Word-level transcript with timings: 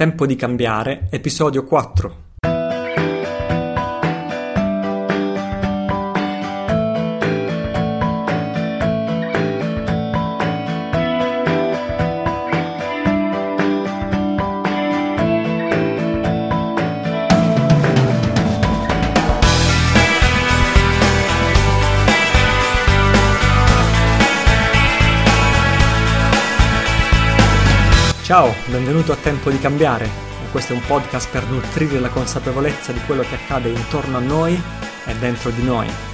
Tempo 0.00 0.24
di 0.24 0.34
cambiare, 0.34 1.08
episodio 1.10 1.62
4. 1.62 2.29
Ciao, 28.30 28.54
benvenuto 28.66 29.10
a 29.10 29.16
Tempo 29.16 29.50
di 29.50 29.58
cambiare. 29.58 30.08
Questo 30.52 30.72
è 30.72 30.76
un 30.76 30.82
podcast 30.86 31.28
per 31.32 31.48
nutrire 31.48 31.98
la 31.98 32.10
consapevolezza 32.10 32.92
di 32.92 33.00
quello 33.00 33.22
che 33.22 33.34
accade 33.34 33.70
intorno 33.70 34.18
a 34.18 34.20
noi 34.20 34.54
e 35.04 35.14
dentro 35.16 35.50
di 35.50 35.64
noi. 35.64 36.09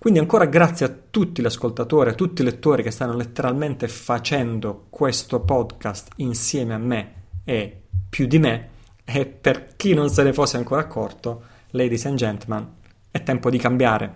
Quindi 0.00 0.18
ancora 0.18 0.46
grazie 0.46 0.86
a 0.86 0.96
tutti 1.10 1.42
gli 1.42 1.44
ascoltatori, 1.44 2.08
a 2.08 2.14
tutti 2.14 2.40
i 2.40 2.44
lettori 2.46 2.82
che 2.82 2.90
stanno 2.90 3.14
letteralmente 3.14 3.86
facendo 3.86 4.86
questo 4.88 5.40
podcast 5.40 6.12
insieme 6.16 6.72
a 6.72 6.78
me 6.78 7.14
e 7.44 7.82
più 8.08 8.26
di 8.26 8.38
me. 8.38 8.68
E 9.04 9.26
per 9.26 9.76
chi 9.76 9.92
non 9.92 10.08
se 10.08 10.22
ne 10.22 10.32
fosse 10.32 10.56
ancora 10.56 10.80
accorto, 10.80 11.42
ladies 11.72 12.06
and 12.06 12.16
gentlemen, 12.16 12.66
è 13.10 13.22
tempo 13.22 13.50
di 13.50 13.58
cambiare. 13.58 14.14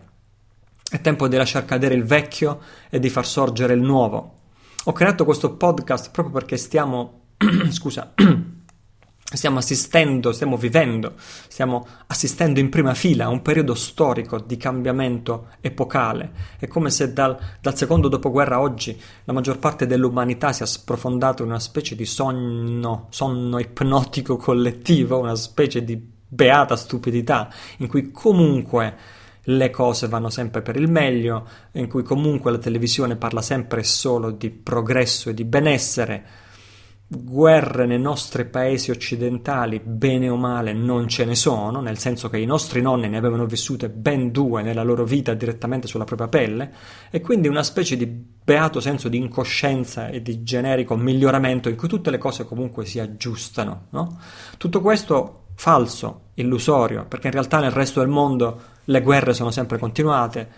È 0.89 1.03
tempo 1.03 1.28
di 1.28 1.37
lasciar 1.37 1.67
cadere 1.67 1.95
il 1.95 2.05
vecchio 2.05 2.61
e 2.89 2.99
di 2.99 3.11
far 3.11 3.27
sorgere 3.27 3.75
il 3.75 3.83
nuovo. 3.83 4.39
Ho 4.84 4.93
creato 4.93 5.27
questo 5.27 5.55
podcast 5.55 6.11
proprio 6.12 6.33
perché 6.33 6.56
stiamo, 6.56 7.25
scusa, 7.69 8.15
stiamo 9.33 9.59
assistendo, 9.59 10.33
stiamo 10.33 10.57
vivendo, 10.57 11.15
stiamo 11.49 11.87
assistendo 12.07 12.61
in 12.61 12.69
prima 12.69 12.95
fila 12.95 13.25
a 13.25 13.31
un 13.31 13.43
periodo 13.43 13.75
storico 13.75 14.39
di 14.39 14.57
cambiamento 14.57 15.49
epocale. 15.61 16.33
È 16.59 16.67
come 16.67 16.91
se 16.91 17.12
dal, 17.12 17.37
dal, 17.61 17.77
secondo 17.77 18.09
dopoguerra 18.09 18.57
a 18.57 18.61
oggi 18.61 19.01
la 19.25 19.33
maggior 19.33 19.59
parte 19.59 19.87
dell'umanità 19.87 20.53
sia 20.53 20.67
sprofondata 20.67 21.43
in 21.43 21.49
una 21.49 21.59
specie 21.59 21.97
di 21.97 22.05
sonno, 22.05 23.07
sonno 23.11 23.59
ipnotico 23.59 24.37
collettivo, 24.37 25.19
una 25.19 25.34
specie 25.34 25.83
di 25.83 26.13
beata 26.27 26.77
stupidità 26.77 27.49
in 27.79 27.87
cui 27.87 28.11
comunque 28.11 28.97
le 29.49 29.71
cose 29.71 30.09
vanno 30.09 30.31
sempre 30.31 30.63
per 30.63 30.77
il 30.77 30.91
meglio, 30.91 31.47
in 31.73 31.89
cui 31.89 32.03
comunque 32.03 32.51
la 32.51 32.59
televisione 32.59 33.17
parla 33.17 33.43
sempre 33.43 33.83
solo 33.83 34.31
di 34.31 34.51
progresso 34.51 35.31
e 35.31 35.34
di 35.34 35.45
benessere 35.45 36.43
guerre 37.23 37.87
nei 37.87 38.01
nostri 38.01 38.45
paesi 38.45 38.91
occidentali, 38.91 39.81
bene 39.83 40.29
o 40.29 40.37
male, 40.37 40.73
non 40.73 41.09
ce 41.09 41.25
ne 41.25 41.35
sono, 41.35 41.81
nel 41.81 41.99
senso 41.99 42.29
che 42.29 42.39
i 42.39 42.47
nostri 42.47 42.81
nonni 42.81 43.09
ne 43.09 43.17
avevano 43.17 43.47
vissute 43.47 43.89
ben 43.89 44.31
due 44.31 44.63
nella 44.63 44.83
loro 44.83 45.05
vita 45.05 45.35
direttamente 45.35 45.87
sulla 45.87 46.05
propria 46.05 46.29
pelle, 46.29 46.73
e 47.11 47.21
quindi 47.21 47.49
una 47.49 47.63
specie 47.63 47.97
di 47.97 48.07
beato 48.07 48.81
senso 48.81 49.09
di 49.09 49.17
incoscienza 49.17 50.09
e 50.09 50.23
di 50.23 50.43
generico 50.43 50.97
miglioramento 50.97 51.69
in 51.69 51.77
cui 51.77 51.89
tutte 51.89 52.11
le 52.11 52.19
cose 52.19 52.45
comunque 52.45 52.85
si 52.85 52.99
aggiustano. 53.01 53.87
No? 53.91 54.19
Tutto 54.59 54.81
questo 54.81 55.45
falso, 55.55 56.31
illusorio, 56.35 57.07
perché 57.07 57.29
in 57.29 57.33
realtà 57.33 57.61
nel 57.61 57.71
resto 57.71 58.01
del 58.01 58.09
mondo 58.09 58.61
le 58.85 59.01
guerre 59.01 59.33
sono 59.33 59.51
sempre 59.51 59.79
continuate, 59.79 60.49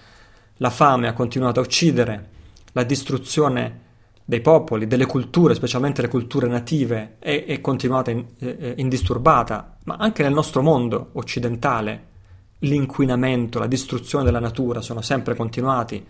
la 0.56 0.71
fame 0.71 1.09
ha 1.09 1.12
continuato 1.12 1.61
a 1.61 1.62
uccidere, 1.62 2.31
la 2.73 2.83
distruzione 2.83 3.84
dei 4.28 4.41
popoli, 4.41 4.88
delle 4.88 5.06
culture, 5.06 5.54
specialmente 5.54 6.03
le 6.03 6.09
culture 6.09 6.48
native, 6.48 7.16
è, 7.20 7.44
è 7.47 7.60
continuata 7.60 8.10
in, 8.10 8.25
eh, 8.41 8.75
indisturbata, 8.76 9.78
ma 9.84 9.94
anche 9.94 10.25
nel 10.25 10.32
nostro 10.32 10.62
mondo 10.62 11.10
occidentale 11.12 12.14
l'inquinamento, 12.60 13.60
la 13.60 13.69
distruzione 13.69 14.25
della 14.25 14.41
natura 14.41 14.81
sono 14.81 15.00
sempre 15.00 15.37
continuati 15.37 16.04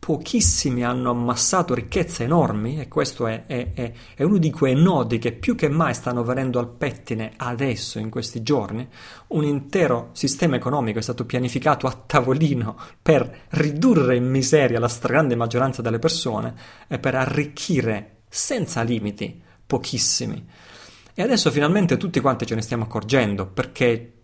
pochissimi 0.00 0.82
hanno 0.82 1.10
ammassato 1.10 1.74
ricchezze 1.74 2.24
enormi 2.24 2.80
e 2.80 2.88
questo 2.88 3.26
è, 3.26 3.44
è, 3.44 3.72
è, 3.74 3.92
è, 4.16 4.22
uno 4.22 4.38
di 4.38 4.50
quei 4.50 4.74
nodi 4.74 5.18
che 5.18 5.30
più 5.32 5.54
che 5.54 5.68
mai 5.68 5.92
stanno 5.92 6.24
venendo 6.24 6.58
al 6.58 6.70
pettine 6.70 7.34
adesso, 7.36 7.98
in 7.98 8.08
questi 8.08 8.42
giorni. 8.42 8.88
Un 9.28 9.44
intero 9.44 10.08
sistema 10.12 10.56
economico 10.56 10.98
è 10.98 11.02
stato 11.02 11.26
pianificato 11.26 11.86
a 11.86 11.92
tavolino 11.92 12.78
per 13.00 13.42
ridurre 13.50 14.16
in 14.16 14.28
miseria 14.28 14.80
la 14.80 14.88
stragrande 14.88 15.36
maggioranza 15.36 15.82
delle 15.82 15.98
persone 15.98 16.54
e 16.88 16.98
per 16.98 17.14
arricchire 17.14 18.22
senza 18.26 18.80
limiti 18.80 19.40
pochissimi. 19.66 20.48
E 21.12 21.22
adesso 21.22 21.50
finalmente 21.50 21.98
tutti 21.98 22.20
quanti 22.20 22.46
ce 22.46 22.54
ne 22.54 22.62
stiamo 22.62 22.84
accorgendo 22.84 23.46
perché 23.46 24.14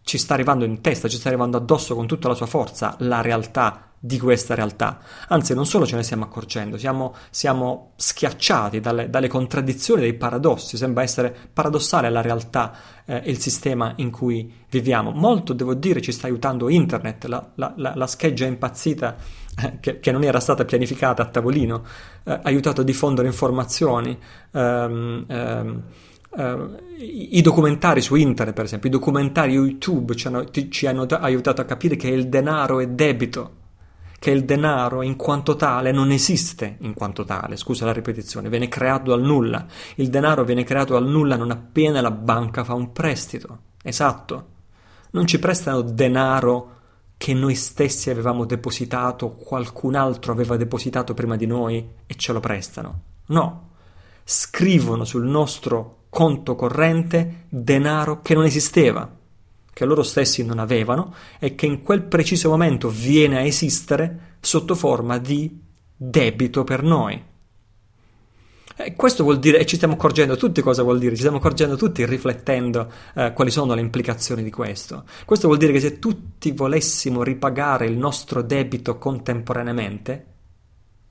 ci 0.00 0.16
sta 0.16 0.32
arrivando 0.32 0.64
in 0.64 0.80
testa, 0.80 1.06
ci 1.06 1.18
sta 1.18 1.28
arrivando 1.28 1.58
addosso 1.58 1.94
con 1.94 2.06
tutta 2.06 2.28
la 2.28 2.34
sua 2.34 2.46
forza 2.46 2.96
la 3.00 3.20
realtà 3.20 3.87
di 4.00 4.18
questa 4.18 4.54
realtà. 4.54 5.00
Anzi, 5.28 5.54
non 5.54 5.66
solo 5.66 5.86
ce 5.86 5.96
ne 5.96 6.02
stiamo 6.02 6.24
accorgendo, 6.24 6.78
siamo, 6.78 7.14
siamo 7.30 7.92
schiacciati 7.96 8.80
dalle, 8.80 9.10
dalle, 9.10 9.28
contraddizioni, 9.28 10.02
dai 10.02 10.14
paradossi. 10.14 10.76
Sembra 10.76 11.02
essere 11.02 11.34
paradossale 11.52 12.08
la 12.10 12.20
realtà 12.20 12.72
e 13.04 13.14
eh, 13.14 13.30
il 13.30 13.38
sistema 13.38 13.92
in 13.96 14.10
cui 14.10 14.52
viviamo. 14.70 15.10
Molto, 15.10 15.52
devo 15.52 15.74
dire, 15.74 16.00
ci 16.00 16.12
sta 16.12 16.26
aiutando 16.26 16.68
internet, 16.68 17.24
la, 17.24 17.50
la, 17.56 17.72
la, 17.76 17.92
la 17.96 18.06
scheggia 18.06 18.46
impazzita 18.46 19.16
eh, 19.60 19.78
che, 19.80 19.98
che, 19.98 20.12
non 20.12 20.22
era 20.22 20.40
stata 20.40 20.64
pianificata 20.64 21.22
a 21.22 21.26
tavolino, 21.26 21.84
eh, 22.24 22.32
ha 22.32 22.40
aiutato 22.44 22.82
a 22.82 22.84
diffondere 22.84 23.26
informazioni. 23.26 24.16
Ehm, 24.52 25.24
ehm, 25.28 25.82
Uh, 26.30 26.76
i, 26.98 27.40
documentari 27.40 28.02
su 28.02 28.14
internet, 28.14 28.54
per 28.54 28.66
esempio, 28.66 28.90
i 28.90 28.92
documentari 28.92 29.54
YouTube 29.54 30.14
ci 30.14 30.26
hanno, 30.26 30.44
ci 30.50 30.86
hanno 30.86 31.04
aiutato 31.04 31.62
a 31.62 31.64
capire 31.64 31.96
che 31.96 32.08
il 32.08 32.28
denaro 32.28 32.80
è 32.80 32.86
debito 32.86 33.52
che 34.18 34.30
il 34.30 34.44
denaro 34.44 35.02
in 35.02 35.16
quanto 35.16 35.54
tale 35.54 35.92
non 35.92 36.10
esiste 36.10 36.76
in 36.80 36.94
quanto 36.94 37.24
tale, 37.24 37.56
scusa 37.56 37.84
la 37.84 37.92
ripetizione, 37.92 38.48
viene 38.48 38.68
creato 38.68 39.10
dal 39.10 39.22
nulla. 39.22 39.66
Il 39.96 40.08
denaro 40.08 40.44
viene 40.44 40.64
creato 40.64 40.94
dal 40.94 41.06
nulla 41.06 41.36
non 41.36 41.50
appena 41.50 42.00
la 42.00 42.10
banca 42.10 42.64
fa 42.64 42.74
un 42.74 42.92
prestito. 42.92 43.58
Esatto. 43.82 44.56
Non 45.10 45.26
ci 45.26 45.38
prestano 45.38 45.82
denaro 45.82 46.76
che 47.16 47.32
noi 47.34 47.54
stessi 47.54 48.10
avevamo 48.10 48.44
depositato, 48.44 49.30
qualcun 49.30 49.94
altro 49.94 50.32
aveva 50.32 50.56
depositato 50.56 51.14
prima 51.14 51.36
di 51.36 51.46
noi 51.46 51.86
e 52.06 52.14
ce 52.14 52.32
lo 52.32 52.40
prestano. 52.40 53.00
No, 53.26 53.70
scrivono 54.24 55.04
sul 55.04 55.26
nostro 55.26 55.96
conto 56.10 56.54
corrente 56.54 57.44
denaro 57.48 58.20
che 58.22 58.34
non 58.34 58.44
esisteva, 58.44 59.17
che 59.78 59.84
loro 59.84 60.02
stessi 60.02 60.44
non 60.44 60.58
avevano 60.58 61.14
e 61.38 61.54
che 61.54 61.64
in 61.64 61.82
quel 61.82 62.02
preciso 62.02 62.48
momento 62.48 62.88
viene 62.88 63.36
a 63.36 63.42
esistere 63.42 64.38
sotto 64.40 64.74
forma 64.74 65.18
di 65.18 65.56
debito 65.96 66.64
per 66.64 66.82
noi. 66.82 67.22
E 68.74 68.96
questo 68.96 69.22
vuol 69.22 69.38
dire, 69.38 69.60
e 69.60 69.66
ci 69.66 69.76
stiamo 69.76 69.94
accorgendo 69.94 70.36
tutti 70.36 70.62
cosa 70.62 70.82
vuol 70.82 70.98
dire, 70.98 71.12
ci 71.12 71.18
stiamo 71.18 71.36
accorgendo 71.36 71.76
tutti 71.76 72.04
riflettendo 72.04 72.90
eh, 73.14 73.32
quali 73.32 73.52
sono 73.52 73.74
le 73.74 73.80
implicazioni 73.80 74.42
di 74.42 74.50
questo. 74.50 75.04
Questo 75.24 75.46
vuol 75.46 75.60
dire 75.60 75.72
che 75.72 75.78
se 75.78 76.00
tutti 76.00 76.50
volessimo 76.50 77.22
ripagare 77.22 77.86
il 77.86 77.96
nostro 77.96 78.42
debito 78.42 78.98
contemporaneamente, 78.98 80.26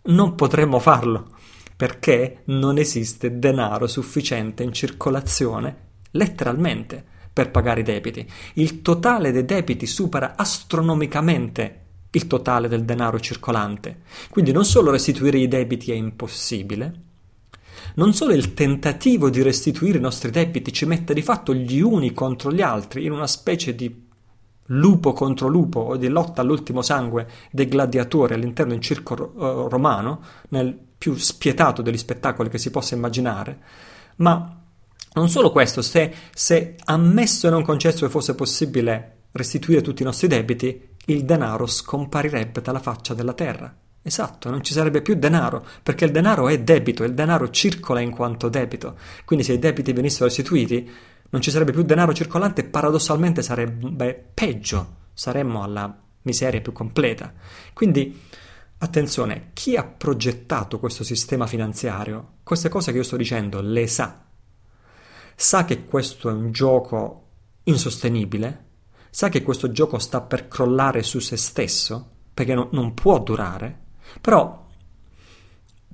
non 0.08 0.36
potremmo 0.36 0.80
farlo, 0.80 1.30
perché 1.78 2.42
non 2.48 2.78
esiste 2.78 3.40
denaro 3.40 3.88
sufficiente 3.88 4.64
in 4.64 4.74
circolazione, 4.74 5.76
letteralmente, 6.12 7.16
per 7.38 7.52
pagare 7.52 7.82
i 7.82 7.84
debiti. 7.84 8.28
Il 8.54 8.82
totale 8.82 9.32
dei 9.32 9.46
debiti 9.46 9.86
supera 9.86 10.34
astronomicamente 10.36 11.82
il 12.10 12.26
totale 12.26 12.68
del 12.68 12.84
denaro 12.84 13.20
circolante. 13.20 14.02
Quindi 14.32 14.52
non 14.52 14.66
solo 14.66 14.90
restituire 14.90 15.38
i 15.38 15.48
debiti 15.48 15.92
è 15.92 15.94
impossibile, 15.94 17.02
non 17.98 18.16
solo 18.16 18.34
il 18.34 18.56
tentativo 18.56 19.30
di 19.30 19.44
restituire 19.44 20.00
i 20.00 20.02
nostri 20.02 20.32
debiti 20.32 20.74
ci 20.74 20.86
mette 20.86 21.14
di 21.14 21.22
fatto 21.22 21.54
gli 21.54 21.80
uni 21.80 22.12
contro 22.12 22.52
gli 22.52 22.62
altri 22.62 23.06
in 23.06 23.12
una 23.12 23.28
specie 23.28 23.76
di 23.76 24.06
lupo 24.72 25.14
contro 25.14 25.48
lupo 25.48 25.80
o 25.80 25.96
di 25.96 26.08
lotta 26.08 26.42
all'ultimo 26.42 26.82
sangue 26.82 27.30
dei 27.52 27.68
gladiatori 27.68 28.34
all'interno 28.34 28.74
del 28.74 28.82
circo 28.82 29.14
uh, 29.14 29.68
romano, 29.68 30.22
nel 30.50 30.76
più 30.98 31.16
spietato 31.16 31.84
degli 31.84 31.98
spettacoli 31.98 32.50
che 32.50 32.58
si 32.58 32.72
possa 32.72 32.96
immaginare, 32.96 33.60
ma 34.16 34.57
non 35.14 35.30
solo 35.30 35.52
questo, 35.52 35.82
se, 35.82 36.14
se 36.34 36.76
ammesso 36.86 37.48
e 37.48 37.50
non 37.50 37.64
concesso 37.64 38.06
che 38.06 38.12
fosse 38.12 38.36
possibile 38.36 39.18
restituire 39.32 39.82
tutti 39.82 40.02
i 40.02 40.06
nostri 40.06 40.28
debiti, 40.28 40.96
il 41.06 41.24
denaro 41.24 41.66
scomparirebbe 41.66 42.62
dalla 42.62 42.80
faccia 42.80 43.14
della 43.14 43.34
terra. 43.34 43.74
Esatto, 44.02 44.50
non 44.50 44.64
ci 44.64 44.74
sarebbe 44.74 45.02
più 45.02 45.16
denaro, 45.16 45.66
perché 45.84 46.06
il 46.06 46.12
denaro 46.12 46.48
è 46.48 46.60
debito, 46.60 47.04
il 47.04 47.14
denaro 47.14 47.50
circola 47.50 48.00
in 48.00 48.12
quanto 48.12 48.48
debito. 48.48 48.96
Quindi 49.26 49.44
se 49.44 49.54
i 49.54 49.60
debiti 49.60 49.92
venissero 49.92 50.26
restituiti, 50.26 50.90
non 51.30 51.42
ci 51.42 51.52
sarebbe 51.52 51.74
più 51.74 51.84
denaro 51.84 52.14
circolante 52.14 52.62
e 52.62 52.66
paradossalmente 52.66 53.42
sarebbe 53.42 54.30
peggio, 54.34 54.96
saremmo 55.14 55.62
alla 55.62 55.94
miseria 56.22 56.62
più 56.62 56.72
completa. 56.72 57.34
Quindi 57.74 58.22
attenzione, 58.78 59.50
chi 59.54 59.76
ha 59.76 59.84
progettato 59.84 60.80
questo 60.80 61.04
sistema 61.04 61.48
finanziario, 61.48 62.36
queste 62.44 62.70
cose 62.70 62.92
che 62.92 62.98
io 62.98 63.04
sto 63.04 63.18
dicendo 63.18 63.60
le 63.62 63.88
sa. 63.88 64.27
Sa 65.40 65.66
che 65.66 65.86
questo 65.86 66.32
è 66.32 66.34
un 66.34 66.52
gioco 66.52 67.26
insostenibile, 67.66 68.66
sa 69.12 69.30
che 69.30 69.44
questo 69.44 69.72
gioco 69.72 70.00
sta 70.00 70.22
per 70.22 70.48
crollare 70.48 71.04
su 71.04 71.20
se 71.20 71.38
stesso, 71.38 72.10
perché 72.34 72.56
no, 72.56 72.70
non 72.72 72.96
può 72.96 73.20
durare? 73.20 73.84
Però 74.20 74.66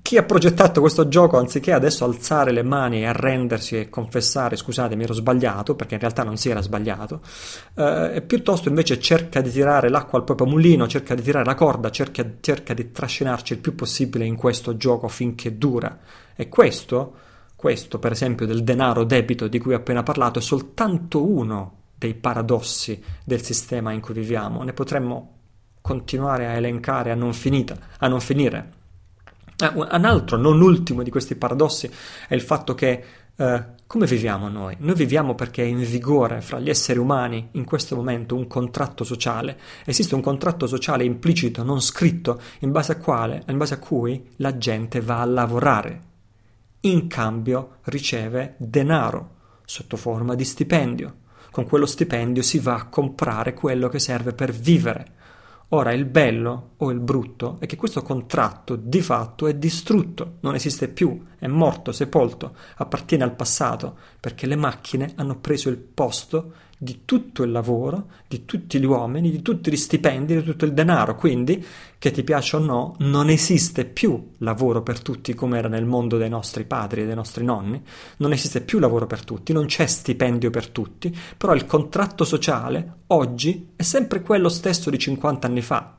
chi 0.02 0.16
ha 0.16 0.24
progettato 0.24 0.80
questo 0.80 1.10
gioco, 1.10 1.38
anziché 1.38 1.74
adesso 1.74 2.06
alzare 2.06 2.54
le 2.54 2.64
mani 2.64 3.02
e 3.02 3.06
arrendersi 3.06 3.78
e 3.78 3.90
confessare 3.90 4.56
scusate 4.56 4.96
mi 4.96 5.04
ero 5.04 5.14
sbagliato, 5.14 5.76
perché 5.76 5.96
in 5.96 6.00
realtà 6.00 6.24
non 6.24 6.38
si 6.38 6.50
era 6.50 6.62
sbagliato, 6.62 7.20
eh, 7.76 8.24
piuttosto 8.26 8.70
invece 8.70 8.98
cerca 8.98 9.42
di 9.42 9.52
tirare 9.52 9.90
l'acqua 9.90 10.20
al 10.20 10.24
proprio 10.24 10.48
mulino, 10.48 10.88
cerca 10.88 11.16
di 11.16 11.22
tirare 11.22 11.44
la 11.44 11.56
corda, 11.56 11.90
cerca, 11.90 12.26
cerca 12.40 12.74
di 12.74 12.94
trascinarci 12.94 13.52
il 13.52 13.60
più 13.60 13.76
possibile 13.76 14.24
in 14.24 14.38
questo 14.38 14.78
gioco 14.78 15.10
finché 15.10 15.58
dura. 15.58 16.00
E 16.34 16.48
questo, 16.48 17.16
questo 17.64 17.98
per 17.98 18.12
esempio 18.12 18.46
del 18.46 18.62
denaro 18.62 19.06
debito 19.06 19.48
di 19.48 19.58
cui 19.58 19.74
ho 19.74 19.78
appena 19.78 20.04
parlato, 20.04 20.38
è 20.38 20.42
soltanto 20.42 21.26
uno 21.26 21.84
dei 21.98 22.14
paradossi 22.14 23.02
del 23.24 23.42
sistema 23.42 23.94
in 23.94 24.02
cui 24.02 24.14
viviamo. 24.14 24.64
Ne 24.64 24.74
potremmo 24.74 25.38
continuare 25.80 26.46
a 26.46 26.52
elencare 26.56 27.10
a 27.10 27.16
non, 27.16 27.32
finita, 27.32 27.78
a 28.00 28.10
non 28.10 28.20
finire. 28.20 28.72
Ah, 29.60 29.72
un 29.76 30.04
altro, 30.04 30.36
non 30.36 30.60
ultimo 30.60 31.04
di 31.04 31.10
questi 31.10 31.36
paradossi, 31.36 31.90
è 32.28 32.34
il 32.34 32.42
fatto 32.42 32.74
che 32.74 33.04
eh, 33.34 33.66
come 33.88 34.08
viviamo 34.08 34.50
noi? 34.50 34.76
Noi 34.80 34.96
viviamo 34.96 35.34
perché 35.34 35.64
è 35.64 35.66
in 35.66 35.86
vigore 35.86 36.42
fra 36.42 36.60
gli 36.60 36.70
esseri 36.70 37.00
umani 37.00 37.48
in 37.52 37.64
questo 37.64 37.96
momento 37.96 38.36
un 38.36 38.46
contratto 38.46 39.06
sociale. 39.06 39.58
Esiste 39.86 40.16
un 40.16 40.22
contratto 40.22 40.68
sociale 40.68 41.06
implicito, 41.06 41.64
non 41.64 41.80
scritto, 41.80 42.42
in 42.60 42.72
base 42.72 42.98
quale, 42.98 43.42
in 43.48 43.58
base 43.58 43.76
a 43.76 43.80
cui 43.80 44.32
la 44.36 44.58
gente 44.58 45.00
va 45.00 45.22
a 45.22 45.26
lavorare. 45.26 46.12
In 46.86 47.08
cambio 47.08 47.78
riceve 47.84 48.56
denaro 48.58 49.36
sotto 49.64 49.96
forma 49.96 50.36
di 50.36 50.44
stipendio. 50.44 51.16
Con 51.50 51.66
quello 51.66 51.86
stipendio 51.86 52.42
si 52.42 52.60
va 52.60 52.76
a 52.76 52.90
comprare 52.90 53.54
quello 53.54 53.88
che 53.88 54.00
serve 54.00 54.34
per 54.34 54.52
vivere. 54.52 55.06
Ora 55.70 55.94
il 55.94 56.04
bello 56.04 56.72
o 56.76 56.92
il 56.92 57.00
brutto 57.00 57.56
è 57.62 57.68
che 57.68 57.78
questo 57.78 58.02
contratto 58.02 58.76
di 58.76 59.02
fatto 59.02 59.48
è 59.48 59.56
distrutto, 59.56 60.40
non 60.42 60.56
esiste 60.56 60.90
più, 60.90 61.24
è 61.40 61.48
morto, 61.48 61.94
sepolto, 61.94 62.54
appartiene 62.76 63.24
al 63.24 63.36
passato, 63.36 63.98
perché 64.20 64.46
le 64.46 64.58
macchine 64.58 65.14
hanno 65.16 65.40
preso 65.40 65.70
il 65.70 65.78
posto 65.78 66.54
di 66.84 67.02
tutto 67.06 67.44
il 67.44 67.52
lavoro, 67.52 68.10
di 68.28 68.46
tutti 68.46 68.80
gli 68.80 68.86
uomini, 68.86 69.32
di 69.32 69.42
tutti 69.42 69.72
gli 69.72 69.78
stipendi, 69.78 70.36
di 70.36 70.44
tutto 70.44 70.66
il 70.66 70.74
denaro. 70.74 71.16
Quindi, 71.16 71.66
che 71.98 72.12
ti 72.12 72.24
piaccia 72.24 72.58
o 72.58 72.60
no, 72.60 72.96
non 73.00 73.30
esiste 73.30 73.86
più 73.86 74.32
lavoro 74.40 74.84
per 74.84 75.02
tutti 75.02 75.34
come 75.34 75.58
era 75.58 75.70
nel 75.70 75.86
mondo 75.86 76.18
dei 76.18 76.30
nostri 76.30 76.66
padri 76.66 77.02
e 77.02 77.06
dei 77.06 77.16
nostri 77.16 77.46
nonni, 77.46 77.82
non 78.18 78.34
esiste 78.34 78.62
più 78.62 78.80
lavoro 78.80 79.08
per 79.08 79.24
tutti, 79.24 79.54
non 79.54 79.66
c'è 79.66 79.88
stipendio 79.88 80.50
per 80.50 80.68
tutti, 80.68 81.16
però 81.38 81.54
il 81.56 81.66
contratto 81.66 82.26
sociale 82.26 82.98
oggi 83.08 83.72
è 83.76 83.84
sempre 83.84 84.22
quello 84.22 84.50
stesso 84.50 84.90
di 84.90 85.00
50 85.00 85.48
anni 85.48 85.62
fa, 85.62 85.98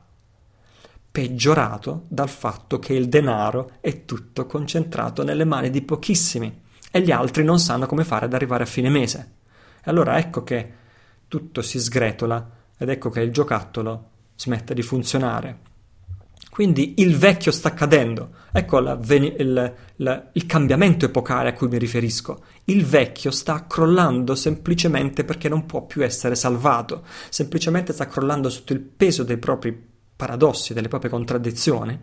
peggiorato 1.11 2.03
dal 2.07 2.29
fatto 2.29 2.77
che 2.77 2.93
il 2.93 3.09
denaro 3.09 3.71
è 3.81 4.05
tutto 4.05 4.45
concentrato 4.45 5.23
nelle 5.23 5.45
mani 5.45 5.69
di 5.69 5.81
pochissimi 5.81 6.61
e 6.91 7.01
gli 7.01 7.11
altri 7.11 7.43
non 7.43 7.59
sanno 7.59 7.87
come 7.87 8.03
fare 8.03 8.25
ad 8.25 8.33
arrivare 8.33 8.63
a 8.63 8.67
fine 8.67 8.89
mese. 8.89 9.43
E 9.85 9.91
allora 9.91 10.17
ecco 10.17 10.43
che 10.43 10.73
tutto 11.27 11.61
si 11.61 11.79
sgretola 11.79 12.49
ed 12.77 12.89
ecco 12.89 13.09
che 13.09 13.21
il 13.21 13.31
giocattolo 13.31 14.09
smette 14.35 14.73
di 14.73 14.81
funzionare. 14.81 15.59
Quindi 16.49 16.95
il 16.97 17.17
vecchio 17.17 17.51
sta 17.51 17.73
cadendo. 17.73 18.29
Ecco 18.51 18.79
la, 18.79 18.97
il, 19.07 19.73
la, 19.97 20.29
il 20.31 20.45
cambiamento 20.45 21.05
epocale 21.05 21.49
a 21.49 21.53
cui 21.53 21.67
mi 21.67 21.77
riferisco. 21.77 22.43
Il 22.65 22.85
vecchio 22.85 23.29
sta 23.29 23.67
crollando 23.67 24.35
semplicemente 24.35 25.23
perché 25.23 25.49
non 25.49 25.65
può 25.65 25.85
più 25.85 26.03
essere 26.03 26.35
salvato, 26.35 27.05
semplicemente 27.29 27.93
sta 27.93 28.07
crollando 28.07 28.49
sotto 28.49 28.73
il 28.73 28.79
peso 28.79 29.23
dei 29.23 29.37
propri 29.37 29.77
paradossi, 30.15 30.73
delle 30.73 30.87
proprie 30.87 31.11
contraddizioni 31.11 31.99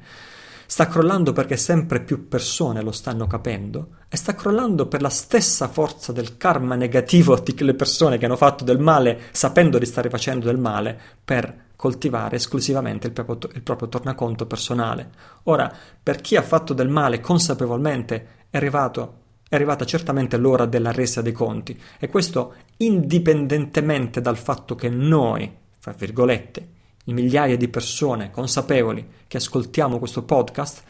Sta 0.72 0.86
crollando 0.86 1.34
perché 1.34 1.58
sempre 1.58 2.00
più 2.00 2.28
persone 2.28 2.80
lo 2.80 2.92
stanno 2.92 3.26
capendo 3.26 3.96
e 4.08 4.16
sta 4.16 4.34
crollando 4.34 4.86
per 4.86 5.02
la 5.02 5.10
stessa 5.10 5.68
forza 5.68 6.12
del 6.12 6.38
karma 6.38 6.76
negativo 6.76 7.38
di 7.38 7.54
quelle 7.54 7.74
persone 7.74 8.16
che 8.16 8.24
hanno 8.24 8.38
fatto 8.38 8.64
del 8.64 8.78
male 8.78 9.24
sapendo 9.32 9.76
di 9.78 9.84
stare 9.84 10.08
facendo 10.08 10.46
del 10.46 10.56
male 10.56 10.98
per 11.22 11.72
coltivare 11.76 12.36
esclusivamente 12.36 13.06
il 13.06 13.12
proprio, 13.12 13.50
il 13.52 13.60
proprio 13.60 13.90
tornaconto 13.90 14.46
personale. 14.46 15.10
Ora, 15.42 15.70
per 16.02 16.22
chi 16.22 16.36
ha 16.36 16.42
fatto 16.42 16.72
del 16.72 16.88
male 16.88 17.20
consapevolmente 17.20 18.46
è 18.48 18.56
arrivato 18.56 19.18
è 19.50 19.56
arrivata 19.56 19.84
certamente 19.84 20.38
l'ora 20.38 20.64
della 20.64 20.90
resa 20.90 21.20
dei 21.20 21.32
conti 21.32 21.78
e 21.98 22.08
questo 22.08 22.54
indipendentemente 22.78 24.22
dal 24.22 24.38
fatto 24.38 24.74
che 24.74 24.88
noi, 24.88 25.54
fra 25.80 25.92
virgolette, 25.92 26.71
migliaia 27.04 27.56
di 27.56 27.68
persone 27.68 28.30
consapevoli 28.30 29.06
che 29.26 29.38
ascoltiamo 29.38 29.98
questo 29.98 30.22
podcast, 30.22 30.82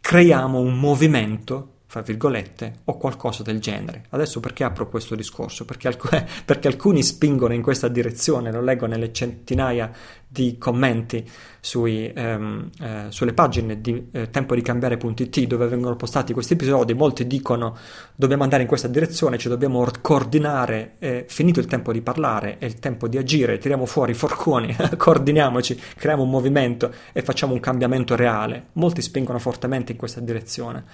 creiamo 0.00 0.58
un 0.58 0.78
movimento 0.78 1.72
fra 1.88 2.02
virgolette, 2.02 2.80
o 2.84 2.98
qualcosa 2.98 3.42
del 3.42 3.60
genere. 3.60 4.04
Adesso 4.10 4.40
perché 4.40 4.62
apro 4.62 4.90
questo 4.90 5.14
discorso? 5.14 5.64
Perché, 5.64 5.88
alc- 5.88 6.42
perché, 6.44 6.68
alcuni 6.68 7.02
spingono 7.02 7.54
in 7.54 7.62
questa 7.62 7.88
direzione, 7.88 8.52
lo 8.52 8.60
leggo 8.60 8.84
nelle 8.84 9.10
centinaia 9.10 9.90
di 10.30 10.58
commenti 10.58 11.26
sui, 11.58 12.12
ehm, 12.14 12.70
eh, 12.80 13.06
sulle 13.08 13.32
pagine 13.32 13.80
di 13.80 14.08
eh, 14.12 14.28
Tempo 14.28 14.54
di 14.54 14.60
Cambiare.it 14.60 15.46
dove 15.46 15.66
vengono 15.66 15.96
postati 15.96 16.34
questi 16.34 16.52
episodi, 16.52 16.92
molti 16.92 17.26
dicono 17.26 17.76
dobbiamo 18.14 18.42
andare 18.42 18.62
in 18.62 18.68
questa 18.68 18.88
direzione, 18.88 19.38
ci 19.38 19.48
dobbiamo 19.48 19.86
coordinare, 20.02 20.96
eh, 20.98 21.24
finito 21.28 21.60
il 21.60 21.66
tempo 21.66 21.92
di 21.92 22.02
parlare, 22.02 22.58
è 22.58 22.66
il 22.66 22.78
tempo 22.78 23.08
di 23.08 23.16
agire, 23.16 23.56
tiriamo 23.56 23.86
fuori 23.86 24.12
i 24.12 24.14
forconi, 24.14 24.76
coordiniamoci, 24.96 25.80
creiamo 25.96 26.22
un 26.22 26.30
movimento 26.30 26.92
e 27.12 27.22
facciamo 27.22 27.54
un 27.54 27.60
cambiamento 27.60 28.14
reale. 28.14 28.66
Molti 28.74 29.00
spingono 29.00 29.38
fortemente 29.38 29.92
in 29.92 29.98
questa 29.98 30.20
direzione. 30.20 30.84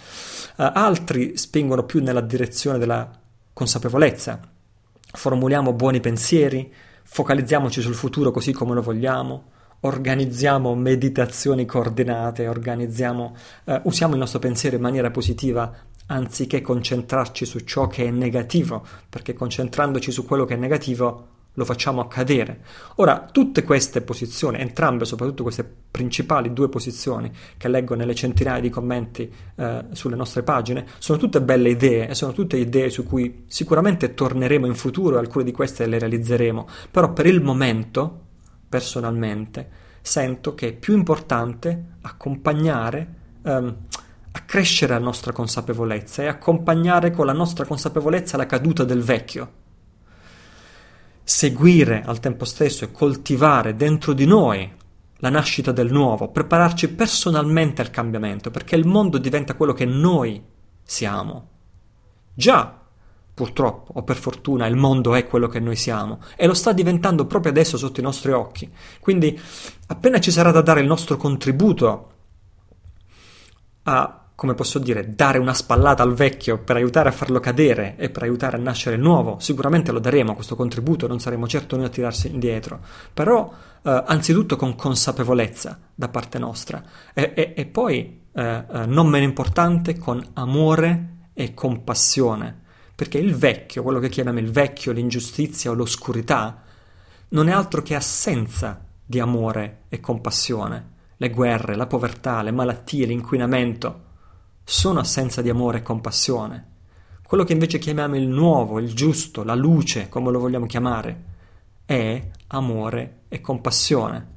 Uh, 0.56 0.70
altri 0.72 1.36
spingono 1.36 1.84
più 1.84 2.00
nella 2.00 2.20
direzione 2.20 2.78
della 2.78 3.10
consapevolezza. 3.52 4.40
Formuliamo 5.12 5.72
buoni 5.72 6.00
pensieri, 6.00 6.72
focalizziamoci 7.04 7.80
sul 7.80 7.94
futuro 7.94 8.30
così 8.30 8.52
come 8.52 8.74
lo 8.74 8.82
vogliamo, 8.82 9.52
organizziamo 9.80 10.74
meditazioni 10.74 11.66
coordinate, 11.66 12.48
organizziamo, 12.48 13.36
eh, 13.64 13.80
usiamo 13.84 14.14
il 14.14 14.18
nostro 14.18 14.38
pensiero 14.38 14.76
in 14.76 14.82
maniera 14.82 15.10
positiva 15.10 15.72
anziché 16.06 16.60
concentrarci 16.60 17.44
su 17.44 17.60
ciò 17.60 17.86
che 17.86 18.04
è 18.04 18.10
negativo, 18.10 18.84
perché 19.08 19.32
concentrandoci 19.32 20.10
su 20.10 20.24
quello 20.24 20.44
che 20.44 20.54
è 20.54 20.58
negativo 20.58 21.28
lo 21.54 21.64
facciamo 21.64 22.00
accadere. 22.00 22.60
Ora, 22.96 23.28
tutte 23.30 23.62
queste 23.62 24.00
posizioni, 24.02 24.58
entrambe, 24.58 25.04
soprattutto 25.04 25.42
queste 25.42 25.64
principali 25.90 26.52
due 26.52 26.68
posizioni 26.68 27.30
che 27.56 27.68
leggo 27.68 27.94
nelle 27.94 28.14
centinaia 28.14 28.60
di 28.60 28.70
commenti 28.70 29.32
eh, 29.56 29.84
sulle 29.92 30.16
nostre 30.16 30.42
pagine, 30.42 30.86
sono 30.98 31.18
tutte 31.18 31.40
belle 31.40 31.70
idee 31.70 32.08
e 32.08 32.14
sono 32.14 32.32
tutte 32.32 32.56
idee 32.56 32.90
su 32.90 33.04
cui 33.04 33.44
sicuramente 33.46 34.14
torneremo 34.14 34.66
in 34.66 34.74
futuro 34.74 35.16
e 35.16 35.20
alcune 35.20 35.44
di 35.44 35.52
queste 35.52 35.86
le 35.86 35.98
realizzeremo, 35.98 36.68
però 36.90 37.12
per 37.12 37.26
il 37.26 37.40
momento, 37.40 38.20
personalmente, 38.68 39.82
sento 40.00 40.54
che 40.54 40.68
è 40.68 40.72
più 40.72 40.94
importante 40.94 41.92
accompagnare 42.02 43.14
ehm, 43.42 43.76
accrescere 44.32 44.92
la 44.92 44.98
nostra 44.98 45.32
consapevolezza 45.32 46.22
e 46.22 46.26
accompagnare 46.26 47.12
con 47.12 47.24
la 47.24 47.32
nostra 47.32 47.64
consapevolezza 47.64 48.36
la 48.36 48.46
caduta 48.46 48.82
del 48.82 49.00
vecchio. 49.00 49.62
Seguire 51.26 52.02
al 52.04 52.20
tempo 52.20 52.44
stesso 52.44 52.84
e 52.84 52.92
coltivare 52.92 53.74
dentro 53.74 54.12
di 54.12 54.26
noi 54.26 54.70
la 55.18 55.30
nascita 55.30 55.72
del 55.72 55.90
nuovo, 55.90 56.28
prepararci 56.28 56.90
personalmente 56.90 57.80
al 57.80 57.88
cambiamento, 57.88 58.50
perché 58.50 58.76
il 58.76 58.86
mondo 58.86 59.16
diventa 59.16 59.54
quello 59.54 59.72
che 59.72 59.86
noi 59.86 60.42
siamo. 60.82 61.48
Già, 62.34 62.78
purtroppo 63.32 63.92
o 63.94 64.02
per 64.02 64.16
fortuna, 64.16 64.66
il 64.66 64.76
mondo 64.76 65.14
è 65.14 65.26
quello 65.26 65.48
che 65.48 65.60
noi 65.60 65.76
siamo 65.76 66.20
e 66.36 66.46
lo 66.46 66.52
sta 66.52 66.72
diventando 66.72 67.24
proprio 67.24 67.52
adesso 67.52 67.78
sotto 67.78 68.00
i 68.00 68.02
nostri 68.02 68.32
occhi. 68.32 68.70
Quindi, 69.00 69.40
appena 69.86 70.20
ci 70.20 70.30
sarà 70.30 70.50
da 70.50 70.60
dare 70.60 70.80
il 70.80 70.86
nostro 70.86 71.16
contributo 71.16 72.12
a 73.84 74.23
come 74.34 74.54
posso 74.54 74.78
dire, 74.78 75.14
dare 75.14 75.38
una 75.38 75.54
spallata 75.54 76.02
al 76.02 76.14
vecchio 76.14 76.58
per 76.58 76.76
aiutare 76.76 77.08
a 77.08 77.12
farlo 77.12 77.38
cadere 77.38 77.94
e 77.96 78.10
per 78.10 78.24
aiutare 78.24 78.56
a 78.56 78.60
nascere 78.60 78.96
il 78.96 79.02
nuovo, 79.02 79.38
sicuramente 79.38 79.92
lo 79.92 80.00
daremo 80.00 80.34
questo 80.34 80.56
contributo, 80.56 81.06
non 81.06 81.20
saremo 81.20 81.46
certo 81.46 81.76
noi 81.76 81.86
a 81.86 81.90
tirarsi 81.90 82.28
indietro, 82.28 82.80
però 83.12 83.52
eh, 83.82 84.02
anzitutto 84.06 84.56
con 84.56 84.74
consapevolezza 84.74 85.78
da 85.94 86.08
parte 86.08 86.38
nostra. 86.38 86.82
E, 87.12 87.32
e, 87.34 87.52
e 87.56 87.66
poi, 87.66 88.22
eh, 88.32 88.42
eh, 88.42 88.86
non 88.86 89.06
meno 89.06 89.24
importante, 89.24 89.98
con 89.98 90.20
amore 90.32 91.28
e 91.32 91.54
compassione, 91.54 92.62
perché 92.94 93.18
il 93.18 93.36
vecchio, 93.36 93.82
quello 93.82 94.00
che 94.00 94.08
chiamiamo 94.08 94.40
il 94.40 94.50
vecchio, 94.50 94.92
l'ingiustizia 94.92 95.70
o 95.70 95.74
l'oscurità, 95.74 96.62
non 97.28 97.48
è 97.48 97.52
altro 97.52 97.82
che 97.82 97.94
assenza 97.94 98.84
di 99.04 99.20
amore 99.20 99.82
e 99.88 100.00
compassione. 100.00 100.92
Le 101.16 101.30
guerre, 101.30 101.76
la 101.76 101.86
povertà, 101.86 102.42
le 102.42 102.50
malattie, 102.50 103.06
l'inquinamento, 103.06 104.02
sono 104.64 105.00
assenza 105.00 105.42
di 105.42 105.50
amore 105.50 105.78
e 105.78 105.82
compassione. 105.82 106.72
Quello 107.26 107.44
che 107.44 107.52
invece 107.52 107.78
chiamiamo 107.78 108.16
il 108.16 108.26
nuovo, 108.26 108.78
il 108.78 108.94
giusto, 108.94 109.44
la 109.44 109.54
luce, 109.54 110.08
come 110.08 110.30
lo 110.30 110.38
vogliamo 110.38 110.66
chiamare, 110.66 111.22
è 111.84 112.30
amore 112.48 113.20
e 113.28 113.40
compassione. 113.40 114.32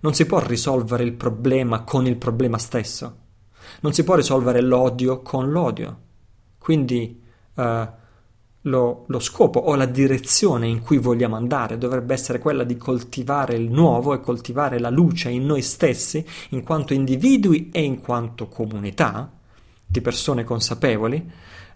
Non 0.00 0.14
si 0.14 0.26
può 0.26 0.38
risolvere 0.38 1.02
il 1.02 1.12
problema 1.12 1.82
con 1.82 2.06
il 2.06 2.16
problema 2.16 2.58
stesso. 2.58 3.16
Non 3.80 3.92
si 3.92 4.04
può 4.04 4.14
risolvere 4.14 4.60
l'odio 4.60 5.22
con 5.22 5.50
l'odio. 5.50 5.98
Quindi 6.58 7.22
eh, 7.54 7.88
lo, 8.62 9.04
lo, 9.06 9.18
scopo 9.20 9.60
o 9.60 9.74
la 9.74 9.86
direzione 9.86 10.66
in 10.66 10.80
cui 10.80 10.98
vogliamo 10.98 11.36
andare 11.36 11.78
dovrebbe 11.78 12.12
essere 12.12 12.38
quella 12.38 12.64
di 12.64 12.76
coltivare 12.76 13.54
il 13.54 13.70
nuovo 13.70 14.12
e 14.12 14.20
coltivare 14.20 14.78
la 14.78 14.90
luce 14.90 15.30
in 15.30 15.46
noi 15.46 15.62
stessi, 15.62 16.24
in 16.50 16.62
quanto 16.62 16.92
individui 16.92 17.70
e 17.72 17.82
in 17.82 18.00
quanto 18.00 18.48
comunità, 18.48 19.30
di 19.90 20.00
persone 20.00 20.44
consapevoli, 20.44 21.28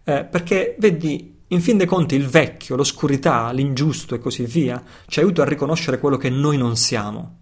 eh, 0.04 0.24
perché 0.24 0.76
vedi, 0.78 1.42
in 1.48 1.60
fin 1.60 1.76
dei 1.76 1.86
conti, 1.86 2.14
il 2.14 2.28
vecchio, 2.28 2.76
l'oscurità, 2.76 3.50
l'ingiusto 3.50 4.14
e 4.14 4.20
così 4.20 4.44
via 4.44 4.80
ci 5.06 5.18
aiuta 5.18 5.42
a 5.42 5.46
riconoscere 5.46 5.98
quello 5.98 6.16
che 6.16 6.30
noi 6.30 6.56
non 6.56 6.76
siamo. 6.76 7.40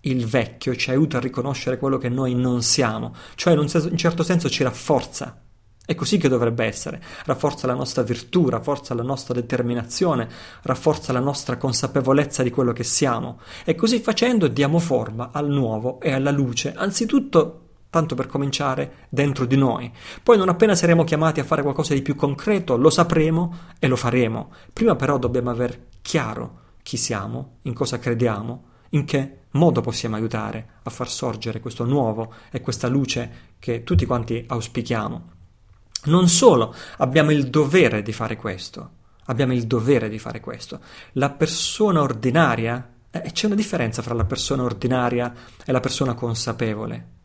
Il 0.00 0.26
vecchio 0.26 0.74
ci 0.74 0.90
aiuta 0.90 1.18
a 1.18 1.20
riconoscere 1.20 1.76
quello 1.76 1.98
che 1.98 2.08
noi 2.08 2.34
non 2.34 2.62
siamo, 2.62 3.14
cioè 3.34 3.52
in 3.52 3.58
un, 3.58 3.68
senso, 3.68 3.88
in 3.88 3.96
certo 3.98 4.22
senso 4.22 4.48
ci 4.48 4.62
rafforza. 4.62 5.42
È 5.84 5.94
così 5.94 6.16
che 6.16 6.28
dovrebbe 6.28 6.64
essere. 6.64 7.02
Rafforza 7.24 7.66
la 7.66 7.74
nostra 7.74 8.02
virtù, 8.02 8.48
rafforza 8.48 8.94
la 8.94 9.02
nostra 9.02 9.34
determinazione, 9.34 10.28
rafforza 10.62 11.12
la 11.12 11.20
nostra 11.20 11.56
consapevolezza 11.56 12.42
di 12.42 12.50
quello 12.50 12.72
che 12.72 12.84
siamo. 12.84 13.40
E 13.64 13.74
così 13.74 14.00
facendo 14.00 14.48
diamo 14.48 14.78
forma 14.78 15.30
al 15.32 15.48
nuovo 15.48 16.00
e 16.00 16.12
alla 16.12 16.30
luce, 16.30 16.72
anzitutto 16.74 17.62
tanto 17.92 18.14
per 18.14 18.26
cominciare, 18.26 19.06
dentro 19.10 19.44
di 19.44 19.56
noi. 19.56 19.92
Poi 20.22 20.38
non 20.38 20.48
appena 20.48 20.74
saremo 20.74 21.04
chiamati 21.04 21.40
a 21.40 21.44
fare 21.44 21.60
qualcosa 21.60 21.92
di 21.92 22.00
più 22.00 22.14
concreto, 22.14 22.78
lo 22.78 22.88
sapremo 22.88 23.54
e 23.78 23.86
lo 23.86 23.96
faremo. 23.96 24.50
Prima 24.72 24.96
però 24.96 25.18
dobbiamo 25.18 25.50
aver 25.50 25.88
chiaro 26.00 26.60
chi 26.82 26.96
siamo, 26.96 27.58
in 27.62 27.74
cosa 27.74 27.98
crediamo, 27.98 28.64
in 28.92 29.04
che 29.04 29.40
modo 29.50 29.82
possiamo 29.82 30.16
aiutare 30.16 30.78
a 30.84 30.88
far 30.88 31.10
sorgere 31.10 31.60
questo 31.60 31.84
nuovo 31.84 32.32
e 32.50 32.62
questa 32.62 32.88
luce 32.88 33.56
che 33.58 33.82
tutti 33.84 34.06
quanti 34.06 34.42
auspichiamo. 34.48 35.30
Non 36.04 36.28
solo, 36.28 36.74
abbiamo 36.96 37.30
il 37.30 37.50
dovere 37.50 38.00
di 38.00 38.12
fare 38.14 38.36
questo. 38.36 38.90
Abbiamo 39.26 39.52
il 39.52 39.66
dovere 39.66 40.08
di 40.08 40.18
fare 40.18 40.40
questo. 40.40 40.80
La 41.12 41.28
persona 41.28 42.00
ordinaria, 42.00 42.90
eh, 43.10 43.32
c'è 43.32 43.44
una 43.44 43.54
differenza 43.54 44.00
fra 44.00 44.14
la 44.14 44.24
persona 44.24 44.62
ordinaria 44.62 45.34
e 45.62 45.70
la 45.72 45.80
persona 45.80 46.14
consapevole. 46.14 47.20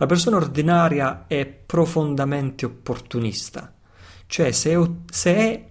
La 0.00 0.06
persona 0.06 0.36
ordinaria 0.36 1.26
è 1.26 1.44
profondamente 1.44 2.64
opportunista, 2.64 3.74
cioè 4.24 4.50
se 4.50 4.72
è, 4.72 4.90
se 5.10 5.34
è, 5.34 5.70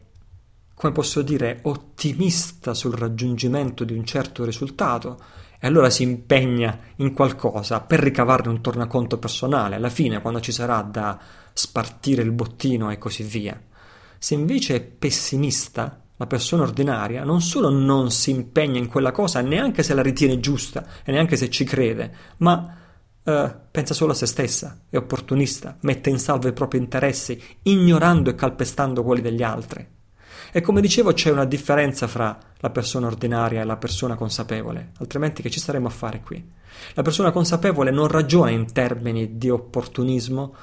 come 0.76 0.94
posso 0.94 1.24
dire, 1.24 1.62
ottimista 1.64 2.76
sul 2.76 2.94
raggiungimento 2.94 3.84
di 3.84 3.94
un 3.94 4.06
certo 4.06 4.46
risultato, 4.46 5.20
e 5.60 5.66
allora 5.66 5.90
si 5.90 6.04
impegna 6.04 6.78
in 6.98 7.12
qualcosa 7.14 7.82
per 7.82 8.02
ricavarne 8.02 8.50
un 8.50 8.62
tornaconto 8.62 9.18
personale, 9.18 9.78
alla 9.78 9.90
fine 9.90 10.22
quando 10.22 10.42
ci 10.42 10.52
sarà 10.52 10.84
da 10.84 11.18
spartire 11.52 12.22
il 12.22 12.32
bottino 12.32 12.92
e 12.92 13.00
così 13.00 13.24
via. 13.24 13.60
Se 14.20 14.36
invece 14.36 14.76
è 14.76 14.82
pessimista, 14.82 16.04
la 16.18 16.28
persona 16.28 16.62
ordinaria 16.62 17.24
non 17.24 17.42
solo 17.42 17.72
non 17.72 18.12
si 18.12 18.30
impegna 18.30 18.78
in 18.78 18.90
quella 18.90 19.12
cosa 19.12 19.42
neanche 19.42 19.82
se 19.82 19.96
la 19.96 20.04
ritiene 20.04 20.40
giusta 20.40 20.86
e 21.04 21.12
neanche 21.12 21.36
se 21.36 21.50
ci 21.50 21.64
crede, 21.64 22.14
ma 22.38 22.76
Uh, 23.30 23.48
pensa 23.70 23.94
solo 23.94 24.14
a 24.14 24.16
se 24.16 24.26
stessa, 24.26 24.80
è 24.90 24.98
opportunista, 24.98 25.78
mette 25.82 26.10
in 26.10 26.18
salvo 26.18 26.48
i 26.48 26.54
propri 26.54 26.80
interessi, 26.80 27.40
ignorando 27.62 28.32
e 28.32 28.34
calpestando 28.34 29.04
quelli 29.04 29.22
degli 29.22 29.44
altri. 29.44 29.86
E 30.52 30.62
come 30.62 30.82
dicevo 30.82 31.14
c'è 31.14 31.30
una 31.30 31.46
differenza 31.46 32.08
fra 32.08 32.36
la 32.58 32.70
persona 32.72 33.06
ordinaria 33.06 33.62
e 33.62 33.66
la 33.66 33.78
persona 33.78 34.16
consapevole, 34.16 34.94
altrimenti 34.98 35.44
che 35.44 35.52
ci 35.52 35.60
staremo 35.60 35.86
a 35.86 35.92
fare 35.92 36.22
qui? 36.22 36.44
La 36.96 37.04
persona 37.04 37.30
consapevole 37.30 37.92
non 37.92 38.08
ragiona 38.08 38.50
in 38.50 38.72
termini 38.74 39.38
di 39.38 39.52
opportunismo, 39.52 40.56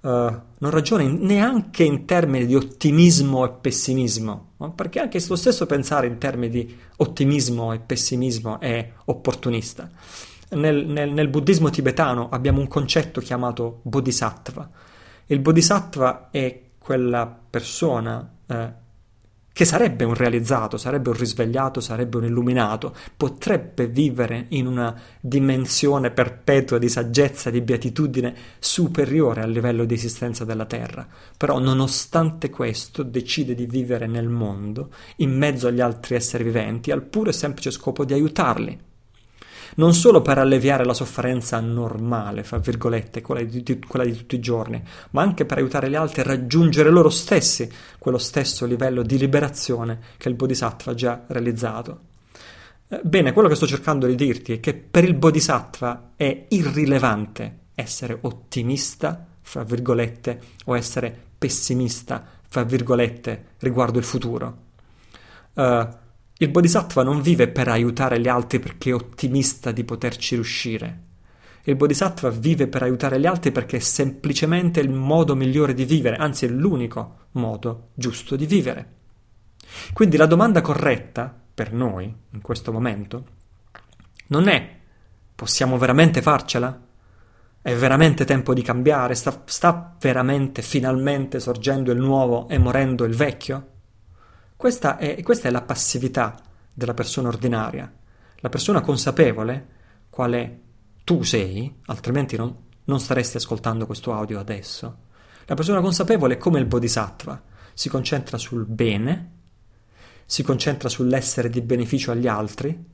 uh, 0.00 0.08
non 0.08 0.70
ragiona 0.70 1.02
in, 1.02 1.18
neanche 1.20 1.84
in 1.84 2.06
termini 2.06 2.46
di 2.46 2.54
ottimismo 2.54 3.44
e 3.44 3.50
pessimismo, 3.50 4.52
no? 4.56 4.72
perché 4.72 4.98
anche 4.98 5.22
lo 5.28 5.36
stesso 5.36 5.66
pensare 5.66 6.06
in 6.06 6.16
termini 6.16 6.48
di 6.48 6.78
ottimismo 6.96 7.74
e 7.74 7.80
pessimismo 7.80 8.58
è 8.60 8.92
opportunista 9.04 9.90
nel, 10.54 10.86
nel, 10.86 11.10
nel, 11.12 11.28
buddismo 11.28 11.70
tibetano 11.70 12.28
abbiamo 12.30 12.60
un 12.60 12.68
concetto 12.68 13.20
chiamato 13.20 13.80
bodhisattva. 13.82 14.70
Il 15.26 15.40
bodhisattva 15.40 16.28
è 16.30 16.60
quella 16.78 17.26
persona 17.50 18.30
eh, 18.46 18.82
che 19.54 19.64
sarebbe 19.64 20.02
un 20.02 20.14
realizzato, 20.14 20.76
sarebbe 20.76 21.10
un 21.10 21.16
risvegliato, 21.16 21.80
sarebbe 21.80 22.16
un 22.16 22.24
illuminato, 22.24 22.92
potrebbe 23.16 23.86
vivere 23.86 24.46
in 24.48 24.66
una 24.66 25.00
dimensione 25.20 26.10
perpetua 26.10 26.78
di 26.78 26.88
saggezza, 26.88 27.50
di 27.50 27.60
beatitudine 27.60 28.34
superiore 28.58 29.42
al 29.42 29.52
livello 29.52 29.84
di 29.84 29.94
esistenza 29.94 30.44
della 30.44 30.66
Terra. 30.66 31.06
Però 31.36 31.60
nonostante 31.60 32.50
questo 32.50 33.04
decide 33.04 33.54
di 33.54 33.66
vivere 33.66 34.08
nel 34.08 34.28
mondo, 34.28 34.90
in 35.18 35.30
mezzo 35.36 35.68
agli 35.68 35.80
altri 35.80 36.16
esseri 36.16 36.42
viventi, 36.42 36.90
al 36.90 37.02
puro 37.04 37.30
e 37.30 37.32
semplice 37.32 37.70
scopo 37.70 38.04
di 38.04 38.12
aiutarli 38.12 38.92
non 39.76 39.94
solo 39.94 40.22
per 40.22 40.38
alleviare 40.38 40.84
la 40.84 40.94
sofferenza 40.94 41.60
normale, 41.60 42.42
fra 42.42 42.58
virgolette, 42.58 43.20
quella 43.20 43.42
di, 43.42 43.62
di, 43.62 43.78
quella 43.78 44.04
di 44.04 44.14
tutti 44.16 44.34
i 44.36 44.40
giorni, 44.40 44.82
ma 45.10 45.22
anche 45.22 45.44
per 45.44 45.58
aiutare 45.58 45.88
gli 45.88 45.94
altri 45.94 46.20
a 46.20 46.24
raggiungere 46.24 46.90
loro 46.90 47.10
stessi 47.10 47.70
quello 47.98 48.18
stesso 48.18 48.66
livello 48.66 49.02
di 49.02 49.18
liberazione 49.18 50.00
che 50.16 50.28
il 50.28 50.34
Bodhisattva 50.34 50.92
ha 50.92 50.94
già 50.94 51.24
realizzato. 51.26 52.00
Eh, 52.88 53.00
bene, 53.02 53.32
quello 53.32 53.48
che 53.48 53.54
sto 53.54 53.66
cercando 53.66 54.06
di 54.06 54.14
dirti 54.14 54.54
è 54.54 54.60
che 54.60 54.74
per 54.74 55.04
il 55.04 55.14
Bodhisattva 55.14 56.12
è 56.16 56.46
irrilevante 56.48 57.58
essere 57.74 58.18
ottimista, 58.20 59.26
fra 59.40 59.62
virgolette, 59.64 60.40
o 60.66 60.76
essere 60.76 61.14
pessimista, 61.36 62.24
fra 62.48 62.62
virgolette, 62.62 63.46
riguardo 63.58 63.98
il 63.98 64.04
futuro. 64.04 64.62
Uh, 65.54 65.88
Il 66.44 66.50
bodhisattva 66.50 67.02
non 67.02 67.22
vive 67.22 67.48
per 67.48 67.68
aiutare 67.68 68.20
gli 68.20 68.28
altri 68.28 68.58
perché 68.58 68.90
è 68.90 68.94
ottimista 68.94 69.72
di 69.72 69.82
poterci 69.82 70.34
riuscire. 70.34 71.00
Il 71.62 71.74
bodhisattva 71.74 72.28
vive 72.28 72.66
per 72.68 72.82
aiutare 72.82 73.18
gli 73.18 73.24
altri 73.24 73.50
perché 73.50 73.78
è 73.78 73.80
semplicemente 73.80 74.80
il 74.80 74.90
modo 74.90 75.34
migliore 75.34 75.72
di 75.72 75.86
vivere, 75.86 76.16
anzi 76.16 76.44
è 76.44 76.48
l'unico 76.50 77.28
modo 77.32 77.88
giusto 77.94 78.36
di 78.36 78.44
vivere. 78.44 78.92
Quindi 79.94 80.18
la 80.18 80.26
domanda 80.26 80.60
corretta 80.60 81.34
per 81.54 81.72
noi, 81.72 82.14
in 82.32 82.40
questo 82.42 82.72
momento, 82.72 83.24
non 84.26 84.46
è 84.46 84.76
possiamo 85.34 85.78
veramente 85.78 86.20
farcela? 86.20 86.78
È 87.62 87.74
veramente 87.74 88.26
tempo 88.26 88.52
di 88.52 88.60
cambiare? 88.60 89.14
Sta, 89.14 89.44
sta 89.46 89.96
veramente 89.98 90.60
finalmente 90.60 91.40
sorgendo 91.40 91.90
il 91.90 92.00
nuovo 92.00 92.48
e 92.48 92.58
morendo 92.58 93.04
il 93.04 93.14
vecchio? 93.14 93.68
Questa 94.56 94.96
è, 94.96 95.22
questa 95.22 95.48
è 95.48 95.50
la 95.50 95.62
passività 95.62 96.34
della 96.72 96.94
persona 96.94 97.28
ordinaria. 97.28 97.92
La 98.36 98.48
persona 98.48 98.80
consapevole, 98.80 99.68
quale 100.10 100.60
tu 101.04 101.22
sei, 101.22 101.80
altrimenti 101.86 102.36
non, 102.36 102.54
non 102.84 103.00
staresti 103.00 103.36
ascoltando 103.36 103.86
questo 103.86 104.12
audio 104.12 104.38
adesso. 104.38 104.98
La 105.46 105.54
persona 105.54 105.80
consapevole 105.80 106.34
è 106.34 106.38
come 106.38 106.58
il 106.58 106.66
bodhisattva, 106.66 107.42
si 107.74 107.88
concentra 107.88 108.38
sul 108.38 108.64
bene, 108.64 109.32
si 110.24 110.42
concentra 110.42 110.88
sull'essere 110.88 111.50
di 111.50 111.60
beneficio 111.60 112.10
agli 112.10 112.26
altri, 112.26 112.92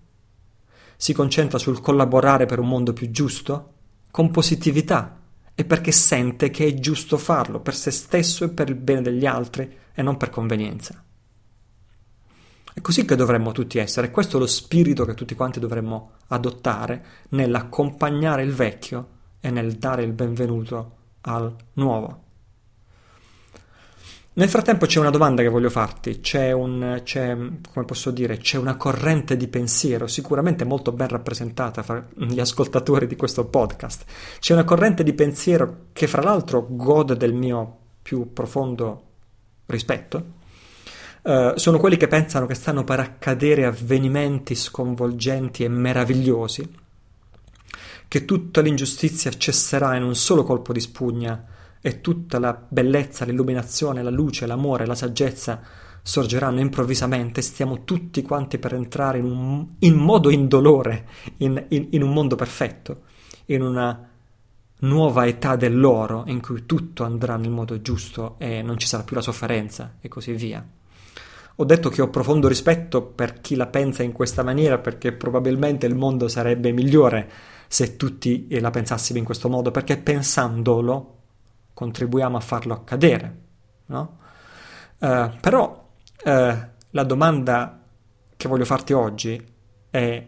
si 0.96 1.12
concentra 1.12 1.58
sul 1.58 1.80
collaborare 1.80 2.46
per 2.46 2.58
un 2.58 2.68
mondo 2.68 2.92
più 2.92 3.10
giusto, 3.10 3.74
con 4.10 4.30
positività 4.30 5.20
e 5.54 5.64
perché 5.64 5.92
sente 5.92 6.50
che 6.50 6.66
è 6.66 6.74
giusto 6.74 7.16
farlo 7.16 7.60
per 7.60 7.74
se 7.74 7.90
stesso 7.90 8.44
e 8.44 8.48
per 8.48 8.68
il 8.68 8.74
bene 8.74 9.02
degli 9.02 9.26
altri 9.26 9.78
e 9.92 10.02
non 10.02 10.16
per 10.16 10.30
convenienza. 10.30 11.04
È 12.80 12.82
così 12.82 13.04
che 13.04 13.14
dovremmo 13.14 13.52
tutti 13.52 13.76
essere, 13.76 14.10
questo 14.10 14.38
è 14.38 14.40
lo 14.40 14.46
spirito 14.46 15.04
che 15.04 15.12
tutti 15.12 15.34
quanti 15.34 15.60
dovremmo 15.60 16.12
adottare 16.28 17.04
nell'accompagnare 17.28 18.42
il 18.42 18.54
vecchio 18.54 19.08
e 19.38 19.50
nel 19.50 19.74
dare 19.74 20.02
il 20.02 20.12
benvenuto 20.12 20.92
al 21.20 21.54
nuovo. 21.74 22.22
Nel 24.32 24.48
frattempo 24.48 24.86
c'è 24.86 24.98
una 24.98 25.10
domanda 25.10 25.42
che 25.42 25.48
voglio 25.48 25.68
farti, 25.68 26.20
c'è, 26.20 26.52
un, 26.52 27.02
c'è, 27.04 27.36
dire, 28.12 28.38
c'è 28.38 28.56
una 28.56 28.76
corrente 28.76 29.36
di 29.36 29.48
pensiero 29.48 30.06
sicuramente 30.06 30.64
molto 30.64 30.92
ben 30.92 31.08
rappresentata 31.08 31.82
fra 31.82 32.02
gli 32.14 32.40
ascoltatori 32.40 33.06
di 33.06 33.16
questo 33.16 33.44
podcast, 33.44 34.06
c'è 34.38 34.54
una 34.54 34.64
corrente 34.64 35.02
di 35.02 35.12
pensiero 35.12 35.88
che 35.92 36.06
fra 36.06 36.22
l'altro 36.22 36.66
gode 36.70 37.18
del 37.18 37.34
mio 37.34 37.76
più 38.00 38.32
profondo 38.32 39.02
rispetto, 39.66 40.38
Uh, 41.22 41.52
sono 41.56 41.78
quelli 41.78 41.98
che 41.98 42.08
pensano 42.08 42.46
che 42.46 42.54
stanno 42.54 42.82
per 42.82 42.98
accadere 42.98 43.66
avvenimenti 43.66 44.54
sconvolgenti 44.54 45.64
e 45.64 45.68
meravigliosi, 45.68 46.68
che 48.08 48.24
tutta 48.24 48.60
l'ingiustizia 48.60 49.30
cesserà 49.30 49.94
in 49.96 50.02
un 50.02 50.14
solo 50.14 50.44
colpo 50.44 50.72
di 50.72 50.80
spugna 50.80 51.44
e 51.80 52.00
tutta 52.00 52.38
la 52.38 52.58
bellezza, 52.68 53.24
l'illuminazione, 53.24 54.02
la 54.02 54.10
luce, 54.10 54.46
l'amore, 54.46 54.86
la 54.86 54.94
saggezza 54.94 55.60
sorgeranno 56.02 56.60
improvvisamente, 56.60 57.42
stiamo 57.42 57.84
tutti 57.84 58.22
quanti 58.22 58.58
per 58.58 58.74
entrare 58.74 59.18
in, 59.18 59.24
un, 59.24 59.66
in 59.80 59.94
modo 59.94 60.30
indolore 60.30 61.06
in, 61.38 61.62
in, 61.68 61.88
in 61.90 62.02
un 62.02 62.12
mondo 62.12 62.36
perfetto, 62.36 63.02
in 63.46 63.62
una 63.62 64.08
nuova 64.80 65.26
età 65.26 65.56
dell'oro 65.56 66.24
in 66.26 66.40
cui 66.40 66.64
tutto 66.64 67.04
andrà 67.04 67.36
nel 67.36 67.50
modo 67.50 67.80
giusto 67.82 68.36
e 68.38 68.62
non 68.62 68.78
ci 68.78 68.86
sarà 68.86 69.02
più 69.02 69.14
la 69.14 69.22
sofferenza 69.22 69.96
e 70.00 70.08
così 70.08 70.32
via. 70.32 70.66
Ho 71.60 71.64
detto 71.64 71.90
che 71.90 72.00
ho 72.00 72.08
profondo 72.08 72.48
rispetto 72.48 73.02
per 73.02 73.42
chi 73.42 73.54
la 73.54 73.66
pensa 73.66 74.02
in 74.02 74.12
questa 74.12 74.42
maniera 74.42 74.78
perché 74.78 75.12
probabilmente 75.12 75.84
il 75.84 75.94
mondo 75.94 76.26
sarebbe 76.26 76.72
migliore 76.72 77.30
se 77.68 77.98
tutti 77.98 78.46
la 78.58 78.70
pensassimo 78.70 79.18
in 79.18 79.26
questo 79.26 79.50
modo, 79.50 79.70
perché 79.70 79.98
pensandolo 79.98 81.18
contribuiamo 81.74 82.38
a 82.38 82.40
farlo 82.40 82.72
accadere. 82.72 83.38
No? 83.86 84.18
Uh, 85.00 85.32
però 85.38 85.86
uh, 86.24 86.30
la 86.88 87.04
domanda 87.04 87.84
che 88.34 88.48
voglio 88.48 88.64
farti 88.64 88.94
oggi 88.94 89.46
è 89.90 90.26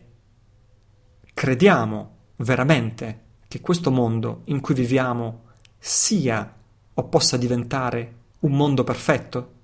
crediamo 1.33 2.17
veramente 2.37 3.21
che 3.49 3.63
questo 3.63 3.91
mondo 3.91 4.43
in 4.45 4.61
cui 4.61 4.75
viviamo 4.75 5.45
sia 5.79 6.55
o 6.93 7.05
possa 7.05 7.39
diventare 7.39 8.17
un 8.41 8.53
mondo 8.53 8.85
perfetto? 8.85 9.61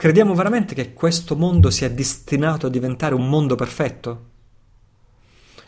Crediamo 0.00 0.32
veramente 0.32 0.74
che 0.74 0.94
questo 0.94 1.36
mondo 1.36 1.68
sia 1.68 1.90
destinato 1.90 2.68
a 2.68 2.70
diventare 2.70 3.14
un 3.14 3.28
mondo 3.28 3.54
perfetto? 3.54 4.28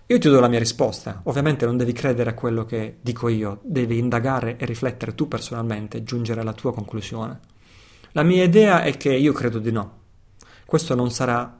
Io 0.07 0.18
ti 0.18 0.27
do 0.31 0.40
la 0.40 0.49
mia 0.49 0.59
risposta. 0.59 1.21
Ovviamente 1.25 1.66
non 1.66 1.77
devi 1.77 1.92
credere 1.92 2.31
a 2.31 2.35
quello 2.35 2.64
che 2.64 2.97
dico 3.03 3.29
io, 3.29 3.61
devi 3.62 3.99
indagare 3.99 4.57
e 4.57 4.64
riflettere 4.64 5.14
tu 5.14 5.29
personalmente 5.29 5.99
e 5.99 6.03
giungere 6.03 6.40
alla 6.40 6.55
tua 6.55 6.73
conclusione. 6.73 7.40
La 8.12 8.23
mia 8.23 8.42
idea 8.42 8.83
è 8.85 8.97
che 8.97 9.14
io 9.14 9.35
credo 9.35 9.59
di 9.59 9.71
no. 9.71 9.99
Questo 10.64 10.95
non 10.95 11.11
sarà 11.11 11.55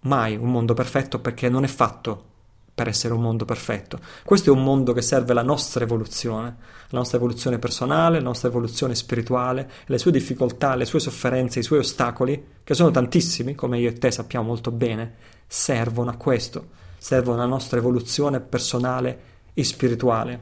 mai 0.00 0.36
un 0.36 0.50
mondo 0.50 0.72
perfetto 0.72 1.18
perché 1.18 1.50
non 1.50 1.64
è 1.64 1.68
fatto 1.68 2.35
per 2.76 2.88
essere 2.88 3.14
un 3.14 3.22
mondo 3.22 3.46
perfetto. 3.46 3.98
Questo 4.22 4.50
è 4.50 4.52
un 4.52 4.62
mondo 4.62 4.92
che 4.92 5.00
serve 5.00 5.32
alla 5.32 5.42
nostra 5.42 5.82
evoluzione, 5.82 6.56
la 6.90 6.98
nostra 6.98 7.16
evoluzione 7.16 7.58
personale, 7.58 8.18
la 8.18 8.24
nostra 8.24 8.50
evoluzione 8.50 8.94
spirituale, 8.94 9.70
le 9.86 9.96
sue 9.96 10.10
difficoltà, 10.10 10.74
le 10.74 10.84
sue 10.84 11.00
sofferenze, 11.00 11.60
i 11.60 11.62
suoi 11.62 11.78
ostacoli, 11.78 12.48
che 12.62 12.74
sono 12.74 12.90
tantissimi, 12.90 13.54
come 13.54 13.78
io 13.78 13.88
e 13.88 13.94
te 13.94 14.10
sappiamo 14.10 14.48
molto 14.48 14.72
bene, 14.72 15.14
servono 15.46 16.10
a 16.10 16.16
questo, 16.16 16.68
servono 16.98 17.38
alla 17.38 17.46
nostra 17.46 17.78
evoluzione 17.78 18.40
personale 18.40 19.20
e 19.54 19.64
spirituale. 19.64 20.40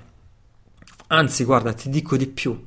Anzi, 1.07 1.45
guarda, 1.45 1.73
ti 1.73 1.89
dico 1.89 2.17
di 2.17 2.27
più, 2.27 2.61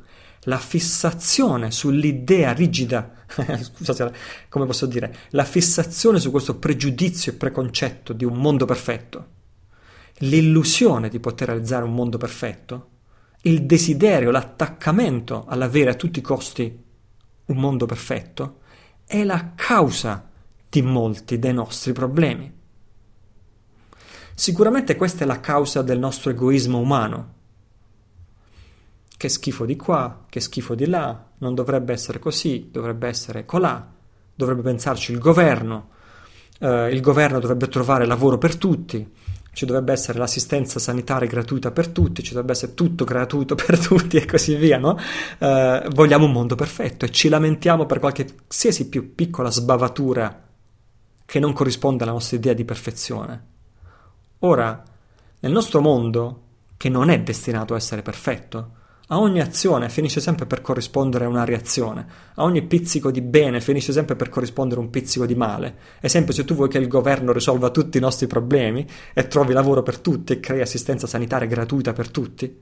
la 0.44 0.60
fissazione 0.60 1.72
sull'idea 1.72 2.54
rigida, 2.54 3.12
scusate, 3.36 4.16
come 4.48 4.66
posso 4.66 4.86
dire, 4.86 5.14
la 5.32 5.44
fissazione 5.44 6.22
su 6.22 6.32
questo 6.32 6.56
pregiudizio 6.56 7.34
e 7.34 7.36
preconcetto 7.36 8.14
di 8.14 8.24
un 8.24 8.36
mondo 8.36 8.64
perfetto, 8.64 9.36
l'illusione 10.20 11.10
di 11.10 11.20
poter 11.20 11.50
realizzare 11.50 11.84
un 11.84 11.94
mondo 11.94 12.18
perfetto, 12.18 12.90
il 13.42 13.66
desiderio, 13.66 14.32
l'attaccamento 14.32 15.46
all'avere 15.48 15.92
a 15.92 15.96
tutti 15.96 16.20
i 16.20 16.24
costi 16.24 16.86
un 17.46 17.58
mondo 17.58 17.86
perfetto, 17.86 18.60
è 19.06 19.24
la 19.24 19.54
causa 19.56 20.30
di 20.70 20.82
molti 20.82 21.40
dei 21.40 21.54
nostri 21.54 21.94
problemi. 21.94 22.54
Sicuramente 24.34 24.96
questa 24.96 25.24
è 25.24 25.28
la 25.28 25.40
causa 25.40 25.82
del 25.82 25.98
nostro 25.98 26.30
egoismo 26.30 26.80
umano. 26.80 27.36
Che 29.16 29.30
schifo 29.30 29.66
di 29.66 29.76
qua, 29.76 30.26
che 30.30 30.40
schifo 30.40 30.76
di 30.76 30.86
là, 30.86 31.26
non 31.40 31.56
dovrebbe 31.56 31.94
essere 31.94 32.20
così, 32.20 32.70
dovrebbe 32.72 33.08
essere 33.08 33.46
colà, 33.46 33.96
dovrebbe 34.36 34.62
pensarci 34.62 35.12
il 35.12 35.20
governo, 35.20 35.90
eh, 36.60 36.92
il 36.92 37.02
governo 37.02 37.40
dovrebbe 37.40 37.68
trovare 37.68 38.06
lavoro 38.06 38.38
per 38.38 38.58
tutti, 38.58 39.12
ci 39.58 39.66
dovrebbe 39.66 39.92
essere 39.92 40.20
l'assistenza 40.20 40.78
sanitaria 40.78 41.28
gratuita 41.28 41.72
per 41.72 41.88
tutti, 41.88 42.22
ci 42.22 42.30
dovrebbe 42.30 42.52
essere 42.52 42.76
tutto 42.76 43.06
gratuito 43.06 43.56
per 43.58 43.80
tutti 43.80 44.18
e 44.18 44.24
così 44.24 44.54
via, 44.54 44.78
no? 44.78 44.96
Eh, 45.40 45.84
vogliamo 45.94 46.26
un 46.26 46.32
mondo 46.32 46.54
perfetto 46.54 47.06
e 47.06 47.10
ci 47.10 47.28
lamentiamo 47.28 47.88
per 47.88 47.98
qualsiasi 47.98 48.88
più 48.88 49.16
piccola 49.16 49.50
sbavatura 49.50 50.44
che 51.26 51.40
non 51.40 51.54
corrisponde 51.54 52.04
alla 52.04 52.12
nostra 52.12 52.38
idea 52.38 52.54
di 52.54 52.66
perfezione. 52.66 53.46
Ora, 54.42 54.84
nel 55.40 55.52
nostro 55.52 55.82
mondo, 55.82 56.42
che 56.78 56.90
non 56.90 57.10
è 57.10 57.20
destinato 57.22 57.74
a 57.74 57.78
essere 57.78 58.04
perfetto, 58.04 58.74
a 59.10 59.20
ogni 59.20 59.40
azione 59.40 59.90
finisce 59.90 60.20
sempre 60.20 60.46
per 60.46 60.62
corrispondere 60.62 61.26
una 61.26 61.46
reazione, 61.46 62.06
a 62.36 62.44
ogni 62.44 62.64
pizzico 62.64 63.10
di 63.10 63.22
bene 63.22 63.62
finisce 63.62 63.94
sempre 63.94 64.16
per 64.16 64.30
corrispondere 64.30 64.82
un 64.82 64.90
pizzico 64.90 65.26
di 65.26 65.36
male. 65.36 65.76
Esempio, 66.02 66.34
se 66.34 66.44
tu 66.44 66.56
vuoi 66.56 66.68
che 66.68 66.78
il 66.78 66.88
governo 66.88 67.32
risolva 67.32 67.70
tutti 67.70 67.98
i 67.98 68.02
nostri 68.02 68.28
problemi 68.28 68.86
e 69.14 69.28
trovi 69.28 69.54
lavoro 69.54 69.82
per 69.82 70.00
tutti 70.00 70.34
e 70.34 70.40
crei 70.40 70.62
assistenza 70.62 71.08
sanitaria 71.08 71.48
gratuita 71.48 71.94
per 71.94 72.10
tutti, 72.10 72.60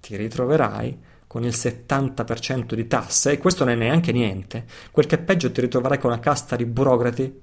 ti 0.00 0.16
ritroverai 0.16 0.98
con 1.26 1.44
il 1.44 1.54
70% 1.54 2.74
di 2.74 2.86
tasse 2.86 3.32
e 3.32 3.38
questo 3.38 3.64
non 3.64 3.72
è 3.72 3.76
neanche 3.76 4.12
niente. 4.12 4.66
Quel 4.90 5.06
che 5.06 5.14
è 5.14 5.18
peggio 5.18 5.50
ti 5.50 5.62
ritroverai 5.62 5.98
con 5.98 6.10
una 6.10 6.20
casta 6.20 6.56
di 6.56 6.66
burocrati 6.66 7.40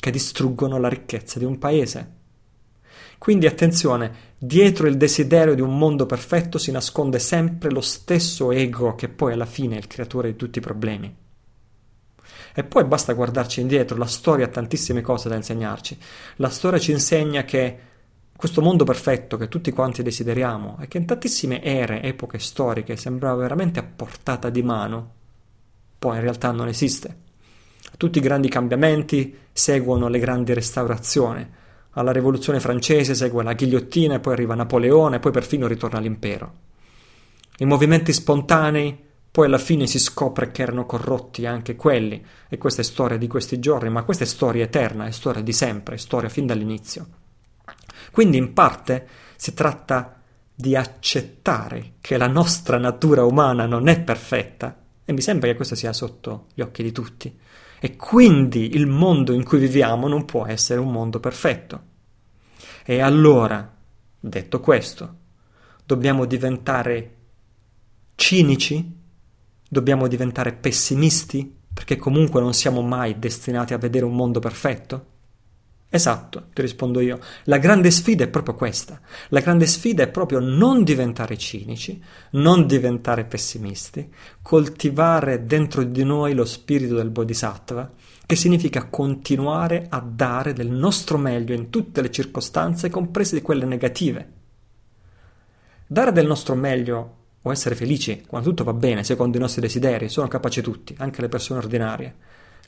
che 0.00 0.10
distruggono 0.10 0.78
la 0.78 0.88
ricchezza 0.88 1.38
di 1.38 1.44
un 1.44 1.58
paese. 1.58 2.18
Quindi 3.20 3.46
attenzione, 3.46 4.32
dietro 4.38 4.86
il 4.86 4.96
desiderio 4.96 5.54
di 5.54 5.60
un 5.60 5.76
mondo 5.76 6.06
perfetto 6.06 6.56
si 6.56 6.70
nasconde 6.70 7.18
sempre 7.18 7.70
lo 7.70 7.82
stesso 7.82 8.50
ego 8.50 8.94
che 8.94 9.10
poi 9.10 9.34
alla 9.34 9.44
fine 9.44 9.74
è 9.74 9.78
il 9.78 9.86
creatore 9.86 10.30
di 10.30 10.36
tutti 10.36 10.56
i 10.56 10.62
problemi. 10.62 11.14
E 12.54 12.64
poi 12.64 12.84
basta 12.84 13.12
guardarci 13.12 13.60
indietro, 13.60 13.98
la 13.98 14.06
storia 14.06 14.46
ha 14.46 14.48
tantissime 14.48 15.02
cose 15.02 15.28
da 15.28 15.34
insegnarci. 15.34 15.98
La 16.36 16.48
storia 16.48 16.78
ci 16.78 16.92
insegna 16.92 17.44
che 17.44 17.78
questo 18.34 18.62
mondo 18.62 18.84
perfetto 18.84 19.36
che 19.36 19.48
tutti 19.48 19.70
quanti 19.70 20.02
desideriamo 20.02 20.78
e 20.80 20.88
che 20.88 20.96
in 20.96 21.04
tantissime 21.04 21.62
ere, 21.62 22.02
epoche 22.02 22.38
storiche 22.38 22.96
sembrava 22.96 23.42
veramente 23.42 23.80
a 23.80 23.84
portata 23.84 24.48
di 24.48 24.62
mano, 24.62 25.12
poi 25.98 26.16
in 26.16 26.22
realtà 26.22 26.52
non 26.52 26.68
esiste. 26.68 27.18
Tutti 27.98 28.16
i 28.16 28.22
grandi 28.22 28.48
cambiamenti 28.48 29.36
seguono 29.52 30.08
le 30.08 30.18
grandi 30.18 30.54
restaurazioni. 30.54 31.58
Alla 31.92 32.12
rivoluzione 32.12 32.60
francese 32.60 33.14
segue 33.14 33.42
la 33.42 33.52
ghigliottina, 33.52 34.20
poi 34.20 34.32
arriva 34.34 34.54
Napoleone, 34.54 35.18
poi 35.18 35.32
perfino 35.32 35.66
ritorna 35.66 35.98
l'impero. 35.98 36.52
I 37.58 37.64
movimenti 37.64 38.12
spontanei 38.12 39.08
poi 39.30 39.46
alla 39.46 39.58
fine 39.58 39.86
si 39.86 40.00
scopre 40.00 40.50
che 40.50 40.62
erano 40.62 40.86
corrotti 40.86 41.46
anche 41.46 41.76
quelli, 41.76 42.24
e 42.48 42.58
questa 42.58 42.80
è 42.80 42.84
storia 42.84 43.16
di 43.16 43.28
questi 43.28 43.60
giorni, 43.60 43.88
ma 43.88 44.02
questa 44.02 44.24
è 44.24 44.26
storia 44.26 44.64
eterna, 44.64 45.06
è 45.06 45.12
storia 45.12 45.40
di 45.40 45.52
sempre, 45.52 45.94
è 45.94 45.98
storia 45.98 46.28
fin 46.28 46.46
dall'inizio. 46.46 47.06
Quindi 48.10 48.38
in 48.38 48.52
parte 48.52 49.06
si 49.36 49.54
tratta 49.54 50.20
di 50.52 50.74
accettare 50.74 51.92
che 52.00 52.16
la 52.16 52.26
nostra 52.26 52.76
natura 52.76 53.24
umana 53.24 53.66
non 53.66 53.86
è 53.86 54.00
perfetta, 54.00 54.76
e 55.04 55.12
mi 55.12 55.20
sembra 55.20 55.48
che 55.48 55.54
questo 55.54 55.76
sia 55.76 55.92
sotto 55.92 56.46
gli 56.54 56.60
occhi 56.60 56.82
di 56.82 56.90
tutti, 56.90 57.38
e 57.80 57.96
quindi 57.96 58.76
il 58.76 58.86
mondo 58.86 59.32
in 59.32 59.42
cui 59.42 59.58
viviamo 59.58 60.06
non 60.06 60.24
può 60.24 60.46
essere 60.46 60.80
un 60.80 60.92
mondo 60.92 61.18
perfetto. 61.18 61.82
E 62.84 63.00
allora, 63.00 63.76
detto 64.20 64.60
questo, 64.60 65.14
dobbiamo 65.84 66.24
diventare 66.26 67.16
cinici 68.14 68.98
Dobbiamo 69.72 70.08
diventare 70.08 70.52
pessimisti 70.52 71.58
perché 71.72 71.96
comunque 71.96 72.40
non 72.40 72.54
siamo 72.54 72.82
mai 72.82 73.20
destinati 73.20 73.72
a 73.72 73.78
vedere 73.78 74.04
un 74.04 74.16
mondo 74.16 74.40
perfetto? 74.40 75.06
Esatto, 75.92 76.46
ti 76.54 76.62
rispondo 76.62 77.00
io. 77.00 77.18
La 77.44 77.58
grande 77.58 77.90
sfida 77.90 78.22
è 78.22 78.28
proprio 78.28 78.54
questa. 78.54 79.00
La 79.30 79.40
grande 79.40 79.66
sfida 79.66 80.04
è 80.04 80.08
proprio 80.08 80.38
non 80.38 80.84
diventare 80.84 81.36
cinici, 81.36 82.00
non 82.30 82.68
diventare 82.68 83.24
pessimisti, 83.24 84.08
coltivare 84.40 85.46
dentro 85.46 85.82
di 85.82 86.04
noi 86.04 86.34
lo 86.34 86.44
spirito 86.44 86.94
del 86.94 87.10
bodhisattva, 87.10 87.90
che 88.24 88.36
significa 88.36 88.86
continuare 88.86 89.86
a 89.88 89.98
dare 89.98 90.52
del 90.52 90.70
nostro 90.70 91.18
meglio 91.18 91.54
in 91.54 91.70
tutte 91.70 92.02
le 92.02 92.12
circostanze, 92.12 92.88
comprese 92.88 93.42
quelle 93.42 93.64
negative. 93.64 94.32
Dare 95.88 96.12
del 96.12 96.26
nostro 96.28 96.54
meglio 96.54 97.16
o 97.42 97.50
essere 97.50 97.74
felici 97.74 98.22
quando 98.28 98.50
tutto 98.50 98.62
va 98.62 98.74
bene 98.74 99.02
secondo 99.02 99.38
i 99.38 99.40
nostri 99.40 99.60
desideri, 99.60 100.08
sono 100.08 100.28
capaci 100.28 100.62
tutti, 100.62 100.94
anche 100.98 101.20
le 101.20 101.28
persone 101.28 101.58
ordinarie. 101.58 102.14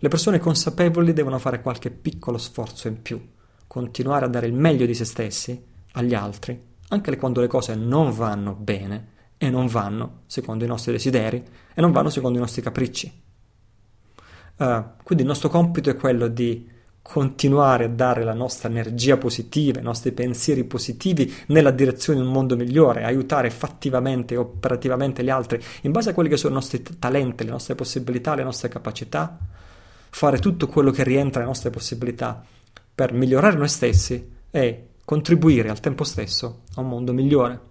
Le 0.02 0.08
persone 0.08 0.40
consapevoli 0.40 1.12
devono 1.12 1.38
fare 1.38 1.62
qualche 1.62 1.92
piccolo 1.92 2.36
sforzo 2.36 2.88
in 2.88 3.02
più, 3.02 3.24
continuare 3.68 4.24
a 4.24 4.28
dare 4.28 4.48
il 4.48 4.52
meglio 4.52 4.84
di 4.84 4.94
se 4.94 5.04
stessi 5.04 5.64
agli 5.92 6.12
altri, 6.12 6.60
anche 6.88 7.16
quando 7.16 7.40
le 7.40 7.46
cose 7.46 7.76
non 7.76 8.10
vanno 8.10 8.52
bene 8.52 9.10
e 9.38 9.48
non 9.48 9.68
vanno 9.68 10.22
secondo 10.26 10.64
i 10.64 10.66
nostri 10.66 10.90
desideri 10.90 11.40
e 11.72 11.80
non 11.80 11.92
vanno 11.92 12.10
secondo 12.10 12.36
i 12.36 12.40
nostri 12.40 12.62
capricci. 12.62 13.22
Uh, 14.56 14.84
quindi 15.04 15.22
il 15.22 15.28
nostro 15.28 15.48
compito 15.48 15.88
è 15.88 15.94
quello 15.94 16.26
di 16.26 16.68
continuare 17.00 17.84
a 17.84 17.88
dare 17.88 18.24
la 18.24 18.34
nostra 18.34 18.68
energia 18.68 19.16
positiva, 19.16 19.78
i 19.78 19.84
nostri 19.84 20.10
pensieri 20.10 20.64
positivi 20.64 21.32
nella 21.46 21.70
direzione 21.70 22.18
di 22.18 22.26
un 22.26 22.32
mondo 22.32 22.56
migliore, 22.56 23.04
aiutare 23.04 23.50
fattivamente 23.50 24.34
e 24.34 24.38
operativamente 24.38 25.22
gli 25.22 25.30
altri 25.30 25.62
in 25.82 25.92
base 25.92 26.10
a 26.10 26.12
quelli 26.12 26.28
che 26.28 26.36
sono 26.36 26.54
i 26.54 26.56
nostri 26.56 26.82
talenti, 26.98 27.44
le 27.44 27.50
nostre 27.50 27.76
possibilità, 27.76 28.34
le 28.34 28.42
nostre 28.42 28.68
capacità, 28.68 29.38
fare 30.14 30.38
tutto 30.38 30.68
quello 30.68 30.90
che 30.90 31.03
rientra 31.03 31.40
nelle 31.40 31.53
nostre 31.53 31.70
possibilità 31.70 32.44
per 32.94 33.12
migliorare 33.12 33.57
noi 33.57 33.68
stessi 33.68 34.31
e 34.51 34.88
contribuire 35.05 35.70
al 35.70 35.81
tempo 35.81 36.05
stesso 36.05 36.61
a 36.75 36.81
un 36.83 36.88
mondo 36.88 37.12
migliore. 37.12 37.70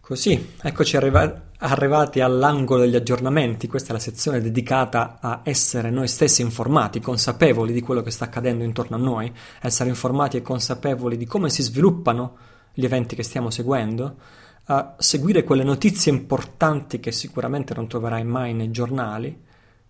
Così, 0.00 0.52
eccoci 0.60 0.96
arriva- 0.98 1.50
arrivati 1.64 2.20
all'angolo 2.20 2.80
degli 2.80 2.96
aggiornamenti, 2.96 3.68
questa 3.68 3.90
è 3.90 3.92
la 3.92 4.00
sezione 4.00 4.40
dedicata 4.40 5.18
a 5.20 5.40
essere 5.44 5.90
noi 5.90 6.08
stessi 6.08 6.42
informati, 6.42 7.00
consapevoli 7.00 7.72
di 7.72 7.80
quello 7.80 8.02
che 8.02 8.10
sta 8.10 8.24
accadendo 8.24 8.64
intorno 8.64 8.96
a 8.96 8.98
noi, 8.98 9.32
essere 9.60 9.88
informati 9.88 10.36
e 10.36 10.42
consapevoli 10.42 11.16
di 11.16 11.24
come 11.24 11.50
si 11.50 11.62
sviluppano 11.62 12.36
gli 12.74 12.84
eventi 12.84 13.14
che 13.14 13.22
stiamo 13.22 13.50
seguendo, 13.50 14.16
a 14.64 14.96
seguire 14.98 15.44
quelle 15.44 15.62
notizie 15.62 16.10
importanti 16.10 16.98
che 16.98 17.12
sicuramente 17.12 17.74
non 17.74 17.86
troverai 17.86 18.24
mai 18.24 18.54
nei 18.54 18.70
giornali. 18.70 19.40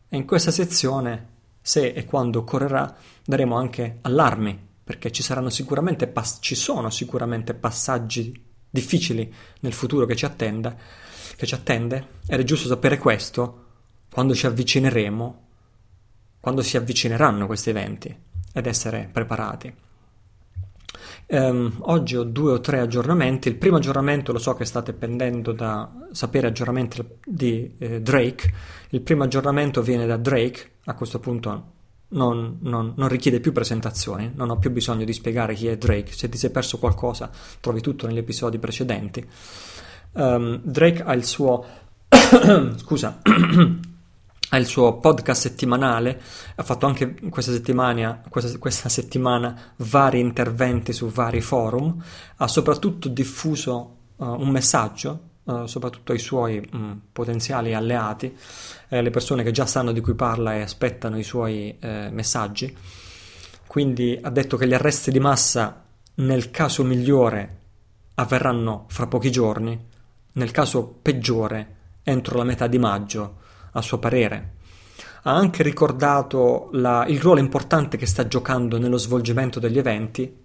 E 0.09 0.17
in 0.17 0.27
questa 0.27 0.51
sezione, 0.51 1.29
se 1.63 1.89
e 1.89 2.05
quando 2.05 2.41
occorrerà, 2.41 2.95
daremo 3.25 3.57
anche 3.57 3.99
allarmi, 4.03 4.59
perché 4.85 5.11
ci, 5.11 5.23
saranno 5.23 5.49
sicuramente 5.49 6.13
ci 6.41 6.55
sono 6.55 6.91
sicuramente 6.91 7.55
passaggi 7.55 8.51
difficili 8.69 9.33
nel 9.61 9.73
futuro 9.73 10.07
che 10.07 10.17
ci, 10.17 10.25
attenda, 10.25 10.75
che 11.37 11.47
ci 11.47 11.55
attende 11.55 12.21
ed 12.27 12.41
è 12.41 12.45
giusto 12.45 12.69
sapere 12.69 12.99
questo 12.99 13.65
quando 14.13 14.35
ci 14.35 14.47
avvicineremo, 14.47 15.47
quando 16.41 16.63
si 16.63 16.77
avvicineranno 16.77 17.47
questi 17.47 17.71
eventi 17.71 18.15
ed 18.53 18.67
essere 18.67 19.09
preparati. 19.11 19.75
Um, 21.27 21.77
oggi 21.81 22.17
ho 22.17 22.25
due 22.25 22.53
o 22.53 22.61
tre 22.61 22.81
aggiornamenti. 22.81 23.49
Il 23.49 23.57
primo 23.57 23.77
aggiornamento 23.77 24.33
lo 24.33 24.39
so 24.39 24.53
che 24.55 24.67
state 24.67 24.93
pendendo 24.93 25.53
da 25.53 25.91
sapere 26.13 26.49
aggiornamenti 26.49 27.03
di 27.25 27.75
eh, 27.79 28.03
Drake. 28.03 28.53
Il 28.91 29.01
primo 29.01 29.25
aggiornamento 29.25 29.81
viene 29.81 30.05
da 30.05 30.19
Drake. 30.19 30.71
A 30.85 30.95
questo 30.95 31.21
punto 31.21 31.71
non, 32.09 32.59
non, 32.61 32.93
non, 32.97 33.09
richiede 33.09 33.41
più 33.41 33.53
presentazioni, 33.53 34.33
non 34.35 34.51
ho 34.51 34.59
più 34.59 34.71
bisogno 34.71 35.05
di 35.05 35.13
spiegare 35.13 35.55
chi 35.55 35.69
è 35.69 35.79
Drake. 35.79 36.13
Se 36.13 36.29
ti 36.29 36.37
sei 36.37 36.51
perso 36.51 36.79
qualcosa, 36.79 37.31
trovi 37.61 37.81
tutto 37.81 38.07
negli 38.07 38.19
episodi 38.19 38.59
precedenti. 38.59 39.27
Um, 40.13 40.61
Drake 40.63 41.03
ha 41.03 41.15
il 41.15 41.25
suo. 41.25 41.65
scusa. 42.77 43.21
ha 44.53 44.59
il 44.59 44.67
suo 44.67 44.99
podcast 44.99 45.41
settimanale, 45.41 46.21
ha 46.57 46.63
fatto 46.63 46.85
anche 46.85 47.15
questa 47.31 47.53
settimana, 47.53 48.21
questa, 48.29 48.59
questa 48.59 48.91
settimana 48.91 49.73
vari 49.77 50.21
interventi 50.21 50.93
su 50.93 51.09
vari 51.09 51.41
forum, 51.41 52.03
ha 52.37 52.47
soprattutto 52.47 53.09
diffuso 53.09 53.97
uh, 54.17 54.25
un 54.25 54.49
messaggio 54.49 55.31
Uh, 55.45 55.67
soprattutto 55.67 56.13
ai 56.13 56.21
suoi 56.21 56.61
mh, 56.61 56.77
mm, 56.77 56.93
potenziali 57.11 57.75
alleati, 57.75 58.33
eh, 58.89 59.03
le 59.03 59.11
persone 59.11 59.43
che 59.43 59.51
già 59.51 59.67
sanno 59.67 59.91
di 59.91 60.01
cui 60.01 60.15
parla 60.15 60.55
e 60.55 60.61
aspettano 60.61 61.19
i 61.19 61.25
suoi 61.25 61.77
eh, 61.81 62.11
messaggi. 62.13 62.73
Quindi 63.67 64.17
ha 64.23 64.31
detto 64.31 64.57
che 64.57 64.69
gli 64.69 64.73
arresti 64.75 65.11
di 65.11 65.19
massa 65.19 65.83
nel 66.15 66.53
caso 66.53 66.85
migliore 66.85 67.59
avverranno 68.15 68.85
fra 68.87 69.09
pochi 69.09 69.33
giorni, 69.33 69.77
nel 70.33 70.51
caso 70.51 70.99
peggiore 71.03 71.77
entro 72.03 72.37
la 72.37 72.45
metà 72.45 72.67
di 72.67 72.79
maggio, 72.79 73.41
a 73.73 73.83
suo 73.83 73.99
parere. 73.99 74.55
Ha 75.23 75.35
anche 75.35 75.63
ricordato 75.63 76.69
la, 76.73 77.07
il 77.07 77.21
ruolo 77.21 77.41
importante 77.41 77.97
che 77.97 78.07
sta 78.07 78.27
giocando 78.27 78.79
nello 78.79 78.97
svolgimento 78.97 79.61
degli 79.61 79.79
eventi 79.79 80.41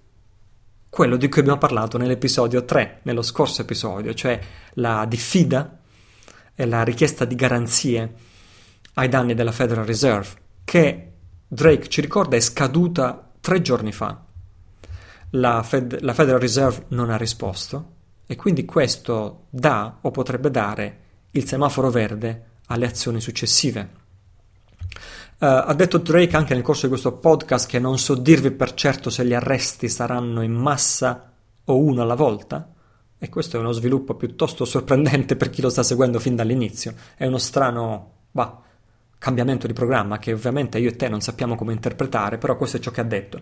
quello 0.90 1.18
di 1.18 1.28
cui 1.30 1.42
abbiamo 1.42 1.60
parlato 1.60 1.98
nell'episodio 1.98 2.64
3, 2.64 3.02
nello 3.04 3.22
scorso 3.22 3.62
episodio, 3.62 4.14
cioè 4.14 4.40
la 4.74 5.06
diffida 5.06 5.80
e 6.56 6.66
la 6.66 6.84
richiesta 6.84 7.26
di 7.26 7.36
garanzie 7.36 8.14
ai 8.94 9.10
danni 9.10 9.34
della 9.34 9.52
Federal 9.52 9.86
Reserve, 9.86 10.30
che 10.64 11.12
Drake 11.48 11.88
ci 11.88 12.02
ricorda 12.02 12.36
è 12.36 12.40
scaduta 12.40 13.32
tre 13.40 13.62
giorni 13.62 13.92
fa. 13.92 14.24
La, 15.32 15.62
Fed, 15.62 16.02
la 16.02 16.14
Federal 16.14 16.40
Reserve 16.40 16.86
non 16.90 17.10
ha 17.10 17.18
risposto 17.18 17.96
e 18.28 18.36
quindi 18.36 18.66
questo 18.66 19.46
dà 19.50 19.98
o 20.02 20.12
potrebbe 20.12 20.52
dare 20.52 21.00
il 21.32 21.48
semaforo 21.48 21.90
verde 21.90 22.44
alle 22.68 22.86
azioni 22.86 23.22
successive. 23.22 24.06
Uh, 25.40 25.46
ha 25.46 25.74
detto 25.74 25.98
Drake 25.98 26.36
anche 26.36 26.54
nel 26.54 26.64
corso 26.64 26.84
di 26.84 26.90
questo 26.90 27.14
podcast 27.14 27.68
che 27.68 27.80
non 27.80 27.98
so 27.98 28.16
dirvi 28.16 28.52
per 28.52 28.74
certo 28.74 29.10
se 29.10 29.24
gli 29.24 29.34
arresti 29.34 29.88
saranno 29.88 30.42
in 30.42 30.52
massa 30.52 31.32
o 31.64 31.78
uno 31.78 32.02
alla 32.02 32.16
volta. 32.16 32.74
E 33.20 33.30
questo 33.30 33.58
è 33.58 33.60
uno 33.60 33.72
sviluppo 33.72 34.16
piuttosto 34.16 34.66
sorprendente 34.66 35.36
per 35.36 35.50
chi 35.50 35.62
lo 35.62 35.70
sta 35.70 35.84
seguendo 35.84 36.20
fin 36.20 36.36
dall'inizio. 36.36 36.94
È 37.16 37.26
uno 37.26 37.38
strano 37.38 38.12
bah, 38.32 38.62
cambiamento 39.18 39.68
di 39.68 39.74
programma 39.74 40.20
che 40.20 40.34
ovviamente 40.34 40.80
io 40.80 40.90
e 40.90 40.96
te 40.96 41.08
non 41.08 41.22
sappiamo 41.22 41.56
come 41.56 41.74
interpretare, 41.74 42.38
però 42.38 42.56
questo 42.58 42.78
è 42.78 42.80
ciò 42.80 42.92
che 42.92 43.02
ha 43.02 43.06
detto. 43.06 43.42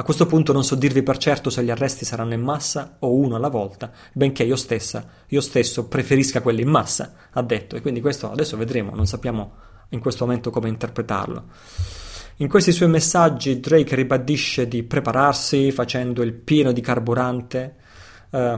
A 0.00 0.04
questo 0.04 0.26
punto 0.26 0.52
non 0.52 0.62
so 0.62 0.76
dirvi 0.76 1.02
per 1.02 1.18
certo 1.18 1.50
se 1.50 1.64
gli 1.64 1.70
arresti 1.70 2.04
saranno 2.04 2.32
in 2.32 2.40
massa 2.40 2.98
o 3.00 3.12
uno 3.14 3.34
alla 3.34 3.48
volta, 3.48 3.90
benché 4.12 4.44
io 4.44 4.54
stessa, 4.54 5.04
io 5.26 5.40
stesso 5.40 5.88
preferisca 5.88 6.40
quelli 6.40 6.62
in 6.62 6.68
massa, 6.68 7.14
ha 7.32 7.42
detto. 7.42 7.74
E 7.74 7.80
quindi 7.80 8.00
questo 8.00 8.30
adesso 8.30 8.56
vedremo, 8.56 8.94
non 8.94 9.06
sappiamo 9.06 9.54
in 9.88 9.98
questo 9.98 10.24
momento 10.24 10.50
come 10.50 10.68
interpretarlo. 10.68 11.44
In 12.36 12.48
questi 12.48 12.70
suoi 12.70 12.88
messaggi 12.88 13.58
Drake 13.58 13.96
ribadisce 13.96 14.68
di 14.68 14.84
prepararsi 14.84 15.72
facendo 15.72 16.22
il 16.22 16.32
pieno 16.32 16.70
di 16.70 16.80
carburante. 16.80 17.74
Uh, 18.30 18.56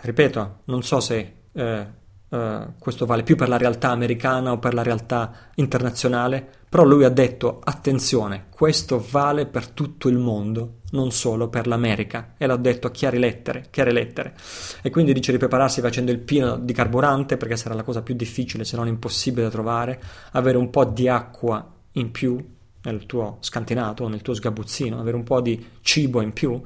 ripeto, 0.00 0.62
non 0.64 0.82
so 0.82 0.98
se 0.98 1.34
uh, 1.52 1.86
uh, 2.34 2.72
questo 2.78 3.06
vale 3.06 3.22
più 3.22 3.36
per 3.36 3.48
la 3.48 3.56
realtà 3.56 3.90
americana 3.90 4.52
o 4.52 4.58
per 4.58 4.74
la 4.74 4.82
realtà 4.82 5.32
internazionale, 5.54 6.46
però 6.68 6.84
lui 6.84 7.04
ha 7.04 7.08
detto 7.08 7.60
attenzione, 7.62 8.46
questo 8.50 9.04
vale 9.10 9.46
per 9.46 9.68
tutto 9.68 10.08
il 10.08 10.18
mondo, 10.18 10.80
non 10.90 11.12
solo 11.12 11.48
per 11.48 11.68
l'America, 11.68 12.34
e 12.36 12.46
l'ha 12.46 12.56
detto 12.56 12.88
a 12.88 12.90
chiare 12.90 13.18
lettere, 13.18 13.66
chiare 13.70 13.92
lettere. 13.92 14.34
E 14.82 14.90
quindi 14.90 15.12
dice 15.12 15.30
di 15.30 15.38
prepararsi 15.38 15.80
facendo 15.80 16.10
il 16.10 16.18
pieno 16.18 16.56
di 16.56 16.72
carburante, 16.72 17.36
perché 17.36 17.56
sarà 17.56 17.74
la 17.74 17.84
cosa 17.84 18.02
più 18.02 18.14
difficile, 18.14 18.64
se 18.64 18.76
non 18.76 18.88
impossibile 18.88 19.44
da 19.44 19.50
trovare, 19.50 20.02
avere 20.32 20.58
un 20.58 20.70
po' 20.70 20.84
di 20.84 21.08
acqua 21.08 21.72
in 21.92 22.10
più 22.10 22.44
nel 22.82 23.06
tuo 23.06 23.36
scantinato, 23.40 24.08
nel 24.08 24.22
tuo 24.22 24.34
sgabuzzino, 24.34 24.98
avere 24.98 25.16
un 25.16 25.24
po' 25.24 25.40
di 25.40 25.64
cibo 25.80 26.20
in 26.20 26.32
più. 26.32 26.60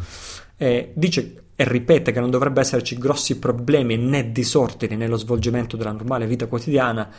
E 0.57 0.93
dice 0.95 1.48
e 1.61 1.65
ripete 1.65 2.13
che 2.13 2.21
non 2.21 2.31
dovrebbe 2.31 2.61
esserci 2.61 2.97
grossi 2.99 3.41
problemi 3.41 3.97
né 3.97 4.31
disordini 4.31 4.95
nello 4.95 5.17
svolgimento 5.17 5.77
della 5.77 5.91
normale 5.91 6.29
vita 6.29 6.47
quotidiana 6.47 7.11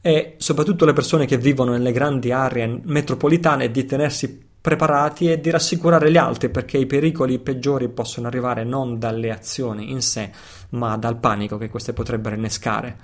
e 0.00 0.36
soprattutto 0.36 0.84
le 0.84 0.92
persone 0.92 1.26
che 1.26 1.38
vivono 1.38 1.72
nelle 1.72 1.90
grandi 1.90 2.30
aree 2.30 2.82
metropolitane 2.84 3.72
di 3.72 3.84
tenersi 3.84 4.46
preparati 4.60 5.28
e 5.28 5.40
di 5.40 5.50
rassicurare 5.50 6.08
gli 6.08 6.16
altri 6.16 6.50
perché 6.50 6.78
i 6.78 6.86
pericoli 6.86 7.40
peggiori 7.40 7.88
possono 7.88 8.28
arrivare 8.28 8.62
non 8.62 9.00
dalle 9.00 9.32
azioni 9.32 9.90
in 9.90 10.02
sé 10.02 10.30
ma 10.68 10.96
dal 10.96 11.18
panico 11.18 11.58
che 11.58 11.68
queste 11.68 11.92
potrebbero 11.92 12.36
innescare. 12.36 12.96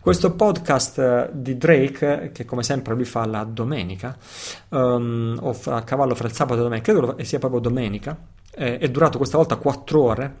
Questo 0.00 0.34
podcast 0.34 0.98
eh, 1.00 1.28
di 1.34 1.58
Drake, 1.58 2.30
che 2.32 2.46
come 2.46 2.62
sempre 2.62 2.94
lui 2.94 3.04
fa 3.04 3.26
la 3.26 3.44
domenica, 3.44 4.16
um, 4.70 5.38
o 5.42 5.54
a 5.66 5.82
cavallo 5.82 6.14
fra 6.14 6.28
il 6.28 6.32
sabato 6.32 6.54
e 6.54 6.62
la 6.62 6.62
domenica, 6.62 6.92
credo 6.92 7.22
sia 7.24 7.38
proprio 7.38 7.60
domenica, 7.60 8.16
eh, 8.58 8.78
è 8.78 8.88
durato 8.88 9.18
questa 9.18 9.36
volta 9.36 9.56
4 9.56 10.02
ore. 10.02 10.36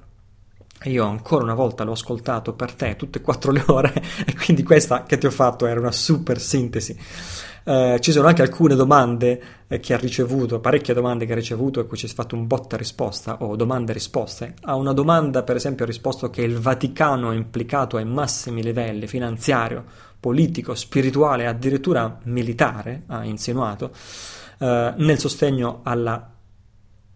Io 0.84 1.04
ancora 1.04 1.42
una 1.42 1.54
volta 1.54 1.82
l'ho 1.82 1.92
ascoltato 1.92 2.52
per 2.52 2.72
te 2.72 2.94
tutte 2.94 3.18
e 3.18 3.20
quattro 3.20 3.50
le 3.50 3.64
ore 3.66 3.92
e 4.24 4.34
quindi 4.34 4.62
questa 4.62 5.02
che 5.04 5.18
ti 5.18 5.26
ho 5.26 5.30
fatto 5.30 5.66
era 5.66 5.80
una 5.80 5.92
super 5.92 6.40
sintesi. 6.40 6.96
Eh, 7.64 7.98
ci 8.00 8.12
sono 8.12 8.28
anche 8.28 8.42
alcune 8.42 8.76
domande 8.76 9.42
eh, 9.66 9.80
che 9.80 9.92
ha 9.92 9.98
ricevuto, 9.98 10.60
parecchie 10.60 10.94
domande 10.94 11.26
che 11.26 11.32
ha 11.32 11.34
ricevuto 11.34 11.80
e 11.80 11.86
cui 11.86 11.96
ci 11.96 12.06
è 12.06 12.08
fatto 12.08 12.34
un 12.36 12.46
botta 12.46 12.76
risposta 12.76 13.38
o 13.40 13.56
domande 13.56 13.92
risposte. 13.92 14.54
A 14.62 14.74
una 14.76 14.92
domanda, 14.92 15.42
per 15.42 15.56
esempio, 15.56 15.84
ha 15.84 15.88
risposto 15.88 16.30
che 16.30 16.42
il 16.42 16.58
Vaticano 16.58 17.32
è 17.32 17.34
implicato 17.34 17.96
ai 17.96 18.04
massimi 18.04 18.62
livelli 18.62 19.06
finanziario, 19.06 19.84
politico, 20.20 20.74
spirituale, 20.74 21.46
addirittura 21.46 22.18
militare, 22.24 23.02
ha 23.08 23.24
insinuato, 23.24 23.90
eh, 24.58 24.94
nel 24.96 25.18
sostegno 25.18 25.80
alla 25.82 26.36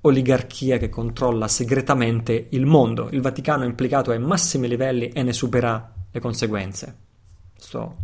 oligarchia 0.02 0.78
che 0.78 0.88
controlla 0.88 1.48
segretamente 1.48 2.48
il 2.50 2.66
mondo. 2.66 3.08
Il 3.10 3.20
Vaticano 3.20 3.64
è 3.64 3.66
implicato 3.66 4.10
ai 4.10 4.18
massimi 4.18 4.68
livelli 4.68 5.08
e 5.08 5.22
ne 5.22 5.32
supera 5.32 5.92
le 6.10 6.20
conseguenze. 6.20 6.96
Sto 7.56 7.96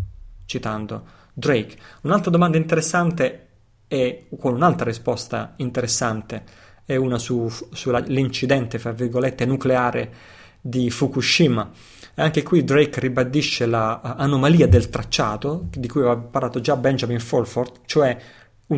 citando 0.45 1.05
Drake. 1.33 1.77
Un'altra 2.03 2.31
domanda 2.31 2.57
interessante 2.57 3.47
e 3.89 4.29
con 4.39 4.55
un'altra 4.55 4.87
risposta 4.87 5.55
interessante 5.57 6.67
è 6.85 6.97
una 6.97 7.19
su, 7.19 7.49
sull'incidente, 7.73 8.79
fra 8.79 8.93
virgolette, 8.93 9.45
nucleare 9.45 10.13
di 10.61 10.91
Fukushima. 10.91 11.71
Anche 12.15 12.43
qui 12.43 12.65
Drake 12.65 13.01
ribadisce 13.01 13.67
l'anomalia 13.67 14.67
del 14.67 14.89
tracciato, 14.89 15.69
di 15.71 15.87
cui 15.87 16.01
aveva 16.01 16.17
parlato 16.17 16.61
già 16.61 16.77
Benjamin 16.77 17.21
Fulford, 17.21 17.81
cioè 17.87 18.17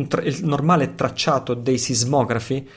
tra- 0.07 0.21
il 0.21 0.45
normale 0.45 0.95
tracciato 0.95 1.53
dei 1.53 1.77
sismografi 1.77 2.67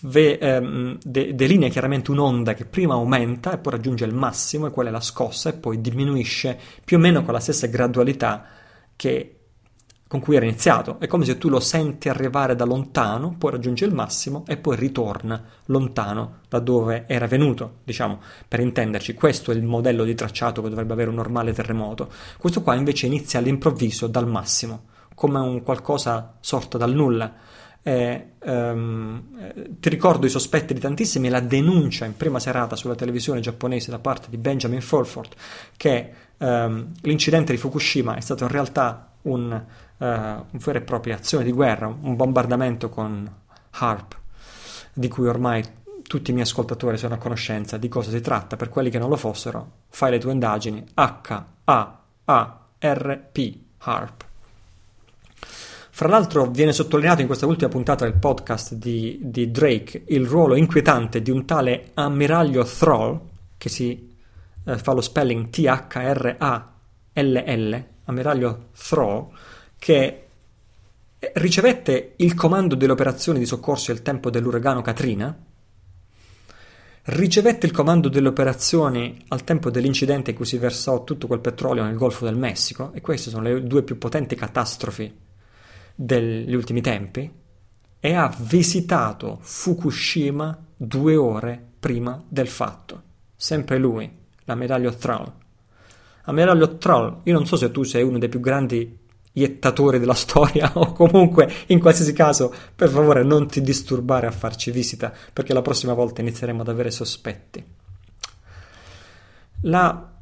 ve- 0.00 0.38
ehm, 0.38 0.98
de- 1.02 1.34
delinea 1.34 1.68
chiaramente 1.68 2.10
un'onda 2.10 2.54
che 2.54 2.64
prima 2.64 2.94
aumenta 2.94 3.52
e 3.52 3.58
poi 3.58 3.72
raggiunge 3.72 4.04
il 4.04 4.14
massimo, 4.14 4.66
e 4.66 4.70
quella 4.70 4.90
è 4.90 4.92
la 4.92 5.00
scossa, 5.00 5.50
e 5.50 5.54
poi 5.54 5.80
diminuisce 5.80 6.58
più 6.84 6.96
o 6.96 7.00
meno 7.00 7.22
con 7.22 7.32
la 7.32 7.40
stessa 7.40 7.66
gradualità 7.66 8.44
che 8.96 9.32
con 10.08 10.20
cui 10.20 10.36
era 10.36 10.44
iniziato. 10.44 11.00
È 11.00 11.06
come 11.08 11.24
se 11.24 11.36
tu 11.36 11.48
lo 11.48 11.58
senti 11.58 12.08
arrivare 12.08 12.54
da 12.54 12.64
lontano, 12.64 13.34
poi 13.36 13.50
raggiunge 13.50 13.84
il 13.84 13.92
massimo 13.92 14.44
e 14.46 14.56
poi 14.56 14.76
ritorna 14.76 15.42
lontano 15.66 16.40
da 16.48 16.60
dove 16.60 17.06
era 17.08 17.26
venuto. 17.26 17.78
Diciamo, 17.82 18.20
per 18.46 18.60
intenderci, 18.60 19.14
questo 19.14 19.50
è 19.50 19.54
il 19.54 19.64
modello 19.64 20.04
di 20.04 20.14
tracciato 20.14 20.62
che 20.62 20.68
dovrebbe 20.68 20.92
avere 20.92 21.08
un 21.08 21.16
normale 21.16 21.52
terremoto. 21.52 22.08
Questo 22.38 22.62
qua 22.62 22.74
invece 22.74 23.06
inizia 23.06 23.40
all'improvviso 23.40 24.06
dal 24.06 24.28
massimo 24.28 24.94
come 25.16 25.38
un 25.38 25.62
qualcosa 25.62 26.36
sorto 26.40 26.78
dal 26.78 26.92
nulla. 26.92 27.32
Eh, 27.86 28.32
ehm, 28.40 29.78
ti 29.78 29.88
ricordo 29.88 30.26
i 30.26 30.28
sospetti 30.28 30.74
di 30.74 30.80
tantissimi, 30.80 31.28
la 31.28 31.38
denuncia 31.38 32.04
in 32.04 32.16
prima 32.16 32.40
serata 32.40 32.74
sulla 32.74 32.96
televisione 32.96 33.38
giapponese 33.38 33.92
da 33.92 34.00
parte 34.00 34.26
di 34.28 34.38
Benjamin 34.38 34.80
Fulford 34.80 35.34
che 35.76 36.10
ehm, 36.36 36.94
l'incidente 37.02 37.52
di 37.52 37.58
Fukushima 37.58 38.16
è 38.16 38.20
stato 38.20 38.42
in 38.42 38.50
realtà 38.50 39.12
un, 39.22 39.52
uh, 39.52 40.04
una 40.04 40.44
vera 40.50 40.78
e 40.80 40.82
propria 40.82 41.14
azione 41.14 41.44
di 41.44 41.52
guerra, 41.52 41.86
un 41.86 42.16
bombardamento 42.16 42.88
con 42.88 43.32
HARP, 43.70 44.16
di 44.92 45.06
cui 45.06 45.28
ormai 45.28 45.64
tutti 46.02 46.30
i 46.30 46.34
miei 46.34 46.44
ascoltatori 46.44 46.98
sono 46.98 47.14
a 47.14 47.18
conoscenza 47.18 47.76
di 47.76 47.86
cosa 47.86 48.10
si 48.10 48.20
tratta. 48.20 48.56
Per 48.56 48.68
quelli 48.68 48.90
che 48.90 48.98
non 48.98 49.10
lo 49.10 49.16
fossero, 49.16 49.82
fai 49.90 50.10
le 50.10 50.18
tue 50.18 50.32
indagini 50.32 50.84
H-A-A-R-P, 50.92 51.68
HARP. 53.78 54.25
Fra 55.96 56.08
l'altro 56.08 56.50
viene 56.50 56.74
sottolineato 56.74 57.22
in 57.22 57.26
questa 57.26 57.46
ultima 57.46 57.70
puntata 57.70 58.04
del 58.04 58.18
podcast 58.18 58.74
di, 58.74 59.18
di 59.18 59.50
Drake 59.50 60.02
il 60.08 60.26
ruolo 60.26 60.54
inquietante 60.54 61.22
di 61.22 61.30
un 61.30 61.46
tale 61.46 61.92
ammiraglio 61.94 62.64
Thrall, 62.64 63.18
che 63.56 63.70
si 63.70 64.14
eh, 64.66 64.76
fa 64.76 64.92
lo 64.92 65.00
spelling 65.00 65.48
T-H-R-A-L-L, 65.48 66.34
ammiraglio 68.04 68.68
Thrall, 68.76 69.28
che 69.78 70.26
ricevette 71.32 72.12
il 72.16 72.34
comando 72.34 72.74
delle 72.74 72.92
operazioni 72.92 73.38
di 73.38 73.46
soccorso 73.46 73.90
al 73.90 74.02
tempo 74.02 74.28
dell'uragano 74.28 74.82
Katrina, 74.82 75.34
ricevette 77.04 77.64
il 77.64 77.72
comando 77.72 78.10
delle 78.10 78.28
operazioni 78.28 79.24
al 79.28 79.44
tempo 79.44 79.70
dell'incidente 79.70 80.32
in 80.32 80.36
cui 80.36 80.44
si 80.44 80.58
versò 80.58 81.04
tutto 81.04 81.26
quel 81.26 81.40
petrolio 81.40 81.84
nel 81.84 81.96
Golfo 81.96 82.26
del 82.26 82.36
Messico, 82.36 82.92
e 82.92 83.00
queste 83.00 83.30
sono 83.30 83.44
le 83.44 83.62
due 83.62 83.82
più 83.82 83.96
potenti 83.96 84.34
catastrofi 84.34 85.24
degli 85.96 86.54
ultimi 86.54 86.82
tempi 86.82 87.28
e 87.98 88.14
ha 88.14 88.32
visitato 88.38 89.38
Fukushima 89.40 90.64
due 90.76 91.16
ore 91.16 91.60
prima 91.80 92.22
del 92.28 92.46
fatto. 92.46 93.02
Sempre 93.34 93.78
lui, 93.78 94.08
l'ammiraglio 94.44 94.94
Troll. 94.94 95.32
Ammiraglio 96.24 96.76
Troll, 96.76 97.20
io 97.24 97.32
non 97.32 97.46
so 97.46 97.56
se 97.56 97.70
tu 97.70 97.82
sei 97.82 98.02
uno 98.02 98.18
dei 98.18 98.28
più 98.28 98.40
grandi 98.40 99.04
iettatori 99.32 99.98
della 99.98 100.14
storia 100.14 100.70
o 100.76 100.92
comunque 100.92 101.50
in 101.66 101.80
qualsiasi 101.80 102.12
caso 102.12 102.52
per 102.74 102.88
favore 102.88 103.22
non 103.22 103.48
ti 103.48 103.60
disturbare 103.60 104.26
a 104.26 104.30
farci 104.30 104.70
visita 104.70 105.12
perché 105.32 105.52
la 105.52 105.62
prossima 105.62 105.92
volta 105.94 106.20
inizieremo 106.20 106.60
ad 106.62 106.68
avere 106.68 106.90
sospetti. 106.90 107.64
La 109.62 110.12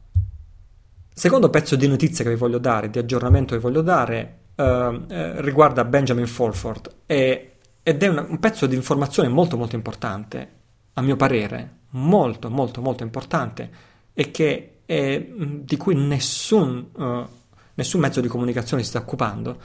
secondo 1.13 1.51
pezzo 1.51 1.77
di 1.77 1.87
notizia 1.87 2.25
che 2.25 2.31
vi 2.31 2.37
voglio 2.37 2.59
dare, 2.59 2.91
di 2.91 2.99
aggiornamento 2.99 3.55
che 3.55 3.61
vi 3.61 3.67
voglio 3.67 3.83
dare 3.83 4.39
uh, 4.57 5.05
riguarda 5.41 5.85
Benjamin 5.85 6.27
Fulford 6.27 6.95
e, 7.07 7.57
ed 7.83 8.03
è 8.03 8.09
un, 8.09 8.27
un, 8.29 8.39
pezzo 8.39 8.67
di 8.67 8.75
informazione 8.75 9.29
molto 9.29 9.57
molto 9.57 9.77
importante, 9.77 10.53
a 10.95 11.03
mio 11.03 11.17
parere, 11.17 11.79
molto 11.91 12.51
molto 12.51 12.81
molto 12.81 13.03
importante 13.03 13.71
e 14.13 14.31
che 14.31 14.81
è, 14.87 15.27
di 15.27 15.77
cui 15.77 15.95
nessun, 15.95 16.91
uh, 16.95 17.27
nessun 17.75 18.01
mezzo 18.01 18.21
di 18.21 18.29
comunicazione 18.29 18.83
si 18.83 18.89
sta 18.89 18.99
occupando, 18.99 19.61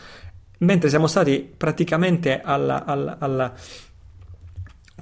mentre 0.60 0.89
siamo 0.89 1.08
stati 1.08 1.52
praticamente 1.56 2.41
alla, 2.41 2.86
alla, 2.86 3.17
alla, 3.19 3.54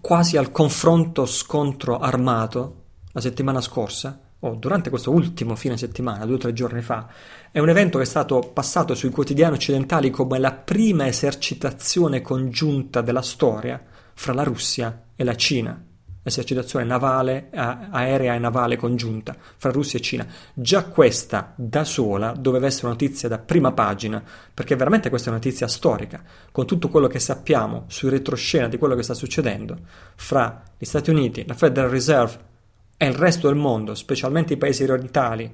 quasi 0.02 0.38
al 0.38 0.52
confronto 0.52 1.26
scontro 1.26 2.00
armato 2.00 2.84
la 3.12 3.22
settimana 3.22 3.62
scorsa 3.62 4.20
o 4.40 4.56
durante 4.56 4.90
questo 4.90 5.12
ultimo 5.12 5.56
fine 5.56 5.78
settimana, 5.78 6.26
due 6.26 6.36
o 6.36 6.40
tre 6.40 6.54
giorni 6.54 6.82
fa, 6.82 7.08
è 7.52 7.60
un 7.60 7.70
evento 7.70 7.98
che 7.98 8.04
è 8.04 8.08
stato 8.08 8.40
passato 8.54 8.94
sui 8.94 9.10
quotidiani 9.10 9.56
occidentali 9.56 10.10
come 10.10 10.38
la 10.40 10.52
prima 10.52 11.08
esercitazione 11.08 12.22
congiunta 12.22 13.02
della 13.02 13.22
storia 13.22 13.82
fra 14.14 14.34
la 14.34 14.44
Russia 14.44 15.04
e 15.16 15.24
la 15.24 15.36
Cina. 15.36 15.82
Esercitazione 16.22 16.84
navale, 16.84 17.48
aerea 17.54 18.36
e 18.36 18.38
navale 18.38 18.76
congiunta 18.76 19.34
fra 19.56 19.72
Russia 19.72 19.98
e 19.98 20.02
Cina. 20.02 20.28
Già 20.54 20.84
questa 20.84 21.54
da 21.56 21.86
sola 21.86 22.34
doveva 22.38 22.66
essere 22.66 22.88
una 22.88 22.96
notizia 23.00 23.30
da 23.30 23.38
prima 23.38 23.72
pagina, 23.72 24.22
perché 24.54 24.76
veramente 24.76 25.08
questa 25.08 25.30
è 25.30 25.32
una 25.32 25.40
notizia 25.42 25.70
storica, 25.70 26.22
con 26.52 26.66
tutto 26.66 26.90
quello 26.90 27.08
che 27.08 27.20
sappiamo 27.20 27.86
sui 27.88 28.10
retroscena 28.10 28.68
di 28.68 28.78
quello 28.78 28.96
che 28.96 29.04
sta 29.04 29.14
succedendo 29.14 29.78
fra 30.16 30.64
gli 30.78 30.84
Stati 30.84 31.12
Uniti, 31.12 31.46
la 31.48 31.54
Federal 31.54 31.90
Reserve 31.90 32.38
e 32.98 33.08
il 33.08 33.14
resto 33.14 33.48
del 33.48 33.56
mondo, 33.56 33.96
specialmente 33.96 34.52
i 34.52 34.58
paesi 34.58 34.84
orientali, 34.84 35.50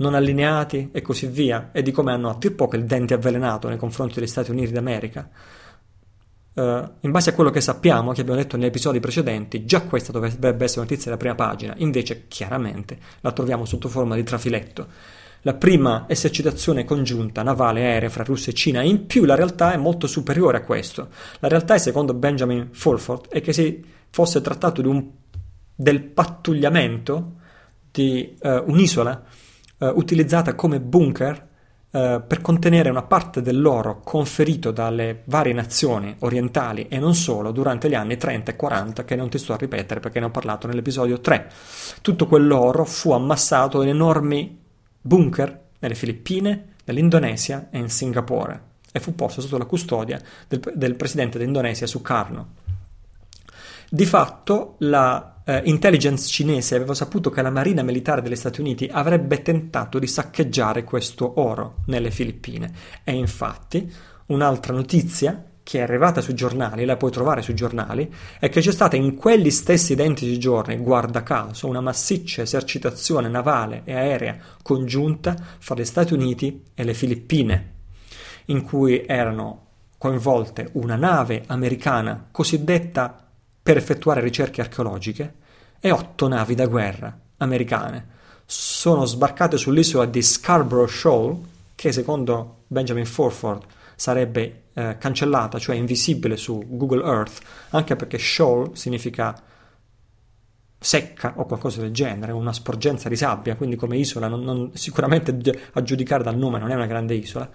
non 0.00 0.14
allineati 0.14 0.90
e 0.92 1.00
così 1.02 1.26
via, 1.26 1.70
e 1.72 1.82
di 1.82 1.92
come 1.92 2.12
hanno 2.12 2.28
a 2.28 2.36
dir 2.38 2.54
poco 2.54 2.76
il 2.76 2.84
dente 2.84 3.14
avvelenato 3.14 3.68
nei 3.68 3.78
confronti 3.78 4.18
degli 4.18 4.28
Stati 4.28 4.50
Uniti 4.50 4.72
d'America. 4.72 5.28
Uh, 6.52 6.62
in 7.00 7.10
base 7.10 7.30
a 7.30 7.32
quello 7.32 7.50
che 7.50 7.60
sappiamo, 7.60 8.12
che 8.12 8.22
abbiamo 8.22 8.40
detto 8.40 8.56
negli 8.56 8.66
episodi 8.66 8.98
precedenti, 8.98 9.64
già 9.64 9.82
questa 9.82 10.12
dovrebbe 10.12 10.64
essere 10.64 10.80
notizia 10.80 11.04
della 11.04 11.16
prima 11.16 11.34
pagina, 11.34 11.74
invece 11.76 12.24
chiaramente 12.28 12.98
la 13.20 13.32
troviamo 13.32 13.64
sotto 13.64 13.88
forma 13.88 14.14
di 14.14 14.24
trafiletto. 14.24 14.88
la 15.42 15.54
prima 15.54 16.04
esercitazione 16.06 16.84
congiunta 16.84 17.42
navale 17.42 17.80
aerea 17.80 18.10
fra 18.10 18.24
Russia 18.24 18.52
e 18.52 18.54
Cina. 18.54 18.82
In 18.82 19.06
più 19.06 19.24
la 19.24 19.34
realtà 19.34 19.72
è 19.72 19.76
molto 19.76 20.06
superiore 20.06 20.58
a 20.58 20.62
questo. 20.62 21.08
La 21.38 21.48
realtà 21.48 21.74
è, 21.74 21.78
secondo 21.78 22.14
Benjamin 22.14 22.68
Fulford, 22.72 23.28
è 23.28 23.40
che 23.40 23.52
si 23.52 23.84
fosse 24.10 24.40
trattato 24.40 24.86
un, 24.88 25.08
del 25.74 26.02
pattugliamento 26.02 27.36
di 27.90 28.36
uh, 28.40 28.62
un'isola 28.66 29.24
uh, 29.80 29.86
utilizzata 29.94 30.54
come 30.54 30.80
bunker 30.80 31.48
uh, 31.90 32.22
per 32.26 32.40
contenere 32.40 32.90
una 32.90 33.02
parte 33.02 33.42
dell'oro 33.42 34.00
conferito 34.00 34.70
dalle 34.70 35.22
varie 35.24 35.52
nazioni 35.52 36.14
orientali 36.20 36.86
e 36.88 36.98
non 36.98 37.14
solo 37.14 37.50
durante 37.50 37.88
gli 37.88 37.94
anni 37.94 38.16
30 38.16 38.52
e 38.52 38.56
40 38.56 39.04
che 39.04 39.16
non 39.16 39.28
ti 39.28 39.38
sto 39.38 39.52
a 39.52 39.56
ripetere 39.56 40.00
perché 40.00 40.20
ne 40.20 40.26
ho 40.26 40.30
parlato 40.30 40.66
nell'episodio 40.66 41.20
3. 41.20 41.50
Tutto 42.02 42.26
quell'oro 42.26 42.84
fu 42.84 43.12
ammassato 43.12 43.82
in 43.82 43.88
enormi 43.88 44.58
bunker 45.00 45.58
nelle 45.80 45.94
Filippine, 45.94 46.74
nell'Indonesia 46.84 47.68
e 47.70 47.78
in 47.78 47.88
Singapore 47.88 48.68
e 48.92 49.00
fu 49.00 49.14
posto 49.14 49.40
sotto 49.40 49.58
la 49.58 49.64
custodia 49.66 50.20
del, 50.48 50.60
del 50.74 50.94
presidente 50.94 51.38
d'Indonesia 51.38 51.86
Sukarno. 51.86 52.54
Di 53.88 54.06
fatto 54.06 54.76
la 54.78 55.39
eh, 55.50 55.62
intelligence 55.64 56.28
cinese 56.28 56.76
aveva 56.76 56.94
saputo 56.94 57.28
che 57.30 57.42
la 57.42 57.50
marina 57.50 57.82
militare 57.82 58.22
degli 58.22 58.36
Stati 58.36 58.60
Uniti 58.60 58.88
avrebbe 58.90 59.42
tentato 59.42 59.98
di 59.98 60.06
saccheggiare 60.06 60.84
questo 60.84 61.40
oro 61.40 61.78
nelle 61.86 62.12
Filippine. 62.12 62.72
E 63.02 63.12
infatti 63.12 63.92
un'altra 64.26 64.72
notizia 64.72 65.44
che 65.62 65.78
è 65.78 65.82
arrivata 65.82 66.20
sui 66.20 66.34
giornali, 66.34 66.84
la 66.84 66.96
puoi 66.96 67.10
trovare 67.10 67.42
sui 67.42 67.54
giornali, 67.54 68.12
è 68.38 68.48
che 68.48 68.60
c'è 68.60 68.72
stata 68.72 68.96
in 68.96 69.14
quegli 69.14 69.50
stessi 69.50 69.92
identici 69.92 70.38
giorni, 70.38 70.76
guarda 70.76 71.22
caso, 71.22 71.66
una 71.66 71.80
massiccia 71.80 72.42
esercitazione 72.42 73.28
navale 73.28 73.82
e 73.84 73.94
aerea 73.94 74.36
congiunta 74.62 75.36
fra 75.58 75.74
gli 75.74 75.84
Stati 75.84 76.12
Uniti 76.12 76.62
e 76.74 76.84
le 76.84 76.94
Filippine, 76.94 77.74
in 78.46 78.62
cui 78.62 79.04
erano 79.06 79.66
coinvolte 79.98 80.70
una 80.72 80.96
nave 80.96 81.42
americana 81.46 82.28
cosiddetta 82.30 83.28
per 83.62 83.76
effettuare 83.76 84.20
ricerche 84.20 84.60
archeologiche 84.62 85.34
e 85.80 85.90
otto 85.90 86.28
navi 86.28 86.54
da 86.54 86.66
guerra 86.66 87.18
americane. 87.38 88.18
Sono 88.44 89.04
sbarcate 89.04 89.56
sull'isola 89.56 90.04
di 90.04 90.22
Scarborough 90.22 90.88
Shoal, 90.88 91.38
che 91.74 91.92
secondo 91.92 92.64
Benjamin 92.66 93.06
Forford 93.06 93.62
sarebbe 93.96 94.62
eh, 94.74 94.96
cancellata, 94.98 95.58
cioè 95.58 95.76
invisibile 95.76 96.36
su 96.36 96.64
Google 96.66 97.04
Earth, 97.04 97.40
anche 97.70 97.96
perché 97.96 98.18
shoal 98.18 98.70
significa 98.74 99.42
secca 100.82 101.34
o 101.36 101.44
qualcosa 101.44 101.82
del 101.82 101.90
genere, 101.90 102.32
una 102.32 102.54
sporgenza 102.54 103.08
di 103.10 103.16
sabbia, 103.16 103.56
quindi 103.56 103.76
come 103.76 103.98
isola 103.98 104.28
non, 104.28 104.42
non, 104.42 104.70
sicuramente 104.74 105.38
a 105.72 105.82
giudicare 105.82 106.22
dal 106.22 106.36
nome 106.36 106.58
non 106.58 106.70
è 106.70 106.74
una 106.74 106.86
grande 106.86 107.14
isola, 107.14 107.50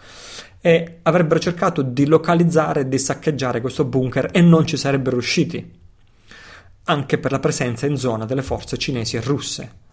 e 0.62 1.00
avrebbero 1.02 1.40
cercato 1.40 1.82
di 1.82 2.06
localizzare 2.06 2.82
e 2.82 2.88
di 2.88 3.00
saccheggiare 3.00 3.62
questo 3.62 3.84
bunker 3.84 4.30
e 4.32 4.42
non 4.42 4.68
ci 4.68 4.78
sarebbero 4.78 5.18
riusciti, 5.18 5.84
anche 6.86 7.18
per 7.18 7.32
la 7.32 7.40
presenza 7.40 7.86
in 7.86 7.98
zona 7.98 8.26
delle 8.26 8.42
forze 8.42 8.78
cinesi 8.78 9.18
e 9.18 9.22
russe. 9.22 9.84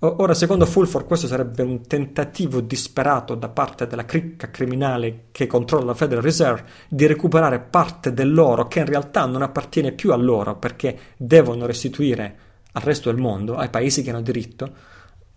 Ora, 0.00 0.34
secondo 0.34 0.66
Fulford, 0.66 1.06
questo 1.06 1.26
sarebbe 1.26 1.62
un 1.62 1.86
tentativo 1.86 2.60
disperato 2.60 3.34
da 3.34 3.48
parte 3.48 3.86
della 3.86 4.04
cricca 4.04 4.50
criminale 4.50 5.26
che 5.30 5.46
controlla 5.46 5.86
la 5.86 5.94
Federal 5.94 6.22
Reserve 6.22 6.64
di 6.88 7.06
recuperare 7.06 7.60
parte 7.60 8.12
dell'oro 8.12 8.68
che 8.68 8.80
in 8.80 8.86
realtà 8.86 9.24
non 9.24 9.40
appartiene 9.40 9.92
più 9.92 10.12
a 10.12 10.16
loro 10.16 10.56
perché 10.56 10.98
devono 11.16 11.64
restituire 11.64 12.38
al 12.72 12.82
resto 12.82 13.10
del 13.10 13.20
mondo, 13.20 13.56
ai 13.56 13.70
paesi 13.70 14.02
che 14.02 14.10
hanno 14.10 14.20
diritto, 14.20 14.70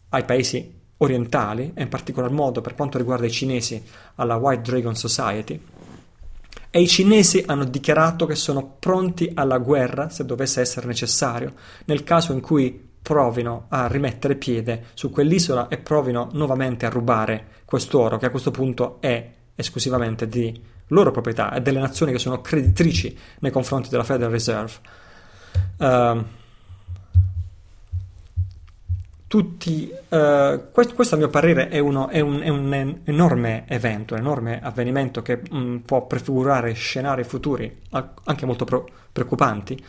ai 0.10 0.26
paesi 0.26 0.76
orientali 0.98 1.72
e 1.74 1.84
in 1.84 1.90
particolar 1.90 2.32
modo 2.32 2.60
per 2.60 2.76
quanto 2.76 2.98
riguarda 2.98 3.26
i 3.26 3.32
cinesi 3.32 3.82
alla 4.16 4.36
White 4.36 4.70
Dragon 4.70 4.96
Society. 4.96 5.62
E 6.70 6.82
i 6.82 6.88
cinesi 6.88 7.44
hanno 7.46 7.64
dichiarato 7.64 8.26
che 8.26 8.36
sono 8.36 8.76
pronti 8.80 9.32
alla 9.34 9.58
guerra 9.58 10.10
se 10.10 10.26
dovesse 10.26 10.62
essere 10.62 10.88
necessario, 10.88 11.54
nel 11.86 12.04
caso 12.04 12.34
in 12.34 12.42
cui 12.42 12.86
provino 13.02 13.68
a 13.70 13.88
rimettere 13.88 14.36
piede 14.36 14.88
su 14.94 15.10
quell'isola 15.10 15.70
e 15.70 15.78
provino 15.78 16.30
nuovamente 16.34 16.86
a 16.86 16.90
rubare 16.90 17.62
quest'oro 17.64 18.18
che 18.18 18.26
a 18.26 18.30
questo 18.30 18.52
punto 18.52 18.98
è 19.00 19.34
esclusivamente 19.56 20.28
di 20.28 20.62
loro 20.88 21.12
proprietà 21.12 21.54
e 21.54 21.62
delle 21.62 21.80
nazioni 21.80 22.12
che 22.12 22.20
sono 22.20 22.42
creditrici 22.42 23.18
nei 23.40 23.52
confronti 23.52 23.90
della 23.90 24.04
Federal 24.04 24.32
Reserve. 24.32 24.74
Uh, 25.78 26.24
tutti, 29.28 29.92
uh, 29.92 30.72
questo, 30.72 30.96
questo, 30.96 31.16
a 31.16 31.18
mio 31.18 31.28
parere 31.28 31.68
è, 31.68 31.80
uno, 31.80 32.08
è, 32.08 32.22
un, 32.22 32.40
è, 32.42 32.48
un, 32.48 33.00
enorme 33.04 33.66
evento, 33.68 34.14
un 34.14 34.22
enorme 34.22 34.62
avvenimento 34.62 35.22
che 35.22 35.42
um, 35.52 35.82
può 35.86 36.08
prefigurare 36.08 36.72
scenari 36.74 37.26
futuri 37.26 37.82
anche 37.92 38.46
molto 38.46 38.64
pro- 38.64 38.88
preoccupanti. 39.12 39.84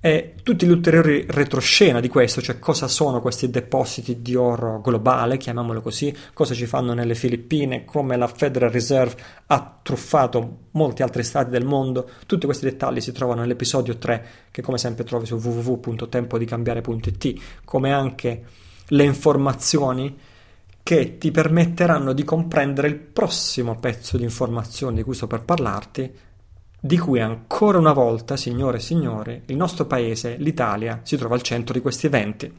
E 0.00 0.34
tutti 0.42 0.66
gli 0.66 0.70
ulteriori 0.70 1.24
retroscena 1.26 1.98
di 1.98 2.08
questo, 2.08 2.42
cioè 2.42 2.58
cosa 2.58 2.88
sono 2.88 3.22
questi 3.22 3.48
depositi 3.48 4.20
di 4.20 4.34
oro 4.34 4.82
globale, 4.82 5.38
chiamiamolo 5.38 5.80
così, 5.80 6.14
cosa 6.34 6.52
ci 6.52 6.66
fanno 6.66 6.92
nelle 6.92 7.14
Filippine, 7.14 7.86
come 7.86 8.18
la 8.18 8.26
Federal 8.26 8.68
Reserve 8.68 9.16
ha 9.46 9.78
truffato 9.82 10.58
molti 10.72 11.02
altri 11.02 11.22
stati 11.22 11.48
del 11.48 11.64
mondo, 11.64 12.10
tutti 12.26 12.44
questi 12.44 12.66
dettagli 12.66 13.00
si 13.00 13.12
trovano 13.12 13.40
nell'episodio 13.40 13.96
3 13.96 14.26
che 14.50 14.60
come 14.60 14.76
sempre 14.76 15.04
trovi 15.04 15.24
su 15.24 15.36
www.tempodicambiare.it, 15.36 17.62
come 17.64 17.90
anche 17.90 18.44
le 18.88 19.04
informazioni 19.04 20.18
che 20.82 21.18
ti 21.18 21.30
permetteranno 21.30 22.12
di 22.12 22.24
comprendere 22.24 22.88
il 22.88 22.96
prossimo 22.96 23.78
pezzo 23.78 24.16
di 24.16 24.24
informazioni 24.24 24.96
di 24.96 25.02
cui 25.02 25.14
sto 25.14 25.26
per 25.26 25.42
parlarti 25.42 26.12
di 26.84 26.98
cui 26.98 27.18
ancora 27.18 27.78
una 27.78 27.94
volta, 27.94 28.36
signore 28.36 28.76
e 28.76 28.80
signori, 28.80 29.40
il 29.46 29.56
nostro 29.56 29.86
paese, 29.86 30.36
l'Italia, 30.36 31.00
si 31.02 31.16
trova 31.16 31.34
al 31.34 31.40
centro 31.40 31.72
di 31.72 31.80
questi 31.80 32.04
eventi. 32.04 32.54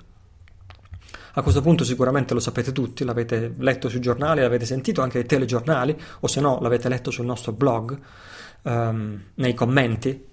A 1.34 1.42
questo 1.44 1.62
punto 1.62 1.84
sicuramente 1.84 2.34
lo 2.34 2.40
sapete 2.40 2.72
tutti, 2.72 3.04
l'avete 3.04 3.54
letto 3.60 3.88
sui 3.88 4.00
giornali, 4.00 4.42
l'avete 4.42 4.66
sentito 4.66 5.04
anche 5.04 5.20
nei 5.20 5.28
telegiornali, 5.28 5.96
o 6.22 6.28
se 6.28 6.42
no 6.42 6.58
l'avete 6.60 6.90
letto 6.90 7.12
sul 7.12 7.26
nostro 7.28 7.52
blog, 7.52 8.00
um, 8.64 9.22
nei 9.36 9.54
commenti. 9.54 10.26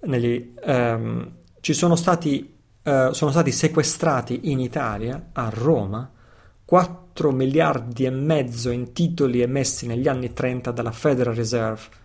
Negli, 0.00 0.54
um, 0.64 1.32
ci 1.60 1.72
sono 1.72 1.94
stati, 1.94 2.55
uh, 2.86 3.12
sono 3.12 3.30
stati 3.30 3.52
sequestrati 3.52 4.50
in 4.50 4.60
Italia, 4.60 5.30
a 5.32 5.50
Roma, 5.50 6.10
4 6.64 7.30
miliardi 7.32 8.04
e 8.04 8.10
mezzo 8.10 8.70
in 8.70 8.92
titoli 8.92 9.40
emessi 9.42 9.86
negli 9.86 10.08
anni 10.08 10.32
30 10.32 10.70
dalla 10.70 10.92
Federal 10.92 11.34
Reserve 11.34 12.04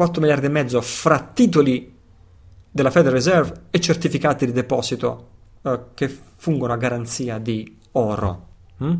4 0.00 0.18
miliardi 0.22 0.46
e 0.46 0.48
mezzo 0.48 0.80
fra 0.80 1.20
titoli 1.20 1.94
della 2.70 2.90
Federal 2.90 3.16
Reserve 3.16 3.64
e 3.68 3.80
certificati 3.80 4.46
di 4.46 4.52
deposito 4.52 5.28
eh, 5.60 5.80
che 5.92 6.08
fungono 6.08 6.72
a 6.72 6.78
garanzia 6.78 7.36
di 7.36 7.78
oro. 7.92 8.48
Hm? 8.78 8.94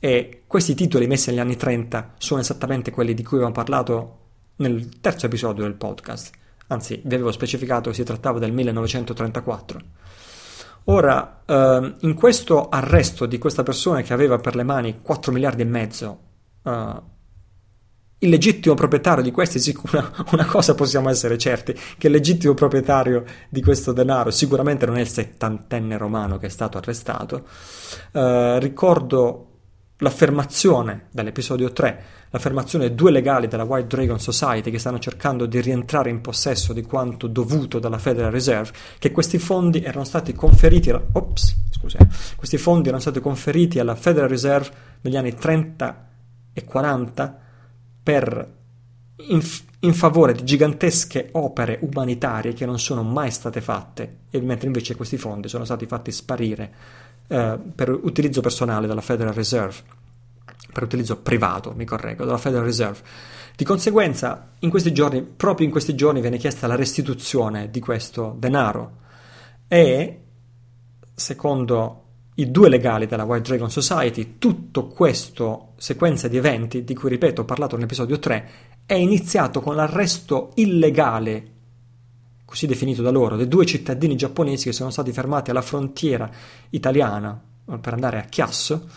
E 0.00 0.42
questi 0.48 0.74
titoli 0.74 1.06
messi 1.06 1.30
negli 1.30 1.38
anni 1.38 1.54
30 1.54 2.14
sono 2.18 2.40
esattamente 2.40 2.90
quelli 2.90 3.14
di 3.14 3.22
cui 3.22 3.36
abbiamo 3.36 3.54
parlato 3.54 4.18
nel 4.56 4.98
terzo 4.98 5.26
episodio 5.26 5.62
del 5.62 5.74
podcast. 5.74 6.34
Anzi, 6.68 7.00
vi 7.04 7.14
avevo 7.14 7.32
specificato 7.32 7.90
che 7.90 7.96
si 7.96 8.04
trattava 8.04 8.38
del 8.38 8.52
1934. 8.52 9.80
Ora, 10.88 11.42
eh, 11.44 11.94
in 12.00 12.14
questo 12.14 12.68
arresto 12.68 13.26
di 13.26 13.38
questa 13.38 13.62
persona 13.62 14.02
che 14.02 14.12
aveva 14.12 14.38
per 14.38 14.54
le 14.54 14.62
mani 14.62 15.00
4 15.02 15.32
miliardi 15.32 15.62
e 15.62 15.64
mezzo 15.64 16.20
eh, 16.62 17.14
il 18.18 18.28
legittimo 18.30 18.74
proprietario 18.74 19.22
di 19.22 19.30
questi, 19.30 19.76
una, 19.92 20.10
una, 20.32 20.44
cosa 20.46 20.74
possiamo 20.74 21.10
essere 21.10 21.36
certi, 21.36 21.74
che 21.98 22.06
il 22.06 22.12
legittimo 22.12 22.54
proprietario 22.54 23.24
di 23.48 23.62
questo 23.62 23.92
denaro 23.92 24.30
sicuramente 24.30 24.86
non 24.86 24.96
è 24.96 25.00
il 25.00 25.08
settantenne 25.08 25.96
romano 25.96 26.38
che 26.38 26.46
è 26.46 26.50
stato 26.50 26.78
arrestato. 26.78 27.46
Uh, 28.12 28.58
ricordo 28.58 29.45
l'affermazione 29.98 31.06
dall'episodio 31.10 31.72
3, 31.72 32.02
l'affermazione 32.30 32.88
di 32.88 32.94
due 32.94 33.10
legali 33.10 33.48
della 33.48 33.64
White 33.64 33.86
Dragon 33.86 34.20
Society 34.20 34.70
che 34.70 34.78
stanno 34.78 34.98
cercando 34.98 35.46
di 35.46 35.60
rientrare 35.60 36.10
in 36.10 36.20
possesso 36.20 36.72
di 36.72 36.82
quanto 36.82 37.26
dovuto 37.26 37.78
dalla 37.78 37.98
Federal 37.98 38.30
Reserve, 38.30 38.72
che 38.98 39.10
questi 39.10 39.38
fondi 39.38 39.82
erano 39.82 40.04
stati 40.04 40.34
conferiti, 40.34 40.90
ops, 40.90 41.56
scusa, 41.70 41.98
questi 42.36 42.58
fondi 42.58 42.88
erano 42.88 43.02
stati 43.02 43.20
conferiti 43.20 43.78
alla 43.78 43.94
Federal 43.94 44.28
Reserve 44.28 44.70
negli 45.00 45.16
anni 45.16 45.34
30 45.34 46.08
e 46.52 46.64
40 46.64 47.38
per 48.02 48.54
in, 49.28 49.42
in, 49.80 49.94
favore 49.94 50.34
di 50.34 50.44
gigantesche 50.44 51.30
opere 51.32 51.78
umanitarie 51.80 52.52
che 52.52 52.66
non 52.66 52.78
sono 52.78 53.02
mai 53.02 53.30
state 53.30 53.60
fatte, 53.62 54.18
mentre 54.32 54.66
invece 54.66 54.94
questi 54.94 55.16
fondi 55.16 55.48
sono 55.48 55.64
stati 55.64 55.86
fatti 55.86 56.12
sparire 56.12 56.72
eh, 57.28 57.58
per 57.74 57.90
utilizzo 57.90 58.40
personale 58.40 58.86
dalla 58.86 59.00
Federal 59.00 59.34
Reserve, 59.34 59.76
per 60.72 60.82
utilizzo 60.82 61.16
privato, 61.18 61.72
mi 61.74 61.84
correggo, 61.84 62.24
dalla 62.24 62.38
Federal 62.38 62.64
Reserve. 62.64 63.00
Di 63.56 63.64
conseguenza, 63.64 64.50
in 64.60 64.70
questi 64.70 64.92
giorni, 64.92 65.22
proprio 65.22 65.66
in 65.66 65.72
questi 65.72 65.94
giorni, 65.94 66.20
viene 66.20 66.36
chiesta 66.36 66.66
la 66.66 66.76
restituzione 66.76 67.70
di 67.70 67.80
questo 67.80 68.36
denaro 68.38 68.98
e, 69.66 70.20
secondo 71.14 72.02
i 72.34 72.50
due 72.50 72.68
legali 72.68 73.06
della 73.06 73.24
White 73.24 73.48
Dragon 73.48 73.70
Society, 73.70 74.36
tutto 74.38 74.88
questo 74.88 75.72
sequenza 75.76 76.28
di 76.28 76.36
eventi, 76.36 76.84
di 76.84 76.94
cui 76.94 77.08
ripeto 77.08 77.40
ho 77.42 77.44
parlato 77.44 77.76
nell'episodio 77.76 78.18
3, 78.18 78.48
è 78.84 78.94
iniziato 78.94 79.60
con 79.60 79.74
l'arresto 79.74 80.50
illegale, 80.56 81.54
così 82.46 82.66
definito 82.66 83.02
da 83.02 83.10
loro, 83.10 83.36
dei 83.36 83.48
due 83.48 83.66
cittadini 83.66 84.16
giapponesi 84.16 84.64
che 84.64 84.72
sono 84.72 84.90
stati 84.90 85.12
fermati 85.12 85.50
alla 85.50 85.60
frontiera 85.60 86.30
italiana 86.70 87.38
eh, 87.68 87.78
per 87.78 87.92
andare 87.92 88.18
a 88.18 88.22
Chiasso, 88.22 88.88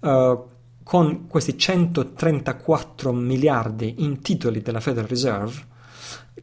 uh, 0.00 0.44
con 0.82 1.26
questi 1.28 1.56
134 1.56 3.12
miliardi 3.12 3.96
in 3.98 4.20
titoli 4.22 4.62
della 4.62 4.80
Federal 4.80 5.08
Reserve, 5.08 5.66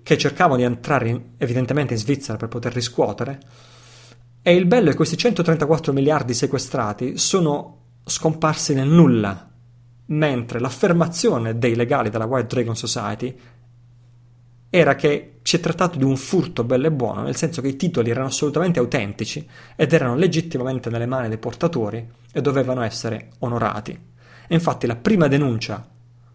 che 0.04 0.18
cercavano 0.18 0.58
di 0.58 0.64
entrare 0.64 1.10
in, 1.10 1.22
evidentemente 1.38 1.94
in 1.94 2.00
Svizzera 2.00 2.38
per 2.38 2.48
poter 2.48 2.72
riscuotere, 2.72 3.40
e 4.44 4.54
il 4.54 4.68
bello 4.68 4.88
è 4.88 4.90
che 4.92 4.98
questi 4.98 5.18
134 5.18 5.92
miliardi 5.92 6.36
sequestrati 6.36 7.18
sono 7.18 7.80
scomparsi 8.06 8.76
nel 8.76 8.88
nulla, 8.88 9.50
mentre 10.08 10.60
l'affermazione 10.60 11.58
dei 11.58 11.74
legali 11.74 12.12
della 12.12 12.26
White 12.26 12.54
Dragon 12.54 12.76
Society 12.76 13.36
era 14.78 14.96
che 14.96 15.38
si 15.42 15.56
è 15.56 15.60
trattato 15.62 15.98
di 15.98 16.04
un 16.04 16.18
furto 16.18 16.66
bello 16.66 16.88
e 16.88 16.92
buono, 16.92 17.22
nel 17.22 17.38
senso 17.38 17.62
che 17.62 17.70
i 17.70 17.78
titoli 17.78 18.10
erano 18.10 18.28
assolutamente 18.28 18.80
autentici 18.80 19.48
ed 19.74 19.94
erano 19.94 20.16
legittimamente 20.16 20.90
nelle 20.90 21.06
mani 21.06 21.30
dei 21.30 21.38
portatori 21.38 22.06
e 22.34 22.42
dovevano 22.42 22.82
essere 22.82 23.30
onorati. 23.40 23.92
E 23.92 24.54
infatti 24.54 24.86
la 24.86 24.98
prima 24.98 25.30
denuncia 25.30 25.88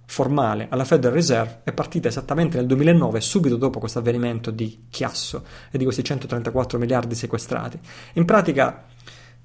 formale 0.07 0.69
alla 0.71 0.87
Federal 0.87 1.15
Reserve 1.15 1.61
è 1.65 1.73
partita 1.73 2.09
esattamente 2.09 2.57
nel 2.57 2.67
2009, 2.67 3.21
subito 3.21 3.57
dopo 3.57 3.79
questo 3.79 3.99
avvenimento 3.99 4.51
di 4.51 4.87
Chiasso 4.89 5.45
e 5.71 5.77
di 5.77 5.85
questi 5.85 6.03
134 6.03 6.79
miliardi 6.79 7.15
sequestrati. 7.15 7.79
In 8.15 8.25
pratica, 8.25 8.87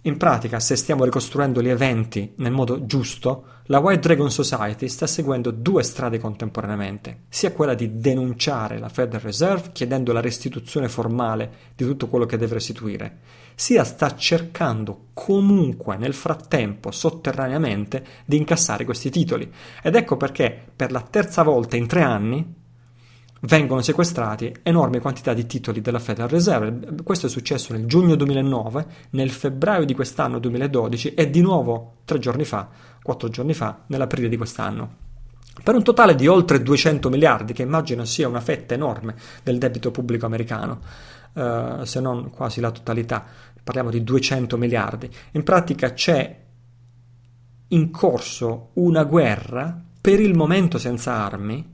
in 0.05 0.17
pratica, 0.17 0.59
se 0.59 0.75
stiamo 0.75 1.03
ricostruendo 1.03 1.61
gli 1.61 1.69
eventi 1.69 2.33
nel 2.37 2.51
modo 2.51 2.85
giusto, 2.85 3.45
la 3.65 3.79
White 3.79 4.01
Dragon 4.01 4.29
Society 4.29 4.87
sta 4.87 5.07
seguendo 5.07 5.49
due 5.49 5.81
strade 5.81 6.19
contemporaneamente, 6.19 7.23
sia 7.27 7.51
quella 7.51 7.73
di 7.73 7.97
denunciare 7.97 8.77
la 8.77 8.89
Federal 8.89 9.21
Reserve 9.21 9.71
chiedendo 9.71 10.13
la 10.13 10.21
restituzione 10.21 10.89
formale 10.89 11.51
di 11.75 11.85
tutto 11.85 12.07
quello 12.07 12.27
che 12.27 12.37
deve 12.37 12.53
restituire, 12.53 13.17
sia 13.55 13.83
sta 13.83 14.15
cercando 14.15 15.07
comunque 15.13 15.97
nel 15.97 16.13
frattempo, 16.13 16.91
sotterraneamente, 16.91 18.05
di 18.25 18.37
incassare 18.37 18.85
questi 18.85 19.09
titoli. 19.09 19.51
Ed 19.81 19.95
ecco 19.95 20.17
perché 20.17 20.65
per 20.75 20.91
la 20.91 21.01
terza 21.01 21.41
volta 21.41 21.77
in 21.77 21.87
tre 21.87 22.03
anni 22.03 22.63
vengono 23.41 23.81
sequestrati 23.81 24.53
enormi 24.63 24.99
quantità 24.99 25.33
di 25.33 25.45
titoli 25.45 25.81
della 25.81 25.99
Federal 25.99 26.29
Reserve. 26.29 27.03
Questo 27.03 27.27
è 27.27 27.29
successo 27.29 27.73
nel 27.73 27.85
giugno 27.85 28.15
2009, 28.15 28.85
nel 29.11 29.29
febbraio 29.29 29.85
di 29.85 29.93
quest'anno 29.93 30.39
2012 30.39 31.13
e 31.13 31.29
di 31.29 31.41
nuovo 31.41 31.97
tre 32.05 32.19
giorni 32.19 32.45
fa, 32.45 32.69
quattro 33.01 33.29
giorni 33.29 33.53
fa, 33.53 33.83
nell'aprile 33.87 34.29
di 34.29 34.37
quest'anno. 34.37 35.03
Per 35.63 35.73
un 35.73 35.83
totale 35.83 36.15
di 36.15 36.27
oltre 36.27 36.61
200 36.61 37.09
miliardi, 37.09 37.53
che 37.53 37.61
immagino 37.61 38.03
sia 38.03 38.27
una 38.27 38.41
fetta 38.41 38.73
enorme 38.73 39.15
del 39.41 39.57
debito 39.57 39.89
pubblico 39.89 40.25
americano, 40.25 40.81
eh, 41.33 41.79
se 41.83 41.99
non 42.01 42.29
quasi 42.29 42.59
la 42.59 42.71
totalità, 42.71 43.25
parliamo 43.63 43.89
di 43.89 44.03
200 44.03 44.57
miliardi. 44.57 45.09
In 45.31 45.43
pratica 45.43 45.93
c'è 45.93 46.43
in 47.69 47.89
corso 47.89 48.69
una 48.73 49.03
guerra 49.03 49.81
per 49.99 50.19
il 50.19 50.35
momento 50.35 50.77
senza 50.77 51.13
armi. 51.13 51.73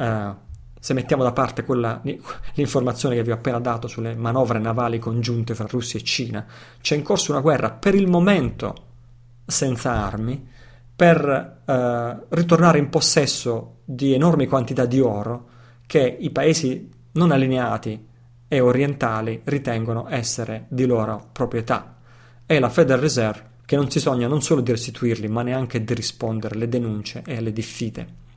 Uh, 0.00 0.34
se 0.80 0.94
mettiamo 0.94 1.22
da 1.22 1.32
parte 1.32 1.62
quella, 1.62 2.00
l'informazione 2.54 3.14
che 3.14 3.22
vi 3.22 3.32
ho 3.32 3.34
appena 3.34 3.60
dato 3.60 3.86
sulle 3.86 4.14
manovre 4.14 4.58
navali 4.58 4.98
congiunte 4.98 5.54
fra 5.54 5.66
Russia 5.68 6.00
e 6.00 6.02
Cina, 6.02 6.46
c'è 6.80 6.96
in 6.96 7.02
corso 7.02 7.32
una 7.32 7.42
guerra 7.42 7.70
per 7.70 7.94
il 7.94 8.08
momento 8.08 8.86
senza 9.44 9.92
armi 9.92 10.48
per 10.96 11.62
eh, 11.66 12.16
ritornare 12.30 12.78
in 12.78 12.88
possesso 12.88 13.80
di 13.84 14.14
enormi 14.14 14.46
quantità 14.46 14.86
di 14.86 15.00
oro 15.00 15.48
che 15.86 16.16
i 16.18 16.30
paesi 16.30 16.90
non 17.12 17.30
allineati 17.30 18.06
e 18.48 18.60
orientali 18.60 19.42
ritengono 19.44 20.06
essere 20.08 20.64
di 20.68 20.86
loro 20.86 21.28
proprietà. 21.30 21.98
È 22.46 22.58
la 22.58 22.70
Federal 22.70 23.02
Reserve 23.02 23.48
che 23.66 23.76
non 23.76 23.90
si 23.90 24.00
sogna 24.00 24.28
non 24.28 24.40
solo 24.40 24.62
di 24.62 24.70
restituirli, 24.70 25.28
ma 25.28 25.42
neanche 25.42 25.84
di 25.84 25.92
rispondere 25.92 26.54
alle 26.54 26.68
denunce 26.68 27.22
e 27.26 27.36
alle 27.36 27.52
diffide. 27.52 28.28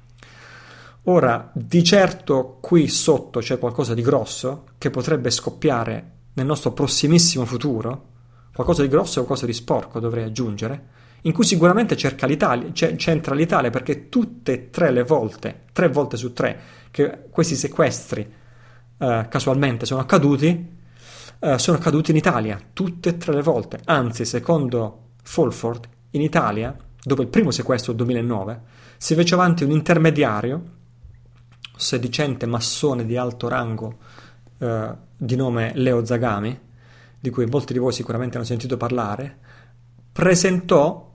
Ora, 1.05 1.51
di 1.53 1.83
certo 1.83 2.59
qui 2.61 2.87
sotto 2.87 3.41
c'è 3.41 3.59
qualcosa 3.59 3.93
di 3.93 4.01
grosso 4.01 4.67
che 4.77 4.89
potrebbe 4.89 5.31
scoppiare 5.31 6.11
nel 6.35 6.45
nostro 6.45 6.71
prossimissimo 6.71 7.43
futuro, 7.43 8.11
qualcosa 8.53 8.83
di 8.83 8.87
grosso 8.87 9.19
e 9.19 9.25
qualcosa 9.25 9.45
di 9.45 9.51
sporco 9.51 9.99
dovrei 9.99 10.23
aggiungere, 10.23 10.87
in 11.23 11.33
cui 11.33 11.43
sicuramente 11.43 11.95
l'Italia, 12.25 12.69
c'entra 12.71 13.35
l'Italia 13.35 13.69
perché 13.69 14.07
tutte 14.07 14.53
e 14.53 14.69
tre 14.69 14.91
le 14.91 15.03
volte, 15.03 15.63
tre 15.73 15.89
volte 15.89 16.15
su 16.15 16.31
tre, 16.31 16.59
che 16.89 17.25
questi 17.29 17.55
sequestri 17.55 18.33
eh, 18.97 19.25
casualmente 19.29 19.85
sono 19.85 19.99
accaduti, 19.99 20.77
eh, 21.39 21.59
sono 21.59 21.77
accaduti 21.77 22.11
in 22.11 22.17
Italia, 22.17 22.57
tutte 22.71 23.09
e 23.09 23.17
tre 23.17 23.33
le 23.33 23.41
volte. 23.41 23.79
Anzi, 23.85 24.23
secondo 24.23 25.09
Fulford, 25.21 25.85
in 26.11 26.21
Italia, 26.21 26.73
dopo 27.03 27.21
il 27.21 27.27
primo 27.27 27.51
sequestro 27.51 27.91
del 27.91 28.05
2009, 28.05 28.61
si 28.97 29.15
fece 29.15 29.33
avanti 29.33 29.65
un 29.65 29.71
intermediario 29.71 30.81
sedicente 31.75 32.45
massone 32.45 33.05
di 33.05 33.17
alto 33.17 33.47
rango 33.47 33.97
eh, 34.59 34.91
di 35.15 35.35
nome 35.35 35.71
Leo 35.75 36.05
Zagami, 36.05 36.59
di 37.19 37.29
cui 37.29 37.45
molti 37.45 37.73
di 37.73 37.79
voi 37.79 37.93
sicuramente 37.93 38.37
hanno 38.37 38.45
sentito 38.45 38.77
parlare, 38.77 39.37
presentò 40.11 41.11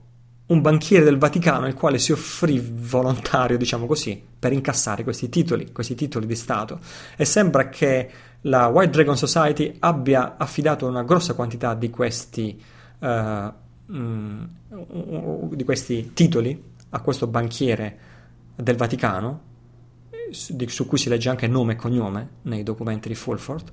un 0.47 0.61
banchiere 0.61 1.05
del 1.05 1.17
Vaticano 1.17 1.67
il 1.67 1.75
quale 1.75 1.99
si 1.99 2.11
offrì 2.11 2.59
volontario, 2.59 3.57
diciamo 3.57 3.85
così, 3.85 4.21
per 4.39 4.51
incassare 4.51 5.03
questi 5.03 5.29
titoli, 5.29 5.71
questi 5.71 5.93
titoli 5.93 6.25
di 6.25 6.35
Stato. 6.35 6.79
E 7.15 7.23
sembra 7.25 7.69
che 7.69 8.09
la 8.41 8.67
White 8.67 8.91
Dragon 8.91 9.17
Society 9.17 9.75
abbia 9.79 10.37
affidato 10.37 10.87
una 10.87 11.03
grossa 11.03 11.35
quantità 11.35 11.75
di 11.75 11.91
questi, 11.91 12.59
uh, 12.99 13.53
mm, 13.91 14.43
di 15.51 15.63
questi 15.63 16.13
titoli 16.13 16.63
a 16.89 16.99
questo 17.01 17.27
banchiere 17.27 17.99
del 18.55 18.75
Vaticano 18.75 19.47
su 20.31 20.85
cui 20.85 20.97
si 20.97 21.09
legge 21.09 21.29
anche 21.29 21.47
nome 21.47 21.73
e 21.73 21.75
cognome 21.75 22.29
nei 22.43 22.63
documenti 22.63 23.07
di 23.07 23.15
Fulford, 23.15 23.71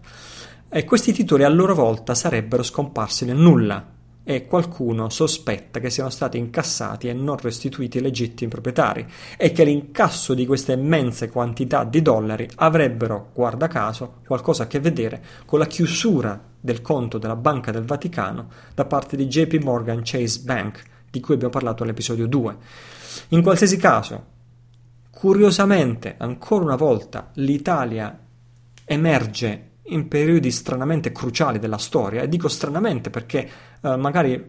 e 0.68 0.84
questi 0.84 1.12
titoli 1.12 1.44
a 1.44 1.48
loro 1.48 1.74
volta 1.74 2.14
sarebbero 2.14 2.62
scomparsi 2.62 3.24
nel 3.24 3.36
nulla 3.36 3.94
e 4.28 4.48
qualcuno 4.48 5.08
sospetta 5.08 5.78
che 5.78 5.88
siano 5.88 6.10
stati 6.10 6.36
incassati 6.36 7.06
e 7.06 7.12
non 7.12 7.36
restituiti 7.36 7.98
ai 7.98 8.02
legittimi 8.02 8.50
proprietari 8.50 9.06
e 9.36 9.52
che 9.52 9.62
l'incasso 9.62 10.34
di 10.34 10.44
queste 10.44 10.72
immense 10.72 11.30
quantità 11.30 11.84
di 11.84 12.02
dollari 12.02 12.48
avrebbero, 12.56 13.30
guarda 13.32 13.68
caso, 13.68 14.16
qualcosa 14.26 14.64
a 14.64 14.66
che 14.66 14.80
vedere 14.80 15.22
con 15.44 15.60
la 15.60 15.66
chiusura 15.66 16.42
del 16.60 16.82
conto 16.82 17.18
della 17.18 17.36
Banca 17.36 17.70
del 17.70 17.84
Vaticano 17.84 18.48
da 18.74 18.84
parte 18.84 19.16
di 19.16 19.28
JP 19.28 19.62
Morgan 19.62 20.00
Chase 20.02 20.40
Bank, 20.40 20.82
di 21.08 21.20
cui 21.20 21.34
abbiamo 21.34 21.52
parlato 21.52 21.84
nell'episodio 21.84 22.26
2. 22.26 22.56
In 23.28 23.42
qualsiasi 23.42 23.76
caso, 23.76 24.34
Curiosamente, 25.26 26.14
ancora 26.18 26.62
una 26.62 26.76
volta, 26.76 27.30
l'Italia 27.34 28.16
emerge 28.84 29.70
in 29.86 30.06
periodi 30.06 30.52
stranamente 30.52 31.10
cruciali 31.10 31.58
della 31.58 31.78
storia, 31.78 32.22
e 32.22 32.28
dico 32.28 32.46
stranamente 32.46 33.10
perché 33.10 33.50
eh, 33.80 33.96
magari 33.96 34.48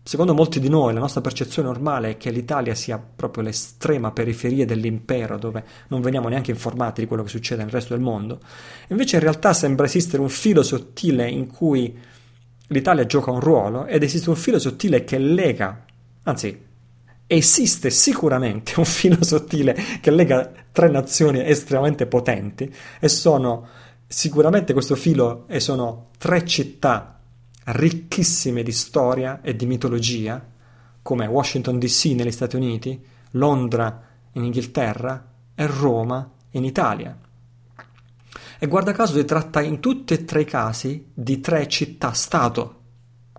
secondo 0.00 0.32
molti 0.32 0.60
di 0.60 0.68
noi 0.68 0.94
la 0.94 1.00
nostra 1.00 1.22
percezione 1.22 1.66
normale 1.66 2.10
è 2.10 2.16
che 2.18 2.30
l'Italia 2.30 2.76
sia 2.76 2.98
proprio 2.98 3.42
l'estrema 3.42 4.12
periferia 4.12 4.64
dell'impero 4.64 5.38
dove 5.38 5.64
non 5.88 6.00
veniamo 6.00 6.28
neanche 6.28 6.52
informati 6.52 7.00
di 7.00 7.08
quello 7.08 7.24
che 7.24 7.28
succede 7.28 7.64
nel 7.64 7.72
resto 7.72 7.94
del 7.94 8.02
mondo. 8.04 8.38
Invece 8.90 9.16
in 9.16 9.22
realtà 9.22 9.52
sembra 9.52 9.86
esistere 9.86 10.22
un 10.22 10.28
filo 10.28 10.62
sottile 10.62 11.28
in 11.28 11.48
cui 11.48 11.98
l'Italia 12.68 13.06
gioca 13.06 13.32
un 13.32 13.40
ruolo 13.40 13.86
ed 13.86 14.04
esiste 14.04 14.30
un 14.30 14.36
filo 14.36 14.60
sottile 14.60 15.02
che 15.02 15.18
lega, 15.18 15.84
anzi 16.22 16.70
esiste 17.36 17.88
sicuramente 17.90 18.74
un 18.76 18.84
filo 18.84 19.22
sottile 19.24 19.74
che 20.00 20.10
lega 20.10 20.52
tre 20.70 20.90
nazioni 20.90 21.42
estremamente 21.42 22.06
potenti 22.06 22.72
e 23.00 23.08
sono 23.08 23.66
sicuramente 24.06 24.72
questo 24.74 24.94
filo 24.94 25.46
e 25.48 25.58
sono 25.58 26.10
tre 26.18 26.44
città 26.44 27.18
ricchissime 27.64 28.62
di 28.62 28.72
storia 28.72 29.40
e 29.40 29.56
di 29.56 29.66
mitologia 29.66 30.46
come 31.00 31.26
Washington 31.26 31.78
DC 31.78 32.06
negli 32.06 32.30
Stati 32.30 32.56
Uniti, 32.56 33.02
Londra 33.32 34.08
in 34.32 34.44
Inghilterra 34.44 35.30
e 35.54 35.66
Roma 35.66 36.30
in 36.50 36.64
Italia. 36.64 37.18
E 38.58 38.66
guarda 38.66 38.92
caso 38.92 39.14
si 39.14 39.24
tratta 39.24 39.62
in 39.62 39.80
tutti 39.80 40.12
e 40.12 40.24
tre 40.24 40.42
i 40.42 40.44
casi 40.44 41.08
di 41.12 41.40
tre 41.40 41.66
città-stato. 41.66 42.80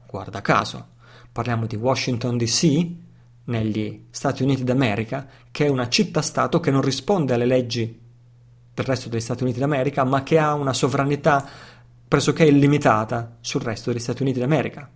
Guarda 0.08 0.42
caso, 0.42 0.88
parliamo 1.32 1.66
di 1.66 1.76
Washington 1.76 2.38
DC, 2.38 3.03
negli 3.46 4.06
Stati 4.10 4.44
Uniti 4.44 4.64
d'America, 4.64 5.28
che 5.52 5.66
è 5.66 5.70
una 5.70 5.90
città-stato 5.90 6.60
che 6.60 6.72
non 6.72 6.82
risponde 6.82 7.34
alle 7.34 7.46
leggi 7.46 8.00
del 8.74 8.86
resto 8.86 9.10
degli 9.10 9.22
Stati 9.22 9.44
Uniti 9.44 9.60
d'America, 9.60 10.04
ma 10.04 10.24
che 10.24 10.40
ha 10.40 10.54
una 10.54 10.74
sovranità 10.74 11.48
pressoché 12.08 12.46
illimitata 12.46 13.38
sul 13.42 13.62
resto 13.62 13.92
degli 13.92 14.00
Stati 14.02 14.22
Uniti 14.22 14.40
d'America. 14.40 14.90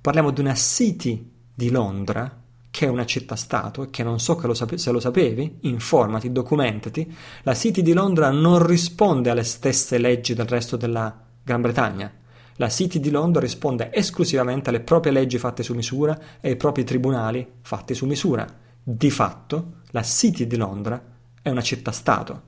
parliamo 0.00 0.30
di 0.30 0.40
una 0.40 0.54
City 0.54 1.32
di 1.52 1.70
Londra, 1.70 2.40
che 2.70 2.86
è 2.86 2.88
una 2.88 3.04
città-stato, 3.04 3.82
e 3.82 3.90
che 3.90 4.04
non 4.04 4.20
so 4.20 4.36
che 4.36 4.46
lo 4.46 4.54
sape- 4.54 4.78
se 4.78 4.92
lo 4.92 5.00
sapevi, 5.00 5.58
informati, 5.62 6.30
documentati, 6.30 7.12
la 7.42 7.54
City 7.54 7.82
di 7.82 7.92
Londra 7.92 8.30
non 8.30 8.64
risponde 8.64 9.30
alle 9.30 9.42
stesse 9.42 9.98
leggi 9.98 10.34
del 10.34 10.46
resto 10.46 10.76
della 10.76 11.12
Gran 11.42 11.60
Bretagna. 11.60 12.12
La 12.60 12.68
City 12.68 12.98
di 12.98 13.10
Londra 13.10 13.40
risponde 13.40 13.90
esclusivamente 13.92 14.70
alle 14.70 14.80
proprie 14.80 15.12
leggi 15.12 15.38
fatte 15.38 15.62
su 15.62 15.74
misura 15.74 16.18
e 16.40 16.50
ai 16.50 16.56
propri 16.56 16.82
tribunali 16.82 17.46
fatti 17.60 17.94
su 17.94 18.04
misura. 18.04 18.44
Di 18.82 19.10
fatto, 19.10 19.74
la 19.90 20.02
City 20.02 20.44
di 20.44 20.56
Londra 20.56 21.00
è 21.40 21.50
una 21.50 21.60
città-stato. 21.60 22.42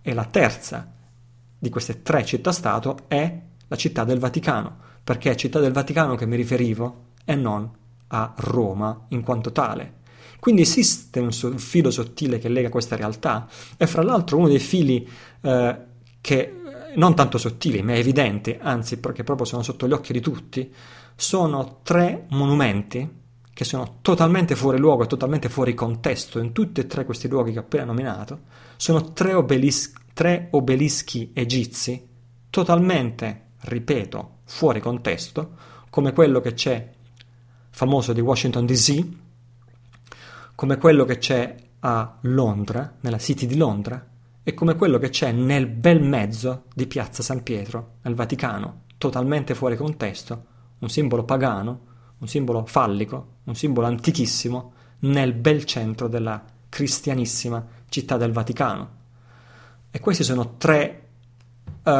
E 0.00 0.14
la 0.14 0.24
terza 0.24 0.90
di 1.58 1.68
queste 1.68 2.00
tre 2.00 2.24
città-stato 2.24 3.00
è 3.08 3.40
la 3.68 3.76
città 3.76 4.04
del 4.04 4.18
Vaticano, 4.18 4.74
perché 5.04 5.30
è 5.30 5.34
città 5.34 5.60
del 5.60 5.72
Vaticano 5.72 6.14
che 6.14 6.24
mi 6.24 6.36
riferivo 6.36 7.10
e 7.22 7.34
non 7.34 7.70
a 8.08 8.32
Roma 8.38 9.04
in 9.08 9.22
quanto 9.22 9.52
tale. 9.52 10.00
Quindi 10.40 10.62
esiste 10.62 11.20
un, 11.20 11.30
filo 11.30 11.90
sottile 11.90 12.38
che 12.38 12.48
lega 12.48 12.70
questa 12.70 12.96
realtà 12.96 13.46
e 13.76 13.86
fra 13.86 14.02
l'altro 14.02 14.38
uno 14.38 14.48
dei 14.48 14.58
fili 14.58 15.06
eh, 15.42 15.76
che 16.22 16.61
non 16.96 17.14
tanto 17.14 17.38
sottili 17.38 17.82
ma 17.82 17.94
evidenti, 17.94 18.56
anzi 18.60 18.98
perché 18.98 19.24
proprio 19.24 19.46
sono 19.46 19.62
sotto 19.62 19.86
gli 19.86 19.92
occhi 19.92 20.12
di 20.12 20.20
tutti, 20.20 20.72
sono 21.14 21.80
tre 21.82 22.26
monumenti 22.30 23.20
che 23.54 23.64
sono 23.64 23.98
totalmente 24.00 24.56
fuori 24.56 24.78
luogo 24.78 25.04
e 25.04 25.06
totalmente 25.06 25.48
fuori 25.48 25.74
contesto 25.74 26.38
in 26.38 26.52
tutti 26.52 26.80
e 26.80 26.86
tre 26.86 27.04
questi 27.04 27.28
luoghi 27.28 27.52
che 27.52 27.58
ho 27.58 27.62
appena 27.62 27.84
nominato, 27.84 28.40
sono 28.76 29.12
tre, 29.12 29.34
obelis- 29.34 29.92
tre 30.14 30.48
obelischi 30.52 31.30
egizi 31.34 32.08
totalmente, 32.48 33.50
ripeto, 33.60 34.38
fuori 34.44 34.80
contesto, 34.80 35.56
come 35.90 36.12
quello 36.12 36.40
che 36.40 36.54
c'è 36.54 36.90
famoso 37.70 38.12
di 38.12 38.20
Washington 38.20 38.66
DC, 38.66 39.06
come 40.54 40.76
quello 40.76 41.04
che 41.04 41.18
c'è 41.18 41.54
a 41.80 42.18
Londra, 42.22 42.96
nella 43.00 43.18
City 43.18 43.46
di 43.46 43.56
Londra, 43.56 44.06
e 44.42 44.54
come 44.54 44.74
quello 44.74 44.98
che 44.98 45.10
c'è 45.10 45.32
nel 45.32 45.66
bel 45.66 46.02
mezzo 46.02 46.64
di 46.74 46.86
Piazza 46.86 47.22
San 47.22 47.42
Pietro, 47.42 47.98
al 48.02 48.14
Vaticano, 48.14 48.82
totalmente 48.98 49.54
fuori 49.54 49.76
contesto, 49.76 50.44
un 50.78 50.88
simbolo 50.88 51.24
pagano, 51.24 51.80
un 52.18 52.28
simbolo 52.28 52.64
fallico, 52.66 53.36
un 53.44 53.54
simbolo 53.54 53.86
antichissimo, 53.86 54.72
nel 55.00 55.32
bel 55.32 55.64
centro 55.64 56.08
della 56.08 56.42
cristianissima 56.68 57.66
città 57.88 58.16
del 58.16 58.32
Vaticano. 58.32 58.90
E 59.90 60.00
questi 60.00 60.24
sono 60.24 60.54
tre 60.56 61.08
uh, 61.82 61.90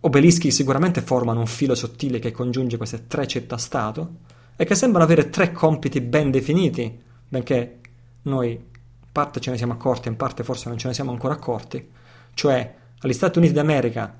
obelischi 0.00 0.48
che 0.48 0.54
sicuramente 0.54 1.00
formano 1.00 1.40
un 1.40 1.46
filo 1.46 1.74
sottile 1.74 2.18
che 2.18 2.32
congiunge 2.32 2.76
queste 2.76 3.06
tre 3.06 3.26
città-stato, 3.26 4.16
e 4.56 4.64
che 4.64 4.74
sembrano 4.74 5.04
avere 5.04 5.30
tre 5.30 5.52
compiti 5.52 6.00
ben 6.00 6.30
definiti, 6.30 7.00
benché 7.28 7.80
noi 8.22 8.72
parte 9.14 9.38
ce 9.38 9.52
ne 9.52 9.56
siamo 9.56 9.74
accorti, 9.74 10.08
in 10.08 10.16
parte 10.16 10.42
forse 10.42 10.68
non 10.68 10.76
ce 10.76 10.88
ne 10.88 10.94
siamo 10.94 11.12
ancora 11.12 11.34
accorti, 11.34 11.88
cioè 12.34 12.74
agli 12.98 13.12
Stati 13.12 13.38
Uniti 13.38 13.54
d'America 13.54 14.12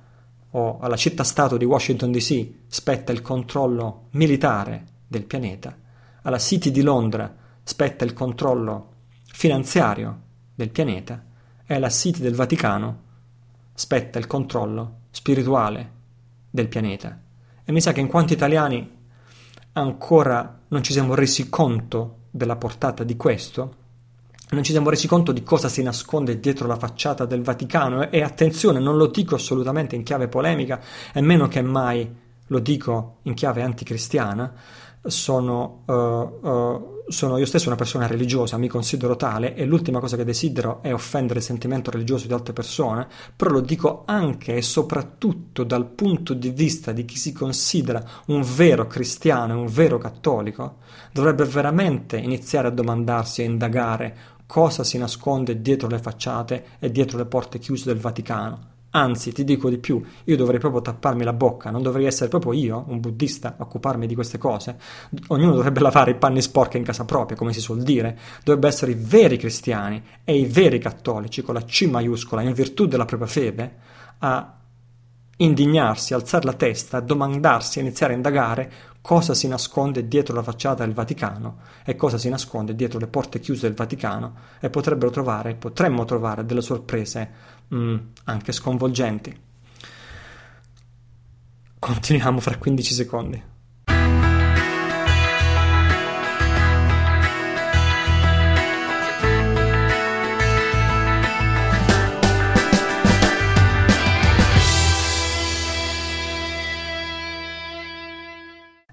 o 0.53 0.79
alla 0.79 0.95
città-stato 0.95 1.57
di 1.57 1.65
Washington 1.65 2.13
DC 2.13 2.49
spetta 2.69 3.11
il 3.11 3.21
controllo 3.21 4.07
militare 4.11 4.85
del 5.09 5.25
pianeta, 5.25 5.77
alla 6.23 6.39
City 6.39 6.71
di 6.71 6.83
Londra 6.83 7.35
spetta 7.65 8.05
il 8.05 8.13
controllo 8.13 8.93
finanziario 9.25 10.21
del 10.55 10.71
pianeta 10.71 11.25
e 11.67 11.75
alla 11.75 11.91
City 11.91 12.21
del 12.21 12.37
Vaticano 12.37 13.03
spetta 13.75 14.21
il 14.21 14.29
controllo 14.29 14.99
spirituale 15.11 15.91
del 16.51 16.69
pianeta. 16.69 17.21
E 17.65 17.73
mi 17.73 17.81
sa 17.81 17.91
che 17.91 17.99
in 17.99 18.07
quanto 18.07 18.33
italiani 18.33 18.97
ancora 19.73 20.61
non 20.69 20.85
ci 20.85 20.93
siamo 20.93 21.17
resi 21.17 21.49
conto 21.49 22.19
della 22.31 22.55
portata 22.55 23.03
di 23.03 23.17
questo, 23.17 23.83
non 24.51 24.63
ci 24.63 24.73
siamo 24.73 24.91
resi 24.91 25.07
conto 25.07 25.33
di 25.33 25.43
cosa 25.43 25.69
si 25.69 25.83
nasconde 25.83 26.39
dietro 26.39 26.67
la 26.67 26.77
facciata 26.77 27.25
del 27.25 27.43
Vaticano 27.43 28.11
e 28.11 28.23
attenzione, 28.23 28.79
non 28.79 28.97
lo 28.97 29.07
dico 29.07 29.35
assolutamente 29.35 29.97
in 29.97 30.03
chiave 30.03 30.29
polemica 30.29 30.81
e 31.13 31.21
meno 31.21 31.49
che 31.49 31.63
mai 31.63 32.23
lo 32.49 32.59
dico 32.59 33.17
in 33.23 33.35
chiave 33.35 33.63
anticristiana, 33.63 34.53
sono, 35.07 35.83
uh, 35.87 35.93
uh, 35.93 37.03
sono, 37.09 37.37
io 37.37 37.47
stesso 37.47 37.69
una 37.69 37.77
persona 37.77 38.07
religiosa, 38.07 38.57
mi 38.57 38.69
considero 38.69 39.17
tale 39.17 39.55
e 39.55 39.67
l'ultima 39.67 40.01
cosa 40.01 40.17
che 40.17 40.25
desidero 40.25 40.83
è 40.83 40.93
offendere 40.93 41.41
il 41.41 41.45
sentimento 41.45 41.91
religioso 41.91 42.27
di 42.27 42.33
altre 42.33 42.53
persone, 42.53 43.07
però 43.35 43.51
lo 43.51 43.61
dico 43.61 44.03
anche 44.07 44.57
e 44.57 44.63
soprattutto 44.63 45.65
dal 45.65 45.87
punto 45.87 46.33
di 46.33 46.51
vista 46.51 46.93
di 46.93 47.05
chi 47.05 47.17
si 47.17 47.33
considera 47.33 48.03
un 48.27 48.43
vero 48.43 48.87
cristiano, 48.87 49.59
un 49.59 49.67
vero 49.67 49.99
cattolico, 49.99 50.77
dovrebbe 51.13 51.45
veramente 51.45 52.17
iniziare 52.17 52.69
a 52.69 52.73
domandarsi 52.73 53.43
e 53.43 53.45
indagare 53.45 54.17
cosa 54.55 54.85
si 54.85 54.99
nasconde 54.99 55.61
dietro 55.61 55.89
le 55.89 55.99
facciate 55.99 56.65
e 56.79 56.93
dietro 56.93 57.19
le 57.19 57.25
porte 57.25 57.59
chiuse 57.59 57.87
del 57.87 57.99
Vaticano 57.99 58.71
Anzi, 58.91 59.33
ti 59.33 59.43
dico 59.43 59.69
di 59.69 59.79
più, 59.79 60.01
io 60.23 60.37
dovrei 60.37 60.61
proprio 60.61 60.81
tapparmi 60.81 61.25
la 61.25 61.33
bocca, 61.33 61.73
non 61.73 61.83
dovrei 61.83 62.07
essere 62.07 62.29
proprio 62.29 62.53
io, 62.53 62.85
un 62.87 63.01
buddista, 63.01 63.57
a 63.59 63.65
occuparmi 63.65 64.07
di 64.07 64.15
queste 64.15 64.39
cose. 64.39 64.79
Ognuno 65.27 65.57
dovrebbe 65.57 65.81
lavare 65.81 66.13
i 66.13 66.15
panni 66.15 66.41
sporchi 66.41 66.77
in 66.77 66.85
casa 66.85 67.05
propria, 67.05 67.37
come 67.37 67.53
si 67.53 67.59
suol 67.59 67.83
dire. 67.83 68.17
Dovrebbe 68.45 68.69
essere 68.69 68.93
i 68.93 68.97
veri 68.97 69.37
cristiani 69.37 70.01
e 70.23 70.39
i 70.39 70.45
veri 70.45 70.79
cattolici, 70.79 71.43
con 71.43 71.55
la 71.55 71.65
C 71.65 71.89
maiuscola, 71.91 72.43
in 72.43 72.53
virtù 72.53 72.87
della 72.87 73.05
propria 73.05 73.29
fede, 73.29 73.75
a 74.19 74.59
indignarsi, 75.39 76.15
alzare 76.15 76.45
la 76.45 76.53
testa, 76.53 77.01
domandarsi, 77.01 77.81
iniziare 77.81 78.13
a 78.13 78.17
indagare 78.17 78.73
cosa 79.05 79.35
si 79.35 79.49
nasconde 79.49 80.09
dietro 80.09 80.35
la 80.35 80.43
facciata 80.43 80.83
del 80.83 80.95
Vaticano 80.95 81.59
e 81.85 81.95
cosa 81.95 82.17
si 82.17 82.31
nasconde 82.31 82.75
dietro 82.75 82.99
le 82.99 83.07
porte 83.07 83.39
chiuse 83.39 83.67
del 83.67 83.77
Vaticano 83.77 84.35
e 84.61 84.71
potrebbero 84.71 85.11
trovare, 85.11 85.55
potremmo 85.57 86.07
trovare 86.07 86.47
delle 86.47 86.63
sorprese 86.63 87.31
mm, 87.75 87.97
anche 88.25 88.53
sconvolgenti. 88.53 89.39
Continuiamo 91.79 92.41
fra 92.41 92.57
15 92.57 92.95
secondi. 92.95 93.43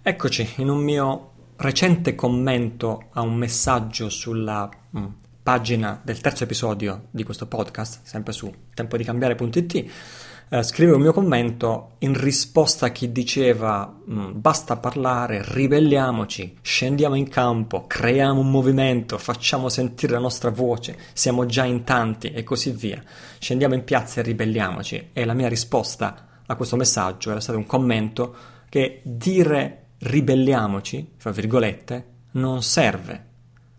Eccoci 0.03 0.53
in 0.55 0.69
un 0.69 0.79
mio 0.79 1.29
recente 1.57 2.15
commento 2.15 3.09
a 3.11 3.21
un 3.21 3.35
messaggio 3.35 4.09
sulla 4.09 4.67
mm, 4.97 5.05
pagina 5.43 6.01
del 6.03 6.21
terzo 6.21 6.43
episodio 6.43 7.09
di 7.11 7.23
questo 7.23 7.45
podcast, 7.45 7.99
sempre 8.01 8.33
su 8.33 8.51
tempodicambiare.it, 8.73 9.91
eh, 10.49 10.63
scrivevo 10.63 10.97
un 10.97 11.03
mio 11.03 11.13
commento 11.13 11.97
in 11.99 12.19
risposta 12.19 12.87
a 12.87 12.89
chi 12.89 13.11
diceva 13.11 13.95
mm, 14.09 14.31
basta 14.33 14.77
parlare, 14.77 15.43
ribelliamoci, 15.45 16.57
scendiamo 16.63 17.13
in 17.13 17.29
campo, 17.29 17.85
creiamo 17.85 18.39
un 18.39 18.49
movimento, 18.49 19.19
facciamo 19.19 19.69
sentire 19.69 20.13
la 20.13 20.19
nostra 20.19 20.49
voce, 20.49 20.97
siamo 21.13 21.45
già 21.45 21.63
in 21.63 21.83
tanti 21.83 22.31
e 22.31 22.41
così 22.41 22.71
via. 22.71 23.03
Scendiamo 23.37 23.75
in 23.75 23.83
piazza 23.83 24.21
e 24.21 24.23
ribelliamoci. 24.23 25.09
E 25.13 25.25
la 25.25 25.35
mia 25.35 25.47
risposta 25.47 26.39
a 26.43 26.55
questo 26.55 26.75
messaggio 26.75 27.29
era 27.29 27.39
stato 27.39 27.59
un 27.59 27.67
commento 27.67 28.35
che 28.67 29.01
dire 29.03 29.80
ribelliamoci, 30.01 31.13
fra 31.17 31.31
virgolette, 31.31 32.05
non 32.31 32.63
serve 32.63 33.29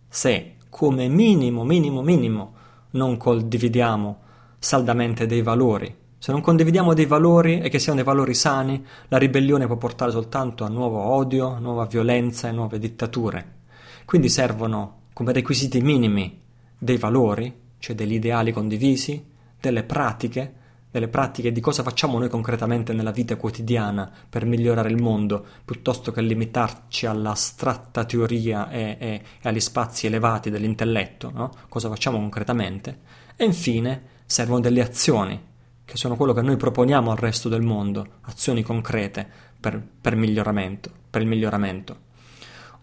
se 0.08 0.56
come 0.68 1.08
minimo, 1.08 1.64
minimo, 1.64 2.02
minimo 2.02 2.54
non 2.90 3.16
condividiamo 3.16 4.18
saldamente 4.58 5.24
dei 5.24 5.40
valori. 5.40 5.94
Se 6.18 6.30
non 6.32 6.42
condividiamo 6.42 6.92
dei 6.92 7.06
valori 7.06 7.60
e 7.60 7.70
che 7.70 7.78
siano 7.78 7.96
dei 7.96 8.06
valori 8.06 8.34
sani, 8.34 8.84
la 9.08 9.16
ribellione 9.16 9.66
può 9.66 9.76
portare 9.76 10.10
soltanto 10.10 10.64
a 10.64 10.68
nuovo 10.68 10.98
odio, 10.98 11.58
nuova 11.58 11.86
violenza 11.86 12.48
e 12.48 12.52
nuove 12.52 12.78
dittature. 12.78 13.60
Quindi 14.04 14.28
servono 14.28 15.04
come 15.14 15.32
requisiti 15.32 15.80
minimi 15.80 16.40
dei 16.78 16.98
valori, 16.98 17.52
cioè 17.78 17.94
degli 17.96 18.12
ideali 18.12 18.52
condivisi, 18.52 19.24
delle 19.58 19.82
pratiche, 19.82 20.54
delle 20.92 21.08
pratiche 21.08 21.52
di 21.52 21.60
cosa 21.60 21.82
facciamo 21.82 22.18
noi 22.18 22.28
concretamente 22.28 22.92
nella 22.92 23.12
vita 23.12 23.36
quotidiana 23.36 24.08
per 24.28 24.44
migliorare 24.44 24.90
il 24.90 25.00
mondo, 25.00 25.42
piuttosto 25.64 26.12
che 26.12 26.20
limitarci 26.20 27.06
all'astratta 27.06 28.04
teoria 28.04 28.68
e, 28.68 28.98
e, 29.00 29.22
e 29.40 29.48
agli 29.48 29.58
spazi 29.58 30.06
elevati 30.06 30.50
dell'intelletto, 30.50 31.30
no? 31.32 31.50
cosa 31.70 31.88
facciamo 31.88 32.18
concretamente. 32.18 32.98
E 33.36 33.44
infine 33.46 34.02
servono 34.26 34.60
delle 34.60 34.82
azioni, 34.82 35.40
che 35.82 35.96
sono 35.96 36.14
quello 36.14 36.34
che 36.34 36.42
noi 36.42 36.56
proponiamo 36.56 37.10
al 37.10 37.16
resto 37.16 37.48
del 37.48 37.62
mondo, 37.62 38.06
azioni 38.22 38.62
concrete 38.62 39.26
per, 39.58 39.82
per, 39.98 40.14
miglioramento, 40.14 40.90
per 41.08 41.22
il 41.22 41.28
miglioramento. 41.28 42.10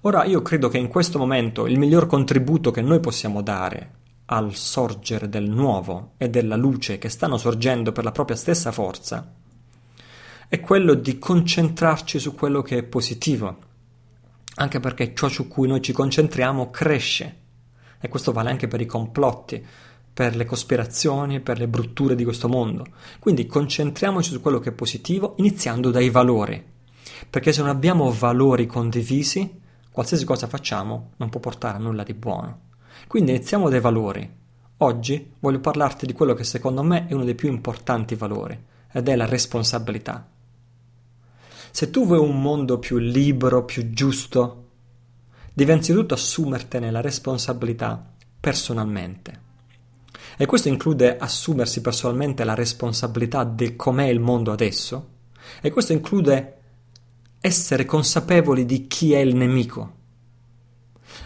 Ora 0.01 0.23
io 0.23 0.41
credo 0.41 0.67
che 0.67 0.79
in 0.79 0.87
questo 0.87 1.19
momento 1.19 1.67
il 1.67 1.77
miglior 1.77 2.07
contributo 2.07 2.71
che 2.71 2.81
noi 2.81 2.99
possiamo 2.99 3.43
dare 3.43 3.97
al 4.31 4.53
sorgere 4.53 5.27
del 5.27 5.49
nuovo 5.49 6.13
e 6.17 6.29
della 6.29 6.55
luce 6.55 6.99
che 6.99 7.09
stanno 7.09 7.37
sorgendo 7.37 7.91
per 7.91 8.03
la 8.03 8.11
propria 8.11 8.37
stessa 8.37 8.71
forza, 8.71 9.33
è 10.47 10.59
quello 10.59 10.93
di 10.93 11.17
concentrarci 11.17 12.19
su 12.19 12.35
quello 12.35 12.61
che 12.61 12.77
è 12.77 12.83
positivo, 12.83 13.57
anche 14.55 14.79
perché 14.79 15.15
ciò 15.15 15.29
su 15.29 15.47
cui 15.47 15.67
noi 15.67 15.81
ci 15.81 15.93
concentriamo 15.93 16.69
cresce. 16.69 17.37
E 17.99 18.07
questo 18.07 18.31
vale 18.31 18.49
anche 18.51 18.67
per 18.67 18.81
i 18.81 18.85
complotti, 18.85 19.65
per 20.13 20.35
le 20.35 20.45
cospirazioni, 20.45 21.39
per 21.39 21.57
le 21.57 21.67
brutture 21.67 22.15
di 22.15 22.23
questo 22.23 22.47
mondo. 22.47 22.85
Quindi 23.19 23.47
concentriamoci 23.47 24.31
su 24.31 24.41
quello 24.41 24.59
che 24.59 24.69
è 24.69 24.73
positivo, 24.73 25.35
iniziando 25.37 25.89
dai 25.89 26.09
valori. 26.09 26.63
Perché 27.29 27.51
se 27.51 27.61
non 27.61 27.69
abbiamo 27.69 28.11
valori 28.11 28.67
condivisi, 28.67 29.59
qualsiasi 29.91 30.23
cosa 30.23 30.47
facciamo 30.47 31.11
non 31.17 31.29
può 31.29 31.39
portare 31.39 31.77
a 31.77 31.81
nulla 31.81 32.03
di 32.03 32.13
buono. 32.13 32.67
Quindi 33.07 33.31
iniziamo 33.31 33.69
dai 33.69 33.79
valori. 33.79 34.37
Oggi 34.77 35.33
voglio 35.39 35.59
parlarti 35.59 36.05
di 36.05 36.13
quello 36.13 36.33
che 36.33 36.43
secondo 36.43 36.83
me 36.83 37.07
è 37.07 37.13
uno 37.13 37.25
dei 37.25 37.35
più 37.35 37.49
importanti 37.49 38.15
valori, 38.15 38.57
ed 38.91 39.07
è 39.09 39.15
la 39.15 39.25
responsabilità. 39.25 40.27
Se 41.71 41.89
tu 41.89 42.05
vuoi 42.05 42.19
un 42.19 42.41
mondo 42.41 42.79
più 42.79 42.97
libero, 42.97 43.65
più 43.65 43.91
giusto, 43.91 44.67
devi 45.53 45.71
anzitutto 45.71 46.13
assumertene 46.13 46.91
la 46.91 47.01
responsabilità 47.01 48.13
personalmente. 48.39 49.47
E 50.37 50.45
questo 50.45 50.69
include 50.69 51.17
assumersi 51.17 51.81
personalmente 51.81 52.43
la 52.45 52.55
responsabilità 52.55 53.43
di 53.43 53.75
com'è 53.75 54.05
il 54.05 54.21
mondo 54.21 54.51
adesso, 54.53 55.09
e 55.61 55.69
questo 55.71 55.91
include 55.91 56.53
essere 57.41 57.85
consapevoli 57.85 58.65
di 58.65 58.87
chi 58.87 59.11
è 59.13 59.19
il 59.19 59.35
nemico. 59.35 59.97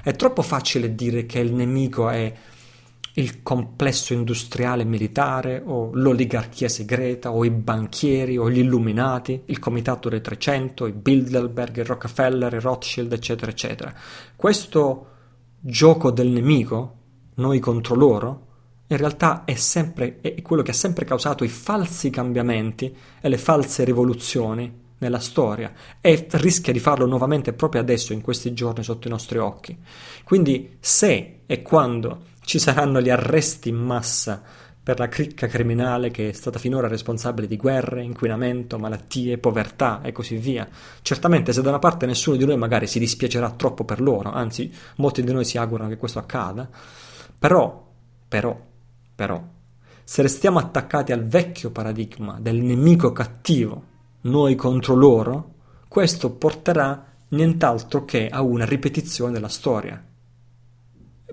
È 0.02 0.16
troppo 0.16 0.42
facile 0.42 0.96
dire 0.96 1.26
che 1.26 1.40
il 1.40 1.54
nemico 1.54 2.10
è 2.10 2.34
il 3.16 3.44
complesso 3.44 4.14
industriale 4.14 4.84
militare 4.86 5.62
o 5.64 5.92
l'oligarchia 5.94 6.68
segreta 6.68 7.32
o 7.32 7.46
i 7.46 7.52
banchieri 7.52 8.38
o 8.38 8.50
gli 8.50 8.58
illuminati, 8.58 9.44
il 9.46 9.60
comitato 9.60 10.10
dei 10.10 10.22
300, 10.22 10.88
i 10.88 10.92
Bilderberg, 10.94 11.78
i 11.78 11.84
Rockefeller, 11.84 12.54
i 12.54 12.60
Rothschild, 12.60 13.14
eccetera, 13.14 13.52
eccetera. 13.52 13.94
Questo 14.36 15.08
gioco 15.60 16.10
del 16.10 16.30
nemico, 16.30 16.96
noi 17.36 17.60
contro 17.60 17.96
loro, 17.96 18.48
in 18.88 18.98
realtà 18.98 19.44
è, 19.46 19.56
sempre, 19.56 20.20
è 20.22 20.42
quello 20.42 20.64
che 20.64 20.72
ha 20.72 20.76
sempre 20.76 21.06
causato 21.06 21.44
i 21.44 21.50
falsi 21.50 22.10
cambiamenti 22.10 22.96
e 23.22 23.30
le 23.30 23.38
false 23.38 23.84
rivoluzioni 23.84 24.82
nella 25.04 25.20
storia 25.20 25.72
e 26.02 26.28
rischia 26.32 26.74
di 26.74 26.80
farlo 26.80 27.06
nuovamente 27.06 27.54
proprio 27.54 27.82
adesso, 27.82 28.14
in 28.14 28.22
questi 28.22 28.54
giorni, 28.54 28.84
sotto 28.84 29.08
i 29.08 29.12
nostri 29.12 29.38
occhi. 29.38 29.78
Quindi 30.24 30.78
se 30.80 31.42
e 31.46 31.62
quando 31.62 32.32
ci 32.42 32.60
saranno 32.60 33.02
gli 33.02 33.10
arresti 33.10 33.70
in 33.70 33.76
massa 33.76 34.42
per 34.84 35.00
la 35.00 35.08
cricca 35.08 35.48
criminale 35.48 36.12
che 36.12 36.30
è 36.30 36.32
stata 36.34 36.60
finora 36.60 36.90
responsabile 36.90 37.48
di 37.48 37.56
guerre, 37.56 38.04
inquinamento, 38.04 38.78
malattie, 38.78 39.38
povertà 39.38 40.02
e 40.02 40.12
così 40.12 40.36
via. 40.36 40.68
Certamente 41.02 41.54
se 41.54 41.62
da 41.62 41.70
una 41.70 41.80
parte 41.80 42.06
nessuno 42.06 42.36
di 42.36 42.46
noi 42.46 42.58
magari 42.58 42.86
si 42.86 43.00
dispiacerà 43.00 43.52
troppo 43.52 43.86
per 43.86 44.02
loro, 44.02 44.32
anzi 44.32 44.70
molti 44.98 45.24
di 45.24 45.32
noi 45.32 45.46
si 45.46 45.58
augurano 45.58 45.88
che 45.88 45.96
questo 45.96 46.20
accada, 46.20 46.70
però, 47.40 47.92
però, 48.28 48.60
però, 49.16 49.42
se 50.04 50.22
restiamo 50.22 50.60
attaccati 50.60 51.14
al 51.14 51.24
vecchio 51.24 51.72
paradigma 51.72 52.38
del 52.42 52.58
nemico 52.58 53.14
cattivo, 53.14 53.92
noi 54.24 54.56
contro 54.56 54.96
loro, 54.96 55.54
questo 55.88 56.32
porterà 56.32 57.12
nient'altro 57.30 58.06
che 58.06 58.28
a 58.30 58.42
una 58.42 58.66
ripetizione 58.66 59.32
della 59.32 59.50
storia. 59.50 60.02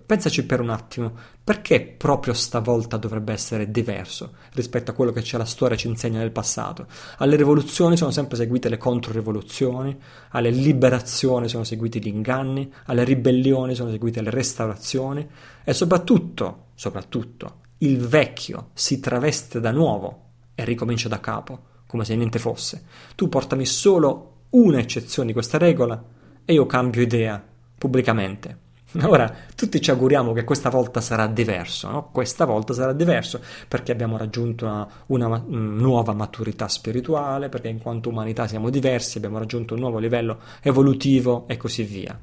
Pensaci 0.04 0.44
per 0.44 0.60
un 0.60 0.70
attimo, 0.70 1.12
perché 1.44 1.80
proprio 1.82 2.34
stavolta 2.34 2.96
dovrebbe 2.96 3.32
essere 3.32 3.70
diverso 3.70 4.34
rispetto 4.54 4.90
a 4.90 4.94
quello 4.94 5.12
che 5.12 5.24
la 5.36 5.44
storia 5.44 5.76
ci 5.76 5.86
insegna 5.86 6.18
nel 6.18 6.32
passato? 6.32 6.86
Alle 7.18 7.36
rivoluzioni 7.36 7.96
sono 7.96 8.10
sempre 8.10 8.36
seguite 8.36 8.68
le 8.68 8.76
controrivoluzioni, 8.76 9.96
alle 10.30 10.50
liberazioni 10.50 11.48
sono 11.48 11.62
seguiti 11.62 12.02
gli 12.02 12.08
inganni, 12.08 12.72
alle 12.86 13.04
ribellioni 13.04 13.76
sono 13.76 13.90
seguite 13.90 14.20
le 14.20 14.30
restaurazioni 14.30 15.28
e 15.62 15.72
soprattutto, 15.72 16.70
soprattutto, 16.74 17.58
il 17.78 17.98
vecchio 17.98 18.70
si 18.74 18.98
traveste 18.98 19.60
da 19.60 19.70
nuovo 19.70 20.24
e 20.56 20.64
ricomincia 20.64 21.08
da 21.08 21.20
capo, 21.20 21.68
come 21.90 22.04
se 22.04 22.14
niente 22.14 22.38
fosse. 22.38 22.84
Tu 23.16 23.28
portami 23.28 23.66
solo 23.66 24.44
una 24.50 24.78
eccezione 24.78 25.26
di 25.26 25.34
questa 25.34 25.58
regola 25.58 26.00
e 26.44 26.52
io 26.52 26.64
cambio 26.64 27.02
idea 27.02 27.42
pubblicamente. 27.76 28.58
Ora, 29.02 29.32
tutti 29.56 29.80
ci 29.80 29.90
auguriamo 29.90 30.32
che 30.32 30.44
questa 30.44 30.70
volta 30.70 31.00
sarà 31.00 31.26
diverso, 31.26 31.90
no? 31.90 32.10
Questa 32.12 32.44
volta 32.44 32.72
sarà 32.74 32.92
diverso 32.92 33.40
perché 33.66 33.90
abbiamo 33.90 34.16
raggiunto 34.16 34.66
una, 34.66 34.88
una 35.06 35.36
mm, 35.36 35.80
nuova 35.80 36.12
maturità 36.12 36.68
spirituale, 36.68 37.48
perché 37.48 37.66
in 37.66 37.80
quanto 37.80 38.08
umanità 38.08 38.46
siamo 38.46 38.70
diversi, 38.70 39.18
abbiamo 39.18 39.38
raggiunto 39.38 39.74
un 39.74 39.80
nuovo 39.80 39.98
livello 39.98 40.38
evolutivo 40.62 41.48
e 41.48 41.56
così 41.56 41.82
via. 41.82 42.16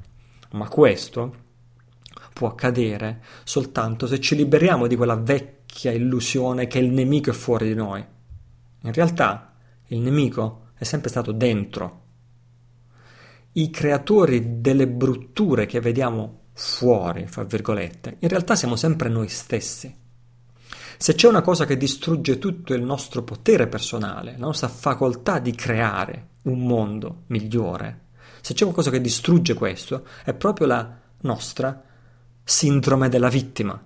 Ma 0.52 0.66
questo 0.68 1.34
può 2.32 2.48
accadere 2.48 3.20
soltanto 3.44 4.06
se 4.06 4.18
ci 4.18 4.34
liberiamo 4.34 4.86
di 4.86 4.96
quella 4.96 5.16
vecchia 5.16 5.92
illusione 5.92 6.66
che 6.66 6.78
il 6.78 6.90
nemico 6.90 7.28
è 7.28 7.34
fuori 7.34 7.68
di 7.68 7.74
noi. 7.74 8.02
In 8.82 8.92
realtà 8.92 9.47
il 9.88 9.98
nemico 9.98 10.68
è 10.74 10.84
sempre 10.84 11.08
stato 11.08 11.32
dentro. 11.32 12.02
I 13.52 13.70
creatori 13.70 14.60
delle 14.60 14.86
brutture 14.86 15.66
che 15.66 15.80
vediamo 15.80 16.40
fuori, 16.52 17.26
fra 17.26 17.44
virgolette, 17.44 18.16
in 18.20 18.28
realtà 18.28 18.54
siamo 18.56 18.76
sempre 18.76 19.08
noi 19.08 19.28
stessi. 19.28 19.94
Se 20.96 21.14
c'è 21.14 21.28
una 21.28 21.42
cosa 21.42 21.64
che 21.64 21.76
distrugge 21.76 22.38
tutto 22.38 22.74
il 22.74 22.82
nostro 22.82 23.22
potere 23.22 23.68
personale, 23.68 24.32
la 24.32 24.46
nostra 24.46 24.68
facoltà 24.68 25.38
di 25.38 25.54
creare 25.54 26.28
un 26.42 26.66
mondo 26.66 27.22
migliore, 27.26 28.06
se 28.40 28.54
c'è 28.54 28.62
qualcosa 28.62 28.90
che 28.90 29.00
distrugge 29.00 29.54
questo, 29.54 30.06
è 30.24 30.32
proprio 30.34 30.66
la 30.66 30.98
nostra 31.20 31.82
sindrome 32.44 33.08
della 33.08 33.28
vittima. 33.28 33.80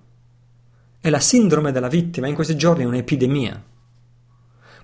E 1.01 1.11
la 1.11 1.19
sindrome 1.19 1.73
della 1.73 1.89
vittima 1.89 2.29
in 2.29 2.35
questi 2.35 2.57
giorni 2.57 2.85
è 2.85 2.87
un'epidemia. 2.87 3.65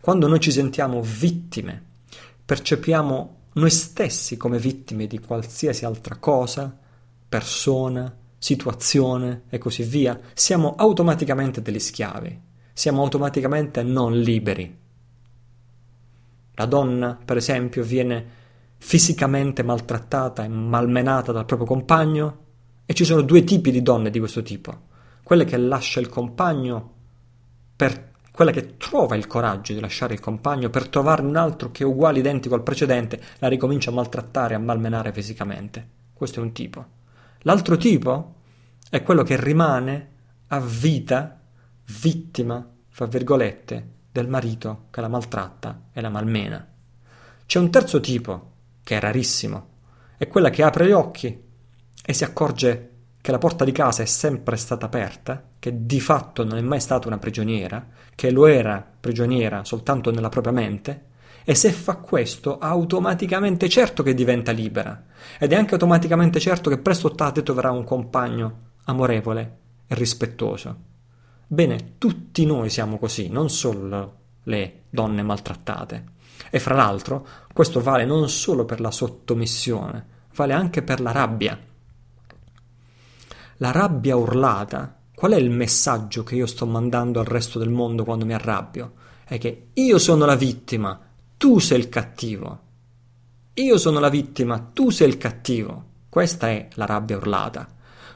Quando 0.01 0.27
noi 0.27 0.41
ci 0.41 0.53
sentiamo 0.53 1.03
vittime, 1.03 1.83
percepiamo 2.45 3.37
noi 3.55 3.71
stessi 3.71 4.37
come 4.37 4.59
vittime 4.59 5.07
di 5.07 5.19
qualsiasi 5.19 5.85
altra 5.85 6.17
cosa, 6.17 6.77
persona, 7.29 8.17
situazione 8.39 9.43
e 9.49 9.59
così 9.59 9.83
via, 9.83 10.19
siamo 10.33 10.75
automaticamente 10.77 11.61
degli 11.61 11.81
schiavi, 11.81 12.41
siamo 12.73 13.03
automaticamente 13.03 13.83
non 13.83 14.19
liberi. 14.19 14.77
La 16.55 16.67
donna, 16.67 17.19
per 17.23 17.37
esempio, 17.37 17.83
viene 17.83 18.37
fisicamente 18.79 19.63
maltrattata 19.63 20.45
e 20.45 20.49
malmenata 20.49 21.33
dal 21.33 21.45
proprio 21.45 21.67
compagno 21.67 22.47
e 22.87 22.95
ci 22.95 23.05
sono 23.05 23.23
due 23.23 23.45
tipi 23.45 23.71
di 23.71 23.83
donne 23.83 24.11
di 24.11 24.19
questo 24.19 24.43
tipo. 24.43 24.87
Quelle 25.23 25.45
che 25.45 25.57
lascia 25.57 26.01
il 26.01 26.09
compagno 26.09 26.95
per 27.77 28.08
quella 28.39 28.53
che 28.53 28.77
trova 28.77 29.17
il 29.17 29.27
coraggio 29.27 29.73
di 29.73 29.81
lasciare 29.81 30.15
il 30.15 30.21
compagno 30.21 30.71
per 30.71 30.87
trovarne 30.87 31.29
un 31.29 31.35
altro 31.35 31.73
che 31.73 31.83
è 31.83 31.87
uguale 31.87 32.21
identico 32.21 32.55
al 32.55 32.63
precedente, 32.63 33.21
la 33.41 33.49
ricomincia 33.49 33.91
a 33.91 33.95
maltrattare 33.95 34.53
e 34.55 34.57
a 34.57 34.61
malmenare 34.61 35.13
fisicamente. 35.13 35.85
Questo 36.13 36.39
è 36.39 36.43
un 36.45 36.53
tipo. 36.53 36.87
L'altro 37.41 37.77
tipo 37.77 38.35
è 38.89 39.03
quello 39.03 39.25
che 39.25 39.43
rimane 39.43 40.11
a 40.47 40.61
vita 40.61 41.41
vittima, 42.01 42.65
fra 42.89 43.07
virgolette, 43.07 43.89
del 44.13 44.29
marito 44.29 44.85
che 44.91 45.01
la 45.01 45.09
maltratta 45.09 45.87
e 45.93 46.01
la 46.01 46.09
malmena. 46.09 46.65
C'è 47.45 47.59
un 47.59 47.71
terzo 47.73 47.99
tipo, 47.99 48.53
che 48.85 48.99
è 48.99 49.01
rarissimo, 49.01 49.69
è 50.17 50.29
quella 50.29 50.51
che 50.51 50.63
apre 50.63 50.87
gli 50.87 50.93
occhi 50.93 51.43
e 52.05 52.13
si 52.13 52.23
accorge 52.23 52.88
che 53.29 53.35
la 53.35 53.41
porta 53.41 53.67
di 53.67 53.73
casa 53.73 54.03
è 54.03 54.07
sempre 54.07 54.57
stata 54.57 54.87
aperta, 54.87 55.51
che 55.59 55.85
di 55.85 56.01
fatto 56.01 56.45
non 56.45 56.57
è 56.57 56.63
mai 56.63 56.81
stata 56.81 57.09
una 57.09 57.19
prigioniera, 57.19 57.87
che 58.15 58.31
lo 58.31 58.47
era 58.47 58.83
prigioniera 58.99 59.65
soltanto 59.65 60.11
nella 60.11 60.31
propria 60.31 60.55
mente, 60.55 61.09
e 61.45 61.55
se 61.55 61.71
fa 61.71 61.97
questo, 61.97 62.57
automaticamente 62.57 63.69
certo 63.69 64.03
che 64.03 64.15
diventa 64.15 64.51
libera. 64.51 65.05
Ed 65.39 65.53
è 65.53 65.57
anche 65.57 65.75
automaticamente 65.75 66.41
certo 66.41 66.71
che 66.71 66.79
presto 66.79 67.09
o 67.09 67.15
tardi 67.15 67.43
troverà 67.43 67.71
un 67.71 67.85
compagno 67.85 68.61
amorevole 68.85 69.57
e 69.87 69.95
rispettoso. 69.95 70.77
Bene, 71.47 71.97
tutti 71.99 72.47
noi 72.47 72.71
siamo 72.71 72.97
così, 72.97 73.29
non 73.29 73.51
solo 73.51 74.15
le 74.45 74.85
donne 74.89 75.23
maltrattate. 75.23 76.05
E 76.49 76.59
fra 76.59 76.77
l'altro, 76.77 77.27
questo 77.53 77.83
vale 77.83 78.07
non 78.07 78.31
solo 78.31 78.65
per 78.65 78.81
la 78.81 78.91
sottomissione, 78.91 80.07
vale 80.35 80.55
anche 80.55 80.81
per 80.81 81.03
la 81.03 81.13
rabbia. 81.13 81.68
La 83.61 83.73
rabbia 83.73 84.15
urlata, 84.15 84.97
qual 85.13 85.33
è 85.33 85.37
il 85.37 85.51
messaggio 85.51 86.23
che 86.23 86.37
io 86.37 86.47
sto 86.47 86.65
mandando 86.65 87.19
al 87.19 87.27
resto 87.27 87.59
del 87.59 87.71
mondo 87.71 88.05
quando 88.05 88.25
mi 88.25 88.33
arrabbio? 88.33 88.93
È 89.25 89.37
che 89.37 89.71
io 89.73 89.99
sono 89.99 90.25
la 90.25 90.37
vittima, 90.37 90.97
tu 91.37 91.59
sei 91.59 91.81
il 91.81 91.89
cattivo. 91.89 92.61
Io 93.55 93.77
sono 93.77 93.99
la 93.99 94.11
vittima, 94.11 94.71
tu 94.73 94.91
sei 94.91 95.09
il 95.09 95.17
cattivo. 95.19 95.85
Questa 96.09 96.49
è 96.49 96.69
la 96.75 96.87
rabbia 96.87 97.17
urlata. 97.17 97.67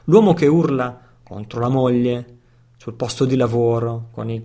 L'uomo 0.05 0.33
che 0.33 0.47
urla 0.47 0.97
contro 1.21 1.59
la 1.59 1.67
moglie, 1.67 2.37
sul 2.77 2.93
posto 2.93 3.25
di 3.25 3.35
lavoro, 3.35 4.07
con 4.11 4.29
i 4.29 4.41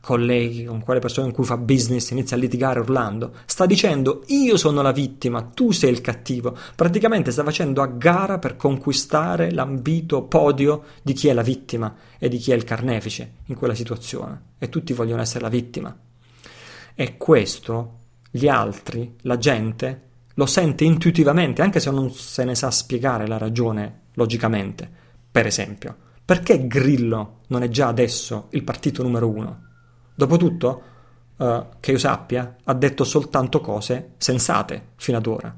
colleghi, 0.00 0.64
con 0.64 0.82
quelle 0.82 1.00
persone 1.00 1.26
con 1.26 1.34
cui 1.34 1.44
fa 1.44 1.56
business, 1.56 2.10
inizia 2.10 2.36
a 2.36 2.40
litigare 2.40 2.80
urlando, 2.80 3.32
sta 3.46 3.66
dicendo 3.66 4.22
io 4.26 4.56
sono 4.56 4.82
la 4.82 4.92
vittima, 4.92 5.42
tu 5.42 5.70
sei 5.72 5.90
il 5.90 6.00
cattivo. 6.00 6.56
Praticamente 6.74 7.30
sta 7.30 7.44
facendo 7.44 7.82
a 7.82 7.86
gara 7.86 8.38
per 8.38 8.56
conquistare 8.56 9.50
l'ambito 9.50 10.22
podio 10.22 10.84
di 11.02 11.12
chi 11.12 11.28
è 11.28 11.32
la 11.32 11.42
vittima 11.42 11.94
e 12.18 12.28
di 12.28 12.38
chi 12.38 12.52
è 12.52 12.54
il 12.54 12.64
carnefice 12.64 13.32
in 13.46 13.54
quella 13.54 13.74
situazione. 13.74 14.42
E 14.58 14.68
tutti 14.68 14.92
vogliono 14.92 15.22
essere 15.22 15.40
la 15.40 15.48
vittima. 15.48 15.96
E 16.94 17.16
questo 17.16 17.98
gli 18.30 18.48
altri, 18.48 19.16
la 19.22 19.38
gente, 19.38 20.02
lo 20.34 20.46
sente 20.46 20.84
intuitivamente, 20.84 21.62
anche 21.62 21.80
se 21.80 21.90
non 21.90 22.12
se 22.12 22.44
ne 22.44 22.54
sa 22.54 22.70
spiegare 22.70 23.26
la 23.26 23.38
ragione 23.38 24.02
logicamente. 24.14 24.88
Per 25.30 25.46
esempio, 25.46 25.96
perché 26.24 26.66
Grillo 26.66 27.40
non 27.48 27.62
è 27.62 27.68
già 27.68 27.88
adesso 27.88 28.48
il 28.50 28.62
partito 28.62 29.02
numero 29.02 29.28
uno? 29.28 29.67
Dopotutto, 30.18 30.82
uh, 31.36 31.66
che 31.78 31.92
io 31.92 31.98
sappia, 31.98 32.56
ha 32.64 32.74
detto 32.74 33.04
soltanto 33.04 33.60
cose 33.60 34.14
sensate 34.16 34.88
fino 34.96 35.16
ad 35.16 35.26
ora. 35.28 35.56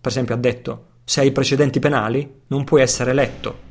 Per 0.00 0.10
esempio 0.10 0.34
ha 0.34 0.38
detto, 0.38 0.86
se 1.02 1.22
hai 1.22 1.32
precedenti 1.32 1.78
penali 1.78 2.42
non 2.48 2.64
puoi 2.64 2.82
essere 2.82 3.12
eletto. 3.12 3.70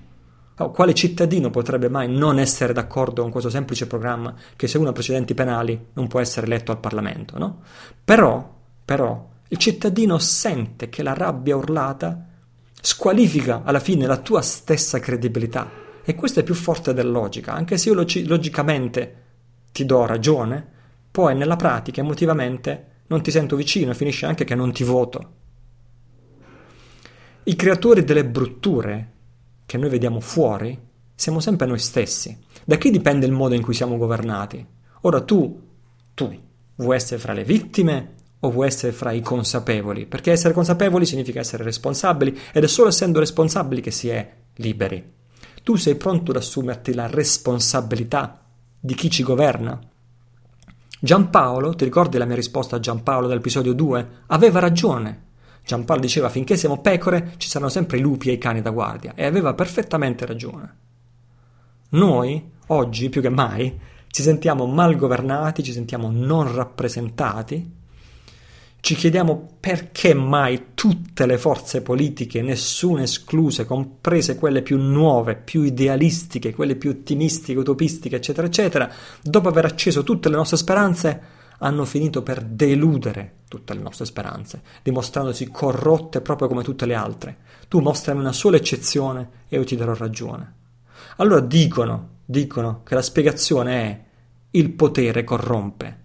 Oh, 0.57 0.71
quale 0.71 0.95
cittadino 0.95 1.51
potrebbe 1.51 1.89
mai 1.89 2.11
non 2.11 2.39
essere 2.39 2.73
d'accordo 2.73 3.21
con 3.21 3.29
questo 3.29 3.51
semplice 3.51 3.85
programma 3.85 4.33
che 4.55 4.67
se 4.67 4.79
uno 4.79 4.89
ha 4.89 4.93
precedenti 4.93 5.35
penali 5.35 5.89
non 5.93 6.07
può 6.07 6.19
essere 6.19 6.47
eletto 6.47 6.71
al 6.71 6.79
Parlamento, 6.79 7.37
no? 7.37 7.61
Però, 8.03 8.51
però, 8.83 9.29
il 9.47 9.57
cittadino 9.57 10.17
sente 10.17 10.89
che 10.89 11.03
la 11.03 11.13
rabbia 11.13 11.55
urlata 11.55 12.25
squalifica 12.81 13.61
alla 13.63 13.79
fine 13.79 14.07
la 14.07 14.17
tua 14.17 14.41
stessa 14.41 14.97
credibilità. 14.97 15.69
E 16.03 16.15
questo 16.15 16.39
è 16.39 16.43
più 16.43 16.55
forte 16.55 16.95
della 16.95 17.11
logica, 17.11 17.53
anche 17.53 17.77
se 17.77 17.89
io 17.89 17.93
log- 17.93 18.25
logicamente 18.25 19.20
ti 19.71 19.85
do 19.85 20.05
ragione, 20.05 20.67
poi 21.11 21.35
nella 21.35 21.55
pratica 21.55 22.01
emotivamente 22.01 23.03
non 23.07 23.21
ti 23.21 23.31
sento 23.31 23.55
vicino 23.55 23.91
e 23.91 23.95
finisce 23.95 24.25
anche 24.25 24.45
che 24.45 24.55
non 24.55 24.71
ti 24.71 24.83
voto. 24.83 25.39
I 27.43 27.55
creatori 27.55 28.03
delle 28.03 28.25
brutture 28.25 29.11
che 29.65 29.77
noi 29.77 29.89
vediamo 29.89 30.19
fuori 30.19 30.77
siamo 31.15 31.39
sempre 31.39 31.67
noi 31.67 31.79
stessi. 31.79 32.37
Da 32.63 32.77
chi 32.77 32.89
dipende 32.89 33.25
il 33.25 33.31
modo 33.31 33.53
in 33.53 33.61
cui 33.61 33.73
siamo 33.73 33.97
governati? 33.97 34.65
Ora 35.01 35.21
tu, 35.21 35.61
tu, 36.13 36.39
vuoi 36.75 36.95
essere 36.95 37.19
fra 37.19 37.33
le 37.33 37.43
vittime 37.43 38.15
o 38.39 38.49
vuoi 38.49 38.67
essere 38.67 38.91
fra 38.91 39.11
i 39.11 39.21
consapevoli? 39.21 40.05
Perché 40.05 40.31
essere 40.31 40.53
consapevoli 40.53 41.05
significa 41.05 41.39
essere 41.39 41.63
responsabili 41.63 42.37
ed 42.53 42.63
è 42.63 42.67
solo 42.67 42.89
essendo 42.89 43.19
responsabili 43.19 43.81
che 43.81 43.91
si 43.91 44.09
è 44.09 44.33
liberi. 44.55 45.13
Tu 45.63 45.75
sei 45.75 45.95
pronto 45.95 46.31
ad 46.31 46.37
assumerti 46.37 46.93
la 46.93 47.07
responsabilità 47.07 48.40
di 48.81 48.95
chi 48.95 49.11
ci 49.11 49.21
governa. 49.21 49.79
Giampaolo, 50.99 51.75
ti 51.75 51.83
ricordi 51.85 52.17
la 52.17 52.25
mia 52.25 52.35
risposta 52.35 52.75
a 52.75 52.79
Giampaolo 52.79 53.27
dell'episodio 53.27 53.73
2? 53.73 54.07
Aveva 54.27 54.59
ragione. 54.59 55.29
Giampaolo 55.63 56.01
diceva 56.01 56.29
finché 56.29 56.57
siamo 56.57 56.81
pecore 56.81 57.33
ci 57.37 57.47
saranno 57.47 57.69
sempre 57.69 57.97
i 57.97 58.01
lupi 58.01 58.29
e 58.29 58.33
i 58.33 58.37
cani 58.39 58.61
da 58.61 58.71
guardia 58.71 59.13
e 59.15 59.25
aveva 59.25 59.53
perfettamente 59.53 60.25
ragione. 60.25 60.77
Noi, 61.89 62.51
oggi 62.67 63.09
più 63.09 63.21
che 63.21 63.29
mai, 63.29 63.79
ci 64.07 64.23
sentiamo 64.23 64.65
mal 64.65 64.95
governati, 64.95 65.63
ci 65.63 65.71
sentiamo 65.71 66.09
non 66.09 66.53
rappresentati 66.53 67.79
ci 68.81 68.95
chiediamo 68.95 69.57
perché 69.59 70.15
mai 70.15 70.69
tutte 70.73 71.27
le 71.27 71.37
forze 71.37 71.83
politiche, 71.83 72.41
nessuna 72.41 73.03
escluse, 73.03 73.65
comprese 73.65 74.37
quelle 74.37 74.63
più 74.63 74.79
nuove, 74.79 75.35
più 75.35 75.61
idealistiche, 75.61 76.55
quelle 76.55 76.75
più 76.75 76.89
ottimistiche, 76.89 77.59
utopistiche, 77.59 78.15
eccetera, 78.15 78.47
eccetera, 78.47 78.91
dopo 79.21 79.47
aver 79.47 79.65
acceso 79.65 80.01
tutte 80.01 80.29
le 80.29 80.35
nostre 80.35 80.57
speranze, 80.57 81.21
hanno 81.59 81.85
finito 81.85 82.23
per 82.23 82.41
deludere 82.41 83.41
tutte 83.47 83.75
le 83.75 83.81
nostre 83.81 84.05
speranze, 84.05 84.63
dimostrandosi 84.81 85.49
corrotte 85.49 86.21
proprio 86.21 86.47
come 86.47 86.63
tutte 86.63 86.87
le 86.87 86.95
altre. 86.95 87.37
Tu 87.67 87.81
mostrami 87.81 88.19
una 88.19 88.33
sola 88.33 88.57
eccezione 88.57 89.29
e 89.47 89.57
io 89.57 89.63
ti 89.63 89.75
darò 89.75 89.93
ragione. 89.93 90.55
Allora 91.17 91.39
dicono, 91.39 92.09
dicono 92.25 92.81
che 92.83 92.95
la 92.95 93.03
spiegazione 93.03 93.73
è 93.83 94.03
il 94.51 94.71
potere 94.71 95.23
corrompe, 95.23 95.99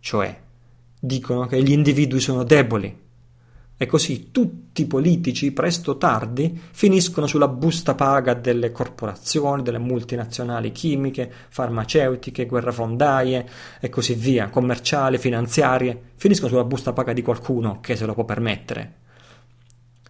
cioè 0.00 0.46
dicono 1.00 1.46
che 1.46 1.62
gli 1.62 1.72
individui 1.72 2.20
sono 2.20 2.42
deboli. 2.44 3.06
E 3.80 3.86
così 3.86 4.32
tutti 4.32 4.82
i 4.82 4.86
politici, 4.86 5.52
presto 5.52 5.92
o 5.92 5.96
tardi, 5.98 6.60
finiscono 6.72 7.28
sulla 7.28 7.46
busta 7.46 7.94
paga 7.94 8.34
delle 8.34 8.72
corporazioni, 8.72 9.62
delle 9.62 9.78
multinazionali 9.78 10.72
chimiche, 10.72 11.30
farmaceutiche, 11.48 12.46
guerrafondaie 12.46 13.48
e 13.80 13.88
così 13.88 14.14
via, 14.14 14.48
commerciali, 14.48 15.16
finanziarie, 15.18 15.96
finiscono 16.16 16.50
sulla 16.50 16.64
busta 16.64 16.92
paga 16.92 17.12
di 17.12 17.22
qualcuno 17.22 17.78
che 17.80 17.94
se 17.94 18.04
lo 18.04 18.14
può 18.14 18.24
permettere. 18.24 18.94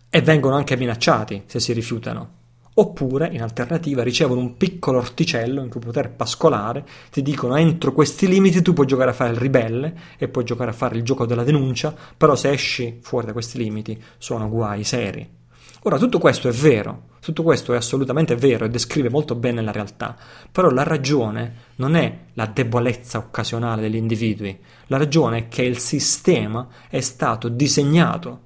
E 0.08 0.22
vengono 0.22 0.56
anche 0.56 0.76
minacciati 0.76 1.42
se 1.44 1.60
si 1.60 1.74
rifiutano 1.74 2.37
oppure 2.80 3.28
in 3.32 3.42
alternativa 3.42 4.02
ricevono 4.04 4.40
un 4.40 4.56
piccolo 4.56 4.98
orticello 4.98 5.62
in 5.62 5.68
cui 5.68 5.80
poter 5.80 6.12
pascolare, 6.12 6.86
ti 7.10 7.22
dicono 7.22 7.56
entro 7.56 7.92
questi 7.92 8.28
limiti 8.28 8.62
tu 8.62 8.72
puoi 8.72 8.86
giocare 8.86 9.10
a 9.10 9.14
fare 9.14 9.32
il 9.32 9.38
ribelle 9.38 9.94
e 10.16 10.28
puoi 10.28 10.44
giocare 10.44 10.70
a 10.70 10.74
fare 10.74 10.96
il 10.96 11.02
gioco 11.02 11.26
della 11.26 11.42
denuncia, 11.42 11.94
però 12.16 12.36
se 12.36 12.50
esci 12.50 12.98
fuori 13.02 13.26
da 13.26 13.32
questi 13.32 13.58
limiti 13.58 14.00
sono 14.18 14.48
guai 14.48 14.84
seri. 14.84 15.36
Ora 15.82 15.98
tutto 15.98 16.18
questo 16.18 16.48
è 16.48 16.52
vero, 16.52 17.06
tutto 17.20 17.42
questo 17.42 17.72
è 17.72 17.76
assolutamente 17.76 18.36
vero 18.36 18.64
e 18.64 18.68
descrive 18.68 19.10
molto 19.10 19.34
bene 19.34 19.60
la 19.60 19.72
realtà, 19.72 20.16
però 20.50 20.70
la 20.70 20.82
ragione 20.84 21.66
non 21.76 21.96
è 21.96 22.18
la 22.34 22.46
debolezza 22.46 23.18
occasionale 23.18 23.82
degli 23.82 23.96
individui, 23.96 24.56
la 24.86 24.98
ragione 24.98 25.38
è 25.38 25.48
che 25.48 25.62
il 25.62 25.78
sistema 25.78 26.68
è 26.88 27.00
stato 27.00 27.48
disegnato, 27.48 28.40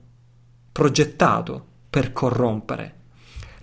progettato 0.73 1.67
per 1.89 2.13
corrompere 2.13 3.01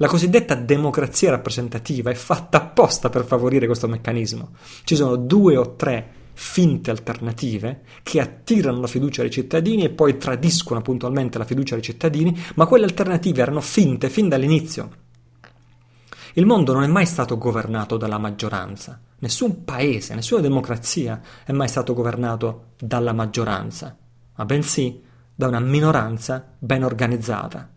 la 0.02 0.08
cosiddetta 0.08 0.56
democrazia 0.56 1.30
rappresentativa 1.30 2.10
è 2.10 2.14
fatta 2.14 2.58
apposta 2.58 3.10
per 3.10 3.26
favorire 3.26 3.66
questo 3.66 3.90
meccanismo. 3.90 4.52
Ci 4.86 4.96
sono 4.96 5.18
due 5.18 5.58
o 5.58 5.76
tre 5.76 6.14
finte 6.32 6.90
alternative 6.90 7.82
che 8.02 8.22
attirano 8.22 8.80
la 8.80 8.88
fiducia 8.88 9.24
dei 9.24 9.30
cittadini 9.30 9.84
e 9.84 9.90
poi 9.90 10.18
tradiscono 10.18 10.82
puntualmente 10.82 11.38
la 11.38 11.44
fiducia 11.44 11.74
dei 11.74 11.84
cittadini, 11.84 12.34
ma 12.56 12.66
quelle 12.66 12.86
alternative 12.86 13.42
erano 13.42 13.60
finte 13.60 14.10
fin 14.10 14.30
dall'inizio. 14.30 14.90
Il 16.36 16.46
mondo 16.46 16.72
non 16.72 16.84
è 16.84 16.88
mai 16.88 17.06
stato 17.06 17.38
governato 17.38 17.98
dalla 17.98 18.18
maggioranza. 18.18 19.02
Nessun 19.20 19.66
paese, 19.66 20.16
nessuna 20.16 20.40
democrazia 20.40 21.20
è 21.44 21.52
mai 21.52 21.68
stato 21.68 21.94
governato 21.94 22.68
dalla 22.80 23.12
maggioranza, 23.12 23.98
ma 24.34 24.46
bensì 24.46 25.02
da 25.36 25.48
una 25.48 25.60
minoranza 25.60 26.54
ben 26.58 26.86
organizzata. 26.86 27.70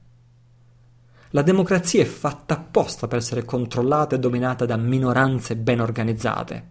La 1.35 1.41
democrazia 1.41 2.03
è 2.03 2.05
fatta 2.05 2.53
apposta 2.53 3.09
per 3.09 3.17
essere 3.17 3.47
controllata 3.47 4.15
e 4.15 4.19
dominata 4.19 4.67
da 4.67 4.77
minoranze 4.77 5.57
ben 5.57 5.81
organizzate. 5.81 6.69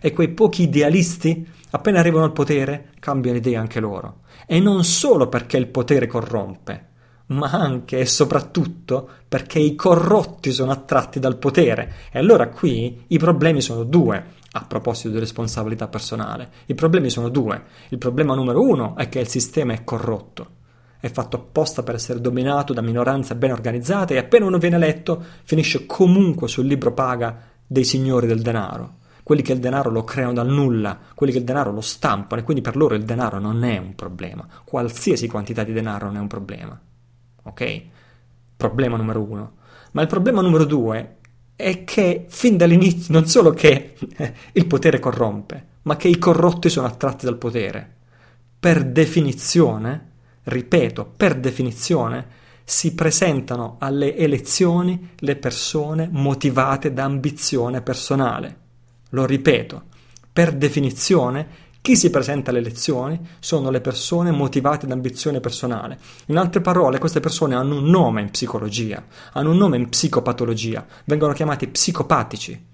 E 0.00 0.12
quei 0.12 0.28
pochi 0.28 0.62
idealisti, 0.62 1.44
appena 1.70 1.98
arrivano 1.98 2.24
al 2.24 2.32
potere, 2.32 2.90
cambiano 3.00 3.38
idea 3.38 3.58
anche 3.58 3.80
loro. 3.80 4.20
E 4.46 4.60
non 4.60 4.84
solo 4.84 5.28
perché 5.28 5.56
il 5.56 5.66
potere 5.66 6.06
corrompe, 6.06 6.90
ma 7.26 7.50
anche 7.50 7.98
e 7.98 8.06
soprattutto 8.06 9.08
perché 9.26 9.58
i 9.58 9.74
corrotti 9.74 10.52
sono 10.52 10.70
attratti 10.70 11.18
dal 11.18 11.36
potere. 11.36 11.94
E 12.12 12.20
allora 12.20 12.50
qui 12.50 13.06
i 13.08 13.18
problemi 13.18 13.60
sono 13.60 13.82
due. 13.82 14.42
A 14.52 14.64
proposito 14.64 15.08
di 15.08 15.18
responsabilità 15.18 15.88
personale, 15.88 16.50
i 16.66 16.74
problemi 16.76 17.10
sono 17.10 17.30
due. 17.30 17.64
Il 17.88 17.98
problema 17.98 18.36
numero 18.36 18.60
uno 18.60 18.94
è 18.94 19.08
che 19.08 19.18
il 19.18 19.26
sistema 19.26 19.72
è 19.72 19.82
corrotto 19.82 20.62
è 21.04 21.10
fatto 21.10 21.36
apposta 21.36 21.82
per 21.82 21.96
essere 21.96 22.18
dominato 22.18 22.72
da 22.72 22.80
minoranze 22.80 23.36
ben 23.36 23.52
organizzate 23.52 24.14
e 24.14 24.16
appena 24.16 24.46
uno 24.46 24.56
viene 24.56 24.76
eletto 24.76 25.22
finisce 25.42 25.84
comunque 25.84 26.48
sul 26.48 26.64
libro 26.64 26.94
paga 26.94 27.42
dei 27.66 27.84
signori 27.84 28.26
del 28.26 28.40
denaro, 28.40 28.94
quelli 29.22 29.42
che 29.42 29.52
il 29.52 29.58
denaro 29.58 29.90
lo 29.90 30.02
creano 30.02 30.32
dal 30.32 30.48
nulla, 30.48 30.98
quelli 31.14 31.30
che 31.30 31.40
il 31.40 31.44
denaro 31.44 31.72
lo 31.72 31.82
stampano 31.82 32.40
e 32.40 32.44
quindi 32.44 32.62
per 32.62 32.76
loro 32.76 32.94
il 32.94 33.04
denaro 33.04 33.38
non 33.38 33.64
è 33.64 33.76
un 33.76 33.94
problema, 33.94 34.48
qualsiasi 34.64 35.28
quantità 35.28 35.62
di 35.62 35.74
denaro 35.74 36.06
non 36.06 36.16
è 36.16 36.20
un 36.20 36.26
problema. 36.26 36.80
Ok? 37.42 37.82
Problema 38.56 38.96
numero 38.96 39.20
uno. 39.20 39.52
Ma 39.90 40.00
il 40.00 40.08
problema 40.08 40.40
numero 40.40 40.64
due 40.64 41.16
è 41.54 41.84
che 41.84 42.24
fin 42.30 42.56
dall'inizio 42.56 43.12
non 43.12 43.26
solo 43.26 43.50
che 43.50 43.94
il 44.52 44.66
potere 44.66 45.00
corrompe, 45.00 45.66
ma 45.82 45.96
che 45.96 46.08
i 46.08 46.16
corrotti 46.16 46.70
sono 46.70 46.86
attratti 46.86 47.26
dal 47.26 47.36
potere. 47.36 47.92
Per 48.58 48.86
definizione, 48.86 50.12
ripeto, 50.44 51.12
per 51.16 51.38
definizione, 51.38 52.42
si 52.64 52.94
presentano 52.94 53.76
alle 53.78 54.16
elezioni 54.16 55.10
le 55.16 55.36
persone 55.36 56.08
motivate 56.10 56.92
da 56.92 57.04
ambizione 57.04 57.82
personale. 57.82 58.56
Lo 59.10 59.26
ripeto, 59.26 59.82
per 60.32 60.52
definizione 60.54 61.62
chi 61.84 61.96
si 61.96 62.08
presenta 62.08 62.48
alle 62.48 62.60
elezioni 62.60 63.20
sono 63.40 63.68
le 63.68 63.82
persone 63.82 64.30
motivate 64.30 64.86
da 64.86 64.94
ambizione 64.94 65.40
personale. 65.40 65.98
In 66.26 66.38
altre 66.38 66.62
parole, 66.62 66.98
queste 66.98 67.20
persone 67.20 67.54
hanno 67.54 67.76
un 67.76 67.84
nome 67.84 68.22
in 68.22 68.30
psicologia, 68.30 69.04
hanno 69.32 69.50
un 69.50 69.58
nome 69.58 69.76
in 69.76 69.90
psicopatologia, 69.90 70.86
vengono 71.04 71.34
chiamati 71.34 71.68
psicopatici, 71.68 72.64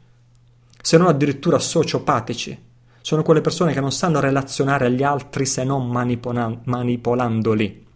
se 0.81 0.97
non 0.97 1.09
addirittura 1.09 1.59
sociopatici. 1.59 2.57
Sono 3.01 3.23
quelle 3.23 3.41
persone 3.41 3.73
che 3.73 3.81
non 3.81 3.93
sanno 3.93 4.21
relazionare 4.21 4.87
agli 4.87 5.03
altri 5.03 5.47
se 5.47 5.65
non 5.65 5.89
manipola- 5.89 6.61
manipolandoli. 6.65 7.87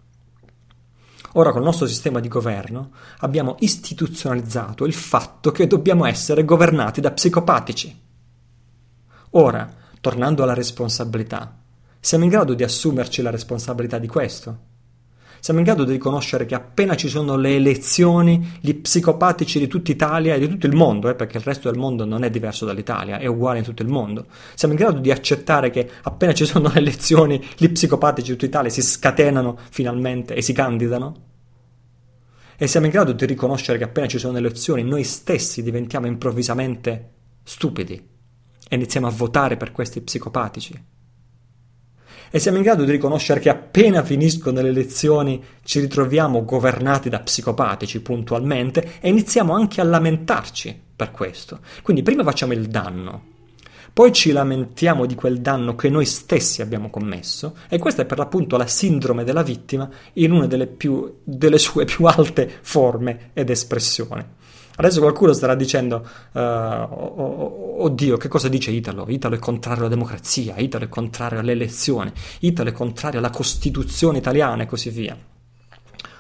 Ora 1.36 1.50
col 1.50 1.62
nostro 1.62 1.86
sistema 1.86 2.20
di 2.20 2.28
governo 2.28 2.92
abbiamo 3.18 3.56
istituzionalizzato 3.58 4.84
il 4.84 4.94
fatto 4.94 5.50
che 5.50 5.66
dobbiamo 5.66 6.06
essere 6.06 6.44
governati 6.44 7.00
da 7.00 7.10
psicopatici. 7.10 8.02
Ora, 9.30 9.68
tornando 10.00 10.44
alla 10.44 10.54
responsabilità, 10.54 11.58
siamo 11.98 12.24
in 12.24 12.30
grado 12.30 12.54
di 12.54 12.62
assumerci 12.62 13.20
la 13.20 13.30
responsabilità 13.30 13.98
di 13.98 14.06
questo? 14.06 14.72
Siamo 15.44 15.60
in 15.60 15.66
grado 15.66 15.84
di 15.84 15.92
riconoscere 15.92 16.46
che 16.46 16.54
appena 16.54 16.96
ci 16.96 17.06
sono 17.06 17.36
le 17.36 17.54
elezioni, 17.54 18.56
gli 18.60 18.72
psicopatici 18.72 19.58
di 19.58 19.66
tutta 19.66 19.90
Italia 19.90 20.34
e 20.34 20.38
di 20.38 20.48
tutto 20.48 20.64
il 20.64 20.74
mondo, 20.74 21.10
eh, 21.10 21.14
perché 21.14 21.36
il 21.36 21.42
resto 21.42 21.70
del 21.70 21.78
mondo 21.78 22.06
non 22.06 22.24
è 22.24 22.30
diverso 22.30 22.64
dall'Italia, 22.64 23.18
è 23.18 23.26
uguale 23.26 23.58
in 23.58 23.64
tutto 23.64 23.82
il 23.82 23.88
mondo. 23.88 24.24
Siamo 24.54 24.72
in 24.72 24.80
grado 24.80 25.00
di 25.00 25.10
accettare 25.10 25.68
che 25.68 25.86
appena 26.04 26.32
ci 26.32 26.46
sono 26.46 26.70
le 26.72 26.78
elezioni, 26.78 27.44
gli 27.58 27.68
psicopatici 27.68 28.28
di 28.28 28.32
tutta 28.38 28.46
Italia 28.46 28.70
si 28.70 28.80
scatenano 28.80 29.58
finalmente 29.68 30.34
e 30.34 30.40
si 30.40 30.54
candidano? 30.54 31.14
E 32.56 32.66
siamo 32.66 32.86
in 32.86 32.92
grado 32.92 33.12
di 33.12 33.26
riconoscere 33.26 33.76
che 33.76 33.84
appena 33.84 34.06
ci 34.06 34.18
sono 34.18 34.32
le 34.32 34.38
elezioni 34.38 34.82
noi 34.82 35.04
stessi 35.04 35.62
diventiamo 35.62 36.06
improvvisamente 36.06 37.10
stupidi 37.42 38.02
e 38.66 38.74
iniziamo 38.74 39.06
a 39.06 39.10
votare 39.10 39.58
per 39.58 39.72
questi 39.72 40.00
psicopatici. 40.00 40.93
E 42.34 42.40
siamo 42.40 42.56
in 42.56 42.64
grado 42.64 42.82
di 42.82 42.90
riconoscere 42.90 43.38
che 43.38 43.48
appena 43.48 44.02
finiscono 44.02 44.60
le 44.60 44.70
elezioni 44.70 45.40
ci 45.62 45.78
ritroviamo 45.78 46.44
governati 46.44 47.08
da 47.08 47.20
psicopatici 47.20 48.00
puntualmente 48.00 48.94
e 48.98 49.08
iniziamo 49.08 49.52
anche 49.52 49.80
a 49.80 49.84
lamentarci 49.84 50.76
per 50.96 51.12
questo. 51.12 51.60
Quindi 51.84 52.02
prima 52.02 52.24
facciamo 52.24 52.52
il 52.52 52.66
danno, 52.66 53.22
poi 53.92 54.12
ci 54.12 54.32
lamentiamo 54.32 55.06
di 55.06 55.14
quel 55.14 55.40
danno 55.40 55.76
che 55.76 55.88
noi 55.88 56.06
stessi 56.06 56.60
abbiamo 56.60 56.90
commesso 56.90 57.54
e 57.68 57.78
questa 57.78 58.02
è 58.02 58.04
per 58.04 58.18
l'appunto 58.18 58.56
la 58.56 58.66
sindrome 58.66 59.22
della 59.22 59.44
vittima 59.44 59.88
in 60.14 60.32
una 60.32 60.48
delle, 60.48 60.66
più, 60.66 61.18
delle 61.22 61.58
sue 61.58 61.84
più 61.84 62.06
alte 62.06 62.50
forme 62.62 63.30
ed 63.32 63.48
espressioni. 63.48 64.24
Adesso 64.76 65.00
qualcuno 65.00 65.32
starà 65.32 65.54
dicendo, 65.54 66.04
uh, 66.32 66.38
oddio, 66.38 68.16
che 68.16 68.28
cosa 68.28 68.48
dice 68.48 68.72
Italo? 68.72 69.04
Italo 69.08 69.36
è 69.36 69.38
contrario 69.38 69.82
alla 69.82 69.94
democrazia, 69.94 70.56
Italo 70.56 70.84
è 70.84 70.88
contrario 70.88 71.38
alle 71.38 71.52
elezioni, 71.52 72.12
Italo 72.40 72.70
è 72.70 72.72
contrario 72.72 73.20
alla 73.20 73.30
Costituzione 73.30 74.18
italiana 74.18 74.64
e 74.64 74.66
così 74.66 74.90
via. 74.90 75.16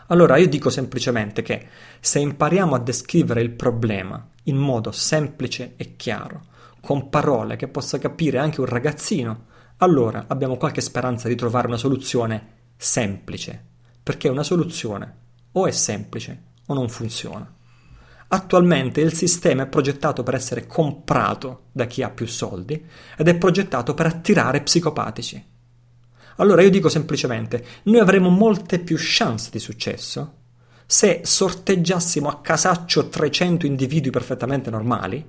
Allora 0.08 0.36
io 0.36 0.48
dico 0.48 0.70
semplicemente 0.70 1.42
che 1.42 1.66
se 1.98 2.18
impariamo 2.20 2.74
a 2.74 2.78
descrivere 2.78 3.40
il 3.40 3.50
problema 3.50 4.28
in 4.44 4.56
modo 4.56 4.92
semplice 4.92 5.72
e 5.76 5.96
chiaro, 5.96 6.42
con 6.80 7.08
parole 7.08 7.56
che 7.56 7.68
possa 7.68 7.98
capire 7.98 8.38
anche 8.38 8.60
un 8.60 8.66
ragazzino, 8.66 9.46
allora 9.78 10.26
abbiamo 10.28 10.56
qualche 10.56 10.80
speranza 10.80 11.26
di 11.26 11.34
trovare 11.34 11.66
una 11.66 11.78
soluzione 11.78 12.52
semplice, 12.76 13.64
perché 14.02 14.28
una 14.28 14.42
soluzione 14.44 15.16
o 15.52 15.66
è 15.66 15.72
semplice 15.72 16.42
o 16.66 16.74
non 16.74 16.88
funziona. 16.88 17.50
Attualmente 18.34 19.00
il 19.00 19.12
sistema 19.12 19.62
è 19.62 19.68
progettato 19.68 20.24
per 20.24 20.34
essere 20.34 20.66
comprato 20.66 21.66
da 21.70 21.86
chi 21.86 22.02
ha 22.02 22.10
più 22.10 22.26
soldi 22.26 22.84
ed 23.16 23.28
è 23.28 23.36
progettato 23.36 23.94
per 23.94 24.06
attirare 24.06 24.60
psicopatici. 24.60 25.40
Allora 26.38 26.60
io 26.62 26.70
dico 26.70 26.88
semplicemente, 26.88 27.64
noi 27.84 28.00
avremo 28.00 28.30
molte 28.30 28.80
più 28.80 28.96
chance 28.98 29.50
di 29.52 29.60
successo 29.60 30.38
se 30.84 31.20
sorteggiassimo 31.22 32.28
a 32.28 32.40
casaccio 32.40 33.08
300 33.08 33.66
individui 33.66 34.10
perfettamente 34.10 34.68
normali 34.68 35.24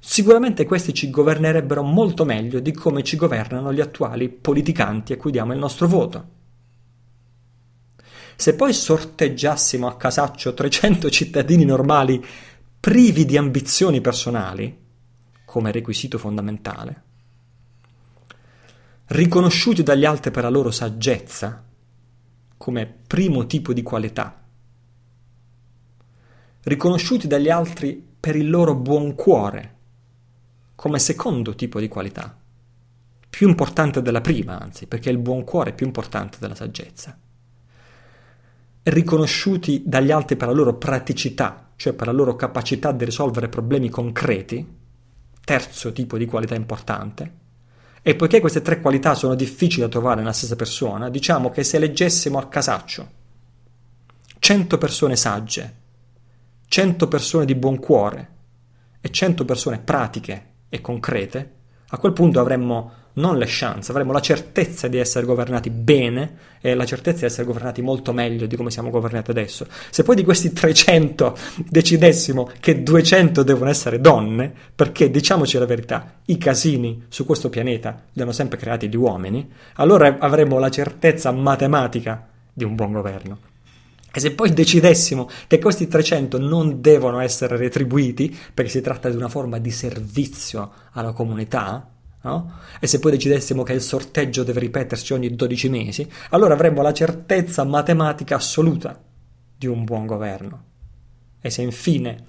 sicuramente 0.00 0.66
questi 0.66 0.92
ci 0.92 1.10
governerebbero 1.10 1.82
molto 1.84 2.24
meglio 2.24 2.58
di 2.58 2.72
come 2.72 3.04
ci 3.04 3.16
governano 3.16 3.72
gli 3.72 3.80
attuali 3.80 4.28
politicanti 4.28 5.12
a 5.12 5.16
cui 5.16 5.30
diamo 5.30 5.52
il 5.52 5.58
nostro 5.58 5.86
voto. 5.86 6.39
Se 8.40 8.54
poi 8.54 8.72
sorteggiassimo 8.72 9.86
a 9.86 9.98
casaccio 9.98 10.54
300 10.54 11.10
cittadini 11.10 11.66
normali 11.66 12.24
privi 12.80 13.26
di 13.26 13.36
ambizioni 13.36 14.00
personali, 14.00 14.74
come 15.44 15.70
requisito 15.70 16.16
fondamentale, 16.16 17.02
riconosciuti 19.08 19.82
dagli 19.82 20.06
altri 20.06 20.30
per 20.30 20.44
la 20.44 20.48
loro 20.48 20.70
saggezza, 20.70 21.62
come 22.56 22.86
primo 23.06 23.44
tipo 23.44 23.74
di 23.74 23.82
qualità, 23.82 24.42
riconosciuti 26.62 27.26
dagli 27.26 27.50
altri 27.50 28.02
per 28.18 28.36
il 28.36 28.48
loro 28.48 28.74
buon 28.74 29.14
cuore, 29.16 29.76
come 30.76 30.98
secondo 30.98 31.54
tipo 31.54 31.78
di 31.78 31.88
qualità, 31.88 32.40
più 33.28 33.46
importante 33.46 34.00
della 34.00 34.22
prima, 34.22 34.58
anzi, 34.58 34.86
perché 34.86 35.10
il 35.10 35.18
buon 35.18 35.44
cuore 35.44 35.72
è 35.72 35.74
più 35.74 35.84
importante 35.84 36.38
della 36.40 36.54
saggezza. 36.54 37.18
Riconosciuti 38.82 39.82
dagli 39.84 40.10
altri 40.10 40.36
per 40.36 40.48
la 40.48 40.54
loro 40.54 40.74
praticità, 40.74 41.72
cioè 41.76 41.92
per 41.92 42.06
la 42.06 42.12
loro 42.12 42.36
capacità 42.36 42.92
di 42.92 43.04
risolvere 43.04 43.48
problemi 43.48 43.88
concreti, 43.88 44.66
terzo 45.44 45.92
tipo 45.92 46.16
di 46.16 46.26
qualità 46.26 46.54
importante, 46.54 47.38
e 48.02 48.14
poiché 48.14 48.40
queste 48.40 48.62
tre 48.62 48.80
qualità 48.80 49.14
sono 49.14 49.34
difficili 49.34 49.82
da 49.82 49.88
trovare 49.88 50.20
nella 50.20 50.32
stessa 50.32 50.56
persona, 50.56 51.10
diciamo 51.10 51.50
che 51.50 51.62
se 51.62 51.78
leggessimo 51.78 52.38
a 52.38 52.48
casaccio 52.48 53.18
100 54.38 54.78
persone 54.78 55.16
sagge, 55.16 55.74
100 56.66 57.08
persone 57.08 57.44
di 57.44 57.54
buon 57.54 57.78
cuore 57.78 58.28
e 59.02 59.10
100 59.10 59.44
persone 59.44 59.80
pratiche 59.80 60.52
e 60.70 60.80
concrete, 60.80 61.54
a 61.88 61.98
quel 61.98 62.14
punto 62.14 62.40
avremmo 62.40 62.92
non 63.20 63.38
le 63.38 63.44
chance, 63.46 63.90
avremmo 63.90 64.12
la 64.12 64.20
certezza 64.20 64.88
di 64.88 64.96
essere 64.98 65.26
governati 65.26 65.70
bene 65.70 66.48
e 66.60 66.74
la 66.74 66.84
certezza 66.84 67.20
di 67.20 67.26
essere 67.26 67.46
governati 67.46 67.82
molto 67.82 68.12
meglio 68.12 68.46
di 68.46 68.56
come 68.56 68.70
siamo 68.70 68.90
governati 68.90 69.30
adesso. 69.30 69.66
Se 69.90 70.02
poi 70.02 70.16
di 70.16 70.24
questi 70.24 70.52
300 70.52 71.36
decidessimo 71.68 72.50
che 72.58 72.82
200 72.82 73.42
devono 73.42 73.70
essere 73.70 74.00
donne, 74.00 74.52
perché 74.74 75.10
diciamoci 75.10 75.58
la 75.58 75.66
verità, 75.66 76.14
i 76.24 76.38
casini 76.38 77.04
su 77.08 77.24
questo 77.24 77.48
pianeta 77.48 78.02
li 78.12 78.22
hanno 78.22 78.32
sempre 78.32 78.58
creati 78.58 78.88
gli 78.88 78.96
uomini, 78.96 79.48
allora 79.74 80.16
avremmo 80.18 80.58
la 80.58 80.70
certezza 80.70 81.30
matematica 81.30 82.26
di 82.52 82.64
un 82.64 82.74
buon 82.74 82.92
governo. 82.92 83.38
E 84.12 84.18
se 84.18 84.32
poi 84.32 84.52
decidessimo 84.52 85.30
che 85.46 85.60
questi 85.60 85.86
300 85.86 86.38
non 86.38 86.80
devono 86.80 87.20
essere 87.20 87.56
retribuiti, 87.56 88.36
perché 88.52 88.70
si 88.70 88.80
tratta 88.80 89.08
di 89.08 89.16
una 89.16 89.28
forma 89.28 89.58
di 89.58 89.70
servizio 89.70 90.72
alla 90.92 91.12
comunità, 91.12 91.89
no? 92.22 92.52
e 92.80 92.86
se 92.86 92.98
poi 92.98 93.12
decidessimo 93.12 93.62
che 93.62 93.72
il 93.72 93.80
sorteggio 93.80 94.42
deve 94.42 94.60
ripetersi 94.60 95.12
ogni 95.12 95.34
12 95.34 95.68
mesi, 95.68 96.10
allora 96.30 96.54
avremmo 96.54 96.82
la 96.82 96.92
certezza 96.92 97.64
matematica 97.64 98.36
assoluta 98.36 98.98
di 99.56 99.66
un 99.66 99.84
buon 99.84 100.06
governo. 100.06 100.64
E 101.40 101.50
se 101.50 101.62
infine 101.62 102.24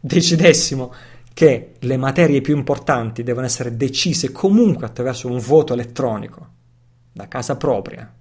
decidessimo 0.00 0.92
che 1.32 1.74
le 1.78 1.96
materie 1.96 2.40
più 2.40 2.56
importanti 2.56 3.22
devono 3.22 3.46
essere 3.46 3.76
decise 3.76 4.32
comunque 4.32 4.86
attraverso 4.86 5.28
un 5.28 5.38
voto 5.38 5.72
elettronico, 5.72 6.48
da 7.12 7.28
casa 7.28 7.56
propria, 7.56 8.12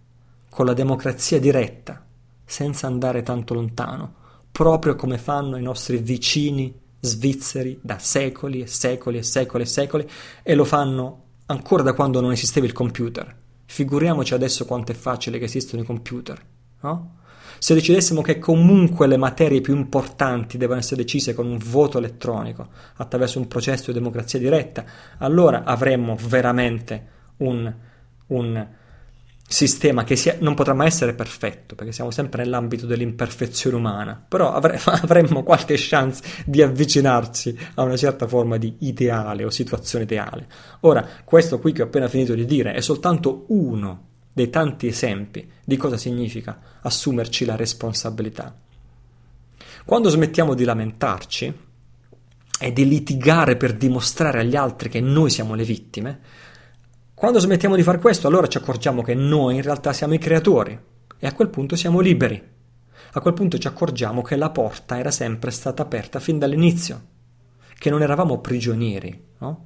con 0.50 0.66
la 0.66 0.74
democrazia 0.74 1.40
diretta, 1.40 2.06
senza 2.46 2.88
andare 2.88 3.22
tanto 3.22 3.54
lontano, 3.54 4.14
proprio 4.52 4.96
come 4.96 5.18
fanno 5.18 5.58
i 5.58 5.62
nostri 5.62 5.98
vicini 5.98 6.74
svizzeri 7.00 7.80
da 7.82 7.98
secoli 8.00 8.62
e 8.62 8.68
secoli 8.68 9.18
e 9.18 9.24
secoli 9.24 9.64
e 9.64 9.68
secoli 9.68 10.10
e 10.44 10.56
lo 10.56 10.66
fanno 10.66 11.24
ancora 11.48 11.84
da 11.84 11.94
quando 11.94 12.22
non 12.22 12.32
esisteva 12.32 12.66
il 12.66 12.74
computer. 12.74 13.36
Figuriamoci 13.66 14.34
adesso 14.34 14.66
quanto 14.66 14.92
è 14.92 14.96
facile 14.96 15.38
che 15.38 15.46
esistono 15.46 15.82
i 15.82 15.86
computer, 15.86 16.42
no? 16.82 17.18
Se 17.60 17.74
decidessimo 17.74 18.22
che 18.22 18.40
comunque 18.40 19.06
le 19.06 19.18
materie 19.18 19.60
più 19.60 19.76
importanti 19.76 20.58
devono 20.58 20.80
essere 20.80 21.02
decise 21.02 21.34
con 21.34 21.46
un 21.46 21.58
voto 21.58 21.98
elettronico 21.98 22.70
attraverso 22.96 23.38
un 23.38 23.48
processo 23.48 23.92
di 23.92 23.98
democrazia 24.00 24.40
diretta, 24.40 24.86
allora 25.18 25.64
avremmo 25.66 26.16
veramente 26.16 27.08
un, 27.38 27.72
un 28.28 28.68
sistema 29.52 30.04
che 30.04 30.16
sia, 30.16 30.38
non 30.42 30.54
potrà 30.54 30.76
mai 30.76 30.88
essere 30.88 31.14
perfetto, 31.14 31.74
perché 31.74 31.92
siamo 31.92 32.12
sempre 32.12 32.44
nell'ambito 32.44 32.86
dell'imperfezione 32.86 33.76
umana, 33.76 34.24
però 34.26 34.54
avre, 34.54 34.80
avremmo 34.86 35.42
qualche 35.42 35.74
chance 35.76 36.22
di 36.46 36.62
avvicinarci 36.62 37.58
a 37.74 37.82
una 37.82 37.98
certa 37.98 38.28
forma 38.28 38.58
di 38.58 38.76
ideale 38.82 39.44
o 39.44 39.50
situazione 39.50 40.04
ideale. 40.04 40.48
Ora, 40.82 41.06
questo 41.26 41.58
qui 41.60 41.72
che 41.72 41.82
ho 41.82 41.86
appena 41.86 42.08
finito 42.08 42.36
di 42.36 42.46
dire 42.46 42.74
è 42.74 42.82
soltanto 42.82 43.46
uno 43.48 44.06
dei 44.32 44.52
tanti 44.52 44.86
esempi 44.86 45.50
di 45.66 45.76
cosa 45.78 45.98
significa 45.98 46.60
assumerci 46.82 47.44
la 47.44 47.56
responsabilità. 47.56 48.56
Quando 49.84 50.10
smettiamo 50.10 50.54
di 50.54 50.64
lamentarci 50.64 51.54
e 52.62 52.72
di 52.72 52.88
litigare 52.88 53.56
per 53.56 53.74
dimostrare 53.74 54.42
agli 54.42 54.56
altri 54.56 54.90
che 54.90 55.02
noi 55.02 55.32
siamo 55.32 55.56
le 55.56 55.64
vittime, 55.64 56.20
quando 57.20 57.40
smettiamo 57.40 57.76
di 57.76 57.84
fare 57.84 58.00
questo, 58.00 58.28
allora 58.28 58.48
ci 58.48 58.56
accorgiamo 58.56 59.02
che 59.02 59.14
noi 59.14 59.56
in 59.56 59.62
realtà 59.62 59.92
siamo 59.92 60.14
i 60.14 60.18
creatori 60.18 60.80
e 61.20 61.28
a 61.28 61.34
quel 61.34 61.50
punto 61.50 61.76
siamo 61.76 62.00
liberi. 62.00 62.42
A 63.12 63.20
quel 63.20 63.34
punto 63.34 63.58
ci 63.58 63.68
accorgiamo 63.68 64.22
che 64.22 64.38
la 64.38 64.52
porta 64.52 64.98
era 64.98 65.12
sempre 65.12 65.52
stata 65.52 65.82
aperta 65.82 66.22
fin 66.22 66.40
dall'inizio, 66.40 67.02
che 67.78 67.90
non 67.90 68.02
eravamo 68.02 68.40
prigionieri, 68.40 69.22
no? 69.40 69.66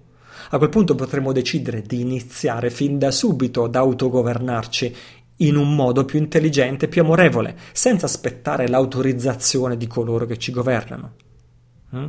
A 0.50 0.58
quel 0.58 0.70
punto 0.72 0.96
potremo 0.96 1.32
decidere 1.32 1.84
di 1.84 2.02
iniziare 2.02 2.72
fin 2.72 2.98
da 2.98 3.12
subito 3.12 3.66
ad 3.66 3.76
autogovernarci 3.76 4.96
in 5.38 5.56
un 5.56 5.76
modo 5.76 6.06
più 6.06 6.18
intelligente, 6.18 6.88
più 6.88 7.04
amorevole, 7.04 7.56
senza 7.72 8.08
aspettare 8.08 8.68
l'autorizzazione 8.68 9.78
di 9.78 9.86
coloro 9.86 10.26
che 10.26 10.38
ci 10.38 10.52
governano. 10.52 11.14
Mm? 11.96 12.06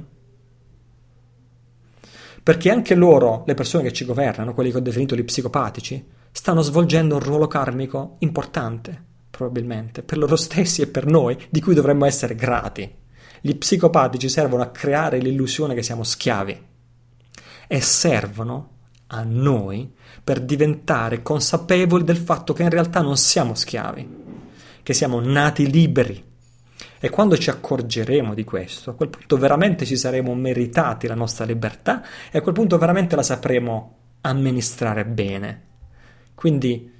Perché 2.44 2.70
anche 2.70 2.94
loro, 2.94 3.42
le 3.46 3.54
persone 3.54 3.84
che 3.84 3.92
ci 3.94 4.04
governano, 4.04 4.52
quelli 4.52 4.70
che 4.70 4.76
ho 4.76 4.80
definito 4.80 5.16
gli 5.16 5.24
psicopatici, 5.24 6.06
stanno 6.30 6.60
svolgendo 6.60 7.14
un 7.14 7.22
ruolo 7.22 7.46
karmico 7.46 8.16
importante, 8.18 9.02
probabilmente, 9.30 10.02
per 10.02 10.18
loro 10.18 10.36
stessi 10.36 10.82
e 10.82 10.86
per 10.86 11.06
noi, 11.06 11.38
di 11.48 11.62
cui 11.62 11.72
dovremmo 11.72 12.04
essere 12.04 12.34
grati. 12.34 12.96
Gli 13.40 13.56
psicopatici 13.56 14.28
servono 14.28 14.62
a 14.62 14.68
creare 14.68 15.20
l'illusione 15.20 15.74
che 15.74 15.82
siamo 15.82 16.04
schiavi 16.04 16.62
e 17.66 17.80
servono 17.80 18.72
a 19.06 19.22
noi 19.22 19.90
per 20.22 20.40
diventare 20.40 21.22
consapevoli 21.22 22.04
del 22.04 22.18
fatto 22.18 22.52
che 22.52 22.62
in 22.62 22.70
realtà 22.70 23.00
non 23.00 23.16
siamo 23.16 23.54
schiavi, 23.54 24.08
che 24.82 24.92
siamo 24.92 25.18
nati 25.18 25.70
liberi. 25.70 26.22
E 26.98 27.10
quando 27.10 27.36
ci 27.36 27.50
accorgeremo 27.50 28.34
di 28.34 28.44
questo, 28.44 28.90
a 28.90 28.94
quel 28.94 29.10
punto 29.10 29.36
veramente 29.36 29.84
ci 29.84 29.96
saremo 29.96 30.34
meritati 30.34 31.06
la 31.06 31.14
nostra 31.14 31.44
libertà 31.44 32.02
e 32.30 32.38
a 32.38 32.40
quel 32.40 32.54
punto 32.54 32.78
veramente 32.78 33.16
la 33.16 33.22
sapremo 33.22 33.96
amministrare 34.22 35.04
bene. 35.04 35.62
Quindi 36.34 36.92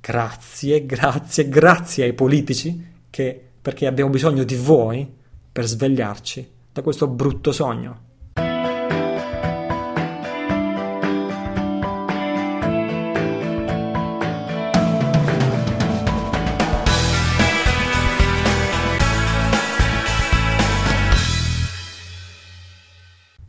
grazie, 0.00 0.84
grazie, 0.86 1.48
grazie 1.48 2.04
ai 2.04 2.12
politici 2.14 2.86
che, 3.10 3.48
perché 3.60 3.86
abbiamo 3.86 4.10
bisogno 4.10 4.44
di 4.44 4.56
voi 4.56 5.10
per 5.50 5.66
svegliarci 5.66 6.50
da 6.72 6.82
questo 6.82 7.06
brutto 7.06 7.52
sogno. 7.52 8.06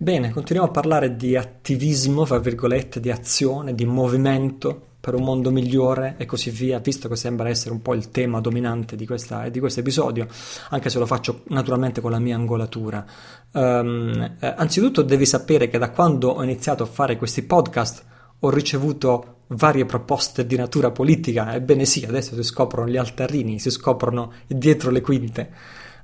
Bene, 0.09 0.31
continuiamo 0.31 0.71
a 0.71 0.73
parlare 0.73 1.15
di 1.15 1.35
attivismo, 1.35 2.25
fra 2.25 2.39
virgolette, 2.39 2.99
di 2.99 3.11
azione, 3.11 3.75
di 3.75 3.85
movimento 3.85 4.87
per 4.99 5.13
un 5.13 5.21
mondo 5.21 5.51
migliore 5.51 6.15
e 6.17 6.25
così 6.25 6.49
via, 6.49 6.79
visto 6.79 7.07
che 7.07 7.15
sembra 7.15 7.47
essere 7.47 7.73
un 7.73 7.83
po' 7.83 7.93
il 7.93 8.09
tema 8.09 8.41
dominante 8.41 8.95
di, 8.95 9.05
questa, 9.05 9.47
di 9.49 9.59
questo 9.59 9.81
episodio, 9.81 10.25
anche 10.69 10.89
se 10.89 10.97
lo 10.97 11.05
faccio 11.05 11.43
naturalmente 11.49 12.01
con 12.01 12.09
la 12.09 12.17
mia 12.17 12.33
angolatura. 12.33 13.05
Um, 13.51 14.37
eh, 14.39 14.53
anzitutto 14.57 15.03
devi 15.03 15.27
sapere 15.27 15.67
che 15.67 15.77
da 15.77 15.91
quando 15.91 16.29
ho 16.29 16.41
iniziato 16.41 16.81
a 16.81 16.87
fare 16.87 17.15
questi 17.15 17.43
podcast 17.43 18.03
ho 18.39 18.49
ricevuto 18.49 19.41
varie 19.49 19.85
proposte 19.85 20.47
di 20.47 20.55
natura 20.55 20.89
politica, 20.89 21.53
ebbene 21.53 21.85
sì, 21.85 22.03
adesso 22.03 22.33
si 22.33 22.41
scoprono 22.41 22.89
gli 22.89 22.97
altarini, 22.97 23.59
si 23.59 23.69
scoprono 23.69 24.31
dietro 24.47 24.89
le 24.89 25.01
quinte. 25.01 25.51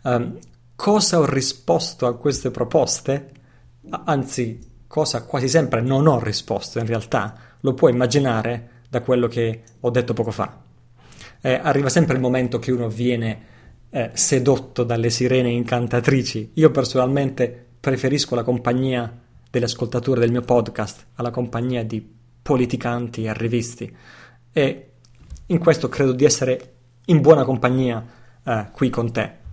Um, 0.03 0.37
cosa 0.75 1.17
ho 1.17 1.25
risposto 1.25 2.05
a 2.05 2.15
queste 2.15 2.51
proposte? 2.51 3.33
Anzi, 3.89 4.59
cosa 4.87 5.23
quasi 5.23 5.47
sempre 5.47 5.81
non 5.81 6.07
ho 6.07 6.19
risposto 6.19 6.79
in 6.79 6.85
realtà, 6.85 7.35
lo 7.59 7.73
puoi 7.73 7.91
immaginare 7.91 8.69
da 8.89 9.01
quello 9.01 9.27
che 9.27 9.61
ho 9.79 9.89
detto 9.89 10.13
poco 10.13 10.31
fa. 10.31 10.61
Eh, 11.41 11.59
arriva 11.61 11.89
sempre 11.89 12.15
il 12.15 12.21
momento 12.21 12.59
che 12.59 12.71
uno 12.71 12.87
viene 12.89 13.53
eh, 13.89 14.11
sedotto 14.13 14.83
dalle 14.83 15.09
sirene 15.09 15.49
incantatrici. 15.49 16.51
Io 16.55 16.71
personalmente 16.71 17.65
preferisco 17.79 18.35
la 18.35 18.43
compagnia 18.43 19.21
degli 19.49 19.63
ascoltatori 19.63 20.19
del 20.19 20.31
mio 20.31 20.41
podcast 20.41 21.05
alla 21.15 21.31
compagnia 21.31 21.83
di 21.83 22.13
politicanti 22.41 23.23
e 23.23 23.29
arrivisti 23.29 23.95
e 24.51 24.89
in 25.47 25.59
questo 25.59 25.89
credo 25.89 26.11
di 26.11 26.25
essere 26.25 26.73
in 27.05 27.21
buona 27.21 27.43
compagnia 27.43 28.05
eh, 28.43 28.67
qui 28.71 28.89
con 28.89 29.11
te. 29.11 29.43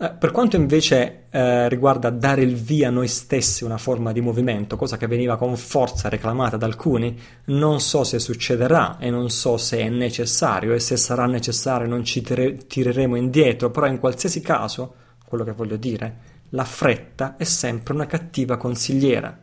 Eh, 0.00 0.10
per 0.10 0.30
quanto 0.30 0.54
invece 0.54 1.24
eh, 1.28 1.68
riguarda 1.68 2.10
dare 2.10 2.42
il 2.42 2.54
via 2.54 2.86
a 2.86 2.92
noi 2.92 3.08
stessi 3.08 3.64
una 3.64 3.78
forma 3.78 4.12
di 4.12 4.20
movimento, 4.20 4.76
cosa 4.76 4.96
che 4.96 5.08
veniva 5.08 5.36
con 5.36 5.56
forza 5.56 6.08
reclamata 6.08 6.56
da 6.56 6.66
alcuni, 6.66 7.18
non 7.46 7.80
so 7.80 8.04
se 8.04 8.20
succederà 8.20 8.98
e 8.98 9.10
non 9.10 9.28
so 9.28 9.56
se 9.56 9.78
è 9.78 9.88
necessario 9.88 10.72
e 10.72 10.78
se 10.78 10.96
sarà 10.96 11.26
necessario 11.26 11.88
non 11.88 12.04
ci 12.04 12.20
tire- 12.20 12.58
tireremo 12.68 13.16
indietro, 13.16 13.72
però 13.72 13.86
in 13.86 13.98
qualsiasi 13.98 14.40
caso, 14.40 14.94
quello 15.26 15.42
che 15.42 15.52
voglio 15.52 15.76
dire, 15.76 16.18
la 16.50 16.64
fretta 16.64 17.34
è 17.36 17.42
sempre 17.42 17.92
una 17.92 18.06
cattiva 18.06 18.56
consigliera. 18.56 19.36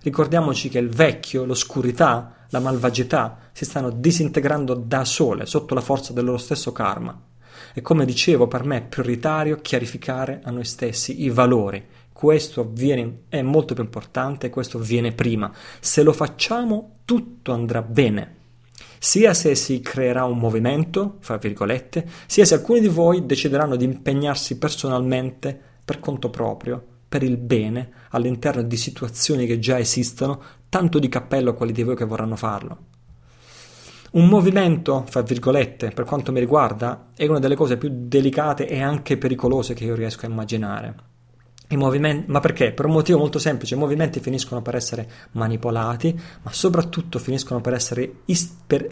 Ricordiamoci 0.00 0.68
che 0.68 0.78
il 0.78 0.90
vecchio, 0.90 1.44
l'oscurità, 1.44 2.46
la 2.50 2.60
malvagità 2.60 3.50
si 3.50 3.64
stanno 3.64 3.90
disintegrando 3.90 4.74
da 4.74 5.04
sole 5.04 5.44
sotto 5.44 5.74
la 5.74 5.80
forza 5.80 6.12
del 6.12 6.24
loro 6.24 6.38
stesso 6.38 6.70
karma 6.70 7.30
e 7.74 7.80
come 7.80 8.04
dicevo, 8.04 8.48
per 8.48 8.64
me 8.64 8.76
è 8.78 8.82
prioritario 8.82 9.60
chiarificare 9.60 10.40
a 10.44 10.50
noi 10.50 10.64
stessi 10.64 11.22
i 11.22 11.30
valori. 11.30 11.84
Questo 12.12 12.60
avviene, 12.60 13.22
è 13.28 13.42
molto 13.42 13.74
più 13.74 13.82
importante, 13.82 14.50
questo 14.50 14.78
avviene 14.78 15.12
prima. 15.12 15.52
Se 15.80 16.02
lo 16.02 16.12
facciamo, 16.12 16.98
tutto 17.04 17.52
andrà 17.52 17.82
bene. 17.82 18.36
Sia 18.98 19.34
se 19.34 19.56
si 19.56 19.80
creerà 19.80 20.24
un 20.24 20.38
movimento, 20.38 21.16
fra 21.18 21.36
virgolette, 21.36 22.06
sia 22.26 22.44
se 22.44 22.54
alcuni 22.54 22.80
di 22.80 22.88
voi 22.88 23.26
decideranno 23.26 23.74
di 23.74 23.84
impegnarsi 23.84 24.58
personalmente 24.58 25.58
per 25.84 25.98
conto 25.98 26.30
proprio, 26.30 26.80
per 27.08 27.24
il 27.24 27.36
bene, 27.36 27.90
all'interno 28.10 28.62
di 28.62 28.76
situazioni 28.76 29.46
che 29.46 29.58
già 29.58 29.78
esistono, 29.78 30.40
tanto 30.68 31.00
di 31.00 31.08
cappello 31.08 31.50
a 31.50 31.54
quelli 31.54 31.72
di 31.72 31.82
voi 31.82 31.96
che 31.96 32.04
vorranno 32.04 32.36
farlo. 32.36 32.78
Un 34.12 34.28
movimento, 34.28 35.06
fra 35.08 35.22
virgolette, 35.22 35.88
per 35.88 36.04
quanto 36.04 36.32
mi 36.32 36.40
riguarda, 36.40 37.08
è 37.16 37.26
una 37.26 37.38
delle 37.38 37.54
cose 37.54 37.78
più 37.78 37.88
delicate 37.90 38.68
e 38.68 38.82
anche 38.82 39.16
pericolose 39.16 39.72
che 39.72 39.84
io 39.84 39.94
riesco 39.94 40.26
a 40.26 40.28
immaginare. 40.28 40.94
ma 42.26 42.40
perché? 42.40 42.72
Per 42.72 42.84
un 42.84 42.92
motivo 42.92 43.16
molto 43.16 43.38
semplice, 43.38 43.74
i 43.74 43.78
movimenti 43.78 44.20
finiscono 44.20 44.60
per 44.60 44.74
essere 44.74 45.08
manipolati, 45.32 46.20
ma 46.42 46.52
soprattutto 46.52 47.18
finiscono 47.18 47.62
per 47.62 47.72
essere 47.72 48.16
ist- 48.26 48.54
per 48.66 48.86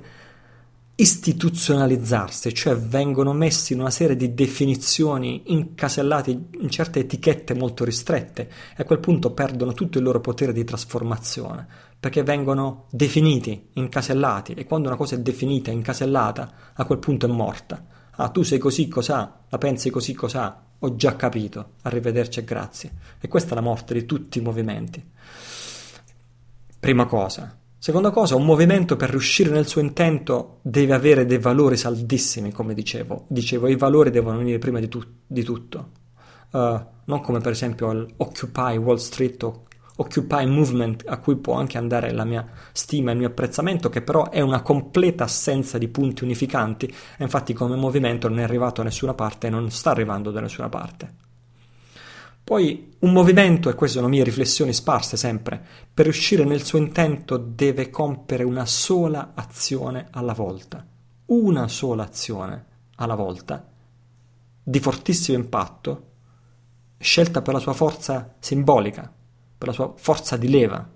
istituzionalizzarsi, 0.94 2.54
cioè 2.54 2.76
vengono 2.76 3.34
messi 3.34 3.74
in 3.74 3.80
una 3.80 3.90
serie 3.90 4.16
di 4.16 4.32
definizioni 4.32 5.42
incasellati 5.46 6.48
in 6.60 6.70
certe 6.70 7.00
etichette 7.00 7.54
molto 7.54 7.84
ristrette 7.84 8.48
e 8.76 8.82
a 8.82 8.84
quel 8.84 9.00
punto 9.00 9.32
perdono 9.32 9.74
tutto 9.74 9.98
il 9.98 10.04
loro 10.04 10.20
potere 10.20 10.52
di 10.52 10.64
trasformazione 10.64 11.89
perché 12.00 12.22
vengono 12.22 12.86
definiti, 12.90 13.68
incasellati 13.74 14.54
e 14.54 14.64
quando 14.64 14.88
una 14.88 14.96
cosa 14.96 15.16
è 15.16 15.20
definita, 15.20 15.70
incasellata, 15.70 16.52
a 16.72 16.84
quel 16.86 16.98
punto 16.98 17.26
è 17.26 17.28
morta. 17.28 17.84
Ah, 18.12 18.30
tu 18.30 18.42
sei 18.42 18.58
così, 18.58 18.88
cos'ha? 18.88 19.44
La 19.48 19.58
pensi 19.58 19.90
così, 19.90 20.14
cos'ha? 20.14 20.64
Ho 20.78 20.96
già 20.96 21.14
capito. 21.14 21.72
Arrivederci 21.82 22.40
e 22.40 22.44
grazie. 22.44 22.92
E 23.20 23.28
questa 23.28 23.52
è 23.52 23.54
la 23.54 23.60
morte 23.60 23.92
di 23.92 24.06
tutti 24.06 24.38
i 24.38 24.42
movimenti. 24.42 25.04
Prima 26.80 27.04
cosa. 27.04 27.54
Seconda 27.78 28.10
cosa, 28.10 28.34
un 28.34 28.44
movimento 28.44 28.96
per 28.96 29.10
riuscire 29.10 29.50
nel 29.50 29.66
suo 29.66 29.80
intento 29.80 30.58
deve 30.62 30.94
avere 30.94 31.26
dei 31.26 31.38
valori 31.38 31.76
saldissimi, 31.76 32.52
come 32.52 32.72
dicevo. 32.72 33.24
Dicevo, 33.28 33.68
i 33.68 33.76
valori 33.76 34.10
devono 34.10 34.38
venire 34.38 34.58
prima 34.58 34.80
di, 34.80 34.88
tu- 34.88 35.04
di 35.26 35.42
tutto. 35.42 35.90
Uh, 36.50 36.80
non 37.04 37.20
come 37.20 37.40
per 37.40 37.52
esempio 37.52 37.92
l'Occupy 37.92 38.76
Wall 38.76 38.96
Street 38.96 39.42
o 39.42 39.64
Occupy 40.00 40.46
Movement 40.46 41.04
a 41.06 41.18
cui 41.18 41.36
può 41.36 41.54
anche 41.54 41.76
andare 41.76 42.10
la 42.12 42.24
mia 42.24 42.46
stima 42.72 43.12
il 43.12 43.18
mio 43.18 43.26
apprezzamento, 43.26 43.90
che 43.90 44.00
però 44.00 44.30
è 44.30 44.40
una 44.40 44.62
completa 44.62 45.24
assenza 45.24 45.76
di 45.76 45.88
punti 45.88 46.24
unificanti 46.24 46.86
e 46.86 47.22
infatti 47.22 47.52
come 47.52 47.76
movimento 47.76 48.26
non 48.28 48.38
è 48.38 48.42
arrivato 48.42 48.80
da 48.80 48.88
nessuna 48.88 49.12
parte 49.12 49.48
e 49.48 49.50
non 49.50 49.70
sta 49.70 49.90
arrivando 49.90 50.30
da 50.30 50.40
nessuna 50.40 50.70
parte. 50.70 51.28
Poi 52.42 52.94
un 53.00 53.12
movimento, 53.12 53.68
e 53.68 53.74
queste 53.74 53.98
sono 53.98 54.08
mie 54.08 54.24
riflessioni 54.24 54.72
sparse 54.72 55.18
sempre, 55.18 55.62
per 55.92 56.06
riuscire 56.06 56.44
nel 56.44 56.64
suo 56.64 56.78
intento 56.78 57.36
deve 57.36 57.90
compiere 57.90 58.42
una 58.42 58.64
sola 58.64 59.32
azione 59.34 60.08
alla 60.10 60.32
volta. 60.32 60.84
Una 61.26 61.68
sola 61.68 62.04
azione 62.04 62.64
alla 62.96 63.14
volta, 63.14 63.68
di 64.62 64.80
fortissimo 64.80 65.36
impatto, 65.36 66.06
scelta 66.98 67.42
per 67.42 67.54
la 67.54 67.60
sua 67.60 67.74
forza 67.74 68.34
simbolica, 68.40 69.12
per 69.60 69.68
la 69.68 69.74
sua 69.74 69.92
forza 69.94 70.38
di 70.38 70.48
leva. 70.48 70.88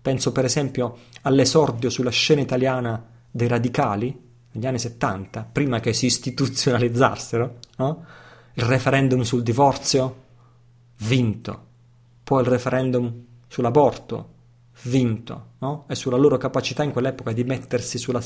Penso 0.00 0.30
per 0.30 0.44
esempio 0.44 0.98
all'esordio 1.22 1.90
sulla 1.90 2.10
scena 2.10 2.42
italiana 2.42 3.04
dei 3.28 3.48
radicali 3.48 4.16
negli 4.52 4.66
anni 4.66 4.78
70, 4.78 5.48
prima 5.50 5.80
che 5.80 5.92
si 5.92 6.06
istituzionalizzassero, 6.06 7.58
no? 7.78 8.04
il 8.52 8.62
referendum 8.62 9.22
sul 9.22 9.42
divorzio, 9.42 10.22
vinto, 10.98 11.66
poi 12.22 12.42
il 12.42 12.48
referendum 12.48 13.24
sull'aborto, 13.48 14.28
vinto, 14.82 15.46
no? 15.58 15.84
e 15.88 15.96
sulla 15.96 16.16
loro 16.16 16.36
capacità 16.36 16.84
in 16.84 16.92
quell'epoca 16.92 17.32
di 17.32 17.42
mettersi 17.42 17.98
sulla, 17.98 18.22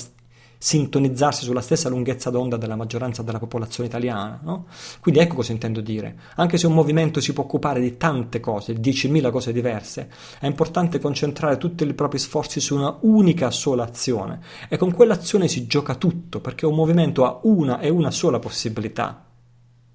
sintonizzarsi 0.59 1.45
sulla 1.45 1.61
stessa 1.61 1.89
lunghezza 1.89 2.31
d'onda 2.31 2.57
della 2.57 2.77
maggioranza 2.77 3.23
della 3.23 3.39
popolazione 3.39 3.89
italiana. 3.89 4.41
No? 4.43 4.67
Quindi 5.01 5.21
ecco 5.21 5.37
cosa 5.37 5.53
intendo 5.53 5.81
dire. 5.81 6.19
Anche 6.35 6.59
se 6.59 6.67
un 6.67 6.75
movimento 6.75 7.21
si 7.21 7.33
può 7.33 7.45
occupare 7.45 7.81
di 7.81 7.97
tante 7.97 8.41
cose, 8.41 8.75
10.000 8.75 9.31
cose 9.31 9.53
diverse, 9.53 10.11
è 10.41 10.47
importante 10.47 10.99
concentrare 10.99 11.57
tutti 11.57 11.85
i 11.85 11.95
propri 11.95 12.19
sforzi 12.19 12.61
su 12.61 12.75
una 12.75 12.99
unica 13.03 13.51
sola 13.51 13.85
azione 13.85 14.41
e 14.69 14.77
con 14.77 14.93
quell'azione 14.93 15.49
si 15.49 15.67
gioca 15.67 15.95
tutto 15.95 16.41
perché 16.41 16.67
un 16.67 16.75
movimento 16.75 17.25
ha 17.25 17.39
una 17.45 17.79
e 17.79 17.89
una 17.89 18.11
sola 18.11 18.39
possibilità 18.39 19.25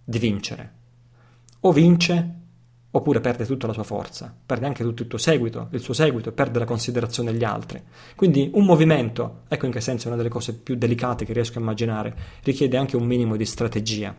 di 0.04 0.18
vincere. 0.18 0.74
O 1.62 1.72
vince 1.72 2.42
oppure 2.96 3.22
perde 3.22 3.46
tutta 3.46 3.66
la 3.66 3.74
sua 3.74 3.84
forza, 3.84 4.34
perde 4.46 4.68
anche 4.68 4.84
tutto 4.84 5.02
il 5.02 5.08
tuo 5.08 5.18
seguito, 5.18 5.68
il 5.72 5.80
suo 5.80 5.94
seguito 5.94 6.32
perde 6.32 6.60
la 6.60 6.66
considerazione 6.66 7.32
degli 7.32 7.44
altri. 7.44 7.82
Quindi 8.16 8.52
un 8.54 8.66
movimento, 8.66 9.42
ecco 9.48 9.66
in 9.66 9.72
che 9.72 9.82
senso 9.82 10.06
è 10.06 10.08
una 10.08 10.18
delle 10.18 10.30
cose 10.30 10.54
più 10.54 10.76
delicate 10.76 11.26
che 11.26 11.34
riesco 11.34 11.58
a 11.58 11.62
immaginare, 11.62 12.16
richiede 12.44 12.78
anche 12.78 12.96
un 12.96 13.06
minimo 13.06 13.36
di 13.36 13.46
strategia. 13.46 14.16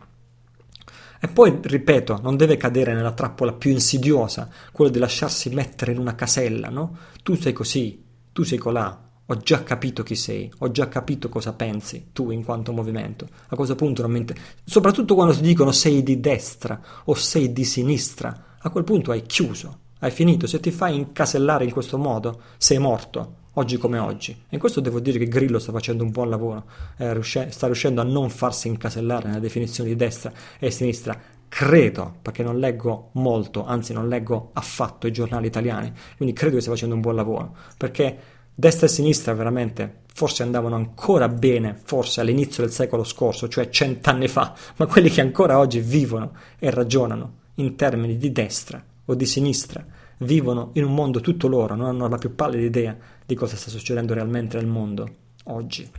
E 1.21 1.27
poi, 1.29 1.57
ripeto, 1.61 2.19
non 2.21 2.35
deve 2.35 2.57
cadere 2.57 2.93
nella 2.93 3.13
trappola 3.13 3.53
più 3.53 3.71
insidiosa, 3.71 4.49
quella 4.73 4.91
di 4.91 4.99
lasciarsi 4.99 5.49
mettere 5.51 5.93
in 5.93 5.97
una 5.97 6.13
casella, 6.13 6.67
no? 6.67 6.97
Tu 7.23 7.35
sei 7.35 7.53
così, 7.53 8.03
tu 8.33 8.43
sei 8.43 8.57
colà, 8.57 9.09
ho 9.25 9.37
già 9.37 9.63
capito 9.63 10.03
chi 10.03 10.15
sei, 10.15 10.51
ho 10.59 10.69
già 10.69 10.89
capito 10.89 11.29
cosa 11.29 11.53
pensi 11.53 12.09
tu 12.11 12.29
in 12.29 12.43
quanto 12.43 12.73
movimento. 12.73 13.27
A 13.47 13.55
questo 13.55 13.75
punto 13.75 14.01
non 14.01 14.11
mi 14.11 14.19
inter... 14.19 14.37
Soprattutto 14.65 15.15
quando 15.15 15.33
ti 15.33 15.41
dicono 15.41 15.71
sei 15.71 16.03
di 16.03 16.19
destra 16.19 16.79
o 17.05 17.13
sei 17.15 17.53
di 17.53 17.63
sinistra, 17.63 18.54
a 18.65 18.71
quel 18.71 18.83
punto 18.83 19.11
hai 19.11 19.21
chiuso, 19.21 19.79
hai 19.99 20.09
finito. 20.09 20.47
Se 20.47 20.59
ti 20.59 20.71
fai 20.71 20.95
incasellare 20.95 21.65
in 21.65 21.71
questo 21.71 21.99
modo, 21.99 22.41
sei 22.57 22.79
morto, 22.79 23.43
oggi 23.53 23.77
come 23.77 23.99
oggi. 23.99 24.31
E 24.31 24.47
in 24.49 24.59
questo 24.59 24.79
devo 24.79 24.99
dire 24.99 25.19
che 25.19 25.27
Grillo 25.27 25.59
sta 25.59 25.71
facendo 25.71 26.03
un 26.03 26.09
buon 26.09 26.29
lavoro, 26.29 26.63
eh, 26.97 27.13
riusce- 27.13 27.51
sta 27.51 27.67
riuscendo 27.67 28.01
a 28.01 28.03
non 28.03 28.31
farsi 28.31 28.67
incasellare 28.67 29.27
nella 29.27 29.39
definizione 29.39 29.89
di 29.89 29.95
destra 29.95 30.31
e 30.57 30.71
sinistra. 30.71 31.15
Credo, 31.47 32.15
perché 32.23 32.41
non 32.41 32.57
leggo 32.57 33.09
molto, 33.13 33.65
anzi 33.65 33.93
non 33.93 34.07
leggo 34.07 34.49
affatto 34.53 35.05
i 35.05 35.11
giornali 35.11 35.45
italiani, 35.45 35.93
quindi 36.17 36.33
credo 36.33 36.55
che 36.55 36.61
stia 36.61 36.73
facendo 36.73 36.95
un 36.95 37.01
buon 37.01 37.15
lavoro, 37.15 37.55
perché 37.77 38.17
destra 38.53 38.87
e 38.87 38.89
sinistra 38.89 39.33
veramente 39.35 40.01
forse 40.11 40.41
andavano 40.41 40.75
ancora 40.75 41.29
bene, 41.29 41.79
forse 41.83 42.19
all'inizio 42.19 42.63
del 42.63 42.71
secolo 42.71 43.03
scorso, 43.03 43.47
cioè 43.47 43.69
cent'anni 43.69 44.27
fa, 44.27 44.55
ma 44.77 44.87
quelli 44.87 45.09
che 45.09 45.21
ancora 45.21 45.59
oggi 45.59 45.79
vivono 45.79 46.31
e 46.57 46.71
ragionano 46.71 47.43
in 47.55 47.75
termini 47.75 48.17
di 48.17 48.31
destra 48.31 48.83
o 49.05 49.13
di 49.13 49.25
sinistra, 49.25 49.85
vivono 50.19 50.71
in 50.73 50.83
un 50.83 50.93
mondo 50.93 51.21
tutto 51.21 51.47
loro, 51.47 51.75
non 51.75 51.87
hanno 51.87 52.07
la 52.07 52.17
più 52.17 52.35
pallida 52.35 52.65
idea 52.65 52.97
di 53.25 53.35
cosa 53.35 53.55
sta 53.55 53.69
succedendo 53.69 54.13
realmente 54.13 54.57
nel 54.57 54.67
mondo 54.67 55.07
oggi. 55.45 55.89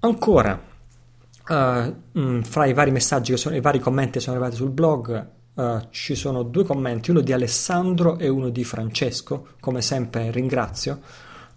Ancora, 0.00 0.60
uh, 1.48 2.42
fra 2.42 2.66
i 2.66 2.72
vari 2.72 2.90
messaggi, 2.90 3.32
che 3.32 3.36
sono, 3.36 3.54
i 3.56 3.60
vari 3.60 3.78
commenti 3.78 4.12
che 4.12 4.20
sono 4.20 4.36
arrivati 4.36 4.56
sul 4.56 4.70
blog, 4.70 5.28
uh, 5.54 5.86
ci 5.90 6.14
sono 6.14 6.42
due 6.42 6.64
commenti, 6.64 7.10
uno 7.10 7.20
di 7.20 7.32
Alessandro 7.32 8.18
e 8.18 8.28
uno 8.28 8.48
di 8.48 8.64
Francesco, 8.64 9.48
come 9.60 9.80
sempre 9.80 10.30
ringrazio, 10.30 11.00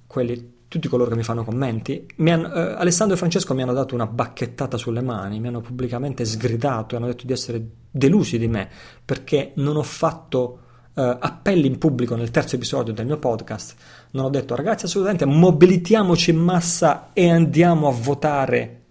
quelli 0.05 0.53
tutti 0.75 0.89
coloro 0.89 1.09
che 1.09 1.15
mi 1.15 1.23
fanno 1.23 1.45
commenti. 1.45 2.05
Mi 2.17 2.31
hanno, 2.31 2.53
eh, 2.53 2.73
Alessandro 2.73 3.15
e 3.15 3.17
Francesco 3.17 3.53
mi 3.53 3.61
hanno 3.61 3.71
dato 3.71 3.95
una 3.95 4.07
bacchettata 4.07 4.77
sulle 4.77 5.01
mani, 5.01 5.39
mi 5.39 5.47
hanno 5.47 5.61
pubblicamente 5.61 6.25
sgridato 6.25 6.93
e 6.93 6.97
hanno 6.97 7.07
detto 7.07 7.25
di 7.25 7.31
essere 7.31 7.65
delusi 7.89 8.37
di 8.37 8.49
me 8.49 8.67
perché 9.05 9.53
non 9.55 9.77
ho 9.77 9.83
fatto 9.83 10.59
eh, 10.93 11.17
appelli 11.17 11.67
in 11.67 11.77
pubblico 11.77 12.17
nel 12.17 12.29
terzo 12.29 12.57
episodio 12.57 12.91
del 12.91 13.05
mio 13.05 13.17
podcast. 13.17 13.75
Non 14.11 14.25
ho 14.25 14.29
detto 14.29 14.53
ragazzi 14.53 14.83
assolutamente 14.83 15.23
mobilitiamoci 15.23 16.31
in 16.31 16.39
massa 16.39 17.11
e 17.13 17.29
andiamo 17.29 17.87
a 17.87 17.91
votare 17.91 18.81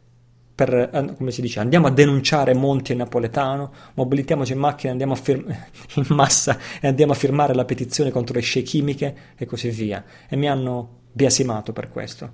per, 0.55 1.15
come 1.19 1.33
si 1.33 1.43
dice, 1.43 1.61
andiamo 1.61 1.89
a 1.89 1.91
denunciare 1.91 2.55
Monti 2.55 2.93
e 2.93 2.95
Napoletano, 2.95 3.73
mobilitiamoci 3.95 4.53
in 4.53 4.59
macchina, 4.59 4.93
andiamo 4.93 5.13
a 5.13 5.17
firm- 5.17 5.53
in 5.97 6.07
massa 6.09 6.57
e 6.81 6.89
andiamo 6.89 7.13
a 7.13 7.17
firmare 7.17 7.55
la 7.55 7.67
petizione 7.67 8.11
contro 8.11 8.37
le 8.37 8.41
scie 8.41 8.63
chimiche 8.63 9.17
e 9.37 9.45
così 9.45 9.69
via. 9.69 10.03
E 10.27 10.37
mi 10.37 10.49
hanno 10.49 11.03
biasimato 11.15 11.73
per 11.73 11.89
questo. 11.89 12.33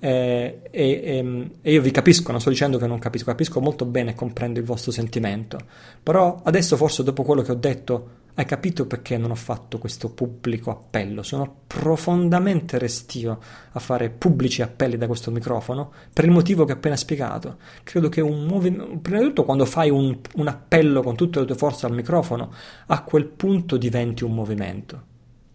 Eh, 0.00 0.62
e, 0.68 1.00
e, 1.04 1.50
e, 1.62 1.72
io 1.72 1.80
vi 1.80 1.92
capisco, 1.92 2.32
non 2.32 2.40
sto 2.40 2.50
dicendo 2.50 2.76
che 2.76 2.88
non 2.88 2.98
capisco, 2.98 3.26
capisco 3.26 3.60
molto 3.60 3.84
bene 3.84 4.10
e 4.10 4.14
comprendo 4.14 4.58
il 4.58 4.64
vostro 4.64 4.90
sentimento, 4.90 5.58
però 6.02 6.40
adesso 6.42 6.76
forse 6.76 7.04
dopo 7.04 7.22
quello 7.22 7.42
che 7.42 7.52
ho 7.52 7.56
detto 7.56 8.08
hai 8.34 8.44
capito 8.44 8.86
perché 8.86 9.16
non 9.16 9.30
ho 9.30 9.36
fatto 9.36 9.78
questo 9.78 10.08
pubblico 10.08 10.70
appello, 10.70 11.22
sono 11.22 11.58
profondamente 11.68 12.78
restio 12.78 13.38
a 13.70 13.78
fare 13.78 14.10
pubblici 14.10 14.62
appelli 14.62 14.96
da 14.96 15.06
questo 15.06 15.30
microfono 15.30 15.92
per 16.12 16.24
il 16.24 16.32
motivo 16.32 16.64
che 16.64 16.72
ho 16.72 16.76
appena 16.76 16.96
spiegato. 16.96 17.58
Credo 17.84 18.08
che 18.08 18.20
un 18.20 18.44
movimento, 18.44 18.98
prima 18.98 19.18
di 19.18 19.26
tutto 19.26 19.44
quando 19.44 19.66
fai 19.66 19.90
un, 19.90 20.18
un 20.34 20.48
appello 20.48 21.02
con 21.02 21.14
tutte 21.14 21.38
le 21.38 21.46
tue 21.46 21.54
forze 21.54 21.86
al 21.86 21.92
microfono, 21.92 22.52
a 22.86 23.02
quel 23.04 23.26
punto 23.26 23.76
diventi 23.76 24.24
un 24.24 24.34
movimento, 24.34 25.02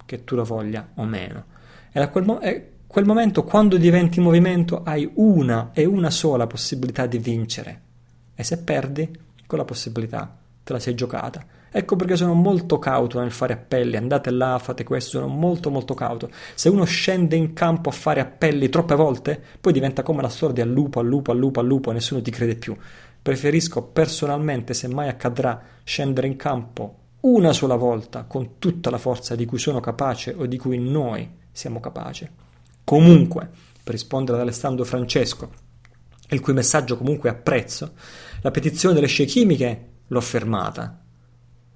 che 0.06 0.24
tu 0.24 0.36
lo 0.36 0.46
voglia 0.46 0.92
o 0.96 1.04
meno. 1.04 1.56
E 1.98 2.00
da 2.00 2.10
quel, 2.10 2.26
mo- 2.26 2.40
quel 2.86 3.06
momento, 3.06 3.44
quando 3.44 3.76
diventi 3.76 4.20
movimento, 4.20 4.84
hai 4.84 5.10
una 5.16 5.72
e 5.74 5.84
una 5.86 6.12
sola 6.12 6.46
possibilità 6.46 7.08
di 7.08 7.18
vincere. 7.18 7.82
E 8.36 8.44
se 8.44 8.60
perdi, 8.60 9.10
quella 9.48 9.66
possibilità 9.66 10.38
te 10.64 10.74
la 10.74 10.80
sei 10.80 10.94
giocata. 10.94 11.44
Ecco 11.72 11.96
perché 11.96 12.16
sono 12.16 12.36
molto 12.36 12.78
cauto 12.78 13.20
nel 13.20 13.32
fare 13.32 13.54
appelli, 13.54 13.96
andate 13.96 14.30
là, 14.30 14.60
fate 14.60 14.84
questo, 14.84 15.18
sono 15.18 15.26
molto 15.26 15.72
molto 15.72 15.96
cauto. 15.96 16.30
Se 16.54 16.70
uno 16.70 16.84
scende 16.84 17.36
in 17.36 17.54
campo 17.54 17.90
a 17.90 17.94
fare 17.94 18.20
appelli 18.20 18.70
troppe 18.70 18.94
volte, 18.94 19.42
poi 19.60 19.74
diventa 19.74 20.04
come 20.04 20.22
la 20.22 20.30
storia 20.30 20.54
di 20.54 20.62
al 20.62 20.70
lupo, 20.70 21.00
al 21.00 21.08
lupo, 21.08 21.32
al 21.32 21.38
lupo, 21.40 21.62
al 21.62 21.66
lupo, 21.66 21.90
e 21.90 21.94
nessuno 21.94 22.22
ti 22.22 22.30
crede 22.30 22.58
più. 22.58 22.78
Preferisco 23.20 23.82
personalmente, 23.82 24.76
se 24.76 24.88
mai 24.88 25.08
accadrà, 25.08 25.60
scendere 25.84 26.28
in 26.28 26.36
campo 26.36 26.98
una 27.22 27.54
sola 27.54 27.76
volta 27.76 28.26
con 28.26 28.60
tutta 28.60 28.92
la 28.92 29.00
forza 29.00 29.36
di 29.36 29.46
cui 29.48 29.58
sono 29.58 29.80
capace 29.80 30.36
o 30.38 30.46
di 30.46 30.60
cui 30.60 30.78
noi 30.78 31.46
siamo 31.58 31.80
capaci. 31.80 32.30
Comunque, 32.84 33.50
per 33.84 33.94
rispondere 33.94 34.38
ad 34.38 34.44
Alessandro 34.44 34.86
Francesco, 34.86 35.50
il 36.30 36.40
cui 36.40 36.54
messaggio 36.54 36.98
comunque 36.98 37.30
apprezzo, 37.30 37.94
la 38.42 38.52
petizione 38.52 38.94
delle 38.94 39.08
scie 39.08 39.26
chimiche 39.26 39.88
l'ho 40.06 40.22
fermata. 40.22 41.02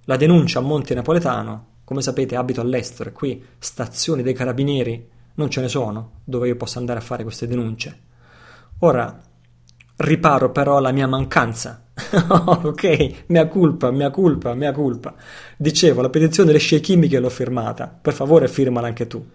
La 0.03 0.17
denuncia 0.17 0.59
a 0.59 0.61
Monte 0.61 0.93
Napoletano, 0.93 1.79
come 1.83 2.03
sapete 2.03 2.35
abito 2.35 2.61
all'estero 2.61 3.09
e 3.09 3.13
qui 3.13 3.43
stazioni 3.57 4.21
dei 4.21 4.33
carabinieri 4.33 5.09
non 5.35 5.49
ce 5.49 5.61
ne 5.61 5.67
sono 5.67 6.19
dove 6.23 6.47
io 6.47 6.57
possa 6.57 6.77
andare 6.77 6.99
a 6.99 7.03
fare 7.03 7.23
queste 7.23 7.47
denunce. 7.47 7.99
Ora 8.79 9.19
riparo 9.95 10.51
però 10.51 10.79
la 10.79 10.91
mia 10.91 11.07
mancanza. 11.07 11.85
ok, 12.29 13.23
mia 13.27 13.47
colpa, 13.47 13.89
mia 13.89 14.11
colpa, 14.11 14.53
mia 14.53 14.71
colpa. 14.71 15.15
Dicevo, 15.57 16.01
la 16.01 16.09
petizione 16.09 16.49
delle 16.49 16.61
scie 16.61 16.79
chimiche 16.79 17.19
l'ho 17.19 17.29
firmata. 17.29 17.87
Per 17.87 18.13
favore, 18.13 18.47
firmala 18.47 18.87
anche 18.87 19.07
tu. 19.07 19.25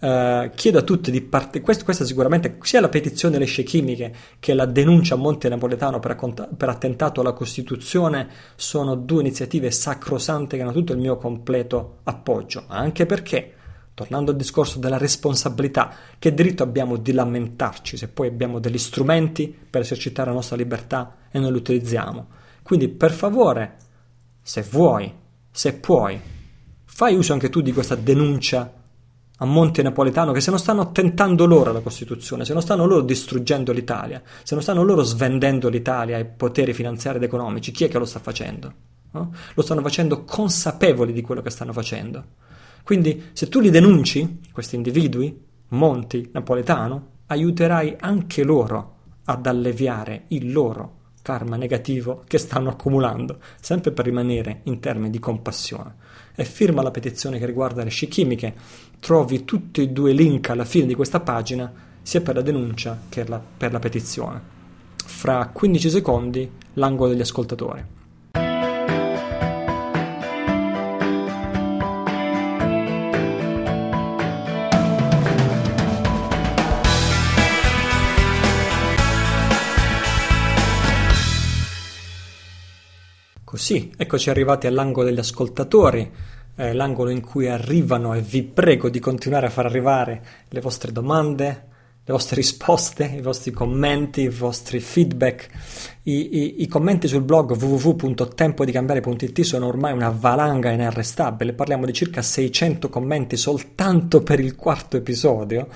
Uh, 0.00 0.48
chiedo 0.54 0.78
a 0.78 0.82
tutti 0.82 1.10
di 1.10 1.20
partecipare. 1.20 1.60
Questo, 1.60 1.84
questa 1.84 2.04
sicuramente 2.06 2.56
sia 2.62 2.80
la 2.80 2.88
petizione 2.88 3.36
alle 3.36 3.44
scie 3.44 3.64
chimiche 3.64 4.14
che 4.38 4.54
la 4.54 4.64
denuncia 4.64 5.14
a 5.14 5.18
Monte 5.18 5.50
Napoletano 5.50 5.98
per, 6.00 6.12
accont- 6.12 6.54
per, 6.56 6.70
attentato 6.70 7.20
alla 7.20 7.34
Costituzione 7.34 8.26
sono 8.56 8.94
due 8.94 9.20
iniziative 9.20 9.70
sacrosante 9.70 10.56
che 10.56 10.62
hanno 10.62 10.72
tutto 10.72 10.94
il 10.94 10.98
mio 10.98 11.18
completo 11.18 11.98
appoggio. 12.04 12.64
Anche 12.68 13.04
perché, 13.04 13.52
tornando 13.92 14.30
al 14.30 14.38
discorso 14.38 14.78
della 14.78 14.96
responsabilità, 14.96 15.92
che 16.18 16.32
diritto 16.32 16.62
abbiamo 16.62 16.96
di 16.96 17.12
lamentarci 17.12 17.98
se 17.98 18.08
poi 18.08 18.28
abbiamo 18.28 18.58
degli 18.58 18.78
strumenti 18.78 19.54
per 19.68 19.82
esercitare 19.82 20.30
la 20.30 20.36
nostra 20.36 20.56
libertà 20.56 21.16
e 21.30 21.38
non 21.38 21.52
li 21.52 21.58
utilizziamo? 21.58 22.26
Quindi, 22.62 22.88
per 22.88 23.12
favore, 23.12 23.76
se 24.40 24.62
vuoi, 24.62 25.12
se 25.50 25.74
puoi, 25.74 26.18
fai 26.86 27.14
uso 27.14 27.34
anche 27.34 27.50
tu 27.50 27.60
di 27.60 27.74
questa 27.74 27.96
denuncia 27.96 28.78
a 29.42 29.46
Monte 29.46 29.82
Napoletano 29.82 30.32
che 30.32 30.40
se 30.40 30.50
non 30.50 30.58
stanno 30.58 30.92
tentando 30.92 31.46
loro 31.46 31.72
la 31.72 31.80
Costituzione, 31.80 32.44
se 32.44 32.52
non 32.52 32.60
stanno 32.60 32.84
loro 32.84 33.00
distruggendo 33.00 33.72
l'Italia, 33.72 34.22
se 34.42 34.54
non 34.54 34.62
stanno 34.62 34.82
loro 34.82 35.02
svendendo 35.02 35.68
l'Italia 35.68 36.16
ai 36.16 36.26
poteri 36.26 36.74
finanziari 36.74 37.16
ed 37.16 37.22
economici, 37.22 37.72
chi 37.72 37.84
è 37.84 37.88
che 37.88 37.98
lo 37.98 38.04
sta 38.04 38.18
facendo? 38.18 38.72
No? 39.12 39.32
Lo 39.54 39.62
stanno 39.62 39.80
facendo 39.80 40.24
consapevoli 40.24 41.12
di 41.12 41.22
quello 41.22 41.40
che 41.40 41.50
stanno 41.50 41.72
facendo. 41.72 42.24
Quindi 42.82 43.30
se 43.32 43.48
tu 43.48 43.60
li 43.60 43.70
denunci, 43.70 44.40
questi 44.52 44.76
individui, 44.76 45.48
Monti, 45.68 46.28
Napoletano, 46.32 47.08
aiuterai 47.26 47.96
anche 47.98 48.42
loro 48.42 48.96
ad 49.24 49.46
alleviare 49.46 50.24
il 50.28 50.52
loro 50.52 50.98
karma 51.22 51.56
negativo 51.56 52.24
che 52.26 52.38
stanno 52.38 52.70
accumulando, 52.70 53.38
sempre 53.60 53.92
per 53.92 54.04
rimanere 54.04 54.60
in 54.64 54.80
termini 54.80 55.10
di 55.10 55.18
compassione. 55.18 55.94
E 56.40 56.44
firma 56.46 56.80
la 56.80 56.90
petizione 56.90 57.38
che 57.38 57.44
riguarda 57.44 57.84
le 57.84 57.90
scie 57.90 58.06
chimiche, 58.06 58.54
trovi 58.98 59.44
tutti 59.44 59.82
e 59.82 59.88
due 59.88 60.12
i 60.12 60.14
link 60.14 60.48
alla 60.48 60.64
fine 60.64 60.86
di 60.86 60.94
questa 60.94 61.20
pagina, 61.20 61.70
sia 62.00 62.22
per 62.22 62.36
la 62.36 62.40
denuncia 62.40 62.98
che 63.10 63.26
per 63.58 63.72
la 63.72 63.78
petizione. 63.78 64.40
Fra 65.04 65.50
15 65.52 65.90
secondi 65.90 66.50
l'angolo 66.72 67.10
degli 67.10 67.20
ascoltatori. 67.20 67.84
Sì, 83.60 83.92
eccoci 83.94 84.30
arrivati 84.30 84.66
all'angolo 84.66 85.08
degli 85.08 85.18
ascoltatori, 85.18 86.10
eh, 86.56 86.72
l'angolo 86.72 87.10
in 87.10 87.20
cui 87.20 87.46
arrivano 87.46 88.14
e 88.14 88.22
vi 88.22 88.42
prego 88.42 88.88
di 88.88 88.98
continuare 89.00 89.48
a 89.48 89.50
far 89.50 89.66
arrivare 89.66 90.22
le 90.48 90.60
vostre 90.62 90.92
domande, 90.92 91.68
le 92.02 92.10
vostre 92.10 92.36
risposte, 92.36 93.04
i 93.04 93.20
vostri 93.20 93.50
commenti, 93.50 94.22
i 94.22 94.30
vostri 94.30 94.80
feedback. 94.80 95.48
I, 96.04 96.38
i, 96.38 96.62
i 96.62 96.68
commenti 96.68 97.06
sul 97.06 97.20
blog 97.20 97.50
www.tempodicambiare.it 97.50 99.42
sono 99.42 99.66
ormai 99.66 99.92
una 99.92 100.08
valanga 100.08 100.70
inarrestabile, 100.70 101.52
parliamo 101.52 101.84
di 101.84 101.92
circa 101.92 102.22
600 102.22 102.88
commenti 102.88 103.36
soltanto 103.36 104.22
per 104.22 104.40
il 104.40 104.56
quarto 104.56 104.96
episodio 104.96 105.68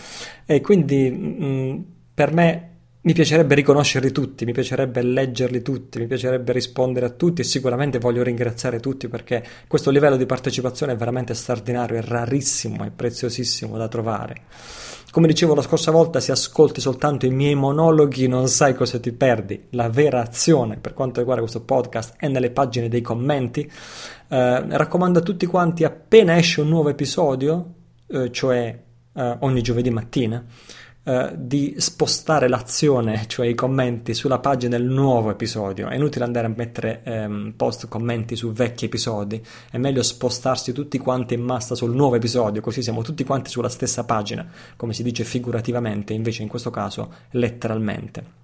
e 0.47 0.63
quindi 0.63 1.11
mh, 1.11 1.45
mm, 1.45 1.79
per 2.15 2.33
me 2.33 2.74
mi 3.05 3.13
piacerebbe 3.13 3.55
riconoscerli 3.55 4.11
tutti, 4.13 4.47
mi 4.47 4.53
piacerebbe 4.53 5.03
leggerli 5.03 5.61
tutti, 5.61 5.99
mi 5.99 6.07
piacerebbe 6.07 6.53
rispondere 6.53 7.05
a 7.05 7.11
tutti 7.11 7.43
e 7.43 7.45
sicuramente 7.45 7.99
voglio 7.99 8.23
ringraziare 8.23 8.81
tutti 8.81 9.09
perché 9.09 9.45
questo 9.67 9.91
livello 9.91 10.17
di 10.17 10.25
partecipazione 10.25 10.93
è 10.93 10.97
veramente 10.97 11.35
straordinario, 11.35 11.99
è 11.99 12.03
rarissimo, 12.03 12.83
è 12.83 12.91
preziosissimo 12.91 13.77
da 13.77 13.89
trovare. 13.89 14.43
Come 15.11 15.27
dicevo 15.27 15.55
la 15.55 15.61
scorsa 15.61 15.91
volta, 15.91 16.19
se 16.19 16.33
ascolti 16.33 16.81
soltanto 16.81 17.27
i 17.27 17.31
miei 17.31 17.55
monologhi 17.55 18.27
non 18.27 18.49
sai 18.49 18.75
cosa 18.75 18.99
ti 18.99 19.13
perdi. 19.13 19.67
La 19.71 19.91
vera 19.91 20.23
azione 20.23 20.79
per 20.79 20.95
quanto 20.95 21.19
riguarda 21.19 21.43
questo 21.43 21.61
podcast 21.61 22.15
è 22.17 22.27
nelle 22.29 22.51
pagine 22.51 22.89
dei 22.89 23.03
commenti. 23.03 23.61
Eh, 23.61 24.77
raccomando 24.77 25.19
a 25.19 25.23
tutti 25.23 25.45
quanti, 25.45 25.85
appena 25.85 26.39
esce 26.39 26.63
un 26.63 26.69
nuovo 26.69 26.89
episodio, 26.89 27.75
eh, 28.09 28.33
cioè 28.33 28.83
eh, 29.15 29.37
ogni 29.41 29.63
giovedì 29.63 29.91
mattina, 29.91 30.45
Uh, 31.05 31.33
di 31.37 31.75
spostare 31.77 32.49
l'azione, 32.49 33.27
cioè 33.27 33.47
i 33.47 33.55
commenti, 33.55 34.15
sulla 34.15 34.39
pagina 34.39 34.79
del 34.79 34.87
nuovo 34.87 35.31
episodio. 35.31 35.89
È 35.89 35.97
inutile 35.97 36.25
andare 36.25 36.47
a 36.47 36.55
mettere 36.57 37.03
um, 37.05 37.53
post 37.55 37.89
commenti 37.89 38.37
su 38.37 38.53
vecchi 38.53 38.87
episodi, 38.87 39.45
è 39.71 39.77
meglio 39.77 40.03
spostarsi 40.03 40.73
tutti 40.73 40.97
quanti 40.97 41.35
in 41.35 41.43
massa 41.43 41.75
sul 41.75 41.95
nuovo 41.95 42.15
episodio, 42.15 42.63
così 42.63 42.83
siamo 42.83 43.03
tutti 43.03 43.23
quanti 43.23 43.51
sulla 43.51 43.69
stessa 43.69 44.05
pagina, 44.05 44.49
come 44.77 44.95
si 44.95 45.03
dice 45.03 45.25
figurativamente, 45.25 46.15
invece 46.15 46.41
in 46.41 46.49
questo 46.49 46.71
caso 46.71 47.13
letteralmente. 47.33 48.44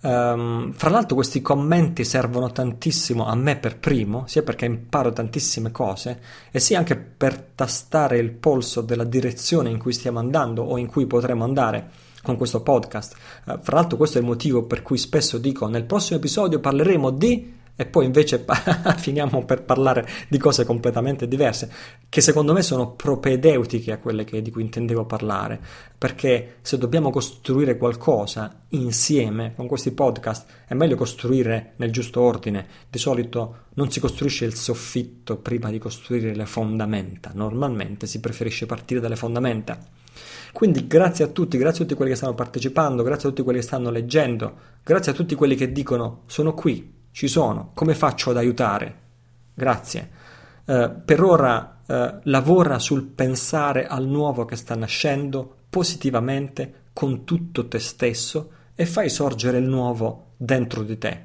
Um, 0.00 0.72
fra 0.74 0.90
l'altro 0.90 1.16
questi 1.16 1.42
commenti 1.42 2.04
servono 2.04 2.52
tantissimo 2.52 3.26
a 3.26 3.34
me 3.34 3.56
per 3.56 3.78
primo, 3.78 4.24
sia 4.28 4.44
perché 4.44 4.64
imparo 4.64 5.12
tantissime 5.12 5.72
cose 5.72 6.20
e 6.52 6.60
sia 6.60 6.78
anche 6.78 6.96
per 6.96 7.40
tastare 7.54 8.18
il 8.18 8.30
polso 8.30 8.80
della 8.80 9.02
direzione 9.02 9.70
in 9.70 9.78
cui 9.78 9.92
stiamo 9.92 10.20
andando 10.20 10.62
o 10.62 10.78
in 10.78 10.86
cui 10.86 11.06
potremo 11.06 11.42
andare 11.42 11.90
con 12.22 12.36
questo 12.36 12.62
podcast. 12.62 13.16
Uh, 13.44 13.58
fra 13.60 13.76
l'altro 13.76 13.96
questo 13.96 14.18
è 14.18 14.20
il 14.20 14.26
motivo 14.26 14.62
per 14.62 14.82
cui 14.82 14.98
spesso 14.98 15.36
dico 15.38 15.66
nel 15.66 15.84
prossimo 15.84 16.18
episodio 16.18 16.60
parleremo 16.60 17.10
di 17.10 17.56
e 17.80 17.86
poi 17.86 18.06
invece 18.06 18.44
finiamo 18.98 19.44
per 19.44 19.62
parlare 19.62 20.04
di 20.26 20.36
cose 20.36 20.64
completamente 20.64 21.28
diverse, 21.28 21.70
che 22.08 22.20
secondo 22.20 22.52
me 22.52 22.60
sono 22.60 22.90
propedeutiche 22.90 23.92
a 23.92 23.98
quelle 23.98 24.24
che, 24.24 24.42
di 24.42 24.50
cui 24.50 24.62
intendevo 24.62 25.04
parlare, 25.04 25.60
perché 25.96 26.56
se 26.60 26.76
dobbiamo 26.76 27.10
costruire 27.10 27.76
qualcosa 27.76 28.62
insieme 28.70 29.52
con 29.54 29.68
questi 29.68 29.92
podcast 29.92 30.64
è 30.66 30.74
meglio 30.74 30.96
costruire 30.96 31.74
nel 31.76 31.92
giusto 31.92 32.20
ordine, 32.20 32.66
di 32.90 32.98
solito 32.98 33.66
non 33.74 33.92
si 33.92 34.00
costruisce 34.00 34.44
il 34.44 34.54
soffitto 34.54 35.36
prima 35.36 35.70
di 35.70 35.78
costruire 35.78 36.34
le 36.34 36.46
fondamenta, 36.46 37.30
normalmente 37.32 38.08
si 38.08 38.18
preferisce 38.18 38.66
partire 38.66 38.98
dalle 38.98 39.14
fondamenta. 39.14 39.78
Quindi 40.52 40.88
grazie 40.88 41.26
a 41.26 41.28
tutti, 41.28 41.56
grazie 41.58 41.78
a 41.78 41.82
tutti 41.82 41.94
quelli 41.94 42.10
che 42.10 42.16
stanno 42.16 42.34
partecipando, 42.34 43.04
grazie 43.04 43.28
a 43.28 43.30
tutti 43.30 43.44
quelli 43.44 43.60
che 43.60 43.64
stanno 43.64 43.90
leggendo, 43.90 44.52
grazie 44.82 45.12
a 45.12 45.14
tutti 45.14 45.36
quelli 45.36 45.54
che 45.54 45.70
dicono 45.70 46.22
sono 46.26 46.54
qui, 46.54 46.96
ci 47.18 47.26
sono, 47.26 47.72
come 47.74 47.96
faccio 47.96 48.30
ad 48.30 48.36
aiutare? 48.36 48.94
Grazie. 49.52 50.10
Eh, 50.64 50.88
per 51.04 51.20
ora 51.20 51.80
eh, 51.84 52.18
lavora 52.22 52.78
sul 52.78 53.06
pensare 53.06 53.88
al 53.88 54.06
nuovo 54.06 54.44
che 54.44 54.54
sta 54.54 54.76
nascendo 54.76 55.62
positivamente 55.68 56.82
con 56.92 57.24
tutto 57.24 57.66
te 57.66 57.80
stesso 57.80 58.50
e 58.72 58.86
fai 58.86 59.10
sorgere 59.10 59.58
il 59.58 59.66
nuovo 59.66 60.34
dentro 60.36 60.84
di 60.84 60.96
te. 60.96 61.24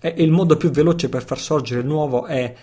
E 0.00 0.14
il 0.18 0.30
modo 0.30 0.56
più 0.56 0.70
veloce 0.70 1.08
per 1.08 1.24
far 1.24 1.40
sorgere 1.40 1.80
il 1.80 1.86
nuovo 1.86 2.26
è 2.26 2.54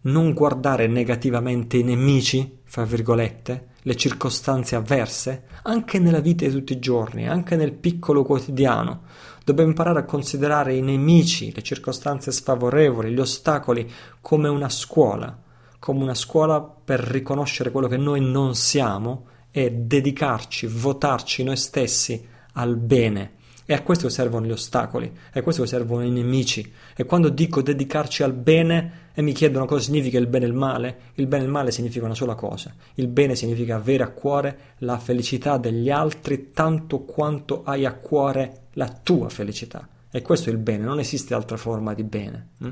non 0.00 0.32
guardare 0.32 0.86
negativamente 0.86 1.76
i 1.76 1.82
nemici, 1.82 2.60
fra 2.64 2.84
virgolette, 2.84 3.66
le 3.82 3.96
circostanze 3.96 4.76
avverse, 4.76 5.42
anche 5.64 5.98
nella 5.98 6.20
vita 6.20 6.46
di 6.46 6.52
tutti 6.52 6.72
i 6.72 6.78
giorni, 6.78 7.28
anche 7.28 7.54
nel 7.54 7.74
piccolo 7.74 8.22
quotidiano. 8.22 9.02
Dobbiamo 9.48 9.70
imparare 9.70 10.00
a 10.00 10.04
considerare 10.04 10.74
i 10.74 10.82
nemici, 10.82 11.54
le 11.54 11.62
circostanze 11.62 12.32
sfavorevoli, 12.32 13.12
gli 13.12 13.18
ostacoli 13.18 13.90
come 14.20 14.46
una 14.46 14.68
scuola, 14.68 15.34
come 15.78 16.02
una 16.02 16.14
scuola 16.14 16.60
per 16.60 17.00
riconoscere 17.00 17.70
quello 17.70 17.88
che 17.88 17.96
noi 17.96 18.20
non 18.20 18.54
siamo 18.54 19.24
e 19.50 19.70
dedicarci, 19.70 20.66
votarci 20.66 21.44
noi 21.44 21.56
stessi 21.56 22.22
al 22.52 22.76
bene. 22.76 23.36
E 23.64 23.72
a 23.72 23.80
questo 23.80 24.10
servono 24.10 24.44
gli 24.44 24.50
ostacoli, 24.50 25.10
a 25.32 25.40
questo 25.40 25.64
servono 25.64 26.04
i 26.04 26.10
nemici. 26.10 26.70
E 26.94 27.06
quando 27.06 27.30
dico 27.30 27.62
dedicarci 27.62 28.22
al 28.22 28.34
bene 28.34 29.08
e 29.14 29.22
mi 29.22 29.32
chiedono 29.32 29.64
cosa 29.64 29.80
significa 29.80 30.18
il 30.18 30.26
bene 30.26 30.44
e 30.44 30.48
il 30.48 30.54
male, 30.54 30.98
il 31.14 31.26
bene 31.26 31.44
e 31.44 31.46
il 31.46 31.52
male 31.52 31.70
significa 31.70 32.04
una 32.04 32.14
sola 32.14 32.34
cosa. 32.34 32.74
Il 32.96 33.08
bene 33.08 33.34
significa 33.34 33.76
avere 33.76 34.02
a 34.02 34.10
cuore 34.10 34.58
la 34.80 34.98
felicità 34.98 35.56
degli 35.56 35.88
altri 35.88 36.50
tanto 36.52 37.00
quanto 37.00 37.62
hai 37.64 37.86
a 37.86 37.94
cuore 37.94 38.67
la 38.78 38.88
tua 38.88 39.28
felicità. 39.28 39.86
E 40.10 40.22
questo 40.22 40.48
è 40.48 40.52
il 40.52 40.58
bene, 40.58 40.84
non 40.84 41.00
esiste 41.00 41.34
altra 41.34 41.58
forma 41.58 41.92
di 41.92 42.04
bene. 42.04 42.48
Hm? 42.58 42.70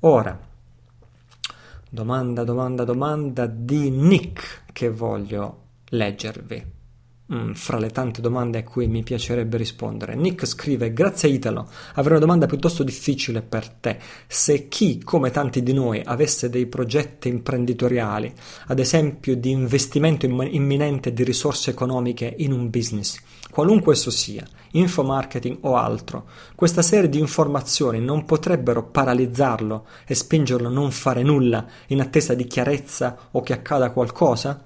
Ora, 0.00 0.38
domanda, 1.90 2.44
domanda, 2.44 2.84
domanda 2.84 3.46
di 3.46 3.90
Nick 3.90 4.62
che 4.72 4.88
voglio 4.88 5.64
leggervi. 5.90 6.78
Mm, 7.32 7.52
fra 7.52 7.78
le 7.78 7.90
tante 7.90 8.20
domande 8.20 8.58
a 8.58 8.64
cui 8.64 8.88
mi 8.88 9.04
piacerebbe 9.04 9.56
rispondere. 9.56 10.16
Nick 10.16 10.46
scrive: 10.46 10.92
Grazie 10.92 11.28
Italo, 11.28 11.68
avrei 11.94 12.16
una 12.16 12.26
domanda 12.26 12.46
piuttosto 12.46 12.82
difficile 12.82 13.42
per 13.42 13.68
te. 13.68 13.98
Se 14.26 14.66
chi, 14.66 15.00
come 15.00 15.30
tanti 15.30 15.62
di 15.62 15.72
noi, 15.72 16.02
avesse 16.04 16.50
dei 16.50 16.66
progetti 16.66 17.28
imprenditoriali, 17.28 18.32
ad 18.66 18.78
esempio 18.80 19.36
di 19.36 19.50
investimento 19.50 20.26
imminente 20.26 21.12
di 21.12 21.22
risorse 21.22 21.70
economiche 21.70 22.34
in 22.38 22.50
un 22.50 22.68
business, 22.68 23.20
qualunque 23.48 23.92
esso 23.92 24.10
sia, 24.10 24.44
infomarketing 24.72 25.58
o 25.62 25.76
altro, 25.76 26.26
questa 26.54 26.82
serie 26.82 27.08
di 27.08 27.18
informazioni 27.18 28.00
non 28.00 28.24
potrebbero 28.24 28.84
paralizzarlo 28.84 29.86
e 30.06 30.14
spingerlo 30.14 30.68
a 30.68 30.72
non 30.72 30.90
fare 30.90 31.22
nulla 31.22 31.66
in 31.88 32.00
attesa 32.00 32.34
di 32.34 32.46
chiarezza 32.46 33.16
o 33.32 33.40
che 33.42 33.52
accada 33.52 33.90
qualcosa? 33.90 34.62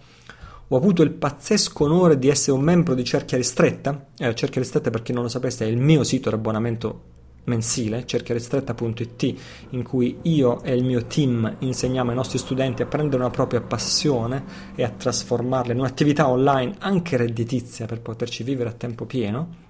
ho 0.69 0.77
avuto 0.77 1.03
il 1.03 1.13
pazzesco 1.13 1.85
onore 1.85 2.19
di 2.19 2.29
essere 2.29 2.57
un 2.57 2.63
membro 2.63 2.95
di 2.95 3.05
Cerchia 3.05 3.37
Ristretta. 3.37 4.07
Eh, 4.17 4.35
Cerchia 4.35 4.61
Ristretta, 4.61 4.91
per 4.91 5.03
chi 5.03 5.13
non 5.13 5.23
lo 5.23 5.29
sapesse, 5.29 5.67
è 5.67 5.69
il 5.69 5.77
mio 5.77 6.03
sito 6.05 6.31
di 6.31 6.35
abbonamento 6.35 7.13
mensile, 7.45 8.07
cerchiaristretta.it, 8.07 9.35
in 9.71 9.83
cui 9.83 10.19
io 10.23 10.63
e 10.63 10.75
il 10.75 10.85
mio 10.85 11.05
team 11.05 11.57
insegniamo 11.59 12.11
ai 12.11 12.17
nostri 12.17 12.39
studenti 12.39 12.83
a 12.83 12.87
prendere 12.87 13.23
una 13.23 13.31
propria 13.31 13.61
passione 13.61 14.45
e 14.75 14.83
a 14.83 14.89
trasformarla 14.89 15.73
in 15.73 15.81
un'attività 15.81 16.29
online 16.29 16.77
anche 16.79 17.17
redditizia 17.17 17.87
per 17.87 18.01
poterci 18.01 18.43
vivere 18.43 18.71
a 18.71 18.73
tempo 18.73 19.05
pieno 19.05 19.64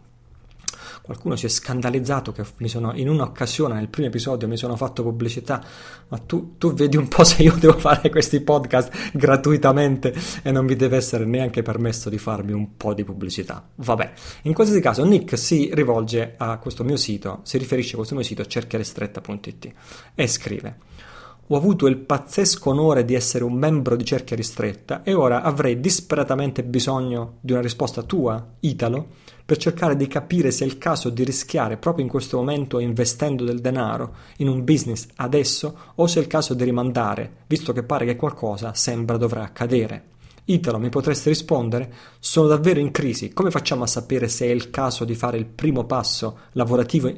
qualcuno 1.05 1.37
si 1.37 1.45
è 1.45 1.51
scandalizzato 1.51 2.33
che 2.33 2.47
sono, 2.67 2.95
in 2.95 3.11
un'occasione, 3.11 3.75
nel 3.75 3.89
primo 3.89 4.09
episodio, 4.09 4.49
mi 4.49 4.57
sono 4.57 4.75
fatto 4.75 5.03
pubblicità, 5.03 5.63
ma 6.09 6.17
tu, 6.17 6.55
tu 6.57 6.73
vedi 6.73 6.97
un 6.97 7.09
po' 7.09 7.25
se 7.25 7.43
io 7.43 7.55
devo 7.61 7.79
fare 7.79 8.09
questi 8.09 8.41
podcast 8.41 9.11
gratuitamente 9.13 10.15
e 10.43 10.51
non 10.51 10.65
vi 10.65 10.77
deve 10.77 10.97
essere 10.97 11.27
neanche 11.27 11.61
permesso 11.61 12.09
di 12.09 12.17
farmi 12.17 12.53
un 12.53 12.79
po' 12.79 12.95
di 12.95 13.05
pubblicità. 13.05 13.69
Vabbè, 13.75 14.13
in 14.45 14.55
qualsiasi 14.55 14.81
caso 14.81 15.05
Nick 15.05 15.37
si 15.37 15.69
rivolge 15.75 16.37
a 16.39 16.57
questo 16.57 16.85
mio 16.85 16.97
sito, 16.97 17.41
si 17.43 17.59
riferisce 17.59 17.93
a 17.93 17.97
questo 17.97 18.15
mio 18.15 18.25
sito 18.25 18.47
cerchiarestretta.it 18.47 19.73
e 20.15 20.27
scrive 20.27 20.77
ho 21.49 21.57
avuto 21.57 21.87
il 21.87 21.99
pazzesco 21.99 22.71
onore 22.71 23.05
di 23.05 23.13
essere 23.13 23.45
un 23.45 23.53
membro 23.53 23.97
di 23.97 24.05
cerchia 24.07 24.35
ristretta 24.35 25.03
e 25.03 25.13
ora 25.13 25.43
avrei 25.43 25.79
disperatamente 25.79 26.65
bisogno 26.65 27.37
di 27.43 27.53
una 27.53 27.61
risposta 27.61 28.03
tua, 28.03 28.55
Italo, 28.61 29.09
per 29.45 29.57
cercare 29.59 29.97
di 29.97 30.07
capire 30.07 30.51
se 30.51 30.65
è 30.65 30.67
il 30.67 30.79
caso 30.79 31.11
di 31.11 31.23
rischiare 31.23 31.77
proprio 31.77 32.05
in 32.05 32.11
questo 32.11 32.39
momento 32.39 32.79
investendo 32.79 33.45
del 33.45 33.61
denaro 33.61 34.15
in 34.39 34.49
un 34.49 34.65
business 34.65 35.07
adesso 35.17 35.77
o 35.97 36.07
se 36.07 36.19
è 36.19 36.23
il 36.23 36.29
caso 36.29 36.55
di 36.55 36.65
rimandare, 36.65 37.39
visto 37.47 37.73
che 37.73 37.83
pare 37.83 38.07
che 38.07 38.17
qualcosa 38.17 38.73
sembra 38.75 39.17
dovrà 39.17 39.43
accadere. 39.43 40.13
Italo, 40.47 40.79
mi 40.79 40.89
potresti 40.89 41.29
rispondere? 41.29 41.93
Sono 42.19 42.49
davvero 42.49 42.79
in 42.79 42.91
crisi. 42.91 43.33
Come 43.33 43.51
facciamo 43.51 43.85
a 43.85 43.87
sapere 43.87 44.29
se 44.29 44.47
è 44.47 44.51
il 44.51 44.71
caso 44.71 45.05
di 45.05 45.15
fare 45.15 45.39
il 45.39 45.47
primo 45.47 45.85
passo 45.85 46.39
lavorativo? 46.53 47.11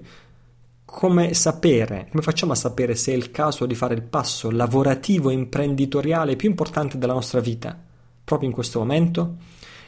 come 0.86 1.34
sapere, 1.34 2.06
come 2.10 2.22
facciamo 2.22 2.52
a 2.52 2.54
sapere 2.54 2.94
se 2.94 3.12
è 3.12 3.16
il 3.16 3.32
caso 3.32 3.66
di 3.66 3.74
fare 3.74 3.92
il 3.92 4.02
passo 4.02 4.50
lavorativo 4.50 5.30
imprenditoriale 5.30 6.36
più 6.36 6.48
importante 6.48 6.96
della 6.96 7.12
nostra 7.12 7.40
vita, 7.40 7.78
proprio 8.24 8.48
in 8.48 8.54
questo 8.54 8.78
momento? 8.78 9.34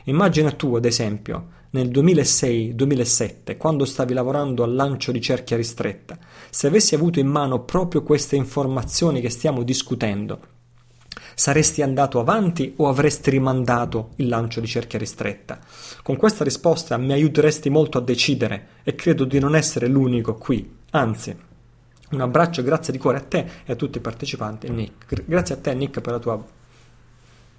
Immagina 0.05 0.51
tu, 0.51 0.75
ad 0.75 0.85
esempio, 0.85 1.47
nel 1.71 1.89
2006-2007, 1.89 3.57
quando 3.57 3.85
stavi 3.85 4.15
lavorando 4.15 4.63
al 4.63 4.75
lancio 4.75 5.13
di 5.13 5.21
cerchia 5.21 5.57
ristretta, 5.57 6.19
se 6.51 6.67
avessi 6.67 6.95
avuto 6.95 7.21
in 7.21 7.27
mano 7.27 7.65
proprio 7.65 8.03
queste 8.03 8.37
informazioni 8.37 9.21
che 9.21 9.29
stiamo 9.29 9.63
discutendo, 9.63 10.41
saresti 11.35 11.83
andato 11.83 12.19
avanti 12.19 12.73
o 12.77 12.89
avresti 12.89 13.31
rimandato 13.31 14.11
il 14.17 14.29
lancio 14.29 14.61
di 14.61 14.67
cerchia 14.67 14.99
ristretta? 14.99 15.59
Con 16.03 16.17
questa 16.17 16.43
risposta 16.43 16.97
mi 16.97 17.13
aiuteresti 17.13 17.69
molto 17.69 17.99
a 17.99 18.03
decidere 18.03 18.69
e 18.83 18.95
credo 18.95 19.25
di 19.25 19.39
non 19.39 19.55
essere 19.55 19.89
l'unico 19.89 20.37
qui, 20.37 20.77
anzi. 20.91 21.37
Un 22.11 22.21
abbraccio, 22.23 22.63
grazie 22.63 22.93
di 22.93 22.99
cuore 22.99 23.19
a 23.19 23.23
te 23.23 23.47
e 23.67 23.73
a 23.73 23.77
tutti 23.77 23.99
i 23.99 24.01
partecipanti, 24.01 24.71
Nick. 24.71 25.25
Grazie 25.27 25.57
a 25.57 25.59
te, 25.59 25.75
Nick, 25.75 26.01
per 26.01 26.13
la 26.13 26.19
tua 26.19 26.43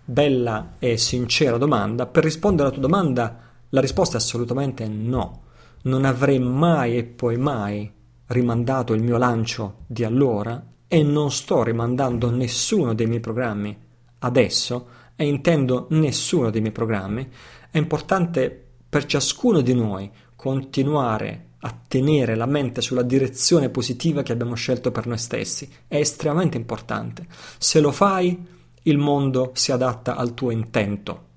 bella 0.04 0.74
e 0.80 0.98
sincera 0.98 1.58
domanda. 1.58 2.08
Per 2.08 2.24
rispondere 2.24 2.64
alla 2.64 2.78
tua 2.78 2.88
domanda, 2.88 3.49
la 3.70 3.82
risposta 3.82 4.18
è 4.18 4.20
assolutamente 4.20 4.88
no. 4.88 5.44
Non 5.84 6.06
avrei 6.06 6.40
mai 6.40 6.98
e 6.98 7.04
poi 7.04 7.38
mai 7.38 7.92
rimandato 8.28 8.94
il 8.94 9.02
mio 9.02 9.18
lancio 9.18 9.84
di 9.88 10.04
allora 10.04 10.64
e 10.88 11.04
non 11.04 11.32
sto 11.32 11.64
rimandando 11.64 12.30
nessuno 12.30 12.94
dei 12.94 13.08
miei 13.08 13.20
programmi 13.20 13.78
adesso 14.20 14.88
e 15.16 15.26
intendo 15.26 15.88
nessuno 15.92 16.50
dei 16.50 16.62
miei 16.62 16.74
programmi. 16.74 17.28
È 17.70 17.78
importante 17.78 18.68
per 18.90 19.06
ciascuno 19.06 19.62
di 19.62 19.74
noi 19.74 20.10
continuare 20.36 21.46
a 21.60 21.78
tenere 21.88 22.36
la 22.36 22.46
mente 22.46 22.82
sulla 22.82 23.04
direzione 23.04 23.70
positiva 23.70 24.24
che 24.24 24.32
abbiamo 24.32 24.56
scelto 24.56 24.92
per 24.92 25.06
noi 25.06 25.18
stessi. 25.18 25.70
È 25.88 25.98
estremamente 25.98 26.58
importante. 26.58 27.28
Se 27.58 27.80
lo 27.80 27.92
fai, 27.92 28.48
il 28.84 28.98
mondo 28.98 29.52
si 29.54 29.72
adatta 29.72 30.16
al 30.16 30.34
tuo 30.34 30.52
intento. 30.52 31.28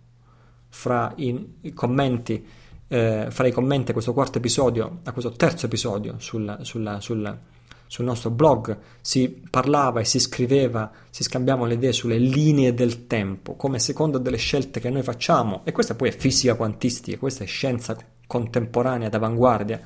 Fra 0.74 1.12
i, 1.16 1.72
commenti, 1.74 2.44
eh, 2.88 3.26
fra 3.28 3.46
i 3.46 3.52
commenti 3.52 3.90
a 3.90 3.92
questo 3.92 4.14
quarto 4.14 4.38
episodio, 4.38 5.00
a 5.04 5.12
questo 5.12 5.32
terzo 5.32 5.66
episodio 5.66 6.14
sul, 6.18 6.58
sul, 6.62 6.96
sul, 7.00 7.38
sul 7.86 8.04
nostro 8.06 8.30
blog, 8.30 8.78
si 9.02 9.42
parlava 9.50 10.00
e 10.00 10.06
si 10.06 10.18
scriveva, 10.18 10.90
si 11.10 11.22
scambiavano 11.22 11.66
le 11.66 11.74
idee 11.74 11.92
sulle 11.92 12.16
linee 12.16 12.72
del 12.72 13.06
tempo, 13.06 13.54
come 13.54 13.78
secondo 13.78 14.16
delle 14.16 14.38
scelte 14.38 14.80
che 14.80 14.88
noi 14.88 15.02
facciamo, 15.02 15.60
e 15.64 15.72
questa 15.72 15.94
poi 15.94 16.08
è 16.08 16.16
fisica 16.16 16.54
quantistica, 16.54 17.18
questa 17.18 17.44
è 17.44 17.46
scienza 17.46 17.94
contemporanea 18.26 19.10
d'avanguardia 19.10 19.80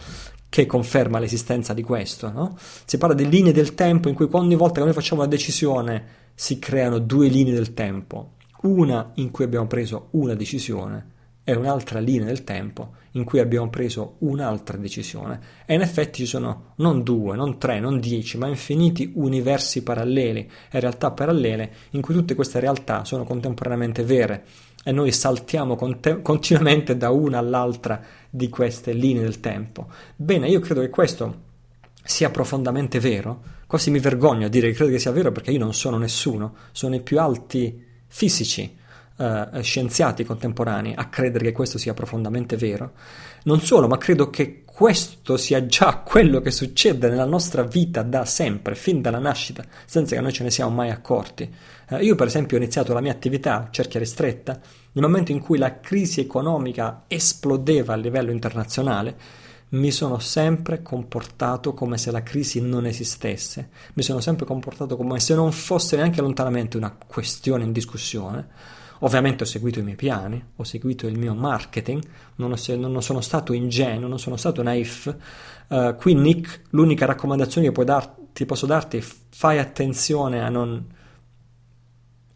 che 0.48 0.66
conferma 0.66 1.18
l'esistenza 1.18 1.74
di 1.74 1.82
questo. 1.82 2.30
No? 2.30 2.56
Si 2.56 2.96
parla 2.96 3.14
di 3.14 3.28
linee 3.28 3.52
del 3.52 3.74
tempo 3.74 4.08
in 4.08 4.14
cui 4.14 4.28
ogni 4.30 4.54
volta 4.54 4.78
che 4.78 4.84
noi 4.84 4.94
facciamo 4.94 5.22
una 5.22 5.30
decisione 5.30 6.04
si 6.32 6.58
creano 6.58 6.98
due 6.98 7.28
linee 7.28 7.52
del 7.52 7.74
tempo, 7.74 8.35
una 8.62 9.12
in 9.14 9.30
cui 9.30 9.44
abbiamo 9.44 9.66
preso 9.66 10.08
una 10.12 10.34
decisione 10.34 11.14
e 11.48 11.54
un'altra 11.54 12.00
linea 12.00 12.26
del 12.26 12.42
tempo 12.42 12.94
in 13.12 13.22
cui 13.22 13.38
abbiamo 13.38 13.70
preso 13.70 14.16
un'altra 14.18 14.76
decisione. 14.76 15.40
E 15.64 15.74
in 15.74 15.80
effetti 15.80 16.18
ci 16.18 16.26
sono 16.26 16.72
non 16.76 17.04
due, 17.04 17.36
non 17.36 17.58
tre, 17.58 17.78
non 17.78 18.00
dieci, 18.00 18.36
ma 18.36 18.48
infiniti 18.48 19.12
universi 19.14 19.84
paralleli 19.84 20.50
e 20.70 20.80
realtà 20.80 21.12
parallele 21.12 21.72
in 21.90 22.00
cui 22.00 22.14
tutte 22.14 22.34
queste 22.34 22.58
realtà 22.58 23.04
sono 23.04 23.22
contemporaneamente 23.22 24.02
vere 24.02 24.44
e 24.82 24.90
noi 24.90 25.12
saltiamo 25.12 25.76
conte- 25.76 26.20
continuamente 26.20 26.96
da 26.96 27.10
una 27.10 27.38
all'altra 27.38 28.02
di 28.28 28.48
queste 28.48 28.92
linee 28.92 29.22
del 29.22 29.38
tempo. 29.38 29.86
Bene, 30.16 30.48
io 30.48 30.58
credo 30.58 30.80
che 30.80 30.90
questo 30.90 31.44
sia 32.02 32.30
profondamente 32.30 32.98
vero, 32.98 33.42
quasi 33.68 33.90
mi 33.90 34.00
vergogno 34.00 34.46
a 34.46 34.48
dire 34.48 34.68
che 34.68 34.74
credo 34.74 34.90
che 34.90 34.98
sia 34.98 35.12
vero 35.12 35.30
perché 35.30 35.52
io 35.52 35.58
non 35.60 35.74
sono 35.74 35.96
nessuno, 35.96 36.54
sono 36.72 36.96
i 36.96 37.00
più 37.00 37.20
alti 37.20 37.84
fisici, 38.06 38.76
eh, 39.18 39.48
scienziati 39.62 40.24
contemporanei 40.24 40.94
a 40.94 41.08
credere 41.08 41.46
che 41.46 41.52
questo 41.52 41.78
sia 41.78 41.94
profondamente 41.94 42.56
vero. 42.56 42.92
Non 43.44 43.60
solo, 43.60 43.88
ma 43.88 43.98
credo 43.98 44.28
che 44.30 44.62
questo 44.64 45.36
sia 45.36 45.64
già 45.64 46.02
quello 46.04 46.40
che 46.40 46.50
succede 46.50 47.08
nella 47.08 47.24
nostra 47.24 47.62
vita 47.62 48.02
da 48.02 48.24
sempre, 48.24 48.74
fin 48.74 49.00
dalla 49.00 49.18
nascita, 49.18 49.64
senza 49.86 50.14
che 50.14 50.20
noi 50.20 50.32
ce 50.32 50.42
ne 50.42 50.50
siamo 50.50 50.74
mai 50.74 50.90
accorti. 50.90 51.50
Eh, 51.88 52.04
io 52.04 52.14
per 52.14 52.26
esempio 52.26 52.56
ho 52.56 52.60
iniziato 52.60 52.92
la 52.92 53.00
mia 53.00 53.12
attività, 53.12 53.68
cerchia 53.70 54.00
ristretta, 54.00 54.60
nel 54.92 55.04
momento 55.04 55.32
in 55.32 55.40
cui 55.40 55.58
la 55.58 55.80
crisi 55.80 56.20
economica 56.20 57.04
esplodeva 57.06 57.94
a 57.94 57.96
livello 57.96 58.30
internazionale, 58.30 59.44
mi 59.68 59.90
sono 59.90 60.18
sempre 60.18 60.82
comportato 60.82 61.74
come 61.74 61.98
se 61.98 62.10
la 62.10 62.22
crisi 62.22 62.60
non 62.60 62.86
esistesse, 62.86 63.70
mi 63.94 64.02
sono 64.02 64.20
sempre 64.20 64.46
comportato 64.46 64.96
come 64.96 65.18
se 65.18 65.34
non 65.34 65.50
fosse 65.52 65.96
neanche 65.96 66.20
lontanamente 66.20 66.76
una 66.76 66.96
questione 67.06 67.64
in 67.64 67.72
discussione. 67.72 68.48
Ovviamente 69.00 69.42
ho 69.42 69.46
seguito 69.46 69.78
i 69.78 69.82
miei 69.82 69.96
piani, 69.96 70.42
ho 70.56 70.64
seguito 70.64 71.06
il 71.06 71.18
mio 71.18 71.34
marketing, 71.34 72.02
non, 72.36 72.52
ho, 72.52 72.76
non 72.76 73.02
sono 73.02 73.20
stato 73.20 73.52
ingenuo, 73.52 74.08
non 74.08 74.18
sono 74.18 74.36
stato 74.36 74.62
naif. 74.62 75.14
Uh, 75.68 75.94
qui 75.96 76.14
Nick, 76.14 76.62
l'unica 76.70 77.04
raccomandazione 77.04 77.70
che 77.70 77.84
darti, 77.84 78.46
posso 78.46 78.64
darti 78.64 78.96
è 78.96 79.04
fai 79.28 79.58
attenzione 79.58 80.42
a 80.42 80.48
non 80.48 80.94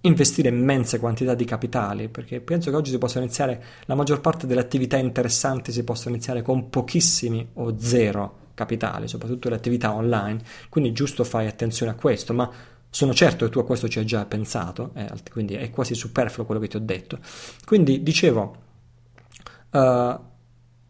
investire 0.03 0.49
immense 0.49 0.99
quantità 0.99 1.35
di 1.35 1.45
capitali, 1.45 2.09
perché 2.09 2.41
penso 2.41 2.71
che 2.71 2.77
oggi 2.77 2.91
si 2.91 2.99
possa 2.99 3.19
iniziare, 3.19 3.63
la 3.85 3.95
maggior 3.95 4.21
parte 4.21 4.47
delle 4.47 4.61
attività 4.61 4.97
interessanti 4.97 5.73
si 5.73 5.85
possono 5.85 6.15
iniziare 6.15 6.43
con 6.43 6.71
pochissimi 6.71 7.47
o 7.55 7.75
zero 7.79 8.39
capitali, 8.55 9.09
soprattutto 9.09 9.49
le 9.49 9.57
attività 9.57 9.93
online, 9.93 10.41
quindi 10.69 10.93
giusto 10.93 11.25
fai 11.25 11.47
attenzione 11.47 11.93
a 11.93 11.95
questo, 11.95 12.33
ma 12.33 12.51
sono 12.89 13.15
certo 13.15 13.45
che 13.45 13.51
tu 13.51 13.59
a 13.59 13.65
questo 13.65 13.89
ci 13.89 13.99
hai 13.99 14.07
già 14.07 14.25
pensato, 14.25 14.93
eh, 14.95 15.09
quindi 15.31 15.55
è 15.55 15.71
quasi 15.71 15.95
superfluo 15.95 16.47
quello 16.47 16.61
che 16.61 16.69
ti 16.69 16.77
ho 16.77 16.81
detto. 16.81 17.19
Quindi 17.65 18.03
dicevo, 18.03 18.57
uh, 19.71 19.79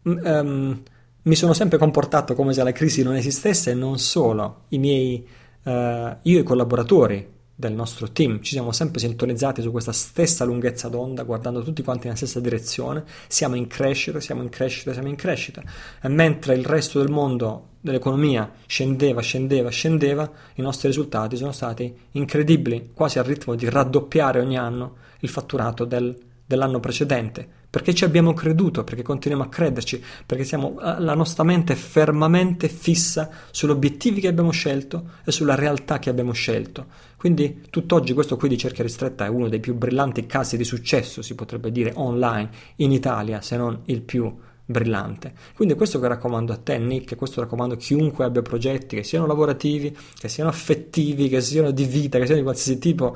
um, 0.03 0.81
mi 1.23 1.35
sono 1.35 1.53
sempre 1.53 1.77
comportato 1.77 2.33
come 2.33 2.53
se 2.53 2.63
la 2.63 2.71
crisi 2.71 3.03
non 3.03 3.15
esistesse 3.15 3.71
e 3.71 3.73
non 3.73 3.99
solo, 3.99 4.63
I 4.69 4.79
miei, 4.79 5.27
uh, 5.63 5.71
io 5.71 6.37
e 6.37 6.39
i 6.39 6.43
collaboratori 6.43 7.39
del 7.61 7.73
nostro 7.73 8.11
team, 8.11 8.41
ci 8.41 8.53
siamo 8.53 8.71
sempre 8.71 8.99
sintonizzati 8.99 9.61
su 9.61 9.69
questa 9.69 9.91
stessa 9.91 10.43
lunghezza 10.43 10.89
d'onda, 10.89 11.21
guardando 11.21 11.61
tutti 11.61 11.83
quanti 11.83 12.05
nella 12.05 12.17
stessa 12.17 12.39
direzione, 12.39 13.03
siamo 13.27 13.55
in 13.55 13.67
crescita, 13.67 14.19
siamo 14.19 14.41
in 14.41 14.49
crescita, 14.49 14.93
siamo 14.93 15.07
in 15.07 15.15
crescita. 15.15 15.61
E 16.01 16.07
mentre 16.09 16.55
il 16.55 16.65
resto 16.65 16.97
del 16.97 17.11
mondo 17.11 17.67
dell'economia 17.79 18.51
scendeva, 18.65 19.21
scendeva, 19.21 19.69
scendeva, 19.69 20.29
i 20.55 20.61
nostri 20.61 20.87
risultati 20.87 21.37
sono 21.37 21.51
stati 21.51 21.95
incredibili, 22.13 22.89
quasi 22.93 23.19
al 23.19 23.25
ritmo 23.25 23.53
di 23.53 23.69
raddoppiare 23.69 24.39
ogni 24.39 24.57
anno 24.57 24.95
il 25.19 25.29
fatturato 25.29 25.85
del, 25.85 26.17
dell'anno 26.43 26.79
precedente 26.79 27.59
perché 27.71 27.95
ci 27.95 28.03
abbiamo 28.03 28.33
creduto, 28.33 28.83
perché 28.83 29.01
continuiamo 29.01 29.45
a 29.45 29.49
crederci, 29.49 30.03
perché 30.25 30.43
siamo, 30.43 30.77
eh, 30.81 30.99
la 30.99 31.15
nostra 31.15 31.43
mente 31.43 31.71
è 31.71 31.75
fermamente 31.77 32.67
fissa 32.67 33.29
sugli 33.49 33.71
obiettivi 33.71 34.19
che 34.19 34.27
abbiamo 34.27 34.51
scelto 34.51 35.11
e 35.23 35.31
sulla 35.31 35.55
realtà 35.55 35.97
che 35.97 36.09
abbiamo 36.09 36.33
scelto. 36.33 36.87
Quindi 37.15 37.61
tutt'oggi 37.69 38.13
questo 38.13 38.35
qui 38.35 38.49
di 38.49 38.57
cerchia 38.57 38.83
ristretta 38.83 39.25
è 39.25 39.29
uno 39.29 39.47
dei 39.47 39.61
più 39.61 39.73
brillanti 39.73 40.25
casi 40.25 40.57
di 40.57 40.65
successo, 40.65 41.21
si 41.21 41.33
potrebbe 41.33 41.71
dire, 41.71 41.93
online 41.95 42.49
in 42.77 42.91
Italia, 42.91 43.39
se 43.39 43.55
non 43.55 43.79
il 43.85 44.01
più 44.01 44.35
brillante. 44.65 45.33
Quindi 45.55 45.75
questo 45.75 45.99
che 45.99 46.07
raccomando 46.07 46.51
a 46.51 46.57
te, 46.57 46.77
Nick, 46.77 47.15
questo 47.15 47.41
raccomando 47.41 47.75
a 47.75 47.77
chiunque 47.77 48.25
abbia 48.25 48.41
progetti, 48.41 48.95
che 48.95 49.03
siano 49.03 49.27
lavorativi, 49.27 49.95
che 50.17 50.27
siano 50.27 50.49
affettivi, 50.49 51.29
che 51.29 51.41
siano 51.41 51.71
di 51.71 51.85
vita, 51.85 52.17
che 52.17 52.25
siano 52.25 52.39
di 52.39 52.45
qualsiasi 52.45 52.79
tipo, 52.79 53.15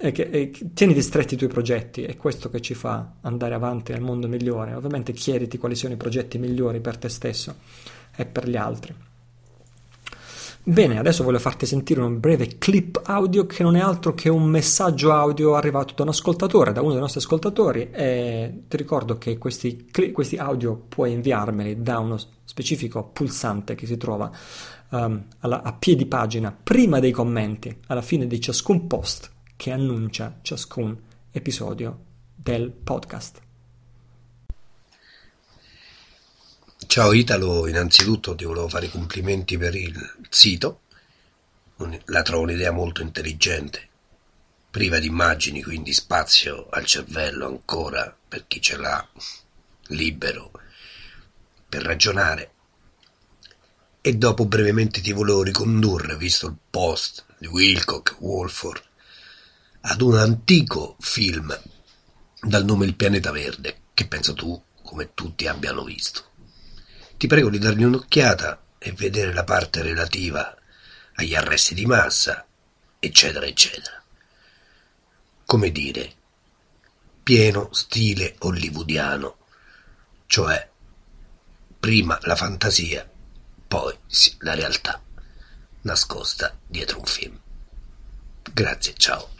e 0.00 0.12
che, 0.12 0.28
e 0.30 0.52
tieni 0.74 0.98
stretti 1.00 1.34
i 1.34 1.36
tuoi 1.36 1.48
progetti, 1.48 2.04
è 2.04 2.16
questo 2.16 2.48
che 2.50 2.60
ci 2.60 2.74
fa 2.74 3.14
andare 3.22 3.54
avanti 3.54 3.92
nel 3.92 4.00
mondo 4.00 4.28
migliore. 4.28 4.74
Ovviamente 4.74 5.12
chiediti 5.12 5.58
quali 5.58 5.74
sono 5.74 5.94
i 5.94 5.96
progetti 5.96 6.38
migliori 6.38 6.80
per 6.80 6.96
te 6.96 7.08
stesso 7.08 7.56
e 8.14 8.24
per 8.24 8.48
gli 8.48 8.56
altri. 8.56 8.94
Bene, 10.62 10.98
adesso 10.98 11.24
voglio 11.24 11.38
farti 11.38 11.64
sentire 11.64 12.02
un 12.02 12.20
breve 12.20 12.58
clip 12.58 13.00
audio 13.04 13.46
che 13.46 13.62
non 13.62 13.74
è 13.74 13.80
altro 13.80 14.12
che 14.12 14.28
un 14.28 14.44
messaggio 14.44 15.12
audio 15.12 15.54
arrivato 15.54 15.94
da 15.96 16.02
un 16.02 16.10
ascoltatore, 16.10 16.72
da 16.72 16.82
uno 16.82 16.90
dei 16.90 17.00
nostri 17.00 17.20
ascoltatori 17.20 17.88
e 17.90 18.64
ti 18.68 18.76
ricordo 18.76 19.16
che 19.16 19.38
questi, 19.38 19.88
questi 20.12 20.36
audio 20.36 20.76
puoi 20.76 21.12
inviarmeli 21.12 21.80
da 21.80 21.98
uno 22.00 22.18
specifico 22.44 23.04
pulsante 23.04 23.74
che 23.74 23.86
si 23.86 23.96
trova 23.96 24.30
um, 24.90 25.24
alla, 25.38 25.62
a 25.62 25.72
piedi 25.72 26.04
pagina 26.04 26.54
prima 26.62 27.00
dei 27.00 27.12
commenti, 27.12 27.74
alla 27.86 28.02
fine 28.02 28.26
di 28.26 28.38
ciascun 28.38 28.86
post 28.86 29.36
che 29.58 29.72
annuncia 29.72 30.38
ciascun 30.40 30.96
episodio 31.32 32.04
del 32.32 32.70
podcast. 32.70 33.40
Ciao 36.86 37.12
Italo, 37.12 37.66
innanzitutto 37.66 38.36
ti 38.36 38.44
volevo 38.44 38.68
fare 38.68 38.86
i 38.86 38.88
complimenti 38.88 39.58
per 39.58 39.74
il 39.74 39.98
sito, 40.30 40.82
la 42.04 42.22
trovo 42.22 42.44
un'idea 42.44 42.70
molto 42.70 43.02
intelligente, 43.02 43.88
priva 44.70 45.00
di 45.00 45.08
immagini, 45.08 45.60
quindi 45.60 45.92
spazio 45.92 46.68
al 46.70 46.84
cervello 46.84 47.48
ancora 47.48 48.16
per 48.28 48.46
chi 48.46 48.62
ce 48.62 48.76
l'ha 48.76 49.08
libero 49.88 50.52
per 51.68 51.82
ragionare. 51.82 52.52
E 54.00 54.14
dopo 54.14 54.46
brevemente 54.46 55.00
ti 55.00 55.10
volevo 55.10 55.42
ricondurre, 55.42 56.16
visto 56.16 56.46
il 56.46 56.56
post 56.70 57.24
di 57.38 57.48
Wilcock, 57.48 58.18
Wolford, 58.20 58.86
ad 59.90 60.02
un 60.02 60.18
antico 60.18 60.96
film 61.00 61.58
dal 62.40 62.64
nome 62.64 62.84
Il 62.84 62.94
pianeta 62.94 63.30
verde, 63.30 63.84
che 63.94 64.06
penso 64.06 64.34
tu 64.34 64.62
come 64.82 65.14
tutti 65.14 65.46
abbiano 65.46 65.82
visto. 65.82 66.24
Ti 67.16 67.26
prego 67.26 67.48
di 67.48 67.58
dargli 67.58 67.84
un'occhiata 67.84 68.62
e 68.76 68.92
vedere 68.92 69.32
la 69.32 69.44
parte 69.44 69.80
relativa 69.80 70.54
agli 71.14 71.34
arresti 71.34 71.74
di 71.74 71.86
massa, 71.86 72.46
eccetera, 72.98 73.46
eccetera. 73.46 74.02
Come 75.46 75.72
dire, 75.72 76.12
pieno 77.22 77.72
stile 77.72 78.36
hollywoodiano, 78.40 79.38
cioè 80.26 80.70
prima 81.80 82.18
la 82.22 82.36
fantasia, 82.36 83.10
poi 83.66 83.96
la 84.40 84.54
realtà 84.54 85.02
nascosta 85.82 86.58
dietro 86.66 86.98
un 86.98 87.06
film. 87.06 87.40
Grazie, 88.52 88.94
ciao. 88.94 89.36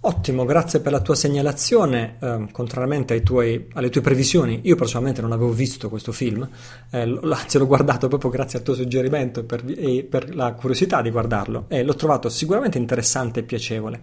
Ottimo, 0.00 0.44
grazie 0.44 0.80
per 0.80 0.92
la 0.92 1.00
tua 1.00 1.14
segnalazione. 1.14 2.16
Eh, 2.20 2.46
contrariamente 2.52 3.22
tuoi, 3.22 3.68
alle 3.74 3.90
tue 3.90 4.00
previsioni, 4.00 4.60
io 4.64 4.76
personalmente 4.76 5.20
non 5.20 5.32
avevo 5.32 5.50
visto 5.50 5.88
questo 5.88 6.12
film, 6.12 6.48
eh, 6.90 7.18
anzi 7.22 7.58
l'ho 7.58 7.66
guardato 7.66 8.08
proprio 8.08 8.30
grazie 8.30 8.58
al 8.58 8.64
tuo 8.64 8.74
suggerimento 8.74 9.44
per, 9.44 9.64
e 9.66 10.06
per 10.08 10.34
la 10.34 10.52
curiosità 10.52 11.02
di 11.02 11.10
guardarlo 11.10 11.66
e 11.68 11.82
l'ho 11.82 11.94
trovato 11.94 12.28
sicuramente 12.28 12.78
interessante 12.78 13.40
e 13.40 13.42
piacevole. 13.42 14.00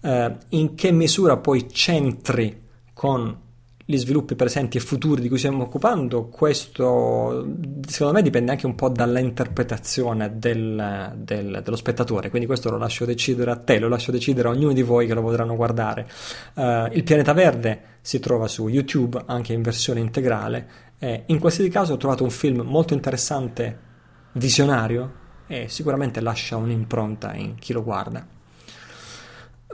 Eh, 0.00 0.36
in 0.50 0.74
che 0.74 0.92
misura 0.92 1.36
poi 1.36 1.66
c'entri 1.66 2.62
con 2.92 3.42
gli 3.86 3.96
sviluppi 3.96 4.34
presenti 4.34 4.78
e 4.78 4.80
futuri 4.80 5.20
di 5.20 5.28
cui 5.28 5.36
stiamo 5.36 5.62
occupando, 5.62 6.28
questo 6.28 7.54
secondo 7.86 8.14
me 8.14 8.22
dipende 8.22 8.52
anche 8.52 8.64
un 8.64 8.74
po' 8.74 8.88
dalla 8.88 9.18
interpretazione 9.18 10.38
del, 10.38 11.12
del, 11.16 11.60
dello 11.62 11.76
spettatore, 11.76 12.30
quindi 12.30 12.46
questo 12.46 12.70
lo 12.70 12.78
lascio 12.78 13.04
decidere 13.04 13.50
a 13.50 13.56
te, 13.56 13.78
lo 13.78 13.88
lascio 13.88 14.10
decidere 14.10 14.48
a 14.48 14.52
ognuno 14.52 14.72
di 14.72 14.82
voi 14.82 15.06
che 15.06 15.12
lo 15.12 15.20
potranno 15.20 15.54
guardare. 15.54 16.08
Uh, 16.54 16.86
il 16.92 17.02
pianeta 17.04 17.34
verde 17.34 17.82
si 18.00 18.20
trova 18.20 18.48
su 18.48 18.68
YouTube 18.68 19.22
anche 19.26 19.52
in 19.52 19.60
versione 19.60 20.00
integrale 20.00 20.68
e 20.98 21.24
in 21.26 21.38
qualsiasi 21.38 21.68
caso 21.68 21.92
ho 21.92 21.98
trovato 21.98 22.24
un 22.24 22.30
film 22.30 22.62
molto 22.62 22.94
interessante, 22.94 23.78
visionario 24.32 25.22
e 25.46 25.68
sicuramente 25.68 26.22
lascia 26.22 26.56
un'impronta 26.56 27.34
in 27.34 27.56
chi 27.56 27.74
lo 27.74 27.82
guarda. 27.82 28.26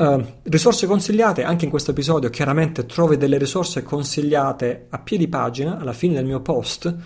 Uh, 0.00 0.24
risorse 0.44 0.86
consigliate, 0.86 1.44
anche 1.44 1.66
in 1.66 1.70
questo 1.70 1.90
episodio 1.90 2.30
chiaramente 2.30 2.86
trovi 2.86 3.18
delle 3.18 3.36
risorse 3.36 3.82
consigliate 3.82 4.86
a 4.88 4.98
piedi 4.98 5.28
pagina 5.28 5.78
alla 5.78 5.92
fine 5.92 6.14
del 6.14 6.24
mio 6.24 6.40
post. 6.40 6.96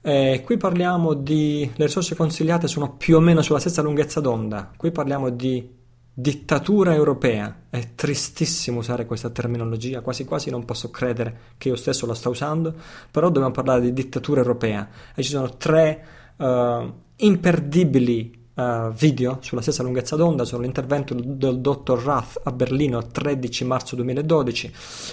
Eh, 0.00 0.40
qui 0.44 0.56
parliamo 0.56 1.14
di. 1.14 1.68
Le 1.74 1.86
risorse 1.86 2.14
consigliate 2.14 2.68
sono 2.68 2.94
più 2.94 3.16
o 3.16 3.20
meno 3.20 3.42
sulla 3.42 3.58
stessa 3.58 3.82
lunghezza 3.82 4.20
d'onda. 4.20 4.70
Qui 4.76 4.92
parliamo 4.92 5.30
di 5.30 5.68
dittatura 6.14 6.94
europea. 6.94 7.62
È 7.68 7.94
tristissimo 7.96 8.78
usare 8.78 9.04
questa 9.04 9.30
terminologia, 9.30 10.00
quasi 10.00 10.24
quasi 10.24 10.48
non 10.50 10.64
posso 10.64 10.90
credere 10.90 11.38
che 11.58 11.70
io 11.70 11.76
stesso 11.76 12.06
la 12.06 12.14
sto 12.14 12.30
usando, 12.30 12.72
però 13.10 13.30
dobbiamo 13.30 13.50
parlare 13.50 13.80
di 13.80 13.92
dittatura 13.92 14.40
europea. 14.40 14.88
E 15.12 15.24
ci 15.24 15.30
sono 15.30 15.56
tre 15.56 16.04
uh, 16.36 16.92
imperdibili 17.16 18.43
uh, 18.54 18.90
video 18.92 19.38
sulla 19.40 19.60
stessa 19.60 19.82
lunghezza 19.82 20.16
d'onda 20.16 20.44
sono 20.44 20.62
l'intervento 20.62 21.14
del 21.14 21.60
dottor 21.60 22.02
Rath 22.02 22.40
a 22.44 22.52
Berlino 22.52 22.98
il 22.98 23.06
13 23.06 23.64
marzo 23.64 23.96
2012, 23.96 24.72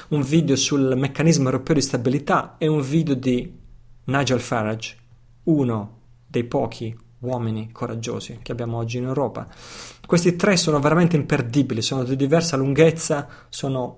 un 0.09 0.21
video 0.21 0.55
sul 0.55 0.95
meccanismo 0.95 1.45
europeo 1.45 1.75
di 1.75 1.81
stabilità 1.81 2.55
e 2.57 2.67
un 2.67 2.81
video 2.81 3.15
di 3.15 3.59
Nigel 4.05 4.39
Farage, 4.39 4.95
uno 5.43 5.99
dei 6.27 6.43
pochi 6.43 6.97
uomini 7.19 7.71
coraggiosi 7.71 8.39
che 8.41 8.51
abbiamo 8.51 8.77
oggi 8.77 8.97
in 8.97 9.05
Europa. 9.05 9.47
Questi 10.05 10.35
tre 10.35 10.57
sono 10.57 10.79
veramente 10.79 11.15
imperdibili, 11.15 11.81
sono 11.81 12.03
di 12.03 12.15
diversa 12.15 12.57
lunghezza, 12.57 13.27
sono 13.49 13.97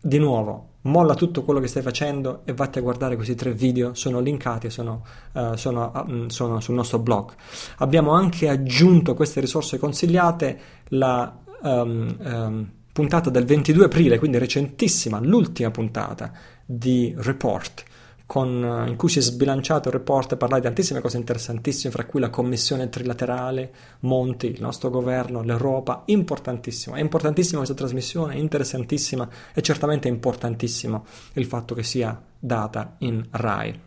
di 0.00 0.18
nuovo 0.18 0.67
molla 0.88 1.14
tutto 1.14 1.42
quello 1.42 1.60
che 1.60 1.68
stai 1.68 1.82
facendo 1.82 2.42
e 2.44 2.52
vatti 2.52 2.78
a 2.78 2.82
guardare 2.82 3.14
questi 3.14 3.34
tre 3.34 3.52
video, 3.52 3.94
sono 3.94 4.20
linkati, 4.20 4.70
sono, 4.70 5.04
uh, 5.32 5.54
sono, 5.54 5.92
uh, 5.94 6.28
sono 6.28 6.60
sul 6.60 6.74
nostro 6.74 6.98
blog. 6.98 7.32
Abbiamo 7.78 8.12
anche 8.12 8.48
aggiunto 8.48 9.14
queste 9.14 9.40
risorse 9.40 9.78
consigliate 9.78 10.58
la 10.88 11.36
um, 11.62 12.16
um, 12.18 12.70
puntata 12.92 13.30
del 13.30 13.44
22 13.44 13.84
aprile, 13.84 14.18
quindi 14.18 14.38
recentissima, 14.38 15.20
l'ultima 15.20 15.70
puntata 15.70 16.32
di 16.64 17.14
Report 17.16 17.84
con, 18.28 18.84
in 18.86 18.96
cui 18.96 19.08
si 19.08 19.20
è 19.20 19.22
sbilanciato 19.22 19.88
il 19.88 19.94
report 19.94 20.32
e 20.32 20.36
parlare 20.36 20.60
di 20.60 20.66
tantissime 20.66 21.00
cose 21.00 21.16
interessantissime, 21.16 21.90
fra 21.90 22.04
cui 22.04 22.20
la 22.20 22.28
commissione 22.28 22.90
trilaterale, 22.90 23.72
Monti, 24.00 24.48
il 24.48 24.60
nostro 24.60 24.90
governo, 24.90 25.40
l'Europa, 25.40 26.02
importantissimo. 26.04 26.94
È 26.94 27.00
importantissima 27.00 27.56
questa 27.56 27.74
trasmissione, 27.74 28.36
interessantissima 28.36 29.26
e 29.54 29.62
certamente 29.62 30.08
importantissimo 30.08 31.06
il 31.32 31.46
fatto 31.46 31.74
che 31.74 31.82
sia 31.82 32.22
data 32.38 32.96
in 32.98 33.26
RAI. 33.30 33.80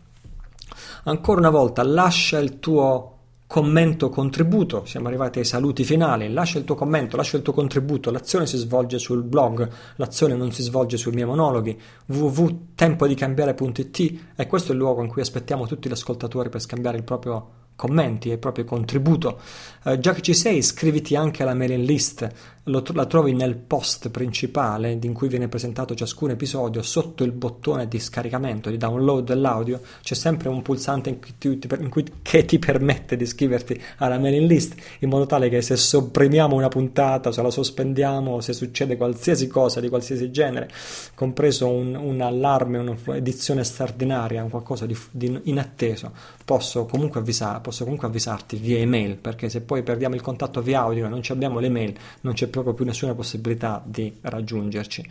Ancora 1.04 1.38
una 1.38 1.50
volta, 1.50 1.84
lascia 1.84 2.40
il 2.40 2.58
tuo 2.58 3.11
commento 3.52 4.08
contributo, 4.08 4.86
siamo 4.86 5.08
arrivati 5.08 5.38
ai 5.38 5.44
saluti 5.44 5.84
finali, 5.84 6.32
lascia 6.32 6.56
il 6.56 6.64
tuo 6.64 6.74
commento, 6.74 7.18
lascia 7.18 7.36
il 7.36 7.42
tuo 7.42 7.52
contributo, 7.52 8.10
l'azione 8.10 8.46
si 8.46 8.56
svolge 8.56 8.98
sul 8.98 9.24
blog, 9.24 9.68
l'azione 9.96 10.36
non 10.36 10.52
si 10.52 10.62
svolge 10.62 10.96
sui 10.96 11.12
miei 11.12 11.26
monologhi, 11.26 11.78
www.tempodicambiare.it 12.06 14.20
e 14.34 14.46
questo 14.46 14.72
è 14.72 14.74
il 14.74 14.80
luogo 14.80 15.02
in 15.02 15.08
cui 15.08 15.20
aspettiamo 15.20 15.66
tutti 15.66 15.86
gli 15.86 15.92
ascoltatori 15.92 16.48
per 16.48 16.62
scambiare 16.62 16.96
il 16.96 17.02
proprio 17.02 17.46
commenti 17.76 18.30
e 18.30 18.32
il 18.32 18.38
proprio 18.38 18.64
contributo. 18.64 19.38
Uh, 19.84 19.98
già 19.98 20.14
che 20.14 20.22
ci 20.22 20.32
sei, 20.32 20.56
iscriviti 20.56 21.14
anche 21.14 21.42
alla 21.42 21.52
mailing 21.52 21.84
list, 21.84 22.26
Lo, 22.66 22.84
la 22.92 23.06
trovi 23.06 23.32
nel 23.32 23.56
post 23.56 24.10
principale 24.10 24.96
in 25.02 25.12
cui 25.12 25.26
viene 25.26 25.48
presentato 25.48 25.96
ciascun 25.96 26.30
episodio, 26.30 26.80
sotto 26.82 27.24
il 27.24 27.32
bottone 27.32 27.88
di 27.88 27.98
scaricamento, 27.98 28.70
di 28.70 28.76
download 28.76 29.24
dell'audio, 29.24 29.80
c'è 30.00 30.14
sempre 30.14 30.48
un 30.48 30.62
pulsante 30.62 31.08
in 31.08 31.18
cui 31.18 31.34
ti, 31.38 31.58
in 31.80 31.88
cui, 31.88 32.04
che 32.22 32.44
ti 32.44 32.60
permette 32.60 33.16
di 33.16 33.24
iscriverti 33.24 33.82
alla 33.96 34.16
mailing 34.16 34.48
list, 34.48 34.76
in 35.00 35.08
modo 35.08 35.26
tale 35.26 35.48
che 35.48 35.60
se 35.60 35.74
sopprimiamo 35.74 36.54
una 36.54 36.68
puntata, 36.68 37.32
se 37.32 37.42
la 37.42 37.50
sospendiamo, 37.50 38.40
se 38.40 38.52
succede 38.52 38.96
qualsiasi 38.96 39.48
cosa 39.48 39.80
di 39.80 39.88
qualsiasi 39.88 40.30
genere, 40.30 40.70
compreso 41.16 41.68
un, 41.68 41.96
un 41.96 42.20
allarme, 42.20 42.78
un'edizione 42.78 43.64
straordinaria, 43.64 44.44
qualcosa 44.44 44.86
di, 44.86 44.96
di 45.10 45.36
inatteso, 45.44 46.12
posso 46.44 46.84
comunque 46.86 47.18
avvisare 47.18 47.58
posso 47.60 47.82
comunque 47.82 48.06
avvisarti 48.06 48.54
via 48.54 48.78
email, 48.78 49.16
perché 49.16 49.48
se 49.48 49.62
poi 49.62 49.82
perdiamo 49.82 50.14
il 50.14 50.20
contatto 50.20 50.62
via 50.62 50.82
audio 50.82 51.06
e 51.06 51.08
non 51.08 51.22
abbiamo 51.28 51.58
l'email, 51.58 51.96
non 52.20 52.34
c'è 52.34 52.50
proprio 52.52 52.74
più 52.74 52.84
nessuna 52.84 53.14
possibilità 53.14 53.82
di 53.84 54.14
raggiungerci. 54.20 55.04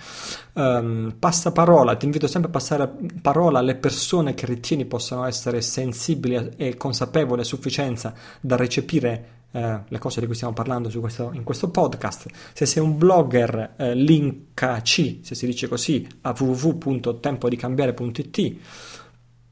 Um, 0.53 1.13
passa 1.19 1.51
parola, 1.51 1.97
ti 1.97 2.05
invito 2.05 2.27
sempre 2.27 2.49
a 2.49 2.53
passare 2.53 2.89
parola 3.21 3.59
alle 3.59 3.75
persone 3.75 4.33
che 4.33 4.45
ritieni 4.45 4.85
possano 4.85 5.25
essere 5.25 5.61
sensibili 5.61 6.51
e 6.55 6.77
consapevoli 6.77 7.41
a 7.41 7.43
sufficienza 7.43 8.13
da 8.39 8.55
recepire 8.55 9.39
eh, 9.51 9.79
le 9.85 9.99
cose 9.99 10.21
di 10.21 10.25
cui 10.25 10.35
stiamo 10.35 10.53
parlando 10.53 10.89
questo, 10.99 11.31
in 11.33 11.43
questo 11.43 11.69
podcast. 11.69 12.27
Se 12.53 12.65
sei 12.65 12.81
un 12.81 12.97
blogger, 12.97 13.73
eh, 13.75 13.93
linkaci, 13.95 15.19
se 15.23 15.35
si 15.35 15.45
dice 15.45 15.67
così, 15.67 16.07
a 16.21 16.33
www.tempodicambiare.it, 16.37 18.55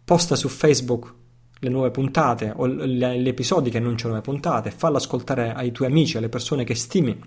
posta 0.06 0.36
su 0.36 0.48
Facebook 0.48 1.18
le 1.62 1.70
nuove 1.70 1.92
puntate 1.92 2.54
o 2.56 2.68
gli 2.68 3.28
episodi 3.28 3.70
che 3.70 3.78
annunciano 3.78 4.14
le 4.14 4.22
puntate, 4.22 4.72
fallo 4.72 4.98
ascoltare 4.98 5.54
ai 5.54 5.72
tuoi 5.72 5.90
amici, 5.90 6.18
alle 6.18 6.30
persone 6.30 6.64
che 6.64 6.76
stimi. 6.76 7.20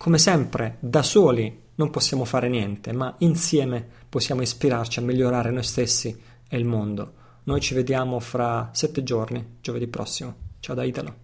Come 0.00 0.16
sempre, 0.16 0.78
da 0.80 1.02
soli 1.02 1.64
non 1.74 1.90
possiamo 1.90 2.24
fare 2.24 2.48
niente, 2.48 2.90
ma 2.90 3.16
insieme 3.18 3.86
possiamo 4.08 4.40
ispirarci 4.40 4.98
a 4.98 5.02
migliorare 5.02 5.50
noi 5.50 5.62
stessi 5.62 6.18
e 6.48 6.56
il 6.56 6.64
mondo. 6.64 7.12
Noi 7.42 7.60
ci 7.60 7.74
vediamo 7.74 8.18
fra 8.18 8.70
sette 8.72 9.02
giorni, 9.02 9.58
giovedì 9.60 9.88
prossimo. 9.88 10.34
Ciao 10.60 10.74
da 10.74 10.84
Italo. 10.84 11.14